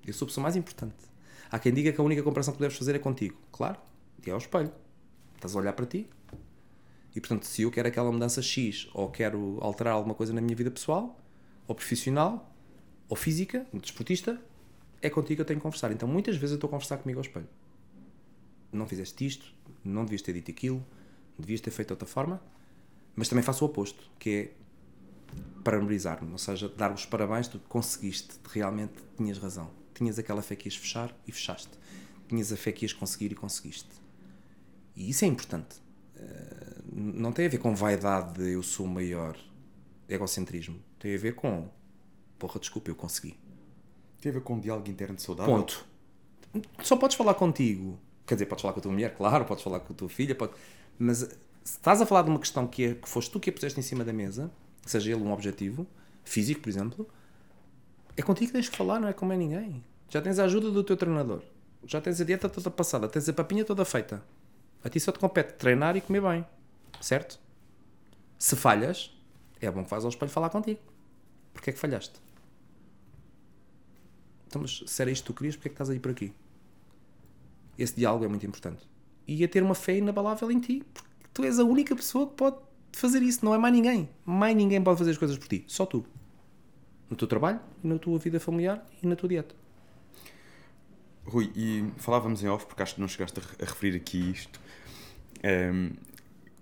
Eu 0.06 0.12
sou 0.14 0.26
a 0.26 0.28
pessoa 0.28 0.42
mais 0.42 0.56
importante. 0.56 1.09
Há 1.50 1.58
quem 1.58 1.72
diga 1.72 1.92
que 1.92 2.00
a 2.00 2.04
única 2.04 2.22
comparação 2.22 2.54
que 2.54 2.60
deves 2.60 2.76
fazer 2.76 2.94
é 2.94 2.98
contigo. 2.98 3.36
Claro, 3.50 3.78
e 4.24 4.30
é 4.30 4.32
ao 4.32 4.38
espelho. 4.38 4.72
Estás 5.34 5.56
a 5.56 5.58
olhar 5.58 5.72
para 5.72 5.86
ti. 5.86 6.08
E 7.14 7.20
portanto, 7.20 7.44
se 7.44 7.62
eu 7.62 7.70
quero 7.70 7.88
aquela 7.88 8.12
mudança 8.12 8.40
X 8.40 8.88
ou 8.94 9.10
quero 9.10 9.58
alterar 9.60 9.94
alguma 9.94 10.14
coisa 10.14 10.32
na 10.32 10.40
minha 10.40 10.54
vida 10.54 10.70
pessoal, 10.70 11.18
ou 11.66 11.74
profissional, 11.74 12.54
ou 13.08 13.16
física, 13.16 13.66
desportista, 13.72 14.40
é 15.02 15.10
contigo 15.10 15.36
que 15.36 15.40
eu 15.40 15.44
tenho 15.44 15.58
que 15.58 15.62
conversar. 15.62 15.90
Então 15.90 16.08
muitas 16.08 16.36
vezes 16.36 16.52
eu 16.52 16.56
estou 16.56 16.68
a 16.68 16.70
conversar 16.70 16.98
comigo 16.98 17.18
ao 17.18 17.22
espelho. 17.22 17.48
Não 18.72 18.86
fizeste 18.86 19.26
isto, 19.26 19.52
não 19.84 20.04
devias 20.04 20.22
ter 20.22 20.32
dito 20.32 20.50
aquilo, 20.50 20.84
devias 21.36 21.60
ter 21.60 21.72
feito 21.72 21.88
de 21.88 21.94
outra 21.94 22.06
forma. 22.06 22.40
Mas 23.16 23.28
também 23.28 23.42
faço 23.42 23.64
o 23.64 23.66
oposto, 23.66 24.08
que 24.18 24.30
é 24.30 24.52
parabenizar-me, 25.64 26.30
ou 26.30 26.38
seja, 26.38 26.68
dar 26.68 26.92
os 26.92 27.04
parabéns, 27.04 27.48
tu 27.48 27.58
conseguiste, 27.68 28.38
realmente 28.48 28.94
tinhas 29.16 29.38
razão. 29.38 29.79
Tinhas 30.00 30.18
aquela 30.18 30.40
fé 30.40 30.56
que 30.56 30.66
ias 30.66 30.74
fechar 30.74 31.14
e 31.28 31.30
fechaste. 31.30 31.68
Tinhas 32.26 32.50
a 32.50 32.56
fé 32.56 32.72
que 32.72 32.86
ias 32.86 32.92
conseguir 32.94 33.32
e 33.32 33.34
conseguiste. 33.34 33.90
E 34.96 35.10
isso 35.10 35.26
é 35.26 35.28
importante. 35.28 35.76
Eh, 36.16 36.76
não 36.90 37.32
tem 37.32 37.44
a 37.44 37.48
ver 37.50 37.58
com 37.58 37.74
vaidade 37.74 38.42
de 38.42 38.52
eu 38.52 38.62
sou 38.62 38.86
o 38.86 38.88
maior, 38.88 39.36
egocentrismo. 40.08 40.80
Tem 40.98 41.14
a 41.14 41.18
ver 41.18 41.34
com, 41.34 41.68
porra, 42.38 42.58
desculpa, 42.58 42.90
eu 42.90 42.94
consegui. 42.94 43.38
Tem 44.22 44.30
a 44.30 44.32
ver 44.32 44.40
com 44.40 44.54
um 44.54 44.60
diálogo 44.60 44.88
interno 44.88 45.18
saudável. 45.18 45.54
Ponto. 45.54 45.84
Só 46.82 46.96
podes 46.96 47.14
falar 47.14 47.34
contigo. 47.34 48.00
Quer 48.26 48.36
dizer, 48.36 48.46
podes 48.46 48.62
falar 48.62 48.72
com 48.72 48.80
a 48.80 48.82
tua 48.82 48.92
mulher, 48.92 49.14
claro, 49.14 49.44
podes 49.44 49.62
falar 49.62 49.80
com 49.80 49.92
a 49.92 49.96
tua 49.96 50.08
filha, 50.08 50.34
pode... 50.34 50.54
mas 50.98 51.18
se 51.18 51.28
estás 51.76 52.00
a 52.00 52.06
falar 52.06 52.22
de 52.22 52.30
uma 52.30 52.38
questão 52.38 52.66
que, 52.66 52.84
é, 52.84 52.94
que 52.94 53.06
foste 53.06 53.30
tu 53.30 53.38
que 53.38 53.50
a 53.50 53.52
puseste 53.52 53.78
em 53.78 53.82
cima 53.82 54.02
da 54.02 54.14
mesa, 54.14 54.50
seja 54.86 55.12
ele 55.12 55.22
um 55.22 55.30
objetivo 55.30 55.86
físico, 56.24 56.62
por 56.62 56.70
exemplo, 56.70 57.06
é 58.20 58.22
contigo 58.22 58.48
que 58.48 58.52
tens 58.52 58.68
que 58.68 58.76
falar, 58.76 59.00
não 59.00 59.08
é 59.08 59.14
como 59.14 59.32
é 59.32 59.36
ninguém. 59.36 59.82
Já 60.10 60.20
tens 60.20 60.38
a 60.38 60.44
ajuda 60.44 60.70
do 60.70 60.84
teu 60.84 60.94
treinador, 60.94 61.42
já 61.86 62.02
tens 62.02 62.20
a 62.20 62.24
dieta 62.24 62.50
toda 62.50 62.70
passada, 62.70 63.08
tens 63.08 63.26
a 63.28 63.32
papinha 63.32 63.64
toda 63.64 63.82
feita. 63.82 64.22
A 64.84 64.90
ti 64.90 65.00
só 65.00 65.10
te 65.10 65.18
compete 65.18 65.54
treinar 65.54 65.96
e 65.96 66.02
comer 66.02 66.20
bem, 66.20 66.46
certo? 67.00 67.40
Se 68.38 68.54
falhas, 68.56 69.10
é 69.58 69.70
bom 69.70 69.82
que 69.82 69.90
vais 69.90 70.04
ao 70.04 70.10
espelho 70.10 70.30
falar 70.30 70.50
contigo. 70.50 70.80
Porquê 71.54 71.70
é 71.70 71.72
que 71.72 71.78
falhaste? 71.78 72.20
Então, 74.46 74.60
mas 74.60 74.82
se 74.86 75.00
era 75.00 75.10
isto 75.10 75.22
que 75.22 75.32
tu 75.32 75.34
querias, 75.34 75.56
porquê 75.56 75.68
é 75.68 75.70
que 75.70 75.74
estás 75.74 75.88
aí 75.88 75.98
por 75.98 76.10
aqui? 76.10 76.34
Esse 77.78 77.96
diálogo 77.96 78.26
é 78.26 78.28
muito 78.28 78.44
importante. 78.44 78.86
E 79.26 79.42
a 79.42 79.48
ter 79.48 79.62
uma 79.62 79.74
fé 79.74 79.96
inabalável 79.96 80.50
em 80.50 80.60
ti, 80.60 80.84
porque 80.92 81.08
tu 81.32 81.42
és 81.42 81.58
a 81.58 81.64
única 81.64 81.96
pessoa 81.96 82.26
que 82.26 82.34
pode 82.34 82.56
fazer 82.92 83.22
isso, 83.22 83.42
não 83.44 83.54
é 83.54 83.58
mais 83.58 83.72
ninguém. 83.72 84.10
Mais 84.26 84.54
ninguém 84.54 84.82
pode 84.82 84.98
fazer 84.98 85.12
as 85.12 85.18
coisas 85.18 85.38
por 85.38 85.48
ti, 85.48 85.64
só 85.66 85.86
tu. 85.86 86.04
No 87.10 87.16
teu 87.16 87.26
trabalho, 87.26 87.60
na 87.82 87.98
tua 87.98 88.18
vida 88.18 88.38
familiar 88.38 88.86
e 89.02 89.06
na 89.06 89.16
tua 89.16 89.28
dieta. 89.28 89.54
Rui, 91.26 91.50
e 91.54 91.84
falávamos 91.98 92.42
em 92.42 92.48
off, 92.48 92.66
porque 92.66 92.82
acho 92.82 92.94
que 92.94 93.00
não 93.00 93.08
chegaste 93.08 93.40
a 93.40 93.64
referir 93.64 93.96
aqui 93.96 94.30
isto. 94.30 94.60
Um, 95.42 95.48
ehm, 95.48 95.90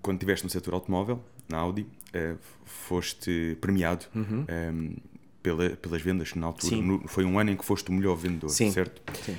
quando 0.03 0.16
estiveste 0.16 0.44
no 0.44 0.51
setor 0.51 0.74
automóvel, 0.74 1.22
na 1.49 1.59
Audi, 1.59 1.82
uh, 1.82 2.38
foste 2.64 3.57
premiado 3.61 4.07
uhum. 4.14 4.40
um, 4.40 4.44
ehm, 4.49 4.96
pela, 5.42 5.70
pelas 5.70 6.03
vendas 6.03 6.34
na 6.34 6.46
altura. 6.46 6.76
No, 6.76 7.07
foi 7.09 7.24
um 7.24 7.38
ano 7.38 7.51
em 7.51 7.57
que 7.57 7.64
foste 7.64 7.90
o 7.90 7.92
melhor 7.92 8.16
vendedor, 8.16 8.51
Sim. 8.51 8.70
certo? 8.70 9.03
Sim. 9.22 9.36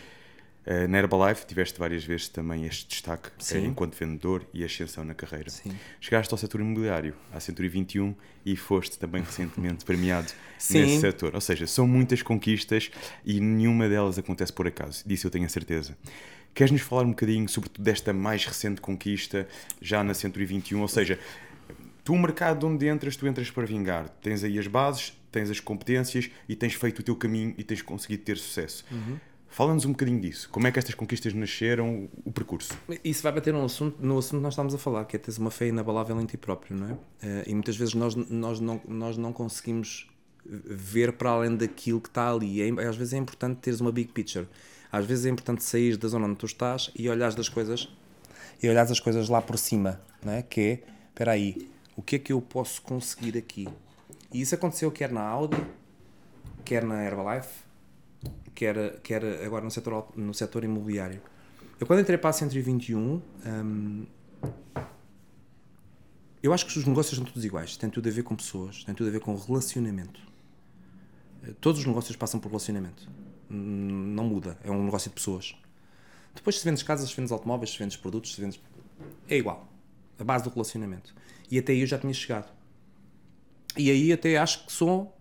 Uh, 0.66 0.88
na 0.88 0.99
Herbalife 0.99 1.47
tiveste 1.47 1.80
várias 1.80 2.03
vezes 2.03 2.28
também 2.28 2.66
este 2.66 2.88
destaque 2.88 3.30
uh, 3.30 3.57
enquanto 3.57 3.95
vendedor 3.95 4.45
e 4.53 4.64
ascensão 4.64 5.03
na 5.03 5.14
carreira. 5.16 5.49
Sim. 5.49 5.72
Chegaste 5.99 6.34
ao 6.34 6.38
setor 6.38 6.62
imobiliário, 6.62 7.16
à 7.34 7.39
Century 7.39 7.70
21, 7.70 8.14
e 8.45 8.55
foste 8.55 8.99
também 8.99 9.24
recentemente 9.24 9.84
premiado 9.86 10.32
Sim. 10.57 10.82
nesse 10.82 11.01
setor. 11.01 11.34
Ou 11.34 11.41
seja, 11.41 11.66
são 11.66 11.88
muitas 11.88 12.22
conquistas 12.22 12.91
e 13.26 13.39
nenhuma 13.39 13.88
delas 13.88 14.18
acontece 14.18 14.53
por 14.53 14.68
acaso. 14.68 15.03
Disso 15.07 15.28
eu 15.28 15.32
tenho 15.32 15.45
a 15.45 15.49
certeza. 15.49 15.97
Queres-nos 16.53 16.82
falar 16.82 17.03
um 17.03 17.12
bocadinho, 17.12 17.47
sobretudo, 17.47 17.84
desta 17.84 18.12
mais 18.12 18.45
recente 18.45 18.82
conquista, 18.82 19.47
já 19.82 20.03
na 20.03 20.14
Century 20.14 20.45
21? 20.45 20.82
Ou 20.82 20.88
seja, 20.88 21.20
tu, 22.03 22.14
o 22.14 22.20
mercado 22.20 22.68
onde 22.68 22.88
entras, 22.88 23.16
tu 23.16 23.28
entras 23.28 23.49
para 23.49 23.66
vingar. 23.66 24.10
Tens 24.22 24.43
aí 24.43 24.57
as 24.60 24.68
bases, 24.68 25.14
tens 25.32 25.49
as 25.49 25.60
competências 25.60 26.30
e 26.47 26.55
tens 26.55 26.74
feito 26.74 26.99
o 26.99 27.03
teu 27.03 27.16
caminho 27.16 27.53
e 27.57 27.64
tens 27.64 27.82
conseguido 27.82 28.24
ter 28.24 28.38
sucesso. 28.38 28.84
Uhum. 28.91 29.18
Fala-nos 29.50 29.84
um 29.86 29.91
bocadinho 29.91 30.22
disso. 30.22 30.50
Como 30.50 30.68
é 30.68 30.72
que 30.72 30.80
estas 30.80 30.95
conquistas 30.95 31.34
nasceram, 31.34 32.08
o 32.24 32.32
percurso? 32.32 32.72
Isso 33.04 33.24
vai 33.24 33.32
bater 33.32 33.54
no 33.54 33.64
assunto, 33.66 33.97
no 34.00 34.18
assunto 34.18 34.38
que 34.38 34.43
nós 34.43 34.54
estamos 34.54 34.74
a 34.74 34.78
falar, 34.78 35.06
que 35.06 35.16
é 35.16 35.20
teres 35.20 35.38
uma 35.38 35.52
fé 35.52 35.68
inabalável 35.68 36.20
em 36.22 36.26
ti 36.26 36.38
próprio, 36.38 36.78
não 36.78 36.89
é? 36.89 36.97
Eh, 37.24 37.43
e 37.47 37.54
muitas 37.54 37.76
vezes 37.76 37.93
nós, 37.95 38.16
nós, 38.16 38.60
não, 38.60 38.80
nós 38.88 39.18
não 39.18 39.34
conseguimos 39.34 40.08
ver 40.45 41.14
para 41.14 41.32
além 41.32 41.56
daquilo 41.56 42.00
que 42.00 42.10
está 42.10 42.32
ali. 42.32 42.62
É, 42.62 42.70
às 42.88 42.95
vezes 42.95 43.14
é 43.14 43.18
importante 43.18 43.58
teres 43.58 43.82
uma 43.82 43.91
big 43.91 44.12
picture. 44.12 44.47
Às 44.91 45.06
vezes 45.06 45.26
é 45.26 45.30
importante 45.30 45.64
sair 45.64 45.97
da 45.97 46.08
zona 46.08 46.26
onde 46.26 46.38
tu 46.38 46.45
estás 46.45 46.89
e 46.95 47.10
olhares 47.10 47.36
das 47.36 47.50
coisas 47.50 47.89
e 48.62 48.68
olhares 48.70 48.91
as 48.91 49.00
coisas 49.00 49.30
lá 49.30 49.41
por 49.41 49.58
cima, 49.58 50.00
não 50.24 50.34
é? 50.34 50.41
Que 50.41 50.62
é, 50.62 50.84
espera 51.10 51.32
aí, 51.32 51.70
o 51.95 52.02
que 52.02 52.16
é 52.16 52.20
que 52.20 52.34
eu 52.34 52.41
posso 52.41 52.82
conseguir 52.82 53.38
aqui? 53.38 53.68
E 54.34 54.41
isso 54.41 54.56
aconteceu 54.56 54.91
quer 54.91 55.12
na 55.12 55.22
Audi, 55.22 55.58
quer 56.66 56.84
na 56.84 57.04
Herbalife, 57.04 57.68
quer, 58.60 58.99
quer 58.99 59.24
agora 59.45 59.64
no 59.64 59.72
setor, 59.72 60.12
no 60.18 60.34
setor 60.34 60.66
imobiliário. 60.66 61.22
Eu 61.80 61.88
quando 61.88 62.01
entrei 62.01 62.18
para 62.18 62.30
a 62.30 62.34
121, 62.34 63.22
hum, 63.45 64.05
eu 66.43 66.53
acho 66.53 66.66
que 66.66 66.78
os 66.78 66.86
negócios 66.86 67.16
são 67.16 67.24
todos 67.24 67.45
iguais. 67.45 67.78
Tem 67.78 67.89
tudo 67.89 68.10
a 68.10 68.12
ver 68.12 68.24
com 68.24 68.36
pessoas, 68.36 68.84
tem 68.84 68.93
tudo 68.93 69.07
a 69.07 69.12
ver 69.12 69.22
com 69.22 69.34
relacionamento. 69.34 70.20
Todos 71.62 71.80
os 71.80 71.88
negócios 71.88 72.18
passam 72.18 72.38
por 72.38 72.49
relacionamento. 72.49 73.10
Não 73.49 74.26
muda, 74.26 74.57
é 74.62 74.70
um 74.70 74.84
negócio 74.84 75.10
de 75.10 75.16
pessoas. 75.16 75.55
Depois, 76.36 76.60
se 76.60 76.66
vendes 76.66 76.84
casas, 76.84 77.10
se 77.10 77.16
vendes 77.16 77.32
automóveis, 77.32 77.72
se 77.72 77.80
vendes 77.80 77.95
produtos, 77.95 78.36
se 78.36 78.41
vendes. 78.41 78.60
É 79.30 79.38
igual. 79.38 79.72
A 80.20 80.24
base 80.24 80.43
do 80.43 80.49
relacionamento. 80.49 81.16
E 81.49 81.57
até 81.57 81.72
aí 81.72 81.80
eu 81.80 81.88
já 81.88 81.97
tinha 81.97 82.14
chegado. 82.14 82.51
E 83.78 83.89
aí 83.89 84.12
até 84.12 84.38
acho 84.38 84.66
que 84.66 84.72
sou, 84.74 85.18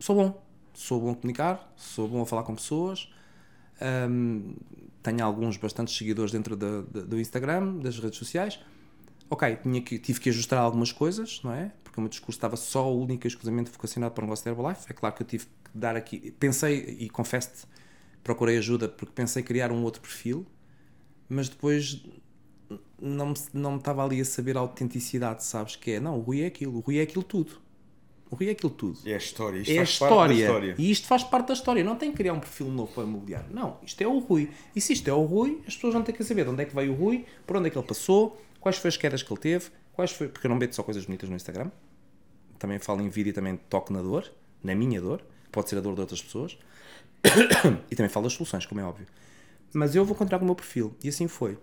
sou 0.00 0.16
bom 0.16 0.47
sou 0.78 1.00
bom 1.00 1.10
a 1.10 1.14
comunicar, 1.16 1.72
sou 1.76 2.06
bom 2.06 2.22
a 2.22 2.26
falar 2.26 2.44
com 2.44 2.54
pessoas, 2.54 3.12
um, 4.08 4.54
tenho 5.02 5.24
alguns 5.24 5.56
bastantes 5.56 5.96
seguidores 5.96 6.30
dentro 6.30 6.56
do, 6.56 7.18
Instagram, 7.18 7.78
das 7.78 7.98
redes 7.98 8.16
sociais. 8.16 8.60
Ok, 9.28 9.56
tinha 9.56 9.82
que, 9.82 9.98
tive 9.98 10.20
que 10.20 10.28
ajustar 10.30 10.60
algumas 10.60 10.92
coisas, 10.92 11.40
não 11.42 11.52
é? 11.52 11.72
Porque 11.82 11.98
o 11.98 12.00
meu 12.00 12.08
discurso 12.08 12.38
estava 12.38 12.56
só 12.56 12.94
único 12.94 13.26
e 13.26 13.28
exclusivamente 13.28 13.70
vocacionado 13.70 14.14
para 14.14 14.22
o 14.22 14.24
negócio 14.26 14.44
de 14.44 14.50
Herbalife. 14.50 14.86
É 14.88 14.92
claro 14.94 15.14
que 15.16 15.22
eu 15.22 15.26
tive 15.26 15.46
que 15.46 15.70
dar 15.74 15.96
aqui. 15.96 16.30
Pensei, 16.38 16.96
e 17.00 17.10
confesso-te, 17.10 17.66
procurei 18.22 18.56
ajuda 18.56 18.88
porque 18.88 19.12
pensei 19.12 19.42
criar 19.42 19.72
um 19.72 19.82
outro 19.82 20.00
perfil, 20.00 20.46
mas 21.28 21.48
depois 21.48 22.00
não 23.00 23.30
me, 23.30 23.34
não 23.52 23.72
me 23.72 23.78
estava 23.78 24.04
ali 24.04 24.20
a 24.20 24.24
saber 24.24 24.56
a 24.56 24.60
autenticidade, 24.60 25.42
sabes? 25.44 25.74
Que 25.74 25.92
é, 25.92 26.00
não, 26.00 26.18
o 26.18 26.20
Rui 26.20 26.42
é 26.42 26.46
aquilo, 26.46 26.76
o 26.76 26.80
Rui 26.80 26.98
é 26.98 27.02
aquilo 27.02 27.24
tudo. 27.24 27.67
O 28.30 28.36
Rui 28.36 28.48
é 28.48 28.52
aquilo 28.52 28.70
tudo. 28.70 28.98
É 29.06 29.14
a 29.14 29.16
história. 29.16 29.58
Isto 29.58 29.72
é 29.72 29.78
a 29.78 29.82
história. 29.82 30.34
história. 30.34 30.74
E 30.78 30.90
isto 30.90 31.06
faz 31.06 31.24
parte 31.24 31.48
da 31.48 31.54
história. 31.54 31.82
Não 31.82 31.96
tem 31.96 32.10
que 32.10 32.18
criar 32.18 32.34
um 32.34 32.40
perfil 32.40 32.68
novo 32.68 32.92
para 32.92 33.04
imobiliário. 33.04 33.48
Não, 33.50 33.78
isto 33.82 34.00
é 34.02 34.06
o 34.06 34.18
Rui. 34.18 34.50
E 34.76 34.80
se 34.80 34.92
isto 34.92 35.08
é 35.08 35.12
o 35.12 35.24
Rui, 35.24 35.62
as 35.66 35.74
pessoas 35.74 35.94
vão 35.94 36.02
ter 36.02 36.12
que 36.12 36.22
saber 36.22 36.44
de 36.44 36.50
onde 36.50 36.62
é 36.62 36.66
que 36.66 36.74
veio 36.74 36.92
o 36.92 36.94
Rui, 36.94 37.24
por 37.46 37.56
onde 37.56 37.68
é 37.68 37.70
que 37.70 37.78
ele 37.78 37.86
passou, 37.86 38.38
quais 38.60 38.76
foram 38.76 38.88
as 38.88 38.96
quedas 38.96 39.22
que 39.22 39.32
ele 39.32 39.40
teve, 39.40 39.70
quais 39.92 40.12
foi, 40.12 40.28
porque 40.28 40.46
eu 40.46 40.50
não 40.50 40.56
meto 40.56 40.74
só 40.74 40.82
coisas 40.82 41.04
bonitas 41.04 41.28
no 41.28 41.36
Instagram, 41.36 41.70
também 42.58 42.78
falo 42.78 43.00
em 43.00 43.08
vídeo 43.08 43.30
e 43.30 43.32
também 43.32 43.56
toco 43.68 43.92
na 43.92 44.02
dor, 44.02 44.30
na 44.62 44.74
minha 44.74 45.00
dor, 45.00 45.22
pode 45.50 45.68
ser 45.68 45.78
a 45.78 45.80
dor 45.80 45.94
de 45.94 46.00
outras 46.00 46.22
pessoas, 46.22 46.58
e 47.90 47.96
também 47.96 48.08
falo 48.08 48.24
das 48.24 48.34
soluções, 48.34 48.66
como 48.66 48.80
é 48.80 48.84
óbvio. 48.84 49.06
Mas 49.72 49.94
eu 49.94 50.04
vou 50.04 50.14
encontrar 50.14 50.38
com 50.38 50.44
o 50.44 50.46
meu 50.46 50.54
perfil, 50.54 50.94
e 51.02 51.08
assim 51.08 51.28
foi. 51.28 51.58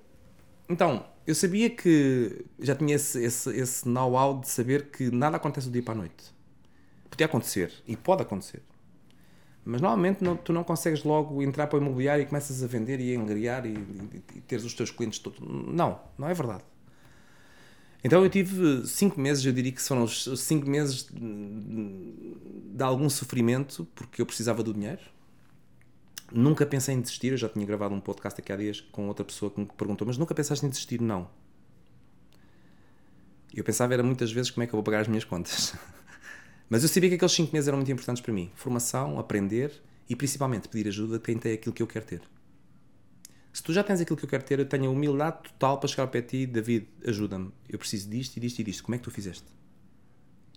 Então, 0.68 1.06
eu 1.28 1.36
sabia 1.36 1.70
que 1.70 2.46
já 2.60 2.76
tinha 2.76 2.96
esse, 2.96 3.24
esse, 3.24 3.50
esse 3.56 3.88
know-how 3.88 4.40
de 4.40 4.50
saber 4.50 4.90
que 4.90 5.12
nada 5.12 5.38
acontece 5.38 5.68
do 5.68 5.74
dia 5.74 5.84
para 5.84 5.94
a 5.94 5.98
noite. 5.98 6.35
Podia 7.16 7.28
acontecer, 7.28 7.72
e 7.88 7.96
pode 7.96 8.24
acontecer. 8.24 8.62
Mas 9.64 9.80
normalmente 9.80 10.22
não, 10.22 10.36
tu 10.36 10.52
não 10.52 10.66
consegues 10.66 11.06
logo 11.06 11.42
entrar 11.42 11.68
para 11.68 11.80
o 11.80 11.82
imobiliário 11.82 12.22
e 12.22 12.26
começas 12.26 12.62
a 12.62 12.68
vender 12.68 13.00
e 13.00 13.14
a 13.14 13.16
engriar 13.16 13.66
e, 13.66 13.70
e, 13.70 14.24
e 14.36 14.42
teres 14.42 14.66
os 14.66 14.74
teus 14.74 14.92
clientes 14.92 15.18
todos. 15.20 15.40
Não, 15.40 15.98
não 16.18 16.28
é 16.28 16.34
verdade. 16.34 16.64
Então 18.04 18.22
eu 18.22 18.30
tive 18.30 18.86
cinco 18.86 19.18
meses, 19.18 19.46
eu 19.46 19.54
diria 19.54 19.72
que 19.72 19.82
foram 19.82 20.04
os 20.04 20.26
cinco 20.42 20.70
meses 20.70 21.10
de 21.10 22.84
algum 22.84 23.10
sofrimento, 23.10 23.88
porque 23.96 24.22
eu 24.22 24.26
precisava 24.26 24.62
do 24.62 24.74
dinheiro. 24.74 25.02
Nunca 26.34 26.66
pensei 26.66 26.94
em 26.94 27.00
desistir, 27.00 27.32
eu 27.32 27.38
já 27.38 27.48
tinha 27.48 27.66
gravado 27.66 27.96
um 27.96 28.02
podcast 28.02 28.42
aqui 28.42 28.52
há 28.52 28.58
dias 28.58 28.82
com 28.92 29.08
outra 29.08 29.24
pessoa 29.24 29.50
que 29.50 29.62
me 29.62 29.66
perguntou, 29.66 30.06
mas 30.06 30.18
nunca 30.18 30.36
pensaste 30.36 30.66
em 30.66 30.70
desistir? 30.70 31.00
Não. 31.00 31.30
Eu 33.54 33.64
pensava 33.64 33.94
era 33.94 34.04
muitas 34.04 34.34
vezes 34.34 34.52
como 34.52 34.66
é 34.66 34.68
que 34.68 34.74
eu 34.74 34.78
vou 34.78 34.84
pagar 34.84 35.00
as 35.00 35.08
minhas 35.08 35.24
contas. 35.24 35.74
mas 36.70 36.84
eu 36.84 36.90
sabia 36.90 37.10
que 37.10 37.16
aqueles 37.16 37.32
cinco 37.32 37.54
meses 37.54 37.68
eram 37.68 37.78
muito 37.78 37.92
importantes 37.92 38.22
para 38.22 38.34
mim. 38.34 38.52
Formação, 38.56 39.20
aprender 39.20 39.72
e 40.10 40.16
principalmente 40.16 40.68
pedir 40.68 40.88
ajuda 40.88 41.18
a 41.18 41.20
quem 41.20 41.38
tem 41.38 41.54
aquilo 41.54 41.74
que 41.74 41.82
eu 41.82 41.88
quero 41.88 42.06
ter. 42.06 42.22
Se 43.54 43.64
tu 43.64 43.72
já 43.72 43.84
tens 43.84 44.02
aquilo 44.02 44.18
que 44.18 44.26
eu 44.26 44.30
quero 44.30 44.44
ter, 44.44 44.60
eu 44.60 44.66
tenho 44.66 44.88
a 44.88 44.90
humildade 44.90 45.44
total 45.44 45.80
para 45.80 45.88
chegar 45.88 46.08
de 46.08 46.22
ti, 46.22 46.46
David, 46.46 46.88
ajuda-me. 47.08 47.52
Eu 47.70 47.80
preciso 47.80 48.10
disto 48.10 48.36
e 48.36 48.40
disto 48.40 48.60
e 48.60 48.64
disto. 48.64 48.84
Como 48.84 48.96
é 48.96 48.98
que 48.98 49.04
tu 49.06 49.12
fizeste? 49.12 49.46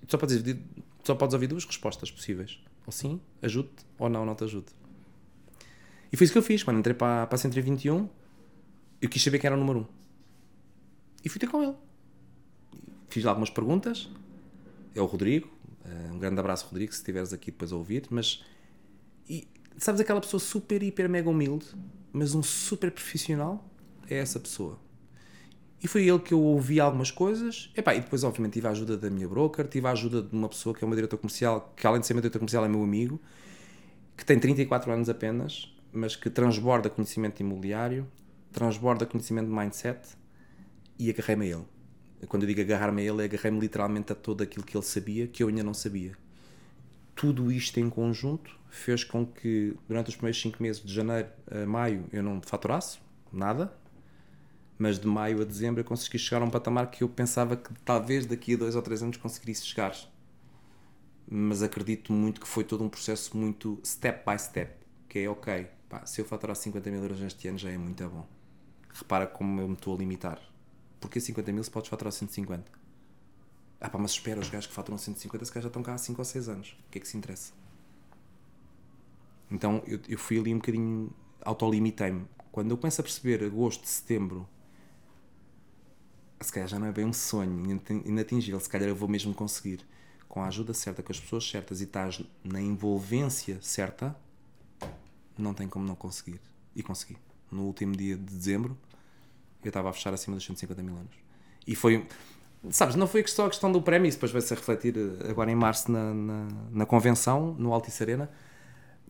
Só 0.08 0.18
podes, 0.18 0.42
só 1.04 1.14
podes 1.14 1.34
ouvir 1.34 1.46
duas 1.46 1.64
respostas 1.64 2.10
possíveis. 2.10 2.58
Ou 2.86 2.92
sim, 2.92 3.20
ajude-te, 3.40 3.86
ou 3.98 4.08
não, 4.08 4.26
não 4.26 4.34
te 4.34 4.44
ajude. 4.44 4.66
E 6.12 6.16
foi 6.16 6.24
isso 6.24 6.32
que 6.32 6.38
eu 6.38 6.42
fiz. 6.42 6.62
Quando 6.62 6.78
entrei 6.78 6.94
para, 6.94 7.26
para 7.26 7.36
a 7.36 7.38
121, 7.38 8.08
eu 9.00 9.08
quis 9.08 9.22
saber 9.22 9.38
quem 9.38 9.46
era 9.46 9.56
o 9.56 9.60
número 9.60 9.80
1. 9.80 9.82
Um. 9.82 9.86
E 11.24 11.28
fui 11.28 11.38
ter 11.38 11.46
com 11.46 11.62
ele. 11.62 11.76
Fiz 13.08 13.22
lá 13.22 13.30
algumas 13.30 13.50
perguntas. 13.50 14.10
É 14.94 15.00
o 15.00 15.06
Rodrigo. 15.06 15.48
Eh, 15.88 16.12
um 16.12 16.18
grande 16.18 16.38
abraço, 16.38 16.66
Rodrigo, 16.66 16.92
se 16.92 16.98
estiveres 16.98 17.32
aqui 17.32 17.50
depois 17.50 17.72
a 17.72 17.76
ouvir. 17.76 18.06
Mas, 18.10 18.44
e, 19.28 19.48
sabes 19.76 20.00
aquela 20.00 20.20
pessoa 20.20 20.40
super, 20.40 20.82
hiper, 20.82 21.08
mega 21.08 21.30
humilde, 21.30 21.66
mas 22.12 22.34
um 22.34 22.42
super 22.42 22.90
profissional? 22.90 23.64
É 24.08 24.16
essa 24.18 24.38
pessoa. 24.38 24.78
E 25.82 25.86
foi 25.86 26.08
ele 26.08 26.18
que 26.18 26.34
eu 26.34 26.40
ouvi 26.40 26.80
algumas 26.80 27.10
coisas. 27.10 27.70
Epá, 27.76 27.94
e 27.94 28.00
depois, 28.00 28.24
obviamente, 28.24 28.54
tive 28.54 28.66
a 28.66 28.70
ajuda 28.70 28.96
da 28.96 29.08
minha 29.08 29.28
broker, 29.28 29.66
tive 29.66 29.86
a 29.86 29.92
ajuda 29.92 30.22
de 30.22 30.34
uma 30.34 30.48
pessoa 30.48 30.74
que 30.74 30.82
é 30.82 30.86
uma 30.86 30.96
diretor 30.96 31.16
comercial, 31.18 31.72
que 31.76 31.86
além 31.86 32.00
de 32.00 32.06
ser 32.06 32.14
meu 32.14 32.20
diretor 32.20 32.40
comercial 32.40 32.64
é 32.64 32.68
meu 32.68 32.82
amigo, 32.82 33.20
que 34.16 34.24
tem 34.24 34.38
34 34.38 34.90
anos 34.90 35.08
apenas, 35.08 35.72
mas 35.92 36.16
que 36.16 36.28
transborda 36.28 36.90
conhecimento 36.90 37.40
imobiliário, 37.40 38.08
transborda 38.52 39.06
conhecimento 39.06 39.46
de 39.46 39.54
mindset 39.54 40.00
e 40.98 41.10
agarrei-me 41.10 41.46
a 41.46 41.56
ele. 41.56 41.77
Quando 42.26 42.42
eu 42.42 42.48
digo 42.48 42.60
agarrar-me 42.60 43.02
a 43.02 43.04
ele, 43.04 43.22
é 43.22 43.24
agarrei-me 43.26 43.60
literalmente 43.60 44.12
a 44.12 44.14
todo 44.14 44.42
aquilo 44.42 44.64
que 44.64 44.76
ele 44.76 44.84
sabia, 44.84 45.28
que 45.28 45.42
eu 45.42 45.48
ainda 45.48 45.62
não 45.62 45.74
sabia. 45.74 46.16
Tudo 47.14 47.50
isto 47.52 47.78
em 47.78 47.88
conjunto 47.88 48.58
fez 48.68 49.04
com 49.04 49.26
que 49.26 49.76
durante 49.88 50.08
os 50.08 50.16
primeiros 50.16 50.40
5 50.40 50.62
meses, 50.62 50.82
de 50.82 50.92
janeiro 50.92 51.28
a 51.50 51.66
maio, 51.66 52.04
eu 52.12 52.22
não 52.22 52.40
faturasse 52.42 52.98
nada, 53.32 53.72
mas 54.78 54.98
de 54.98 55.06
maio 55.06 55.42
a 55.42 55.44
dezembro 55.44 55.80
eu 55.80 55.84
consegui 55.84 56.18
chegar 56.18 56.42
a 56.42 56.44
um 56.44 56.50
patamar 56.50 56.90
que 56.90 57.02
eu 57.02 57.08
pensava 57.08 57.56
que 57.56 57.72
talvez 57.84 58.26
daqui 58.26 58.54
a 58.54 58.56
dois 58.56 58.76
ou 58.76 58.82
três 58.82 59.02
anos 59.02 59.16
conseguisse 59.16 59.66
chegar. 59.66 59.94
Mas 61.30 61.62
acredito 61.62 62.12
muito 62.12 62.40
que 62.40 62.48
foi 62.48 62.64
todo 62.64 62.82
um 62.84 62.88
processo 62.88 63.36
muito 63.36 63.78
step 63.84 64.24
by 64.24 64.38
step, 64.38 64.72
que 65.08 65.18
é 65.18 65.28
ok, 65.28 65.66
pá, 65.88 66.06
se 66.06 66.20
eu 66.20 66.24
faturar 66.24 66.56
50 66.56 66.90
mil 66.90 67.02
euros 67.02 67.20
neste 67.20 67.48
ano 67.48 67.58
já 67.58 67.70
é 67.70 67.76
muito 67.76 68.08
bom. 68.08 68.26
Repara 68.92 69.26
como 69.26 69.60
eu 69.60 69.68
me 69.68 69.74
estou 69.74 69.94
a 69.94 69.98
limitar. 69.98 70.47
Porque 71.00 71.20
50 71.20 71.52
mil 71.52 71.62
se 71.62 71.70
podes 71.70 71.88
faturar 71.88 72.12
150? 72.12 72.70
Ah 73.80 73.88
pá, 73.88 73.98
mas 73.98 74.12
espera, 74.12 74.40
os 74.40 74.48
gajos 74.48 74.66
que 74.66 74.74
faturam 74.74 74.98
150 74.98 75.44
se 75.44 75.52
calhar 75.52 75.62
já 75.62 75.68
estão 75.68 75.82
cá 75.82 75.94
há 75.94 75.98
5 75.98 76.20
ou 76.20 76.24
6 76.24 76.48
anos. 76.48 76.76
O 76.86 76.90
que 76.90 76.98
é 76.98 77.00
que 77.00 77.08
se 77.08 77.16
interessa? 77.16 77.52
Então 79.50 79.82
eu, 79.86 80.00
eu 80.08 80.18
fui 80.18 80.38
ali 80.38 80.52
um 80.52 80.58
bocadinho 80.58 81.12
autolimitei-me. 81.42 82.26
Quando 82.50 82.70
eu 82.72 82.76
começo 82.76 83.00
a 83.00 83.04
perceber 83.04 83.44
agosto, 83.44 83.86
setembro, 83.86 84.48
se 86.40 86.52
calhar 86.52 86.68
já 86.68 86.78
não 86.78 86.86
é 86.86 86.92
bem 86.92 87.04
um 87.04 87.12
sonho 87.12 87.80
inatingível, 88.04 88.60
se 88.60 88.68
calhar 88.68 88.88
eu 88.88 88.96
vou 88.96 89.08
mesmo 89.08 89.34
conseguir. 89.34 89.86
Com 90.28 90.42
a 90.42 90.48
ajuda 90.48 90.74
certa, 90.74 91.02
com 91.02 91.10
as 91.10 91.18
pessoas 91.18 91.48
certas 91.48 91.80
e 91.80 91.84
estás 91.84 92.22
na 92.44 92.60
envolvência 92.60 93.58
certa, 93.62 94.14
não 95.36 95.54
tem 95.54 95.68
como 95.68 95.86
não 95.86 95.94
conseguir. 95.94 96.40
E 96.74 96.82
consegui. 96.82 97.16
No 97.50 97.64
último 97.64 97.96
dia 97.96 98.16
de 98.16 98.24
dezembro, 98.24 98.76
eu 99.64 99.68
estava 99.68 99.90
a 99.90 99.92
fechar 99.92 100.12
acima 100.12 100.36
dos 100.36 100.44
150 100.44 100.82
mil 100.82 100.94
anos. 100.94 101.14
E 101.66 101.74
foi. 101.74 102.06
Sabes, 102.70 102.96
não 102.96 103.06
foi 103.06 103.24
só 103.26 103.46
a 103.46 103.48
questão 103.48 103.70
do 103.70 103.80
prémio, 103.80 104.08
isso 104.08 104.16
depois 104.16 104.32
vai-se 104.32 104.52
refletir 104.52 104.94
eh, 104.96 105.30
agora 105.30 105.50
em 105.50 105.54
março 105.54 105.90
na, 105.92 106.12
na, 106.12 106.48
na 106.72 106.86
convenção, 106.86 107.54
no 107.56 107.72
Altice 107.72 108.02
Arena. 108.02 108.28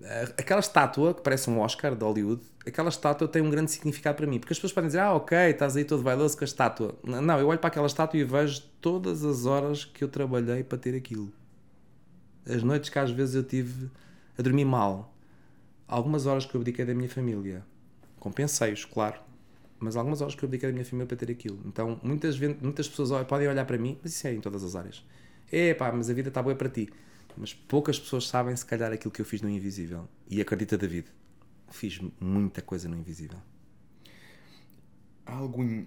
Eh, 0.03 0.34
aquela 0.38 0.61
estátua, 0.61 1.14
que 1.14 1.22
parece 1.22 1.49
um 1.49 1.61
Oscar 1.61 1.94
de 1.94 2.05
Hollywood, 2.05 2.42
aquela 2.66 2.88
estátua 2.88 3.26
tem 3.26 3.40
um 3.40 3.51
grande 3.51 3.70
significado 3.70 4.16
para 4.16 4.26
mim. 4.26 4.38
Porque 4.38 4.53
as 4.53 4.59
pessoas 4.59 4.72
podem 4.72 4.88
dizer, 4.88 5.01
ah, 5.01 5.14
ok, 5.14 5.36
estás 5.51 5.76
aí 5.76 5.84
todo 5.84 6.03
vaidoso 6.03 6.36
com 6.36 6.44
a 6.44 6.46
estátua. 6.46 6.94
Não, 7.03 7.38
eu 7.38 7.49
olho 7.49 7.59
para 7.59 7.68
aquela 7.68 7.86
estátua 7.86 8.18
e 8.18 8.24
vejo 8.24 8.62
todas 8.80 9.24
as 9.24 9.46
horas 9.46 9.84
que 9.84 10.05
eu 10.05 10.09
trabalhei 10.09 10.62
para 10.62 10.76
ter 10.76 10.94
aquilo. 10.94 11.32
As 12.46 12.62
noites 12.62 12.90
que 12.90 12.99
às 12.99 13.11
vezes 13.11 13.34
eu 13.34 13.44
tive 13.44 13.90
a 14.38 14.42
dormir 14.42 14.64
mal, 14.64 15.14
algumas 15.86 16.26
horas 16.26 16.44
que 16.46 16.55
eu 16.55 16.61
dediquei 16.61 16.84
da 16.84 16.94
minha 16.94 17.09
família. 17.09 17.64
Compensei-os, 18.18 18.84
claro. 18.84 19.28
Mas 19.81 19.97
algumas 19.97 20.20
horas 20.20 20.35
que 20.35 20.45
eu 20.45 20.49
dediquei 20.49 20.68
da 20.68 20.72
minha 20.72 20.85
família 20.85 21.07
para 21.07 21.16
ter 21.16 21.31
aquilo. 21.31 21.61
Então, 21.64 22.01
muitas, 22.03 22.39
muitas 22.39 22.89
pessoas 22.89 23.26
podem 23.26 23.49
olhar 23.49 23.64
para 23.64 23.79
mim, 23.79 23.99
mas 24.03 24.12
isso 24.12 24.26
é 24.26 24.35
em 24.35 24.41
todas 24.41 24.64
as 24.64 24.74
áreas. 24.74 25.05
É 25.51 25.72
pá, 25.74 25.93
mas 25.93 26.11
a 26.11 26.14
vida 26.14 26.29
está 26.29 26.43
boa 26.43 26.55
para 26.55 26.68
ti. 26.68 26.91
Mas 27.37 27.55
poucas 27.55 27.99
pessoas 27.99 28.26
sabem, 28.26 28.55
se 28.57 28.66
calhar, 28.66 28.93
aquilo 28.93 29.12
que 29.12 29.20
eu 29.20 29.24
fiz 29.24 29.41
no 29.41 29.49
Invisível. 29.49 30.09
E 30.29 30.41
acredita, 30.41 30.76
David, 30.76 31.07
fiz 31.70 32.01
muita 32.20 32.61
coisa 32.61 32.89
no 32.89 32.97
Invisível. 32.97 33.39
Há 35.24 35.35
algum. 35.35 35.85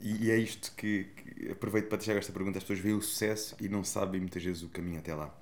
E 0.00 0.30
é 0.30 0.38
isto 0.38 0.72
que, 0.76 1.04
que 1.04 1.50
aproveito 1.50 1.88
para 1.88 1.98
deixar 1.98 2.14
esta 2.14 2.32
pergunta. 2.32 2.58
As 2.58 2.64
pessoas 2.64 2.78
veem 2.78 2.94
o 2.94 3.02
sucesso 3.02 3.56
e 3.60 3.68
não 3.68 3.82
sabem 3.82 4.20
muitas 4.20 4.42
vezes 4.42 4.62
o 4.62 4.68
caminho 4.68 4.98
até 4.98 5.14
lá. 5.14 5.36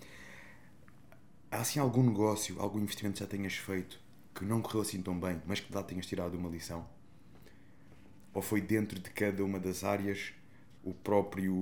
Há 1.51 1.59
assim 1.59 1.79
algum 1.79 2.03
negócio, 2.03 2.59
algum 2.61 2.79
investimento 2.79 3.15
que 3.15 3.21
já 3.21 3.27
tenhas 3.27 3.55
feito 3.55 4.01
que 4.35 4.45
não 4.45 4.61
correu 4.61 4.81
assim 4.81 5.01
tão 5.01 5.19
bem, 5.19 5.41
mas 5.47 5.61
que 5.61 5.69
de 5.69 5.75
lá 5.75 5.83
tenhas 5.83 6.07
tirado 6.07 6.37
uma 6.37 6.49
lição? 6.49 6.87
Ou 8.35 8.43
foi 8.43 8.61
dentro 8.61 8.99
de 8.99 9.11
cada 9.11 9.45
uma 9.45 9.59
das 9.59 9.85
áreas 9.85 10.33
o 10.83 10.93
próprio, 10.93 11.55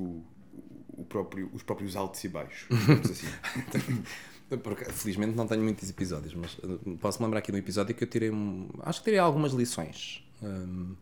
o 0.89 1.05
próprio, 1.09 1.51
os 1.53 1.63
próprios 1.63 1.95
altos 1.95 2.25
e 2.25 2.29
baixos? 2.29 2.69
assim. 3.11 3.27
Felizmente 4.93 5.35
não 5.35 5.47
tenho 5.47 5.63
muitos 5.63 5.89
episódios, 5.89 6.35
mas 6.35 6.59
eh, 6.63 6.97
posso 7.01 7.23
lembrar 7.23 7.39
aqui 7.39 7.51
de 7.51 7.57
um 7.57 7.61
episódio 7.61 7.95
que 7.95 8.05
eu 8.05 8.09
tirei. 8.09 8.31
Acho 8.83 9.01
que 9.01 9.05
tirei 9.05 9.19
algumas 9.19 9.53
lições. 9.53 10.23
Um, 10.43 10.95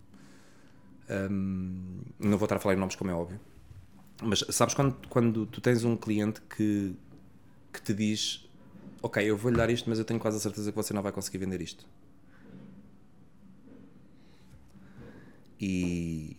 um, 1.11 2.01
não 2.19 2.39
vou 2.39 2.45
estar 2.45 2.57
a 2.57 2.59
falar 2.61 2.75
em 2.75 2.79
nomes, 2.79 2.95
como 2.95 3.11
é 3.11 3.15
óbvio. 3.15 3.41
Mas 4.23 4.45
sabes 4.51 4.75
quando, 4.75 4.97
quando 5.09 5.47
tu 5.47 5.61
tens 5.61 5.83
um 5.83 5.97
cliente 5.97 6.41
que, 6.43 6.95
que 7.73 7.83
te 7.83 7.93
diz 7.93 8.49
ok, 9.03 9.23
eu 9.25 9.37
vou-lhe 9.37 9.57
dar 9.57 9.71
isto, 9.71 9.89
mas 9.89 9.99
eu 9.99 10.05
tenho 10.05 10.21
quase 10.21 10.37
a 10.37 10.41
certeza 10.41 10.71
que 10.71 10.77
você 10.77 10.93
não 10.93 11.03
vai 11.03 11.13
conseguir 11.13 11.39
vender 11.39 11.61
isto. 11.61 11.87
E, 15.61 16.37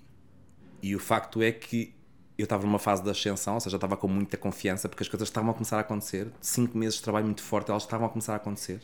e 0.82 0.96
o 0.96 1.00
facto 1.00 1.42
é 1.42 1.52
que 1.52 1.94
eu 2.38 2.46
estava 2.46 2.66
numa 2.66 2.80
fase 2.80 3.04
de 3.04 3.10
ascensão, 3.10 3.56
ou 3.56 3.60
seja, 3.60 3.78
estava 3.78 3.96
com 3.96 4.08
muita 4.08 4.36
confiança 4.38 4.90
porque 4.90 5.04
as 5.04 5.10
coisas 5.10 5.28
estavam 5.28 5.52
a 5.52 5.54
começar 5.54 5.78
a 5.78 5.82
acontecer. 5.82 6.32
Cinco 6.42 6.78
meses 6.78 6.96
de 6.96 7.04
trabalho 7.04 7.26
muito 7.26 7.44
forte, 7.44 7.70
elas 7.70 7.84
estavam 7.84 8.08
a 8.08 8.10
começar 8.10 8.34
a 8.34 8.38
acontecer. 8.38 8.82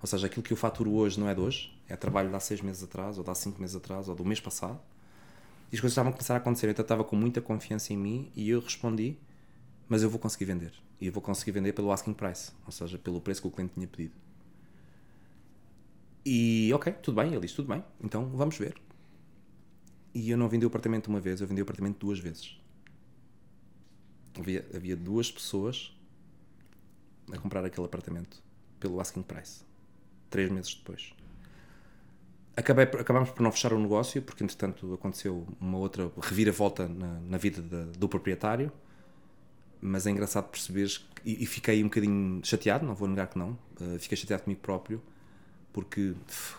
Ou 0.00 0.06
seja, 0.06 0.26
aquilo 0.26 0.42
que 0.42 0.52
eu 0.52 0.56
faturo 0.56 0.92
hoje 0.92 1.18
não 1.18 1.28
é 1.28 1.34
de 1.34 1.40
hoje, 1.40 1.72
é 1.88 1.96
trabalho 1.96 2.28
de 2.28 2.36
há 2.36 2.40
seis 2.40 2.60
meses 2.60 2.82
atrás, 2.82 3.18
ou 3.18 3.24
de 3.24 3.30
há 3.30 3.34
cinco 3.34 3.60
meses 3.60 3.74
atrás, 3.74 4.08
ou 4.08 4.14
do 4.14 4.24
mês 4.24 4.40
passado. 4.40 4.78
E 5.72 5.74
as 5.74 5.80
coisas 5.80 5.92
estavam 5.92 6.10
a 6.10 6.12
começar 6.12 6.34
a 6.34 6.36
acontecer. 6.36 6.68
Então 6.68 6.82
eu 6.82 6.84
estava 6.84 7.04
com 7.04 7.16
muita 7.16 7.40
confiança 7.40 7.92
em 7.92 7.96
mim 7.96 8.30
e 8.36 8.50
eu 8.50 8.60
respondi: 8.60 9.18
Mas 9.88 10.02
eu 10.02 10.10
vou 10.10 10.20
conseguir 10.20 10.44
vender 10.44 10.72
e 11.00 11.06
eu 11.06 11.12
vou 11.12 11.22
conseguir 11.22 11.52
vender 11.52 11.72
pelo 11.72 11.92
asking 11.92 12.12
price, 12.12 12.52
ou 12.66 12.72
seja, 12.72 12.98
pelo 12.98 13.20
preço 13.20 13.40
que 13.40 13.48
o 13.48 13.50
cliente 13.50 13.74
tinha 13.74 13.86
pedido. 13.86 14.14
E 16.24 16.70
ok, 16.74 16.92
tudo 16.94 17.16
bem, 17.16 17.32
ele 17.32 17.40
disse 17.40 17.54
tudo 17.54 17.68
bem, 17.68 17.82
então 18.02 18.26
vamos 18.30 18.58
ver. 18.58 18.76
E 20.14 20.30
eu 20.30 20.36
não 20.36 20.48
vendi 20.50 20.64
o 20.66 20.68
apartamento 20.68 21.08
uma 21.08 21.20
vez, 21.20 21.40
eu 21.40 21.46
vendi 21.46 21.60
o 21.62 21.64
apartamento 21.64 21.98
duas 21.98 22.18
vezes. 22.18 22.58
Havia, 24.38 24.64
havia 24.74 24.96
duas 24.96 25.30
pessoas 25.30 25.92
a 27.32 27.38
comprar 27.38 27.64
aquele 27.64 27.86
apartamento 27.86 28.42
pelo 28.80 29.00
asking 29.00 29.22
price, 29.22 29.62
três 30.30 30.50
meses 30.50 30.74
depois. 30.74 31.12
acabei, 32.56 32.84
acabámos 32.84 33.30
por 33.30 33.42
não 33.42 33.52
fechar 33.52 33.72
o 33.72 33.78
negócio, 33.78 34.20
porque 34.22 34.42
entretanto 34.44 34.92
aconteceu 34.94 35.46
uma 35.60 35.78
outra 35.78 36.10
reviravolta 36.20 36.88
na, 36.88 37.20
na 37.20 37.38
vida 37.38 37.62
da- 37.62 37.84
do 37.98 38.08
proprietário. 38.08 38.72
Mas 39.80 40.06
é 40.06 40.10
engraçado 40.10 40.48
perceberes, 40.50 41.06
e, 41.24 41.42
e 41.44 41.46
fiquei 41.46 41.80
um 41.82 41.86
bocadinho 41.86 42.40
chateado, 42.44 42.84
não 42.84 42.94
vou 42.94 43.06
negar 43.08 43.28
que 43.28 43.38
não, 43.38 43.50
uh, 43.80 43.98
fiquei 44.00 44.16
chateado 44.18 44.42
comigo 44.42 44.60
próprio, 44.60 45.00
porque 45.72 46.14
pff, 46.26 46.56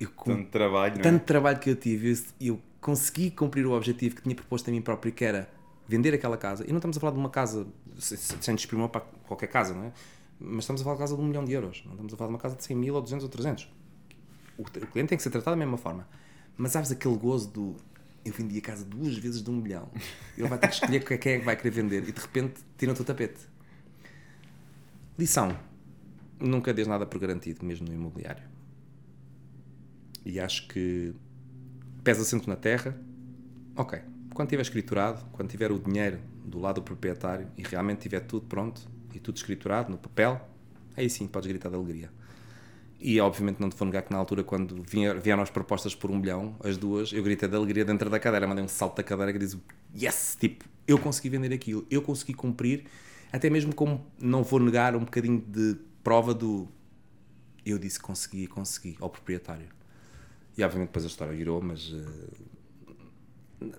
eu, 0.00 0.08
Tanto 0.24 0.50
trabalho, 0.50 0.94
é? 0.98 1.02
tanto 1.02 1.24
trabalho 1.24 1.58
que 1.60 1.70
eu 1.70 1.76
tive, 1.76 2.10
eu, 2.12 2.16
eu 2.54 2.62
consegui 2.80 3.30
cumprir 3.30 3.66
o 3.66 3.72
objetivo 3.72 4.16
que 4.16 4.22
tinha 4.22 4.34
proposto 4.34 4.68
a 4.68 4.70
mim 4.72 4.80
próprio, 4.80 5.12
que 5.12 5.24
era 5.24 5.48
vender 5.86 6.14
aquela 6.14 6.36
casa. 6.36 6.64
E 6.66 6.70
não 6.70 6.78
estamos 6.78 6.96
a 6.96 7.00
falar 7.00 7.12
de 7.12 7.18
uma 7.18 7.30
casa, 7.30 7.66
se- 7.98 8.16
se- 8.16 8.36
sem 8.40 8.54
desprimor 8.54 8.88
para 8.88 9.02
qualquer 9.26 9.48
casa, 9.48 9.74
não 9.74 9.84
é? 9.84 9.92
Mas 10.40 10.60
estamos 10.64 10.80
a 10.80 10.84
falar 10.84 10.96
de 10.96 11.00
casa 11.02 11.14
de 11.16 11.20
um 11.20 11.26
milhão 11.26 11.44
de 11.44 11.52
euros. 11.52 11.82
Não 11.84 11.92
estamos 11.92 12.14
a 12.14 12.16
falar 12.16 12.28
de 12.28 12.34
uma 12.34 12.40
casa 12.40 12.56
de 12.56 12.64
100 12.64 12.76
mil 12.76 12.94
ou 12.94 13.02
200 13.02 13.24
ou 13.24 13.28
300. 13.30 13.68
O, 14.56 14.62
o 14.62 14.64
cliente 14.64 15.08
tem 15.10 15.16
que 15.18 15.22
ser 15.22 15.30
tratado 15.30 15.52
da 15.52 15.56
mesma 15.58 15.76
forma. 15.76 16.08
Mas 16.56 16.72
sabes 16.72 16.90
aquele 16.90 17.16
gozo 17.16 17.48
do 17.50 17.76
eu 18.24 18.32
vendi 18.34 18.58
a 18.58 18.60
casa 18.62 18.84
duas 18.84 19.16
vezes 19.18 19.42
de 19.42 19.50
um 19.50 19.54
milhão. 19.56 19.88
Ele 20.36 20.46
vai 20.48 20.58
ter 20.58 20.68
que 20.68 20.74
escolher 20.74 21.04
quem 21.04 21.32
é 21.34 21.38
que 21.38 21.44
vai 21.44 21.56
querer 21.56 21.70
vender 21.70 22.08
e 22.08 22.12
de 22.12 22.20
repente 22.20 22.60
tiram-te 22.78 23.00
o 23.02 23.04
tapete. 23.04 23.40
Lição. 25.18 25.56
Nunca 26.38 26.72
dês 26.72 26.86
nada 26.88 27.04
por 27.06 27.18
garantido, 27.18 27.64
mesmo 27.64 27.86
no 27.88 27.94
imobiliário. 27.94 28.42
E 30.24 30.38
acho 30.38 30.68
que 30.68 31.14
pés 32.04 32.20
assento 32.20 32.48
na 32.48 32.56
terra. 32.56 32.98
Ok. 33.76 34.00
Quando 34.34 34.48
tiver 34.48 34.62
escriturado, 34.62 35.24
quando 35.32 35.48
tiver 35.48 35.72
o 35.72 35.78
dinheiro 35.78 36.18
do 36.44 36.58
lado 36.58 36.76
do 36.76 36.82
proprietário 36.82 37.48
e 37.56 37.62
realmente 37.62 38.00
tiver 38.00 38.20
tudo 38.20 38.46
pronto 38.46 38.82
e 39.14 39.18
tudo 39.18 39.36
escriturado 39.36 39.90
no 39.90 39.98
papel, 39.98 40.40
aí 40.96 41.08
sim 41.10 41.26
podes 41.26 41.48
gritar 41.48 41.68
de 41.68 41.76
alegria. 41.76 42.10
E 43.00 43.18
obviamente 43.18 43.60
não 43.60 43.70
te 43.70 43.76
vou 43.76 43.86
negar 43.86 44.02
que 44.02 44.12
na 44.12 44.18
altura, 44.18 44.44
quando 44.44 44.82
vier- 44.82 45.18
vieram 45.18 45.42
as 45.42 45.48
propostas 45.48 45.94
por 45.94 46.10
um 46.10 46.18
milhão, 46.18 46.54
as 46.62 46.76
duas, 46.76 47.12
eu 47.12 47.22
gritei 47.22 47.48
de 47.48 47.56
alegria 47.56 47.84
dentro 47.84 48.10
da 48.10 48.20
cadeira, 48.20 48.46
mandei 48.46 48.62
um 48.62 48.68
salto 48.68 48.96
da 48.96 49.02
cadeira 49.02 49.32
que 49.32 49.38
diz 49.38 49.56
yes! 49.98 50.36
Tipo, 50.38 50.66
eu 50.86 50.98
consegui 50.98 51.30
vender 51.30 51.52
aquilo, 51.54 51.86
eu 51.90 52.02
consegui 52.02 52.34
cumprir, 52.34 52.84
até 53.32 53.48
mesmo 53.48 53.74
como 53.74 54.06
não 54.18 54.42
vou 54.42 54.60
negar 54.60 54.94
um 54.94 55.00
bocadinho 55.00 55.40
de 55.40 55.76
prova 56.04 56.34
do 56.34 56.68
eu 57.64 57.78
disse 57.78 57.98
consegui, 57.98 58.46
consegui 58.46 58.96
ao 59.00 59.08
proprietário. 59.08 59.68
E 60.56 60.64
obviamente 60.64 60.88
depois 60.88 61.04
a 61.04 61.08
história 61.08 61.34
virou, 61.34 61.62
mas 61.62 61.92
eh, 61.94 62.50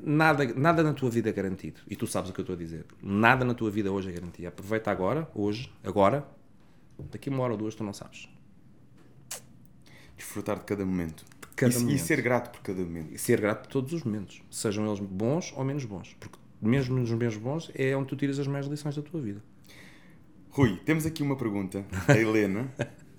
nada, 0.01 0.45
nada 0.53 0.84
na 0.84 0.93
tua 0.93 1.09
vida 1.09 1.30
é 1.30 1.34
garantido. 1.34 1.82
E 1.88 1.95
tu 1.95 2.07
sabes 2.07 2.30
o 2.30 2.34
que 2.34 2.39
eu 2.39 2.43
estou 2.43 2.55
a 2.55 2.57
dizer. 2.57 2.86
Nada 3.01 3.43
na 3.45 3.53
tua 3.53 3.69
vida 3.69 3.91
hoje 3.91 4.09
é 4.09 4.11
garantido. 4.11 4.47
Aproveita 4.47 4.91
agora, 4.91 5.30
hoje, 5.34 5.72
agora. 5.84 6.26
Daqui 7.11 7.30
uma 7.30 7.43
hora 7.43 7.53
ou 7.53 7.57
duas 7.57 7.74
tu 7.76 7.84
não 7.84 7.93
sabes. 7.93 8.30
Desfrutar 10.15 10.59
de 10.59 10.65
cada 10.65 10.86
momento. 10.86 11.26
cada 11.55 11.74
e, 11.74 11.78
e 11.78 11.80
momento. 11.80 11.99
ser 11.99 12.22
grato 12.22 12.51
por 12.51 12.61
cada 12.61 12.82
momento. 12.82 13.13
E 13.13 13.17
ser 13.17 13.41
grato 13.41 13.63
por 13.63 13.72
todos 13.72 13.93
os 13.93 14.03
momentos, 14.03 14.41
sejam 14.51 14.86
eles 14.86 14.99
bons 14.99 15.51
ou 15.55 15.63
menos 15.63 15.84
bons, 15.84 16.15
porque 16.19 16.38
mesmo 16.61 16.99
nos 16.99 17.09
menos 17.11 17.38
bons 17.38 17.72
é 17.74 17.95
onde 17.95 18.07
tu 18.09 18.15
tiras 18.15 18.38
as 18.38 18.45
maiores 18.45 18.69
lições 18.69 18.95
da 18.95 19.01
tua 19.01 19.19
vida. 19.19 19.41
Rui, 20.51 20.78
temos 20.86 21.05
aqui 21.05 21.24
uma 21.24 21.36
pergunta. 21.36 21.86
A 22.07 22.13
Helena, 22.13 22.72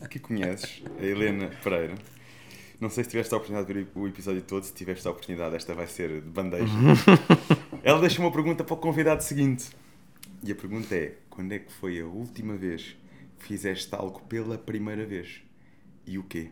que 0.08 0.18
conheces, 0.18 0.82
a 0.98 1.02
Helena 1.02 1.50
Pereira. 1.62 1.94
Não 2.82 2.90
sei 2.90 3.04
se 3.04 3.10
tiveste 3.10 3.32
a 3.32 3.36
oportunidade 3.36 3.72
de 3.72 3.84
ver 3.84 3.88
o 3.94 4.08
episódio 4.08 4.42
todo. 4.42 4.64
Se 4.64 4.74
tiveste 4.74 5.06
a 5.06 5.12
oportunidade, 5.12 5.54
esta 5.54 5.72
vai 5.72 5.86
ser 5.86 6.20
de 6.20 6.28
bandeja. 6.28 6.66
Ela 7.80 8.00
deixa 8.00 8.20
uma 8.20 8.32
pergunta 8.32 8.64
para 8.64 8.74
o 8.74 8.76
convidado 8.76 9.22
seguinte. 9.22 9.70
E 10.42 10.50
a 10.50 10.54
pergunta 10.56 10.92
é: 10.92 11.14
quando 11.30 11.52
é 11.52 11.60
que 11.60 11.72
foi 11.72 12.00
a 12.00 12.04
última 12.04 12.56
vez 12.56 12.96
que 13.38 13.44
fizeste 13.46 13.94
algo 13.94 14.20
pela 14.22 14.58
primeira 14.58 15.06
vez? 15.06 15.42
E 16.04 16.18
o 16.18 16.24
quê? 16.24 16.50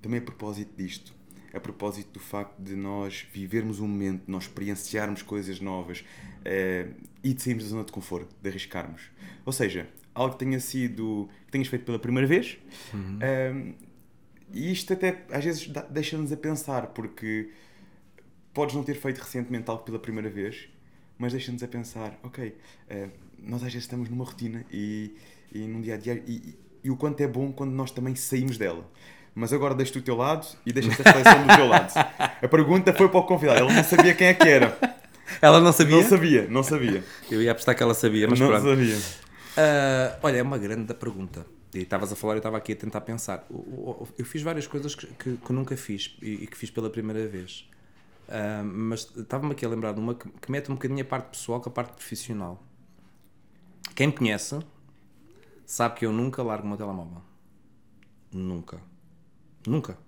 Também 0.00 0.18
a 0.18 0.22
propósito 0.22 0.72
disto, 0.74 1.12
a 1.52 1.60
propósito 1.60 2.10
do 2.14 2.20
facto 2.20 2.58
de 2.58 2.74
nós 2.74 3.26
vivermos 3.30 3.78
um 3.78 3.86
momento, 3.86 4.22
nós 4.26 4.44
experienciarmos 4.44 5.20
coisas 5.20 5.60
novas 5.60 6.06
eh, 6.42 6.86
e 7.22 7.34
de 7.34 7.42
sairmos 7.42 7.64
da 7.64 7.68
zona 7.68 7.84
de 7.84 7.92
conforto, 7.92 8.34
de 8.40 8.48
arriscarmos. 8.48 9.10
Ou 9.44 9.52
seja, 9.52 9.86
algo 10.14 10.32
que 10.32 10.38
tenha 10.42 10.58
sido, 10.58 11.28
que 11.44 11.52
tenhas 11.52 11.68
feito 11.68 11.84
pela 11.84 11.98
primeira 11.98 12.26
vez. 12.26 12.56
eh, 13.20 13.74
e 14.52 14.70
isto 14.72 14.92
até 14.92 15.22
às 15.30 15.44
vezes 15.44 15.68
deixa-nos 15.90 16.32
a 16.32 16.36
pensar, 16.36 16.88
porque 16.88 17.50
podes 18.54 18.74
não 18.74 18.82
ter 18.82 18.94
feito 18.94 19.18
recentemente 19.18 19.68
algo 19.70 19.82
pela 19.82 19.98
primeira 19.98 20.30
vez, 20.30 20.68
mas 21.18 21.32
deixa-nos 21.32 21.62
a 21.62 21.68
pensar, 21.68 22.18
ok, 22.22 22.54
eh, 22.88 23.08
nós 23.38 23.56
às 23.62 23.68
vezes 23.72 23.82
estamos 23.84 24.08
numa 24.08 24.24
rotina 24.24 24.64
e, 24.72 25.14
e 25.52 25.58
num 25.60 25.80
dia 25.80 25.94
a 25.94 25.96
dia 25.98 26.22
e, 26.26 26.56
e- 26.82 26.90
o 26.90 26.96
quanto 26.96 27.20
é 27.20 27.26
bom 27.26 27.50
quando 27.52 27.72
nós 27.72 27.90
também 27.90 28.14
saímos 28.14 28.56
dela. 28.56 28.88
Mas 29.34 29.52
agora 29.52 29.74
deixo-te 29.74 29.98
o 29.98 30.02
teu 30.02 30.16
lado 30.16 30.46
e 30.64 30.72
deixa-te 30.72 31.02
a 31.02 31.04
reflexão 31.04 31.46
do 31.46 31.54
teu 31.54 31.66
lado. 31.66 31.92
A 32.42 32.48
pergunta 32.48 32.92
foi 32.94 33.08
para 33.08 33.18
o 33.18 33.24
convidado, 33.24 33.64
ele 33.64 33.74
não 33.74 33.84
sabia 33.84 34.14
quem 34.14 34.28
é 34.28 34.34
que 34.34 34.48
era. 34.48 34.78
Ela 35.42 35.60
não 35.60 35.72
sabia? 35.72 35.96
Não 35.96 36.02
sabia, 36.08 36.46
não 36.48 36.62
sabia. 36.62 37.04
Eu 37.30 37.42
ia 37.42 37.52
apostar 37.52 37.74
que 37.76 37.82
ela 37.82 37.92
sabia, 37.92 38.26
mas 38.28 38.38
não 38.40 38.46
pronto. 38.48 38.64
sabia. 38.64 38.96
Ah, 39.56 40.18
olha, 40.22 40.36
é 40.38 40.42
uma 40.42 40.56
grande 40.56 40.94
pergunta. 40.94 41.44
Estavas 41.82 42.12
a 42.12 42.16
falar 42.16 42.34
eu 42.34 42.38
estava 42.38 42.56
aqui 42.56 42.72
a 42.72 42.76
tentar 42.76 43.00
pensar. 43.02 43.46
Eu 43.50 44.24
fiz 44.24 44.42
várias 44.42 44.66
coisas 44.66 44.94
que, 44.94 45.06
que- 45.06 45.36
que 45.36 45.52
nunca 45.52 45.76
fiz 45.76 46.16
e, 46.22 46.46
que 46.46 46.56
fiz 46.56 46.70
pela 46.70 46.90
primeira 46.90 47.26
vez. 47.28 47.68
Ah, 48.28 48.62
mas 48.64 49.10
estava-me 49.16 49.52
aqui 49.52 49.64
a 49.64 49.68
lembrar 49.68 49.92
de 49.92 50.00
uma 50.00 50.14
que, 50.14 50.28
que 50.28 50.50
mete 50.50 50.70
um 50.70 50.74
bocadinho 50.74 51.02
a 51.02 51.04
parte 51.04 51.30
pessoal 51.30 51.60
com 51.60 51.68
a 51.68 51.72
parte 51.72 51.92
profissional. 51.94 52.62
Quem 53.94 54.08
me 54.08 54.12
conhece 54.12 54.58
sabe 55.64 55.96
que 55.96 56.06
eu 56.06 56.12
nunca 56.12 56.42
largo 56.42 56.66
meu 56.66 56.76
telemóvel. 56.76 57.22
Nunca. 58.32 58.80
Nunca. 59.66 59.98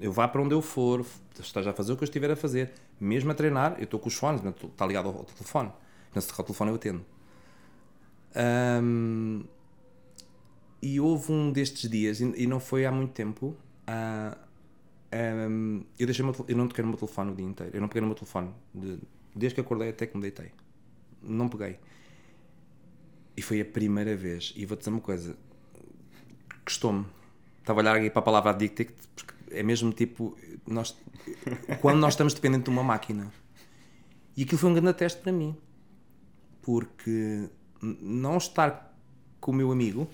Eu 0.00 0.12
vá 0.12 0.26
para 0.26 0.40
onde 0.42 0.54
eu 0.54 0.62
for, 0.62 1.04
esteja 1.38 1.70
a 1.70 1.74
fazer 1.74 1.92
o 1.92 1.96
que 1.96 2.02
eu 2.02 2.06
estiver 2.06 2.30
a 2.30 2.36
fazer. 2.36 2.72
Mesmo 3.00 3.30
a 3.30 3.34
treinar, 3.34 3.74
eu 3.78 3.84
estou 3.84 4.00
com 4.00 4.08
os 4.08 4.14
fones, 4.14 4.42
está 4.44 4.86
ligado 4.86 5.08
ao, 5.08 5.24
telefone. 5.24 5.70
Então, 6.10 6.22
se 6.22 6.32
o 6.32 6.42
telefone, 6.44 6.70
eu 6.70 6.76
atendo. 6.76 7.04
Ahm, 8.34 9.44
e 10.80 11.00
houve 11.00 11.32
um 11.32 11.50
destes 11.52 11.88
dias, 11.90 12.20
e, 12.20 12.46
não 12.46 12.60
foi 12.60 12.86
há 12.86 12.92
muito 12.92 13.12
tempo, 13.12 13.56
ah, 13.86 14.36
ahm, 15.10 15.82
eu, 15.98 16.06
deixei 16.06 16.24
eu 16.24 16.56
não 16.56 16.68
toquei 16.68 16.82
no 16.82 16.90
meu 16.90 16.98
telefone 16.98 17.32
o 17.32 17.34
dia 17.34 17.46
inteiro. 17.46 17.76
Eu 17.76 17.80
não 17.80 17.88
peguei 17.88 18.00
no 18.02 18.06
meu 18.08 18.14
telefone 18.16 18.50
de- 18.74 18.98
desde 19.34 19.54
que 19.54 19.60
acordei 19.60 19.90
até 19.90 20.06
que 20.06 20.16
me 20.16 20.22
deitei. 20.22 20.52
Não 21.22 21.48
peguei. 21.48 21.78
E 23.36 23.42
foi 23.42 23.60
a 23.60 23.64
primeira 23.64 24.16
vez. 24.16 24.52
E 24.56 24.64
vou-te 24.66 24.80
dizer 24.80 24.90
uma 24.90 25.00
coisa: 25.00 25.36
custou-me. 26.64 27.06
Estava 27.60 27.80
a 27.80 27.82
olhar 27.82 27.96
aqui 27.96 28.10
para 28.10 28.20
a 28.20 28.22
palavra 28.22 28.50
addicted, 28.50 28.92
porque 29.14 29.34
é 29.50 29.62
mesmo 29.62 29.92
tipo. 29.92 30.36
Nós, 30.66 30.96
quando 31.80 31.98
nós 31.98 32.14
estamos 32.14 32.34
dependentes 32.34 32.64
de 32.64 32.70
uma 32.70 32.82
máquina. 32.82 33.32
E 34.36 34.42
aquilo 34.42 34.58
foi 34.58 34.70
um 34.70 34.74
grande 34.74 34.94
teste 34.94 35.20
para 35.20 35.32
mim. 35.32 35.56
Porque 36.62 37.48
não 37.82 38.36
estar 38.36 38.96
com 39.40 39.50
o 39.50 39.54
meu 39.54 39.72
amigo, 39.72 40.08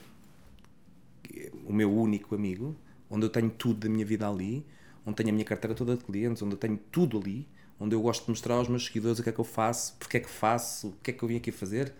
o 1.66 1.72
meu 1.72 1.92
único 1.92 2.34
amigo, 2.34 2.76
onde 3.10 3.26
eu 3.26 3.30
tenho 3.30 3.50
tudo 3.50 3.80
da 3.80 3.88
minha 3.88 4.04
vida 4.04 4.28
ali, 4.28 4.66
onde 5.04 5.16
tenho 5.16 5.30
a 5.30 5.32
minha 5.32 5.44
carteira 5.44 5.74
toda 5.74 5.96
de 5.96 6.04
clientes, 6.04 6.42
onde 6.42 6.54
eu 6.54 6.58
tenho 6.58 6.76
tudo 6.90 7.18
ali, 7.18 7.48
onde 7.78 7.94
eu 7.94 8.00
gosto 8.00 8.24
de 8.24 8.30
mostrar 8.30 8.54
aos 8.54 8.68
meus 8.68 8.86
seguidores 8.86 9.18
o 9.18 9.22
que 9.22 9.28
é 9.28 9.32
que 9.32 9.40
eu 9.40 9.44
faço, 9.44 9.94
porque 9.98 10.16
é 10.16 10.20
que 10.20 10.30
faço, 10.30 10.88
o 10.88 10.92
que 11.02 11.10
é 11.10 11.14
que 11.14 11.22
eu 11.22 11.28
vim 11.28 11.36
aqui 11.36 11.50
fazer. 11.50 11.92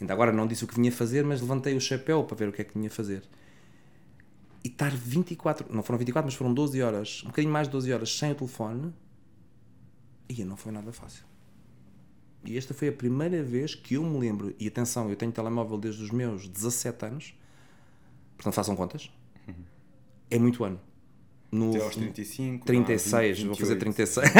Ainda 0.00 0.12
agora 0.12 0.32
não 0.32 0.46
disse 0.46 0.64
o 0.64 0.66
que 0.66 0.74
vinha 0.74 0.90
fazer, 0.90 1.24
mas 1.24 1.40
levantei 1.40 1.76
o 1.76 1.80
chapéu 1.80 2.24
para 2.24 2.36
ver 2.36 2.48
o 2.48 2.52
que 2.52 2.62
é 2.62 2.64
que 2.64 2.76
vinha 2.76 2.90
fazer. 2.90 3.22
E 4.64 4.68
estar 4.68 4.90
24, 4.90 5.74
não 5.74 5.82
foram 5.82 5.98
24, 5.98 6.26
mas 6.26 6.34
foram 6.34 6.52
12 6.52 6.82
horas, 6.82 7.22
um 7.24 7.28
bocadinho 7.28 7.52
mais 7.52 7.66
de 7.68 7.72
12 7.72 7.92
horas 7.92 8.16
sem 8.16 8.32
o 8.32 8.34
telefone, 8.34 8.92
e 10.28 10.44
não 10.44 10.56
foi 10.56 10.72
nada 10.72 10.92
fácil. 10.92 11.24
E 12.44 12.56
esta 12.56 12.74
foi 12.74 12.88
a 12.88 12.92
primeira 12.92 13.42
vez 13.42 13.74
que 13.74 13.94
eu 13.94 14.02
me 14.02 14.18
lembro, 14.18 14.54
e 14.58 14.66
atenção, 14.66 15.08
eu 15.08 15.16
tenho 15.16 15.30
telemóvel 15.30 15.78
desde 15.78 16.02
os 16.02 16.10
meus 16.10 16.48
17 16.48 17.06
anos, 17.06 17.34
portanto 18.42 18.54
façam 18.54 18.74
contas, 18.74 19.10
é 20.30 20.38
muito 20.38 20.64
ano. 20.64 20.80
No, 21.50 21.70
Até 21.74 21.84
aos 21.84 21.94
35. 21.96 22.64
36, 22.64 23.40
vá, 23.40 23.46
vou 23.48 23.54
fazer 23.56 23.74
28. 23.74 23.94
36. 23.94 24.32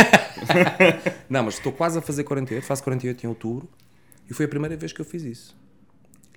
não, 1.29 1.43
mas 1.45 1.55
estou 1.55 1.71
quase 1.71 1.99
a 1.99 2.03
fazer 2.03 2.25
48, 2.25 2.65
faço 2.65 2.83
48 2.83 3.25
em 3.25 3.29
outubro, 3.29 3.69
e 4.29 4.35
foi 4.35 4.47
a 4.47 4.49
primeira 4.49 4.77
vez 4.77 4.93
que 4.93 5.01
eu 5.01 5.05
fiz 5.05 5.23
isso. 5.23 5.57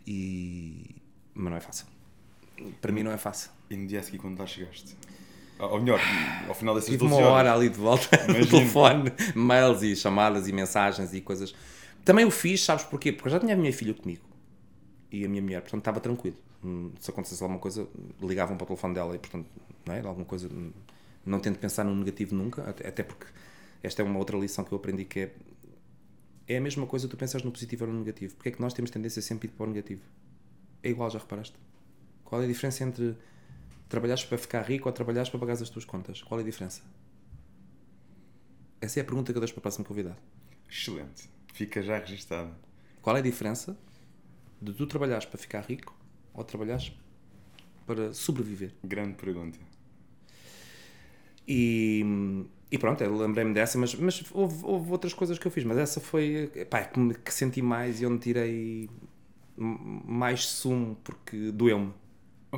E. 0.06 0.96
Mas 1.34 1.50
não 1.50 1.58
é 1.58 1.62
fácil. 1.62 1.86
Para 2.82 2.92
mim 2.92 3.04
não 3.04 3.12
é 3.12 3.18
fácil. 3.18 3.52
E 3.70 3.76
no 3.76 3.88
dia 3.88 4.00
a 4.00 4.04
seguir, 4.04 4.18
quando 4.18 4.38
lá 4.38 4.46
chegaste? 4.46 4.96
Ou 5.58 5.80
melhor, 5.80 6.00
ao 6.48 6.54
final 6.54 6.76
dessas 6.76 6.90
Tive 6.90 7.00
12 7.00 7.14
uma 7.14 7.22
horas. 7.22 7.34
hora 7.34 7.54
ali 7.54 7.70
de 7.70 7.78
volta 7.78 8.10
no 8.28 8.46
telefone, 8.46 9.12
mails 9.34 9.82
e 9.82 9.96
chamadas 9.96 10.48
e 10.48 10.52
mensagens 10.52 11.14
e 11.14 11.22
coisas. 11.22 11.56
Também 12.04 12.26
o 12.26 12.32
fiz, 12.32 12.62
sabes 12.62 12.84
porquê? 12.84 13.14
Porque 13.14 13.30
eu 13.30 13.32
já 13.32 13.40
tinha 13.40 13.54
a 13.54 13.58
minha 13.58 13.72
filha 13.72 13.94
comigo 13.94 14.24
e 15.10 15.24
a 15.24 15.30
minha 15.30 15.42
mulher, 15.42 15.62
portanto 15.62 15.80
estava 15.80 16.00
tranquilo. 16.02 16.36
Hum, 16.64 16.91
Se 16.99 17.11
acontecesse 17.11 17.41
alguma 17.44 17.60
coisa, 17.60 17.88
ligavam 18.22 18.57
para 18.57 18.64
o 18.65 18.68
telefone 18.68 18.94
dela 18.94 19.15
e, 19.15 19.19
portanto, 19.19 19.49
não 19.86 19.94
é? 19.94 20.02
Alguma 20.02 20.26
coisa, 20.26 20.48
hum, 20.48 20.72
não 21.26 21.40
tento 21.40 21.60
pensar 21.60 21.84
no 21.84 21.95
negativo 21.95 22.36
nunca, 22.36 22.64
até, 22.69 23.03
porque 23.03 23.26
esta 23.84 24.02
é 24.02 24.06
uma 24.06 24.19
outra 24.19 24.38
lição 24.38 24.64
que 24.64 24.72
eu 24.72 24.77
aprendi 24.77 25.06
que 25.06 25.19
é. 25.22 25.36
É 26.48 26.57
a 26.57 26.61
mesma 26.61 26.86
coisa 26.86 27.07
tu 27.07 27.18
pensas 27.18 27.41
no 27.44 27.52
positivo 27.52 27.86
ou 27.86 27.91
no 27.91 27.99
negativo. 27.99 28.36
Porque 28.36 28.49
é 28.49 28.52
que 28.52 28.61
nós 28.61 28.73
temos 28.73 28.91
tendência 28.91 29.22
sempre 29.22 29.48
a 29.48 29.52
ir 29.52 29.56
para 29.56 29.65
o 29.65 29.69
negativo? 29.69 30.03
É 30.84 30.90
igual, 30.90 31.10
já 31.10 31.18
reparaste? 31.18 31.56
Qual 32.23 32.40
é 32.40 32.45
a 32.45 32.48
diferença 32.48 32.84
entre 32.84 33.18
Trabalhaste 33.88 34.27
para 34.27 34.38
ficar 34.38 34.61
rico 34.64 34.90
ou 34.90 34.94
trabalhaste 34.94 35.32
para 35.32 35.40
pagar 35.40 35.53
as 35.53 35.69
tuas 35.69 35.86
contas? 35.86 36.22
Qual 36.22 36.40
é 36.40 36.44
a 36.44 36.45
diferença? 36.45 36.82
Essa 38.82 38.99
é 38.99 39.02
a 39.02 39.06
pergunta 39.06 39.32
que 39.32 39.38
eu 39.38 39.41
deixo 39.41 39.53
para 39.53 39.60
o 39.60 39.61
próximo 39.61 39.86
convidado. 39.86 40.18
Excelente. 40.69 41.30
Fica 41.53 41.82
já 41.82 41.99
registado. 41.99 42.53
Qual 43.02 43.15
é 43.15 43.19
a 43.19 43.23
diferença 43.23 43.77
de 44.61 44.73
tu 44.73 44.88
trabalhares 44.88 45.26
para 45.26 45.38
ficar 45.38 45.61
rico 45.61 45.95
ou 46.36 46.44
trabalhares 46.44 46.91
para 47.86 48.14
sobreviver? 48.14 48.74
Grande 48.84 49.14
pergunta. 49.14 49.60
E, 51.48 52.03
e 52.72 52.78
pronto, 52.78 53.03
lembrei-me 53.03 53.53
dessa, 53.53 53.78
mas, 53.78 53.94
mas 53.95 54.24
houve, 54.32 54.64
houve 54.64 54.91
outras 54.91 55.14
coisas 55.14 55.38
que 55.38 55.45
eu 55.45 55.52
fiz, 55.52 55.64
mas 55.64 55.78
essa 55.78 55.99
foi 55.99 56.52
pá, 56.70 56.84
que, 56.84 56.99
me, 56.99 57.14
que 57.14 57.34
senti 57.34 57.62
mais 57.62 58.02
e 58.02 58.06
onde 58.06 58.20
tirei 58.20 58.90
mais 59.57 60.45
sumo 60.45 60.98
porque 61.03 61.52
doeu-me. 61.52 61.94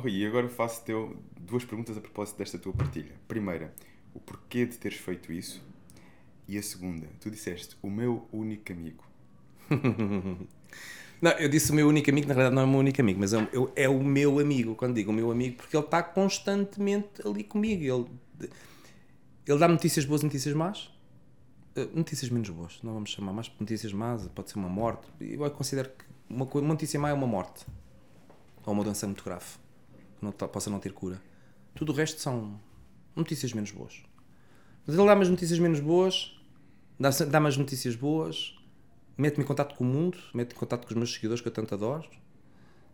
E 0.04 0.24
agora 0.24 0.48
faço-te 0.48 0.92
eu 0.92 1.16
duas 1.40 1.64
perguntas 1.64 1.96
a 1.96 2.00
propósito 2.00 2.38
desta 2.38 2.58
tua 2.58 2.72
partilha. 2.72 3.12
Primeira, 3.26 3.74
o 4.14 4.20
porquê 4.20 4.64
de 4.64 4.76
teres 4.78 4.98
feito 4.98 5.32
isso? 5.32 5.62
E 6.46 6.56
a 6.56 6.62
segunda, 6.62 7.06
tu 7.20 7.30
disseste, 7.30 7.76
o 7.82 7.90
meu 7.90 8.26
único 8.32 8.72
amigo. 8.72 9.04
Não, 11.20 11.32
eu 11.32 11.48
disse 11.48 11.72
o 11.72 11.74
meu 11.74 11.88
único 11.88 12.08
amigo, 12.10 12.28
na 12.28 12.34
realidade 12.34 12.54
não 12.54 12.62
é 12.62 12.64
o 12.64 12.68
meu 12.68 12.78
único 12.80 13.00
amigo, 13.00 13.18
mas 13.20 13.32
é, 13.32 13.38
o- 13.38 13.48
eu- 13.52 13.72
é 13.74 13.88
o 13.88 14.02
meu 14.02 14.38
amigo, 14.38 14.74
quando 14.76 14.94
digo 14.94 15.10
o 15.10 15.14
meu 15.14 15.30
amigo, 15.32 15.56
porque 15.56 15.76
ele 15.76 15.84
está 15.84 16.02
constantemente 16.02 17.26
ali 17.26 17.42
comigo. 17.42 17.82
Ele, 18.40 18.50
ele 19.46 19.58
dá 19.58 19.66
notícias 19.66 20.04
boas, 20.04 20.22
notícias 20.22 20.54
más. 20.54 20.90
Eh, 21.74 21.88
Notícias 21.94 22.30
menos 22.30 22.48
boas, 22.50 22.78
não 22.82 22.94
vamos 22.94 23.10
chamar 23.10 23.32
mais 23.32 23.50
notícias 23.58 23.92
más, 23.92 24.26
pode 24.28 24.50
ser 24.50 24.58
uma 24.58 24.68
morte. 24.68 25.06
Eu 25.20 25.50
considero 25.50 25.88
que 25.90 26.04
uma, 26.28 26.44
uma 26.44 26.60
notícia 26.74 26.98
má 27.00 27.08
é 27.10 27.12
uma 27.12 27.26
morte. 27.26 27.64
Ou 28.66 28.72
uma 28.72 28.84
doença 28.84 29.06
muito 29.06 29.24
grave, 29.24 29.44
não, 30.20 30.30
tá- 30.30 30.46
possa 30.48 30.68
não 30.70 30.78
ter 30.78 30.92
cura. 30.92 31.20
Tudo 31.74 31.92
o 31.92 31.94
resto 31.94 32.20
são 32.20 32.60
notícias 33.16 33.52
menos 33.52 33.70
boas. 33.70 34.02
Mas 34.86 34.96
ele 34.96 35.06
dá-me 35.06 35.22
as 35.22 35.28
notícias 35.30 35.58
menos 35.58 35.80
boas, 35.80 36.38
dá- 36.98 37.10
dá-me 37.10 37.48
as 37.48 37.56
notícias 37.56 37.94
boas, 37.96 38.57
mete-me 39.18 39.42
em 39.44 39.46
contato 39.46 39.74
com 39.74 39.84
o 39.84 39.86
mundo, 39.86 40.16
mete-me 40.32 40.54
em 40.54 40.58
contato 40.58 40.86
com 40.86 40.90
os 40.92 40.96
meus 40.96 41.12
seguidores 41.12 41.42
que 41.42 41.48
eu 41.48 41.52
tanto 41.52 41.74
adoro, 41.74 42.08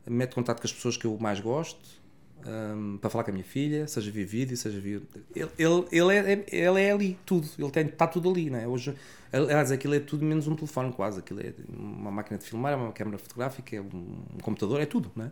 mete 0.07 0.33
em 0.33 0.35
contato 0.35 0.61
com 0.61 0.67
as 0.67 0.73
pessoas 0.73 0.97
que 0.97 1.05
eu 1.05 1.17
mais 1.19 1.39
gosto, 1.39 2.03
hum, 2.47 2.99
para 2.99 3.11
falar 3.11 3.25
com 3.25 3.31
a 3.31 3.35
minha 3.35 3.45
filha, 3.45 3.87
seja 3.87 4.11
via 4.11 4.27
vídeo, 4.27 4.57
seja 4.57 4.81
via. 4.81 5.03
Ele, 5.37 5.51
ele, 5.59 5.85
ele, 5.93 6.15
é, 6.15 6.45
ele 6.49 6.81
é 6.81 6.93
ali, 6.93 7.19
tudo, 7.27 7.47
ele 7.59 7.71
tem, 7.71 7.87
está 7.87 8.07
tudo 8.07 8.31
ali, 8.31 8.49
não 8.49 8.59
é? 8.59 8.67
Hoje, 8.67 8.95
aliás, 9.31 9.71
aquilo 9.71 9.95
é 9.95 10.01
tudo 10.01 10.25
menos 10.25 10.49
um 10.49 10.57
telefone, 10.57 10.93
quase. 10.93 11.19
Aquilo 11.19 11.41
é 11.41 11.53
uma 11.69 12.11
máquina 12.11 12.39
de 12.39 12.45
filmar, 12.45 12.73
é 12.73 12.77
uma 12.77 12.93
câmera 12.93 13.19
fotográfica, 13.19 13.77
é 13.77 13.81
um, 13.81 14.25
um 14.35 14.39
computador, 14.43 14.81
é 14.81 14.87
tudo, 14.87 15.13
não 15.15 15.27
é? 15.27 15.31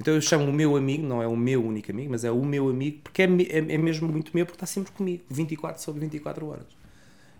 Então 0.00 0.12
eu 0.12 0.20
chamo 0.20 0.46
o 0.46 0.52
meu 0.52 0.76
amigo, 0.76 1.06
não 1.06 1.22
é 1.22 1.28
o 1.28 1.36
meu 1.36 1.64
único 1.64 1.92
amigo, 1.92 2.10
mas 2.10 2.24
é 2.24 2.30
o 2.32 2.44
meu 2.44 2.68
amigo, 2.68 2.98
porque 3.04 3.22
é, 3.22 3.26
é, 3.26 3.58
é 3.58 3.78
mesmo 3.78 4.08
muito 4.08 4.32
meu, 4.34 4.44
porque 4.44 4.56
está 4.56 4.66
sempre 4.66 4.90
comigo, 4.90 5.22
24 5.30 5.80
sobre 5.80 6.00
24 6.00 6.46
horas. 6.46 6.66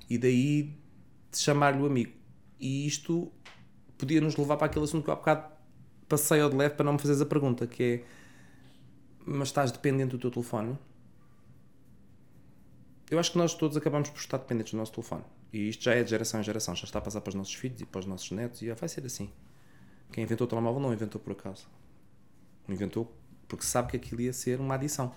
E 0.08 0.16
daí 0.18 0.72
chamar-lhe 1.32 1.82
o 1.82 1.86
amigo. 1.86 2.21
E 2.62 2.86
isto 2.86 3.32
podia 3.98 4.20
nos 4.20 4.36
levar 4.36 4.56
para 4.56 4.68
aquele 4.68 4.84
assunto 4.84 5.02
que 5.02 5.10
eu 5.10 5.14
há 5.14 5.16
bocado 5.16 5.52
passei 6.08 6.40
ao 6.40 6.48
de 6.48 6.56
leve 6.56 6.76
para 6.76 6.84
não 6.84 6.92
me 6.92 6.98
fazeres 6.98 7.20
a 7.20 7.26
pergunta, 7.26 7.66
que 7.66 7.82
é 7.82 8.04
mas 9.26 9.48
estás 9.48 9.72
dependente 9.72 10.10
do 10.10 10.18
teu 10.18 10.30
telefone? 10.30 10.78
Eu 13.10 13.18
acho 13.18 13.32
que 13.32 13.38
nós 13.38 13.54
todos 13.54 13.76
acabamos 13.76 14.10
por 14.10 14.18
estar 14.18 14.38
dependentes 14.38 14.72
do 14.72 14.76
nosso 14.76 14.92
telefone. 14.92 15.24
E 15.52 15.68
isto 15.68 15.84
já 15.84 15.94
é 15.94 16.02
de 16.02 16.10
geração 16.10 16.40
em 16.40 16.42
geração, 16.42 16.74
já 16.74 16.84
está 16.84 16.98
a 16.98 17.02
passar 17.02 17.20
para 17.20 17.30
os 17.30 17.34
nossos 17.34 17.54
filhos 17.54 17.80
e 17.80 17.86
para 17.86 18.00
os 18.00 18.06
nossos 18.06 18.30
netos, 18.30 18.62
e 18.62 18.66
já 18.66 18.74
vai 18.74 18.88
ser 18.88 19.04
assim. 19.04 19.30
Quem 20.12 20.24
inventou 20.24 20.46
o 20.46 20.48
telemóvel 20.48 20.80
não 20.80 20.92
inventou 20.92 21.20
por 21.20 21.32
acaso. 21.32 21.68
Inventou 22.68 23.12
porque 23.46 23.64
sabe 23.64 23.90
que 23.90 23.96
aquilo 23.96 24.22
ia 24.22 24.32
ser 24.32 24.60
uma 24.60 24.74
adição. 24.74 25.14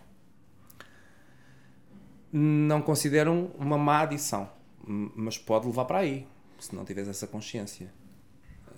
Não 2.31 2.81
considero 2.81 3.51
uma 3.57 3.77
má 3.77 4.01
adição, 4.01 4.49
mas 4.85 5.38
pode 5.38 5.67
levar 5.67 5.85
para 5.85 5.99
aí, 5.99 6.27
se 6.65 6.75
não 6.75 6.85
tiveres 6.85 7.09
essa 7.09 7.27
consciência. 7.27 7.91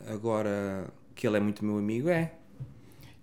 Agora, 0.07 0.87
que 1.15 1.27
ele 1.27 1.37
é 1.37 1.39
muito 1.39 1.65
meu 1.65 1.77
amigo, 1.77 2.09
é. 2.09 2.33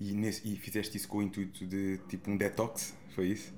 E, 0.00 0.12
nesse, 0.12 0.46
e 0.46 0.56
fizeste 0.56 0.96
isso 0.96 1.08
com 1.08 1.18
o 1.18 1.22
intuito 1.22 1.66
de 1.66 1.98
tipo 2.08 2.30
um 2.30 2.36
detox, 2.36 2.94
foi 3.14 3.28
isso? 3.28 3.54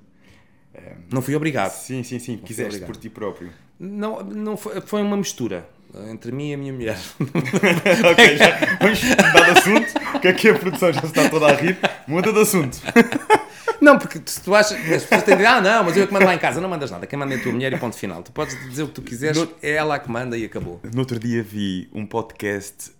Não 1.11 1.21
fui 1.21 1.35
obrigado. 1.35 1.71
Sim, 1.71 2.03
sim, 2.03 2.19
sim. 2.19 2.37
Quiseste 2.37 2.75
obrigado. 2.75 2.87
por 2.87 2.95
ti 2.97 3.09
próprio. 3.09 3.51
Não, 3.79 4.23
não 4.23 4.57
foi, 4.57 4.81
foi 4.81 5.01
uma 5.01 5.17
mistura 5.17 5.67
eh, 5.93 6.11
entre 6.11 6.31
mim 6.31 6.51
e 6.51 6.53
a 6.53 6.57
minha 6.57 6.73
mulher. 6.73 6.97
ok, 7.19 8.37
já 8.37 8.77
vamos 8.79 9.03
mudar 9.03 9.53
de 9.53 9.59
assunto, 9.59 10.19
que 10.21 10.27
aqui 10.27 10.49
a 10.49 10.57
produção 10.57 10.93
já 10.93 11.01
está 11.01 11.29
toda 11.29 11.47
a 11.47 11.53
rir. 11.53 11.77
Muda 12.07 12.31
de 12.31 12.39
assunto. 12.39 12.79
Não, 13.81 13.97
porque 13.97 14.19
se 14.25 14.41
tu 14.41 14.55
achas. 14.55 14.77
As 14.77 15.03
pessoas 15.03 15.23
têm 15.23 15.35
de 15.35 15.43
dizer, 15.43 15.45
ah, 15.45 15.61
não, 15.61 15.83
mas 15.83 15.97
eu 15.97 16.03
é 16.03 16.07
que 16.07 16.13
mando 16.13 16.25
lá 16.25 16.35
em 16.35 16.39
casa. 16.39 16.59
Não 16.59 16.69
mandas 16.69 16.91
nada. 16.91 17.05
Quem 17.05 17.17
manda 17.17 17.33
é 17.33 17.37
a 17.37 17.41
tua 17.41 17.51
mulher 17.51 17.71
e 17.73 17.77
ponto 17.77 17.95
final. 17.95 18.23
Tu 18.23 18.31
podes 18.31 18.59
dizer 18.69 18.83
o 18.83 18.87
que 18.87 18.93
tu 18.93 19.01
quiseres, 19.01 19.47
é 19.61 19.71
ela 19.71 19.95
a 19.95 19.99
que 19.99 20.09
manda 20.09 20.37
e 20.37 20.45
acabou. 20.45 20.79
No 20.93 20.99
outro 20.99 21.19
dia 21.19 21.43
vi 21.43 21.89
um 21.93 22.05
podcast 22.05 22.91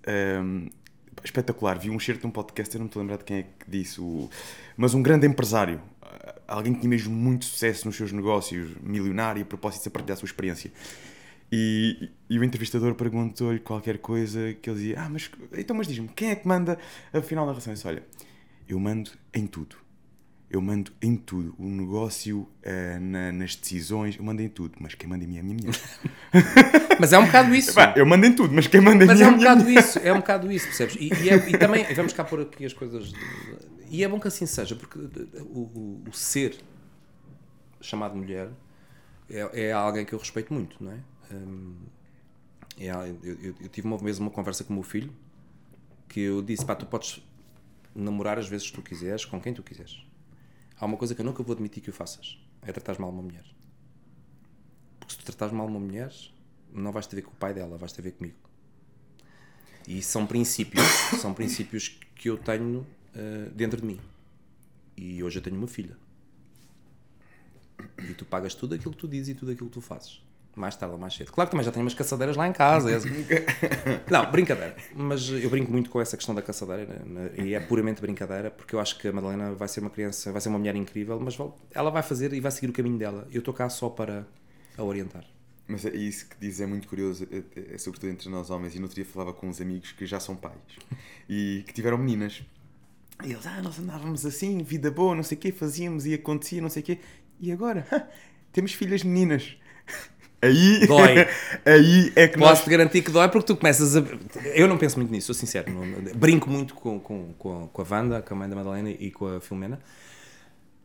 hum, 0.43 0.69
espetacular. 1.23 1.79
Vi 1.79 1.89
um 1.89 1.99
certo 1.99 2.21
de 2.21 2.27
um 2.27 2.31
podcast, 2.31 2.73
eu 2.75 2.79
não 2.79 2.85
me 2.85 2.89
estou 2.89 2.99
a 2.99 3.03
lembrar 3.03 3.17
de 3.17 3.23
quem 3.23 3.37
é 3.37 3.43
que 3.43 3.69
disse, 3.69 3.99
o... 3.99 4.29
mas 4.75 4.93
um 4.93 5.01
grande 5.01 5.25
empresário. 5.27 5.81
Ah, 6.01 6.35
Alguém 6.47 6.73
que 6.73 6.79
tinha 6.79 6.89
mesmo 6.89 7.13
muito 7.13 7.45
sucesso 7.45 7.85
nos 7.85 7.95
seus 7.95 8.11
negócios, 8.11 8.69
milionário, 8.81 9.41
a 9.41 9.45
propósito 9.45 9.83
de 9.83 9.89
partilhar 9.89 10.15
a 10.15 10.19
sua 10.19 10.27
experiência. 10.27 10.71
E, 11.51 12.09
e 12.29 12.37
o 12.37 12.43
entrevistador 12.43 12.93
perguntou-lhe 12.95 13.59
qualquer 13.59 13.97
coisa 13.99 14.53
que 14.61 14.69
ele 14.69 14.77
dizia: 14.77 15.01
Ah, 15.01 15.09
mas 15.09 15.29
então, 15.57 15.75
mas 15.75 15.87
diz-me, 15.87 16.07
quem 16.09 16.31
é 16.31 16.35
que 16.35 16.47
manda 16.47 16.77
afinal 17.13 17.45
na 17.45 17.51
relação? 17.51 17.71
Eu 17.71 17.75
disse, 17.75 17.87
Olha, 17.87 18.03
eu 18.67 18.79
mando 18.79 19.11
em 19.33 19.47
tudo. 19.47 19.86
Eu 20.49 20.61
mando 20.61 20.91
em 21.01 21.15
tudo. 21.17 21.53
O 21.57 21.65
negócio, 21.67 22.47
ah, 22.65 22.99
na- 23.01 23.31
nas 23.33 23.55
decisões, 23.55 24.15
eu 24.17 24.23
mando 24.23 24.41
em 24.41 24.47
tudo. 24.47 24.75
Mas 24.79 24.95
quem 24.95 25.09
manda 25.09 25.23
em 25.23 25.27
mim 25.27 25.37
é 25.37 25.39
a 25.41 25.43
minha 25.43 25.57
mulher. 25.57 25.75
Mas 26.99 27.11
é 27.13 27.19
um 27.19 27.25
bocado 27.25 27.53
isso. 27.53 27.73
Pá, 27.73 27.93
eu 27.97 28.05
mando 28.05 28.25
em 28.25 28.33
tudo, 28.33 28.53
mas 28.53 28.65
quem 28.65 28.81
manda 28.81 29.03
em 29.03 29.07
Mas 29.07 29.19
mim 29.19 29.23
é 29.25 29.27
é 29.27 29.29
a 29.29 29.35
minha 29.37 29.55
bocado 29.55 29.69
isso, 29.69 29.99
é 29.99 30.11
um 30.13 30.17
bocado 30.17 30.51
isso, 30.51 30.65
percebes? 30.65 30.95
E, 30.95 31.09
e 31.23 31.29
é- 31.29 31.49
e 31.49 31.57
também, 31.57 31.83
vamos 31.93 32.11
cá 32.13 32.23
pôr 32.23 32.41
aqui 32.41 32.65
as 32.65 32.73
coisas. 32.73 33.09
de- 33.13 33.19
e 33.89 34.03
é 34.03 34.07
bom 34.07 34.19
que 34.19 34.27
assim 34.27 34.45
seja, 34.47 34.75
porque 34.75 34.97
o, 34.97 35.59
o- 35.59 36.03
o 36.09 36.13
ser 36.13 36.57
chamado 37.81 38.15
mulher 38.15 38.49
é, 39.29 39.67
é 39.67 39.71
alguém 39.73 40.05
que 40.05 40.13
eu 40.13 40.17
respeito 40.19 40.51
muito, 40.53 40.83
não 40.83 40.91
é? 40.91 40.97
Hum, 41.35 41.75
é 42.79 42.87
eu, 42.89 43.19
eu- 43.23 43.55
eu 43.61 43.69
tive 43.69 43.85
uma 43.87 43.97
vez 43.97 44.17
uma 44.17 44.31
conversa 44.31 44.63
com 44.63 44.71
o 44.73 44.77
meu 44.77 44.83
filho 44.83 45.13
que 46.09 46.19
eu 46.21 46.41
disse: 46.41 46.65
pá, 46.65 46.73
tu 46.75 46.85
podes 46.87 47.21
namorar 47.93 48.39
as 48.39 48.47
vezes 48.47 48.67
que 48.71 48.73
tu 48.73 48.81
quiseres, 48.81 49.23
com 49.25 49.39
quem 49.39 49.53
tu 49.53 49.61
quiseres. 49.61 50.03
Há 50.79 50.85
uma 50.85 50.97
coisa 50.97 51.15
que 51.15 51.21
eu 51.21 51.25
nunca 51.25 51.41
vou 51.41 51.53
admitir 51.53 51.81
que 51.81 51.89
o 51.89 51.93
faças: 51.93 52.37
é 52.61 52.71
tratares 52.71 52.99
mal 52.99 53.09
uma 53.09 53.21
mulher. 53.21 53.45
Porque 54.99 55.13
se 55.13 55.19
tu 55.19 55.25
tratares 55.25 55.53
mal 55.53 55.67
uma 55.67 55.79
mulher, 55.79 56.13
não 56.71 56.91
vais 56.91 57.07
ter 57.07 57.15
a 57.15 57.17
ver 57.17 57.21
com 57.23 57.31
o 57.31 57.35
pai 57.35 57.53
dela, 57.53 57.77
vais 57.77 57.91
ter 57.91 58.01
a 58.01 58.03
ver 58.03 58.11
comigo. 58.11 58.37
E 59.87 60.01
são 60.01 60.27
princípios, 60.27 60.83
são 61.21 61.33
princípios 61.33 61.97
que 62.15 62.29
eu 62.29 62.37
tenho 62.37 62.85
eh, 63.15 63.49
dentro 63.55 63.79
de 63.79 63.87
mim. 63.87 63.99
E 64.95 65.23
hoje 65.23 65.39
eu 65.39 65.43
tenho 65.43 65.55
uma 65.55 65.67
filha. 65.67 65.97
E 68.09 68.13
tu 68.13 68.25
pagas 68.25 68.53
tudo 68.53 68.75
aquilo 68.75 68.91
que 68.91 68.97
tu 68.97 69.07
dizes 69.07 69.29
e 69.29 69.35
tudo 69.35 69.51
aquilo 69.51 69.69
que 69.69 69.73
tu 69.73 69.81
fazes. 69.81 70.21
Mais 70.57 70.75
tarde 70.75 70.93
ou 70.95 70.99
mais 70.99 71.13
cedo. 71.13 71.31
Claro 71.31 71.47
que 71.47 71.51
também 71.51 71.63
já 71.63 71.71
tenho 71.71 71.85
umas 71.85 71.93
caçadeiras 71.93 72.35
lá 72.35 72.47
em 72.47 72.51
casa. 72.51 72.89
Não, 74.09 74.31
brincadeira. 74.31 74.75
Mas 74.95 75.29
eu 75.29 75.49
brinco 75.51 75.71
muito 75.71 75.89
com 75.89 76.01
essa 76.01 76.17
questão 76.17 76.33
da 76.33 76.41
caçadeira 76.41 77.01
né? 77.05 77.29
e 77.37 77.53
é 77.53 77.59
puramente 77.59 78.01
brincadeira 78.01 78.49
porque 78.49 78.73
eu 78.73 78.79
acho 78.79 78.97
que 78.97 79.07
a 79.07 79.13
Madalena 79.13 79.53
vai 79.53 79.67
ser 79.67 79.81
uma 79.81 79.89
criança, 79.91 80.31
vai 80.31 80.41
ser 80.41 80.49
uma 80.49 80.57
mulher 80.57 80.75
incrível, 80.75 81.19
mas 81.19 81.37
ela 81.73 81.91
vai 81.91 82.01
fazer 82.01 82.33
e 82.33 82.39
vai 82.39 82.51
seguir 82.51 82.69
o 82.69 82.73
caminho 82.73 82.97
dela. 82.97 83.27
Eu 83.31 83.39
estou 83.39 83.53
cá 83.53 83.69
só 83.69 83.87
para 83.87 84.25
a 84.75 84.83
orientar. 84.83 85.23
Mas 85.67 85.85
é 85.85 85.95
isso 85.95 86.27
que 86.27 86.35
diz 86.39 86.59
é 86.59 86.65
muito 86.65 86.87
curioso, 86.87 87.27
é, 87.31 87.37
é- 87.59 87.75
é 87.75 87.77
sobretudo 87.77 88.09
entre 88.09 88.27
nós 88.29 88.49
homens. 88.49 88.73
E 88.73 88.77
no 88.79 88.85
outro 88.85 88.95
dia 88.95 89.05
falava 89.05 89.33
com 89.33 89.47
uns 89.47 89.61
amigos 89.61 89.91
que 89.91 90.05
já 90.07 90.19
são 90.19 90.35
pais 90.35 90.55
e 91.29 91.63
que 91.67 91.73
tiveram 91.73 91.97
meninas. 91.97 92.41
E 93.23 93.31
eles, 93.31 93.45
ah, 93.45 93.61
nós 93.61 93.77
andávamos 93.77 94.25
assim, 94.25 94.63
vida 94.63 94.89
boa, 94.89 95.13
não 95.13 95.23
sei 95.23 95.37
o 95.37 95.41
quê, 95.41 95.51
fazíamos 95.51 96.05
e 96.05 96.13
acontecia, 96.13 96.61
não 96.61 96.69
sei 96.69 96.81
o 96.81 96.85
quê. 96.85 96.99
E 97.39 97.51
agora, 97.51 97.85
temos 98.51 98.73
filhas 98.73 99.03
meninas. 99.03 99.57
Aí, 100.41 100.85
Dói. 100.85 101.27
aí 101.65 102.13
é 102.15 102.27
que 102.27 102.37
nós. 102.37 102.49
Posso-te 102.49 102.69
garantir 102.69 103.01
que 103.01 103.09
dói 103.11 103.27
porque 103.29 103.47
tu 103.47 103.57
começas 103.57 103.95
a. 103.95 104.03
Eu 104.53 104.67
não 104.67 104.77
penso 104.77 104.97
muito 104.97 105.11
nisso, 105.11 105.27
sou 105.27 105.35
sincero. 105.35 105.71
Não- 105.71 106.13
Brinco 106.15 106.49
muito 106.49 106.75
com, 106.75 106.99
com, 106.99 107.33
com, 107.33 107.81
a, 107.81 107.85
Wanda, 107.95 108.21
com 108.21 108.33
a 108.33 108.37
mãe 108.37 108.47
da 108.49 108.55
Madalena 108.55 108.89
e 108.91 109.09
com 109.11 109.25
a 109.35 109.41
Filomena. 109.41 109.79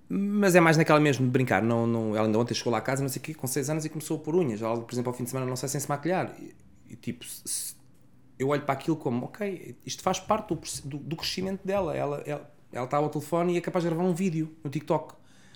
Mas 0.08 0.54
é 0.54 0.60
mais 0.60 0.76
naquela 0.76 1.00
mesmo 1.00 1.24
de 1.24 1.30
brincar. 1.30 1.62
Não, 1.62 1.86
não, 1.86 2.16
ela 2.16 2.26
ainda 2.26 2.38
ontem 2.38 2.54
chegou 2.54 2.70
lá 2.72 2.78
a 2.78 2.82
casa, 2.82 3.02
não 3.02 3.08
sei 3.08 3.20
o 3.20 3.22
quê, 3.22 3.34
com 3.34 3.46
6 3.46 3.70
anos 3.70 3.84
e 3.84 3.88
começou 3.88 4.16
a 4.18 4.20
pôr 4.20 4.34
unhas. 4.36 4.60
Ela, 4.60 4.78
por 4.80 4.92
exemplo, 4.92 5.10
ao 5.10 5.16
fim 5.16 5.24
de 5.24 5.30
semana 5.30 5.46
não 5.46 5.56
sai 5.56 5.68
sem 5.68 5.80
se 5.80 5.88
maquilhar. 5.88 6.34
E, 6.38 6.54
e, 6.90 6.96
tipo, 6.96 7.24
se- 7.24 7.74
eu 8.38 8.48
olho 8.48 8.62
para 8.62 8.74
aquilo 8.74 8.96
como, 8.96 9.26
ok, 9.26 9.76
isto 9.86 10.02
faz 10.02 10.18
parte 10.18 10.48
do, 10.54 10.60
do, 10.84 10.96
do 10.98 11.16
crescimento 11.16 11.60
dela. 11.66 11.96
Ela, 11.96 12.22
ela, 12.26 12.50
ela 12.72 12.84
está 12.84 12.96
ao 12.98 13.08
telefone 13.08 13.54
e 13.54 13.56
é 13.58 13.60
capaz 13.60 13.84
de 13.84 13.90
gravar 13.90 14.04
um 14.04 14.14
vídeo 14.14 14.50
no 14.64 14.70
TikTok. 14.70 15.14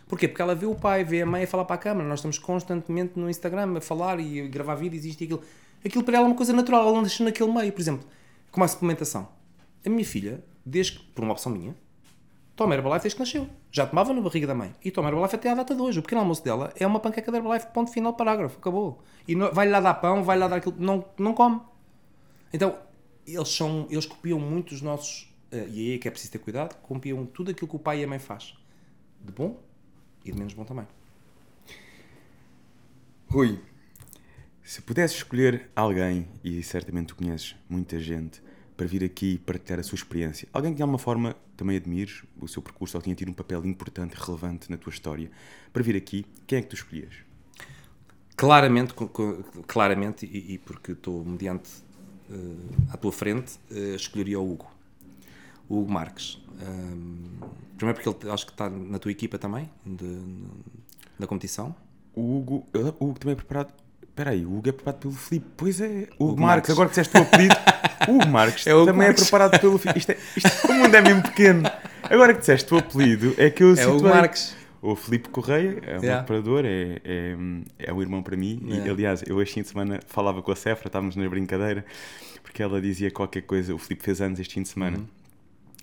Porquê? 0.08 0.28
Porque 0.28 0.40
ela 0.40 0.54
vê 0.54 0.66
o 0.66 0.74
pai, 0.74 1.04
vê 1.04 1.22
a 1.22 1.26
mãe 1.26 1.44
a 1.44 1.46
falar 1.46 1.64
para 1.64 1.74
a 1.74 1.78
câmara. 1.78 2.08
Nós 2.08 2.20
estamos 2.20 2.38
constantemente 2.38 3.18
no 3.18 3.28
Instagram 3.28 3.76
a 3.76 3.80
falar 3.80 4.20
e 4.20 4.40
a 4.40 4.46
gravar 4.46 4.76
vídeos, 4.76 5.04
isto 5.04 5.20
e 5.22 5.24
aquilo. 5.24 5.42
Aquilo 5.84 6.04
para 6.04 6.16
ela 6.18 6.26
é 6.26 6.28
uma 6.28 6.36
coisa 6.36 6.52
natural, 6.52 6.82
ela 6.82 6.92
não 6.92 7.02
deixa 7.02 7.24
naquele 7.24 7.52
meio. 7.52 7.72
Por 7.72 7.80
exemplo, 7.80 8.06
como 8.50 8.64
a 8.64 8.68
suplementação. 8.68 9.28
A 9.84 9.90
minha 9.90 10.04
filha, 10.04 10.44
desde 10.64 10.92
que, 10.98 11.04
por 11.06 11.24
uma 11.24 11.32
opção 11.32 11.50
minha, 11.50 11.74
toma 12.54 12.74
Herbalife 12.74 13.02
desde 13.02 13.16
que 13.16 13.20
nasceu. 13.22 13.48
Já 13.70 13.86
tomava 13.86 14.12
na 14.14 14.20
barriga 14.20 14.46
da 14.46 14.54
mãe. 14.54 14.72
E 14.84 14.90
toma 14.92 15.08
Herbalife 15.08 15.34
até 15.34 15.50
à 15.50 15.54
data 15.54 15.74
de 15.74 15.82
hoje. 15.82 15.98
O 15.98 16.02
pequeno 16.02 16.20
almoço 16.20 16.42
dela 16.44 16.72
é 16.76 16.86
uma 16.86 17.00
panqueca 17.00 17.30
de 17.30 17.38
Herbalife, 17.38 17.66
ponto 17.72 17.90
final, 17.90 18.14
parágrafo, 18.14 18.58
acabou. 18.58 19.02
E 19.26 19.34
não- 19.34 19.52
vai-lhe 19.52 19.72
lá 19.72 19.80
dar 19.80 19.94
pão, 19.94 20.22
vai-lhe 20.22 20.40
lá 20.40 20.48
dar 20.48 20.56
aquilo, 20.56 20.76
não, 20.78 21.04
não 21.18 21.34
come. 21.34 21.60
Então, 22.52 22.76
eles, 23.26 23.48
são, 23.48 23.86
eles 23.90 24.06
copiam 24.06 24.38
muito 24.38 24.72
os 24.72 24.80
nossos, 24.82 25.28
eh, 25.50 25.66
e 25.68 25.80
aí 25.90 25.94
é 25.96 25.98
que 25.98 26.06
é 26.06 26.10
preciso 26.12 26.32
ter 26.32 26.38
cuidado, 26.38 26.76
copiam 26.82 27.26
tudo 27.26 27.50
aquilo 27.50 27.68
que 27.68 27.76
o 27.76 27.78
pai 27.78 28.00
e 28.00 28.04
a 28.04 28.06
mãe 28.06 28.20
faz. 28.20 28.54
De 29.20 29.32
bom 29.32 29.58
e 30.26 30.32
de 30.32 30.38
menos 30.38 30.54
bom 30.54 30.64
também. 30.64 30.86
Rui, 33.28 33.58
se 34.62 34.82
pudesses 34.82 35.18
escolher 35.18 35.70
alguém, 35.74 36.28
e 36.42 36.62
certamente 36.62 37.08
tu 37.08 37.16
conheces 37.16 37.54
muita 37.68 37.98
gente, 37.98 38.42
para 38.76 38.86
vir 38.86 39.02
aqui 39.02 39.38
partilhar 39.38 39.80
a 39.80 39.82
sua 39.82 39.96
experiência, 39.96 40.48
alguém 40.52 40.72
que 40.72 40.76
de 40.76 40.82
alguma 40.82 40.98
forma 40.98 41.34
também 41.56 41.76
admires 41.76 42.22
o 42.40 42.46
seu 42.46 42.60
percurso 42.60 42.96
ou 42.96 43.02
tenha 43.02 43.16
tido 43.16 43.30
um 43.30 43.34
papel 43.34 43.64
importante, 43.64 44.14
relevante 44.14 44.70
na 44.70 44.76
tua 44.76 44.90
história, 44.90 45.30
para 45.72 45.82
vir 45.82 45.96
aqui, 45.96 46.26
quem 46.46 46.58
é 46.58 46.62
que 46.62 46.68
tu 46.68 46.74
escolhias? 46.74 47.14
Claramente, 48.36 48.92
claramente 49.66 50.26
e, 50.26 50.54
e 50.54 50.58
porque 50.58 50.92
estou 50.92 51.24
mediante 51.24 51.70
eh, 52.30 52.92
à 52.92 52.96
tua 52.96 53.12
frente, 53.12 53.58
eh, 53.70 53.94
escolheria 53.94 54.38
o 54.38 54.52
Hugo. 54.52 54.75
O 55.68 55.80
Hugo 55.80 55.92
Marques. 55.92 56.38
Ahm, 56.60 57.48
primeiro 57.76 58.00
porque 58.02 58.26
ele 58.26 58.32
acho 58.32 58.46
que 58.46 58.52
está 58.52 58.70
na 58.70 58.98
tua 58.98 59.10
equipa 59.10 59.38
também, 59.38 59.68
de, 59.84 60.18
da 61.18 61.26
competição. 61.26 61.74
O 62.14 62.38
Hugo, 62.38 62.66
o 62.98 63.04
Hugo 63.06 63.18
também 63.18 63.32
é 63.32 63.36
preparado. 63.36 63.72
Espera 64.02 64.30
aí, 64.30 64.46
o 64.46 64.56
Hugo 64.56 64.68
é 64.68 64.72
preparado 64.72 65.00
pelo 65.00 65.12
Filipe. 65.12 65.46
Pois 65.56 65.80
é, 65.80 66.08
o 66.18 66.24
Hugo 66.24 66.32
Hugo 66.32 66.40
Marques, 66.40 66.40
Marques. 66.40 66.70
agora 66.70 66.88
que 66.88 66.94
disseste 66.94 67.18
o 67.18 67.22
apelido, 67.22 67.54
o 68.08 68.12
Hugo 68.16 68.28
Marques 68.28 68.66
É 68.66 68.74
o 68.74 68.76
Hugo 68.78 68.86
também 68.86 69.06
Marques. 69.08 69.22
é 69.22 69.26
preparado 69.26 69.60
pelo 69.60 69.78
Filipe. 69.78 69.98
Isto 69.98 70.12
é, 70.12 70.18
isto- 70.36 70.68
o 70.68 70.74
mundo 70.74 70.94
é 70.94 71.00
mesmo 71.02 71.22
pequeno. 71.22 71.62
Agora 72.04 72.32
que 72.32 72.40
disseste 72.40 72.72
o 72.72 72.78
apelido, 72.78 73.34
é 73.36 73.50
que 73.50 73.62
eu 73.62 73.74
É 73.74 73.86
o 73.86 73.96
Hugo. 73.96 74.08
Marques. 74.08 74.56
O 74.80 74.94
Filipe 74.94 75.28
Correia 75.30 75.78
é 75.82 75.98
um 75.98 76.02
Yeah. 76.02 76.22
preparador, 76.22 76.64
é, 76.64 77.00
é, 77.04 77.36
é 77.78 77.92
um 77.92 78.00
irmão 78.00 78.22
para 78.22 78.36
mim. 78.36 78.60
E, 78.64 78.70
Yeah. 78.70 78.90
aliás, 78.92 79.22
eu 79.26 79.42
este 79.42 79.54
fim 79.54 79.62
de 79.62 79.68
semana 79.68 80.00
falava 80.06 80.40
com 80.42 80.52
a 80.52 80.56
Cefra, 80.56 80.86
estávamos 80.88 81.16
na 81.16 81.28
brincadeira, 81.28 81.84
porque 82.42 82.62
ela 82.62 82.80
dizia 82.80 83.10
qualquer 83.10 83.42
coisa. 83.42 83.74
O 83.74 83.78
Filipe 83.78 84.02
fez 84.04 84.20
anos 84.22 84.38
este 84.40 84.54
fim 84.54 84.62
de 84.62 84.68
semana. 84.68 84.98
Uhum. 84.98 85.06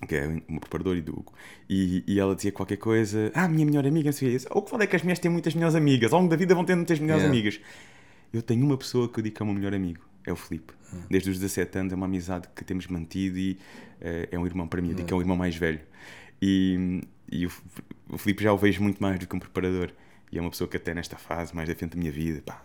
Que 0.06 0.16
é 0.16 0.26
o 0.26 0.42
meu 0.48 0.60
preparador 0.60 0.96
e 0.96 1.00
do 1.00 1.12
Hugo. 1.12 1.32
E, 1.68 2.02
e 2.06 2.18
ela 2.20 2.34
dizia 2.34 2.52
qualquer 2.52 2.76
coisa. 2.76 3.30
Ah, 3.34 3.48
minha 3.48 3.64
melhor 3.64 3.86
amiga, 3.86 4.06
não 4.06 4.12
sei 4.12 4.28
o 4.28 4.30
que. 4.30 4.34
Eu 4.34 4.38
disse, 4.38 4.48
O 4.50 4.62
que 4.62 4.70
vale 4.70 4.84
é 4.84 4.86
que 4.86 4.96
as 4.96 5.02
mulheres 5.02 5.18
têm 5.18 5.30
muitas 5.30 5.54
melhores 5.54 5.74
amigas. 5.74 6.12
Ao 6.12 6.18
longo 6.18 6.30
da 6.30 6.36
vida 6.36 6.54
vão 6.54 6.64
ter 6.64 6.74
muitas 6.74 6.98
melhores 6.98 7.22
Yeah. 7.22 7.38
amigas. 7.38 7.60
Eu 8.32 8.42
tenho 8.42 8.64
uma 8.64 8.76
pessoa 8.76 9.08
que 9.08 9.18
eu 9.18 9.22
digo 9.22 9.36
que 9.36 9.42
é 9.42 9.44
o 9.44 9.46
meu 9.46 9.54
melhor 9.54 9.72
amigo. 9.74 10.04
É 10.26 10.32
o 10.32 10.36
Filipe. 10.36 10.72
Uhum. 10.92 11.02
Desde 11.08 11.30
os 11.30 11.38
17 11.38 11.78
anos 11.78 11.92
é 11.92 11.96
uma 11.96 12.06
amizade 12.06 12.48
que 12.54 12.64
temos 12.64 12.86
mantido 12.88 13.38
e 13.38 13.58
eh, 14.00 14.28
é 14.32 14.38
um 14.38 14.44
irmão 14.46 14.66
para 14.66 14.82
mim. 14.82 14.90
Eu 14.90 14.94
digo 14.96 15.08
que 15.08 15.14
é 15.14 15.16
um 15.16 15.20
irmão 15.20 15.36
mais 15.36 15.54
velho. 15.56 15.80
E, 16.42 17.00
e 17.30 17.46
o, 17.46 17.50
o 18.08 18.18
Filipe 18.18 18.42
já 18.42 18.52
o 18.52 18.58
vejo 18.58 18.82
muito 18.82 19.00
mais 19.02 19.18
do 19.18 19.26
que 19.26 19.36
um 19.36 19.38
preparador. 19.38 19.90
E 20.32 20.38
é 20.38 20.40
uma 20.40 20.50
pessoa 20.50 20.66
que 20.66 20.76
até 20.76 20.92
nesta 20.92 21.16
fase, 21.16 21.54
mais 21.54 21.68
da 21.68 21.74
frente 21.74 21.92
da 21.92 21.98
minha 21.98 22.10
vida, 22.10 22.42
pá, 22.44 22.64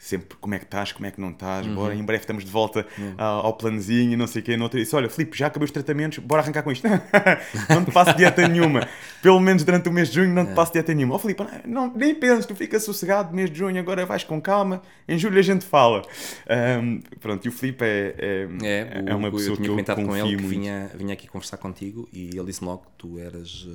sempre 0.00 0.34
como 0.40 0.54
é 0.54 0.58
que 0.58 0.64
estás, 0.64 0.92
como 0.92 1.06
é 1.06 1.10
que 1.10 1.20
não 1.20 1.30
estás, 1.30 1.66
bora, 1.66 1.94
em 1.94 2.02
breve 2.02 2.22
estamos 2.22 2.42
de 2.42 2.50
volta 2.50 2.86
ao, 3.18 3.46
ao 3.46 3.52
planozinho, 3.52 4.16
não 4.16 4.26
sei 4.26 4.40
o 4.40 4.44
quê. 4.44 4.56
No 4.56 4.64
outro 4.64 4.80
disse, 4.80 4.96
olha, 4.96 5.10
Filipe, 5.10 5.36
já 5.36 5.48
acabei 5.48 5.66
os 5.66 5.70
tratamentos, 5.70 6.18
bora 6.18 6.40
arrancar 6.40 6.62
com 6.62 6.72
isto. 6.72 6.88
não 7.68 7.84
te 7.84 7.92
passo 7.92 8.16
dieta 8.16 8.48
nenhuma. 8.48 8.88
Pelo 9.20 9.38
menos 9.38 9.62
durante 9.62 9.90
o 9.90 9.92
mês 9.92 10.08
de 10.08 10.14
junho 10.14 10.34
não 10.34 10.46
te 10.46 10.54
passo 10.54 10.72
dieta 10.72 10.94
nenhuma. 10.94 11.16
Ó 11.16 11.18
Filipe, 11.18 11.44
não, 11.66 11.92
nem 11.94 12.14
penses, 12.14 12.46
tu 12.46 12.56
fica 12.56 12.80
sossegado, 12.80 13.34
mês 13.34 13.50
de 13.50 13.58
junho, 13.58 13.78
agora 13.78 14.06
vais 14.06 14.24
com 14.24 14.40
calma, 14.40 14.80
em 15.06 15.18
julho 15.18 15.38
a 15.38 15.42
gente 15.42 15.66
fala. 15.66 16.02
Ahm, 16.48 17.00
pronto, 17.20 17.44
e 17.44 17.48
o 17.50 17.52
Filipe 17.52 17.84
é, 17.84 18.14
é, 18.18 18.48
É, 18.62 19.04
é 19.06 19.14
uma 19.14 19.30
pessoa 19.30 19.50
eu 19.50 19.56
tinha 19.56 19.64
que 19.64 19.68
eu 19.68 19.72
comentado 19.72 20.02
com 20.02 20.16
ele 20.16 20.36
que 20.36 20.42
vinha, 20.42 20.90
vinha 20.94 21.12
aqui 21.12 21.28
conversar 21.28 21.58
contigo 21.58 22.08
e 22.10 22.30
ele 22.30 22.46
disse 22.46 22.64
logo 22.64 22.84
que 22.84 22.92
tu 22.96 23.18
eras, 23.18 23.68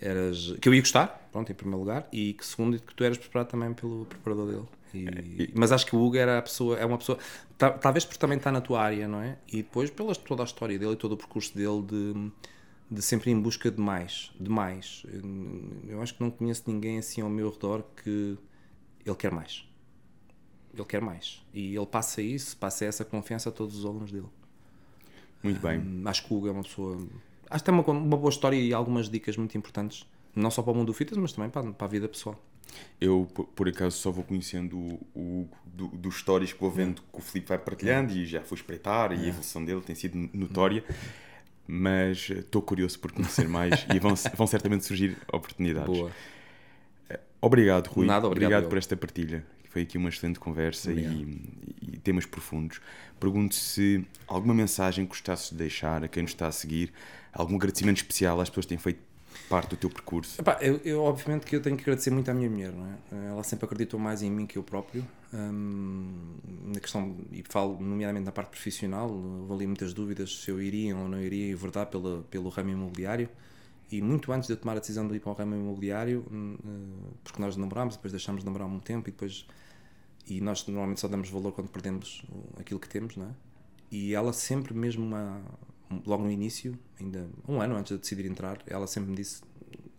eh, 0.00 0.10
eras 0.10 0.54
que 0.60 0.68
eu 0.68 0.74
ia 0.74 0.80
gostar, 0.80 1.28
pronto, 1.32 1.50
em 1.50 1.54
primeiro 1.56 1.80
lugar, 1.80 2.06
e 2.12 2.34
que 2.34 2.46
segundo 2.46 2.78
que 2.78 2.94
tu 2.94 3.02
eras 3.02 3.18
preparado 3.18 3.48
também 3.48 3.72
pelo 3.72 4.04
preparador 4.06 4.46
dele. 4.46 4.83
E- 4.94 5.52
mas 5.56 5.72
acho 5.72 5.86
que 5.86 5.96
o 5.96 6.00
Hugo 6.04 6.16
era 6.16 6.38
a 6.38 6.42
pessoa, 6.42 6.78
é 6.78 6.84
uma 6.86 6.98
pessoa, 6.98 7.18
ta- 7.58 7.70
talvez 7.72 8.04
por 8.04 8.16
também 8.16 8.38
estar 8.38 8.52
na 8.52 8.60
tua 8.60 8.80
área, 8.82 9.08
não 9.08 9.20
é? 9.20 9.38
E 9.48 9.58
depois 9.58 9.90
pela 9.90 10.14
toda 10.14 10.42
a 10.42 10.46
história 10.46 10.78
dele 10.78 10.92
e 10.92 10.96
todo 10.96 11.12
o 11.12 11.16
percurso 11.16 11.54
dele 11.56 11.82
de, 11.82 12.32
de 12.90 13.02
sempre 13.02 13.30
em 13.30 13.40
busca 13.40 13.70
de 13.70 13.80
mais, 13.80 14.32
de 14.40 14.50
mais. 14.50 15.04
Eu 15.88 16.02
acho 16.02 16.14
que 16.14 16.22
não 16.22 16.30
conheço 16.30 16.64
ninguém 16.66 16.98
assim 16.98 17.20
ao 17.22 17.30
meu 17.30 17.50
redor 17.50 17.84
que 18.02 18.38
ele 19.06 19.16
quer 19.16 19.32
mais. 19.32 19.64
Ele 20.74 20.84
quer 20.84 21.00
mais. 21.00 21.42
E 21.54 21.74
ele 21.76 21.86
passa 21.86 22.20
isso, 22.20 22.56
passa 22.58 22.84
essa 22.84 23.04
confiança 23.04 23.48
a 23.48 23.52
todos 23.52 23.76
os 23.78 23.84
alunos 23.86 24.10
dele. 24.12 24.28
Muito 25.42 25.60
bem. 25.60 25.80
Hum, 25.80 26.02
Acho 26.06 26.24
que 26.26 26.32
o 26.32 26.36
Hugo 26.36 26.48
é 26.48 26.50
uma 26.52 26.62
pessoa. 26.62 26.96
Acho 27.50 27.64
que 27.64 27.70
tem 27.70 27.74
uma, 27.74 27.86
uma 27.86 28.16
boa 28.16 28.30
história 28.30 28.56
e 28.56 28.72
algumas 28.72 29.08
dicas 29.08 29.36
muito 29.36 29.56
importantes, 29.56 30.06
não 30.34 30.50
só 30.50 30.62
para 30.62 30.72
o 30.72 30.74
mundo 30.74 30.86
do 30.88 30.92
fitness, 30.94 31.20
mas 31.20 31.32
também 31.32 31.50
para, 31.50 31.72
para 31.72 31.86
a 31.86 31.90
vida 31.90 32.08
pessoal. 32.08 32.40
Eu, 33.00 33.28
por, 33.54 33.68
acaso, 33.68 33.96
só 33.96 34.10
vou 34.10 34.24
conhecendo 34.24 34.76
o, 34.76 35.00
o 35.14 35.48
do, 35.64 35.88
dos 35.88 36.16
stories 36.16 36.52
que 36.52 36.60
vou 36.60 36.70
vendo 36.70 37.02
que 37.02 37.18
o 37.18 37.20
Filipe 37.20 37.48
vai 37.48 37.58
partilhando 37.58 38.12
e 38.12 38.24
já 38.24 38.40
fui 38.40 38.56
espreitar 38.56 39.12
e 39.12 39.24
a 39.24 39.28
evolução 39.28 39.64
dele 39.64 39.80
tem 39.80 39.94
sido 39.94 40.16
notória. 40.32 40.84
Mas 41.66 42.28
eh, 42.30 42.40
estou 42.40 42.62
curioso 42.62 42.98
por 42.98 43.12
conhecer 43.12 43.48
mais 43.48 43.86
e 43.94 43.98
vão, 43.98 44.14
vão 44.36 44.46
certamente 44.46 44.84
surgir 44.84 45.16
oportunidades. 45.32 45.94
Boa. 45.94 46.10
Obrigado, 47.40 47.88
Rui. 47.88 48.06
Nada, 48.06 48.26
obrigado 48.26 48.64
eu. 48.64 48.68
por 48.68 48.78
esta 48.78 48.96
partilha. 48.96 49.44
Foi 49.68 49.82
aqui 49.82 49.98
uma 49.98 50.08
excelente 50.08 50.38
conversa 50.38 50.90
e, 50.90 50.92
Obrigado. 50.92 51.40
e 51.82 51.98
temas 51.98 52.24
profundos. 52.24 52.80
Pergunto 53.18 53.54
se 53.54 54.06
alguma 54.26 54.54
mensagem 54.54 55.04
gostasses 55.04 55.50
de 55.50 55.56
deixar 55.56 56.04
a 56.04 56.08
quem 56.08 56.22
nos 56.22 56.32
está 56.32 56.46
a 56.46 56.52
seguir, 56.52 56.92
algum 57.32 57.56
agradecimento 57.56 57.98
especial 57.98 58.40
às 58.40 58.48
pessoas 58.48 58.66
que 58.66 58.70
têm 58.70 58.78
feito 58.78 59.00
parte 59.48 59.70
do 59.70 59.76
teu 59.76 59.90
percurso. 59.90 60.40
Epá, 60.40 60.58
eu, 60.60 60.80
eu, 60.84 61.02
obviamente 61.02 61.46
que 61.46 61.54
eu 61.56 61.60
tenho 61.62 61.76
que 61.76 61.82
agradecer 61.82 62.10
muito 62.10 62.30
à 62.30 62.34
minha 62.34 62.48
mulher, 62.50 62.72
não 62.72 62.86
é? 62.86 63.28
Ela 63.28 63.42
sempre 63.42 63.66
acreditou 63.66 63.98
mais 64.00 64.22
em 64.22 64.30
mim 64.30 64.46
que 64.46 64.56
eu 64.58 64.62
próprio. 64.62 65.04
hum, 65.32 66.36
na 66.72 66.80
questão, 66.80 67.16
e 67.30 67.42
falo 67.48 67.78
nomeadamente 67.80 68.24
na 68.24 68.32
parte 68.32 68.50
profissional, 68.50 69.10
houve 69.48 69.66
muitas 69.66 69.92
dúvidas 69.92 70.38
se 70.42 70.50
eu 70.50 70.60
iria 70.62 70.96
ou 70.96 71.08
não 71.08 71.20
iria 71.20 71.52
enverdar 71.52 71.86
pela, 71.86 72.22
pelo 72.30 72.48
ramo 72.48 72.70
imobiliário. 72.70 73.28
E 73.90 74.00
muito 74.00 74.32
antes 74.32 74.46
de 74.46 74.54
eu 74.54 74.56
tomar 74.56 74.76
a 74.76 74.80
decisão 74.80 75.06
de 75.06 75.14
ir 75.14 75.20
para 75.20 75.30
o 75.30 75.34
ramo 75.34 75.54
imobiliário, 75.54 76.24
hum, 76.30 76.56
eh, 76.64 77.10
porque 77.22 77.40
nós 77.40 77.56
namorámos, 77.56 77.96
depois 77.96 78.12
deixámos 78.12 78.40
de 78.42 78.46
namorar 78.46 78.66
um 78.66 78.80
tempo 78.80 79.08
e 79.08 79.12
depois. 79.12 79.46
E 80.26 80.40
nós 80.40 80.66
normalmente 80.66 81.00
só 81.00 81.06
damos 81.08 81.28
valor 81.28 81.52
quando 81.52 81.68
perdemos 81.68 82.24
aquilo 82.58 82.80
que 82.80 82.88
temos, 82.88 83.14
não 83.16 83.26
é? 83.26 83.30
E 83.90 84.14
ela 84.14 84.32
sempre, 84.32 84.72
mesmo 84.74 85.04
uma- 85.04 85.40
logo 86.06 86.24
no 86.24 86.30
início, 86.30 86.78
ainda 87.00 87.28
um 87.46 87.60
ano 87.60 87.76
antes 87.76 87.92
de 87.92 87.98
decidir 87.98 88.26
entrar, 88.26 88.58
ela 88.66 88.86
sempre 88.86 89.10
me 89.10 89.16
disse: 89.16 89.42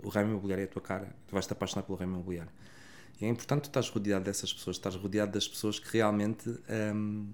o 0.03 0.09
ramo 0.09 0.31
imobiliário 0.31 0.63
é 0.63 0.65
a 0.65 0.67
tua 0.67 0.81
cara, 0.81 1.15
tu 1.27 1.34
vais 1.34 1.45
te 1.45 1.53
apaixonar 1.53 1.84
pelo 1.84 1.97
ramo 1.97 2.15
imobiliário. 2.15 2.51
E 3.19 3.26
é 3.26 3.30
importante 3.30 3.63
tu 3.63 3.67
estás 3.67 3.89
rodeado 3.89 4.26
dessas 4.26 4.53
pessoas, 4.53 4.76
estás 4.76 4.95
rodeado 4.95 5.31
das 5.31 5.47
pessoas 5.47 5.80
que 5.80 5.91
realmente 5.93 6.49
hum, 6.93 7.30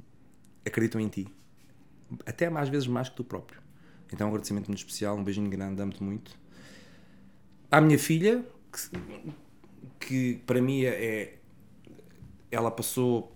acreditam 0.66 1.02
em 1.02 1.08
ti, 1.08 1.28
até 2.26 2.48
às 2.48 2.70
vezes 2.70 2.88
mais 2.88 3.10
que 3.10 3.16
tu 3.16 3.24
próprio. 3.24 3.62
Então, 4.14 4.28
um 4.28 4.30
agradecimento 4.30 4.68
muito 4.68 4.80
especial, 4.80 5.18
um 5.18 5.24
beijinho 5.24 5.50
grande, 5.50 5.82
amo-te 5.82 6.04
muito. 6.04 6.38
À 7.72 7.80
minha 7.80 7.98
filha, 7.98 8.46
que, 8.72 9.34
que 10.00 10.42
para 10.46 10.62
mim 10.62 10.84
é. 10.84 11.38
Ela 12.52 12.70
passou 12.70 13.34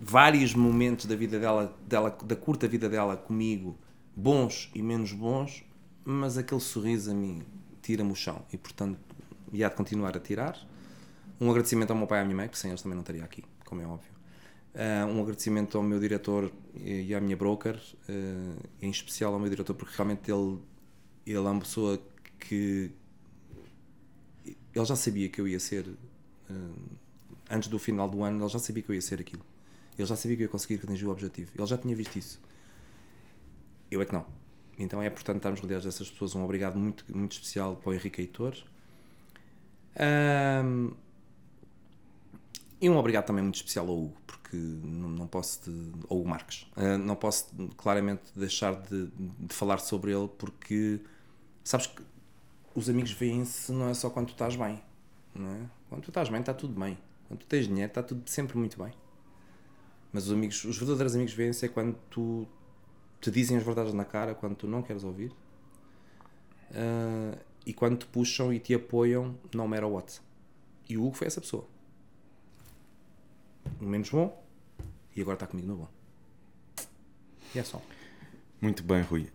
vários 0.00 0.54
momentos 0.54 1.04
da 1.04 1.14
vida 1.14 1.38
dela, 1.38 1.76
dela, 1.86 2.16
da 2.24 2.34
curta 2.34 2.66
vida 2.66 2.88
dela 2.88 3.14
comigo, 3.14 3.78
bons 4.16 4.70
e 4.74 4.82
menos 4.82 5.12
bons, 5.12 5.62
mas 6.04 6.38
aquele 6.38 6.60
sorriso 6.60 7.10
a 7.10 7.14
mim 7.14 7.42
tira-me 7.82 8.10
o 8.10 8.16
chão 8.16 8.42
e, 8.52 8.56
portanto, 8.56 8.98
e 9.52 9.62
há 9.62 9.68
de 9.68 9.76
continuar 9.76 10.16
a 10.16 10.20
tirar. 10.20 10.58
Um 11.38 11.50
agradecimento 11.50 11.90
ao 11.90 11.96
meu 11.96 12.06
pai 12.06 12.20
e 12.20 12.22
à 12.22 12.24
minha 12.24 12.36
mãe, 12.36 12.48
que 12.48 12.58
sem 12.58 12.70
eles 12.70 12.80
também 12.80 12.94
não 12.94 13.02
estaria 13.02 13.22
aqui, 13.22 13.44
como 13.66 13.82
é 13.82 13.86
óbvio. 13.86 14.10
Ah, 14.74 15.06
um 15.06 15.20
agradecimento 15.20 15.76
ao 15.76 15.84
meu 15.84 16.00
diretor 16.00 16.50
e 16.74 17.14
à 17.14 17.20
minha 17.20 17.36
broker, 17.36 17.80
ah, 18.08 18.56
em 18.80 18.90
especial 18.90 19.34
ao 19.34 19.38
meu 19.38 19.50
diretor, 19.50 19.74
porque 19.74 19.94
realmente 19.96 20.30
ele, 20.30 20.58
ele 21.26 21.36
é 21.36 21.40
uma 21.50 21.60
pessoa 21.60 22.00
que. 22.38 22.90
Ele 24.74 24.84
já 24.84 24.96
sabia 24.96 25.28
que 25.28 25.40
eu 25.40 25.48
ia 25.48 25.60
ser. 25.60 25.86
ah, 26.50 26.54
antes 27.50 27.68
do 27.68 27.78
final 27.78 28.08
do 28.08 28.22
ano, 28.22 28.42
ele 28.42 28.48
já 28.48 28.58
sabia 28.58 28.82
que 28.82 28.90
eu 28.90 28.94
ia 28.94 29.00
ser 29.02 29.20
aquilo. 29.20 29.44
Ele 29.98 30.06
já 30.06 30.16
sabia 30.16 30.36
que 30.36 30.42
eu 30.42 30.46
ia 30.46 30.50
conseguir 30.50 30.80
atingir 30.82 31.06
o 31.06 31.10
objetivo. 31.10 31.50
Ele 31.54 31.66
já 31.66 31.78
tinha 31.78 31.94
visto 31.94 32.16
isso. 32.16 32.40
Eu 33.90 34.00
é 34.02 34.04
que 34.04 34.12
não. 34.12 34.26
Então 34.78 35.02
é 35.02 35.06
importante 35.06 35.38
estarmos 35.38 35.60
rodeados 35.60 35.84
dessas 35.84 36.10
pessoas. 36.10 36.34
Um 36.34 36.44
obrigado 36.44 36.78
muito, 36.78 37.04
muito 37.14 37.32
especial 37.32 37.76
para 37.76 37.90
o 37.90 37.94
Henrique 37.94 38.20
Heitor. 38.20 38.56
Ahm, 39.98 40.90
e 42.80 42.90
um 42.90 42.96
obrigado 42.96 43.24
também 43.24 43.42
muito 43.42 43.56
especial 43.56 43.88
ao 43.88 43.98
Hugo, 43.98 44.16
porque 44.26 44.56
não, 44.56 45.08
não 45.08 45.26
posso. 45.26 45.70
De, 45.70 45.92
ao 46.10 46.18
Hugo 46.18 46.28
Marques. 46.28 46.66
Ah, 46.76 46.98
não 46.98 47.16
posso 47.16 47.46
claramente 47.76 48.22
deixar 48.34 48.74
de, 48.82 49.06
de 49.06 49.54
falar 49.54 49.78
sobre 49.78 50.12
ele, 50.12 50.28
porque 50.36 51.00
sabes 51.64 51.86
que 51.86 52.02
os 52.74 52.90
amigos 52.90 53.12
veem-se 53.12 53.72
não 53.72 53.88
é 53.88 53.94
só 53.94 54.10
quando 54.10 54.26
tu 54.26 54.32
estás 54.32 54.56
bem. 54.56 54.82
Não 55.34 55.50
é? 55.50 55.60
Quando 55.88 56.02
tu 56.02 56.10
estás 56.10 56.28
bem, 56.28 56.40
está 56.40 56.52
tudo 56.52 56.78
bem. 56.78 56.98
Quando 57.28 57.40
tu 57.40 57.46
tens 57.46 57.66
dinheiro, 57.66 57.90
está 57.90 58.02
tudo 58.02 58.28
sempre 58.28 58.58
muito 58.58 58.82
bem. 58.82 58.92
Mas 60.12 60.26
os 60.26 60.32
amigos, 60.32 60.62
os 60.64 60.76
verdadeiros 60.76 61.14
amigos 61.14 61.32
veem-se 61.32 61.64
é 61.64 61.68
quando 61.68 61.96
tu 62.10 62.46
te 63.20 63.30
dizem 63.30 63.56
as 63.56 63.62
verdades 63.62 63.92
na 63.94 64.04
cara, 64.04 64.34
quando 64.34 64.54
tu 64.54 64.66
não 64.66 64.82
queres 64.82 65.04
ouvir. 65.04 65.32
uh, 66.70 67.38
e 67.64 67.74
quando 67.74 67.98
te 67.98 68.06
puxam 68.06 68.52
e 68.52 68.60
te 68.60 68.74
apoiam, 68.74 69.36
no 69.52 69.66
matter 69.66 69.88
what. 69.88 70.20
E 70.88 70.96
o 70.96 71.04
Hugo 71.04 71.16
foi 71.16 71.26
essa 71.26 71.40
pessoa. 71.40 71.66
O 73.80 73.84
menos 73.84 74.08
bom 74.08 74.46
e 75.16 75.20
agora 75.20 75.34
está 75.34 75.46
comigo 75.46 75.66
no 75.66 75.76
bom. 75.76 75.88
E 77.54 77.58
é 77.58 77.64
só. 77.64 77.82
Muito 78.60 78.84
bem, 78.84 79.02
Rui. 79.02 79.28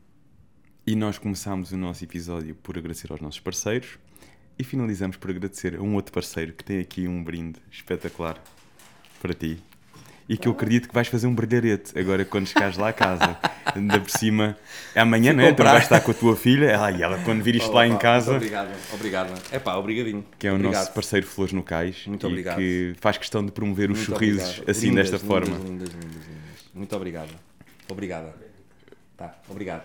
E 0.87 0.95
nós 0.95 1.17
começámos 1.17 1.71
o 1.71 1.77
nosso 1.77 2.03
episódio 2.03 2.55
por 2.55 2.77
agradecer 2.77 3.11
aos 3.11 3.19
nossos 3.19 3.39
parceiros 3.39 3.99
e 4.57 4.63
finalizamos 4.63 5.17
por 5.17 5.29
agradecer 5.29 5.75
a 5.75 5.81
um 5.81 5.95
outro 5.95 6.13
parceiro 6.13 6.53
que 6.53 6.63
tem 6.63 6.79
aqui 6.79 7.07
um 7.07 7.23
brinde 7.23 7.59
espetacular 7.69 8.41
para 9.21 9.33
ti 9.33 9.61
e 10.31 10.37
que 10.37 10.47
eu 10.47 10.53
acredito 10.53 10.87
que 10.87 10.93
vais 10.93 11.09
fazer 11.09 11.27
um 11.27 11.35
brilharete 11.35 11.91
agora 11.99 12.23
quando 12.23 12.47
chegares 12.47 12.77
lá 12.77 12.87
a 12.87 12.93
casa. 12.93 13.37
Ainda 13.75 13.99
por 13.99 14.09
cima, 14.09 14.57
é 14.95 15.01
amanhã, 15.01 15.33
não 15.33 15.43
é? 15.43 15.51
Tu 15.51 15.61
vais 15.61 15.83
estar 15.83 15.99
com 15.99 16.11
a 16.11 16.13
tua 16.13 16.37
filha 16.37 16.81
ah, 16.81 16.89
e 16.89 17.03
ela 17.03 17.21
quando 17.25 17.43
vir 17.43 17.57
isto 17.57 17.69
oh, 17.69 17.73
lá 17.73 17.85
em 17.85 17.97
casa. 17.97 18.37
Obrigado, 18.37 18.69
obrigado. 18.93 19.41
É 19.51 19.59
pá, 19.59 19.75
obrigadinho. 19.75 20.25
Que 20.39 20.47
é 20.47 20.51
o 20.53 20.55
obrigado. 20.55 20.79
nosso 20.79 20.93
parceiro 20.93 21.27
Flores 21.27 21.51
no 21.51 21.61
Cais 21.61 22.07
Muito 22.07 22.25
e 22.25 22.29
obrigado. 22.29 22.55
que 22.55 22.95
faz 23.01 23.17
questão 23.17 23.45
de 23.45 23.51
promover 23.51 23.91
os 23.91 23.97
Muito 23.97 24.09
sorrisos 24.09 24.41
obrigado. 24.41 24.69
assim 24.69 24.87
lindas, 24.87 25.11
desta 25.11 25.27
lindas, 25.27 25.49
forma. 25.49 25.69
Lindas, 25.69 25.89
lindas, 25.89 26.25
lindas. 26.25 26.71
Muito 26.73 26.95
obrigado. 26.95 27.31
Obrigada. 27.89 28.35
Tá, 29.17 29.35
obrigado. 29.49 29.83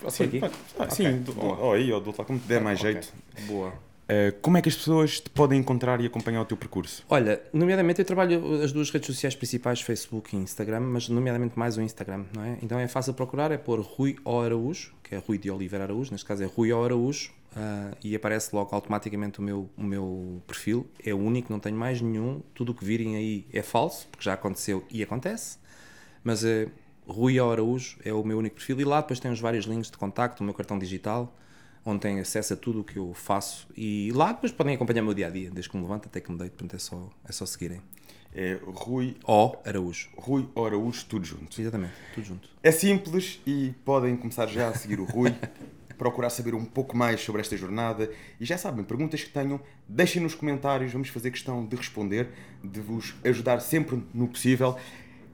Posso 0.00 0.16
sim, 0.16 0.24
aqui? 0.24 0.40
Ah, 0.78 0.88
sim, 0.88 1.08
okay. 1.08 1.34
oh, 1.36 1.72
aí, 1.72 1.92
oh, 1.92 2.00
do 2.00 2.06
outro 2.06 2.22
lado, 2.22 2.26
como 2.26 2.38
te 2.38 2.46
der 2.46 2.62
mais 2.62 2.80
okay. 2.80 2.92
jeito. 2.92 3.12
Boa. 3.46 3.74
Uh, 4.06 4.38
como 4.40 4.56
é 4.56 4.62
que 4.62 4.68
as 4.68 4.76
pessoas 4.76 5.18
te 5.18 5.28
podem 5.28 5.58
encontrar 5.58 6.00
e 6.00 6.06
acompanhar 6.06 6.40
o 6.40 6.44
teu 6.44 6.56
percurso? 6.56 7.04
Olha, 7.10 7.42
nomeadamente 7.52 8.00
eu 8.00 8.04
trabalho 8.04 8.62
as 8.62 8.70
duas 8.70 8.88
redes 8.90 9.08
sociais 9.08 9.34
principais, 9.34 9.80
Facebook 9.80 10.36
e 10.36 10.38
Instagram, 10.38 10.80
mas 10.80 11.08
nomeadamente 11.08 11.58
mais 11.58 11.76
o 11.76 11.82
Instagram, 11.82 12.24
não 12.32 12.44
é? 12.44 12.56
Então 12.62 12.78
é 12.78 12.86
fácil 12.86 13.14
procurar, 13.14 13.50
é 13.50 13.58
pôr 13.58 13.80
Rui 13.80 14.16
O 14.24 14.38
Araújo, 14.38 14.94
que 15.02 15.16
é 15.16 15.18
Rui 15.18 15.38
de 15.38 15.50
Oliveira 15.50 15.84
Araújo, 15.86 16.12
neste 16.12 16.24
caso 16.24 16.44
é 16.44 16.46
Rui 16.46 16.72
O 16.72 16.84
Araújo, 16.84 17.32
uh, 17.56 17.96
e 18.02 18.14
aparece 18.14 18.54
logo 18.54 18.72
automaticamente 18.76 19.40
o 19.40 19.42
meu, 19.42 19.68
o 19.76 19.82
meu 19.82 20.40
perfil. 20.46 20.86
É 21.04 21.12
único, 21.12 21.52
não 21.52 21.58
tenho 21.58 21.76
mais 21.76 22.00
nenhum. 22.00 22.40
Tudo 22.54 22.70
o 22.70 22.74
que 22.76 22.84
virem 22.84 23.16
aí 23.16 23.44
é 23.52 23.60
falso, 23.60 24.06
porque 24.08 24.24
já 24.24 24.34
aconteceu 24.34 24.84
e 24.88 25.02
acontece, 25.02 25.58
mas 26.22 26.44
é 26.44 26.68
Rui 27.08 27.40
Araújo 27.40 27.96
é 28.04 28.12
o 28.12 28.22
meu 28.22 28.38
único 28.38 28.54
perfil, 28.54 28.80
e 28.80 28.84
lá 28.84 29.00
depois 29.00 29.18
tem 29.18 29.32
os 29.32 29.40
vários 29.40 29.64
links 29.64 29.90
de 29.90 29.98
contacto, 29.98 30.44
o 30.44 30.44
meu 30.44 30.54
cartão 30.54 30.78
digital 30.78 31.36
onde 31.86 32.00
têm 32.00 32.18
acesso 32.18 32.52
a 32.52 32.56
tudo 32.56 32.80
o 32.80 32.84
que 32.84 32.98
eu 32.98 33.14
faço 33.14 33.68
e 33.76 34.10
lá 34.12 34.32
depois 34.32 34.52
podem 34.52 34.74
acompanhar 34.74 35.02
o 35.02 35.04
meu 35.04 35.14
dia 35.14 35.28
a 35.28 35.30
dia, 35.30 35.50
desde 35.50 35.70
que 35.70 35.76
me 35.76 35.82
levanto 35.84 36.06
até 36.06 36.20
que 36.20 36.30
me 36.30 36.36
deito, 36.36 36.52
portanto 36.52 36.74
é 36.74 36.78
só, 36.78 37.08
é 37.24 37.32
só 37.32 37.46
seguirem. 37.46 37.80
É 38.34 38.58
Rui 38.66 39.16
O 39.26 39.56
Araújo. 39.64 40.10
Rui 40.16 40.46
o 40.54 40.64
Araújo, 40.64 41.06
tudo 41.06 41.24
junto. 41.24 41.58
Exatamente, 41.58 41.94
tudo 42.12 42.24
junto. 42.24 42.50
É 42.62 42.70
simples 42.70 43.40
e 43.46 43.72
podem 43.84 44.16
começar 44.16 44.46
já 44.48 44.68
a 44.68 44.74
seguir 44.74 45.00
o 45.00 45.04
Rui, 45.04 45.32
procurar 45.96 46.28
saber 46.28 46.54
um 46.54 46.64
pouco 46.64 46.94
mais 46.94 47.20
sobre 47.20 47.40
esta 47.40 47.56
jornada 47.56 48.10
e 48.38 48.44
já 48.44 48.58
sabem, 48.58 48.84
perguntas 48.84 49.22
que 49.22 49.30
tenham, 49.30 49.58
deixem 49.88 50.20
nos 50.20 50.34
comentários, 50.34 50.92
vamos 50.92 51.08
fazer 51.08 51.30
questão 51.30 51.64
de 51.64 51.76
responder, 51.76 52.28
de 52.62 52.80
vos 52.80 53.14
ajudar 53.24 53.60
sempre 53.60 54.02
no 54.12 54.28
possível. 54.28 54.76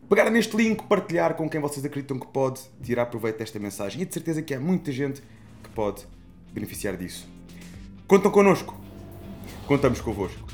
Pegar 0.08 0.30
neste 0.30 0.56
link, 0.56 0.82
partilhar 0.84 1.34
com 1.34 1.48
quem 1.48 1.60
vocês 1.60 1.84
acreditam 1.84 2.20
que 2.20 2.26
pode 2.26 2.60
tirar 2.82 3.06
proveito 3.06 3.38
desta 3.38 3.58
mensagem 3.58 4.02
e 4.02 4.04
de 4.04 4.12
certeza 4.12 4.42
que 4.42 4.54
há 4.54 4.60
muita 4.60 4.92
gente 4.92 5.22
que 5.62 5.70
pode 5.70 6.06
beneficiar 6.52 6.96
disso. 6.96 7.28
Contam 8.06 8.30
connosco. 8.30 8.76
Contamos 9.66 10.00
convosco. 10.00 10.51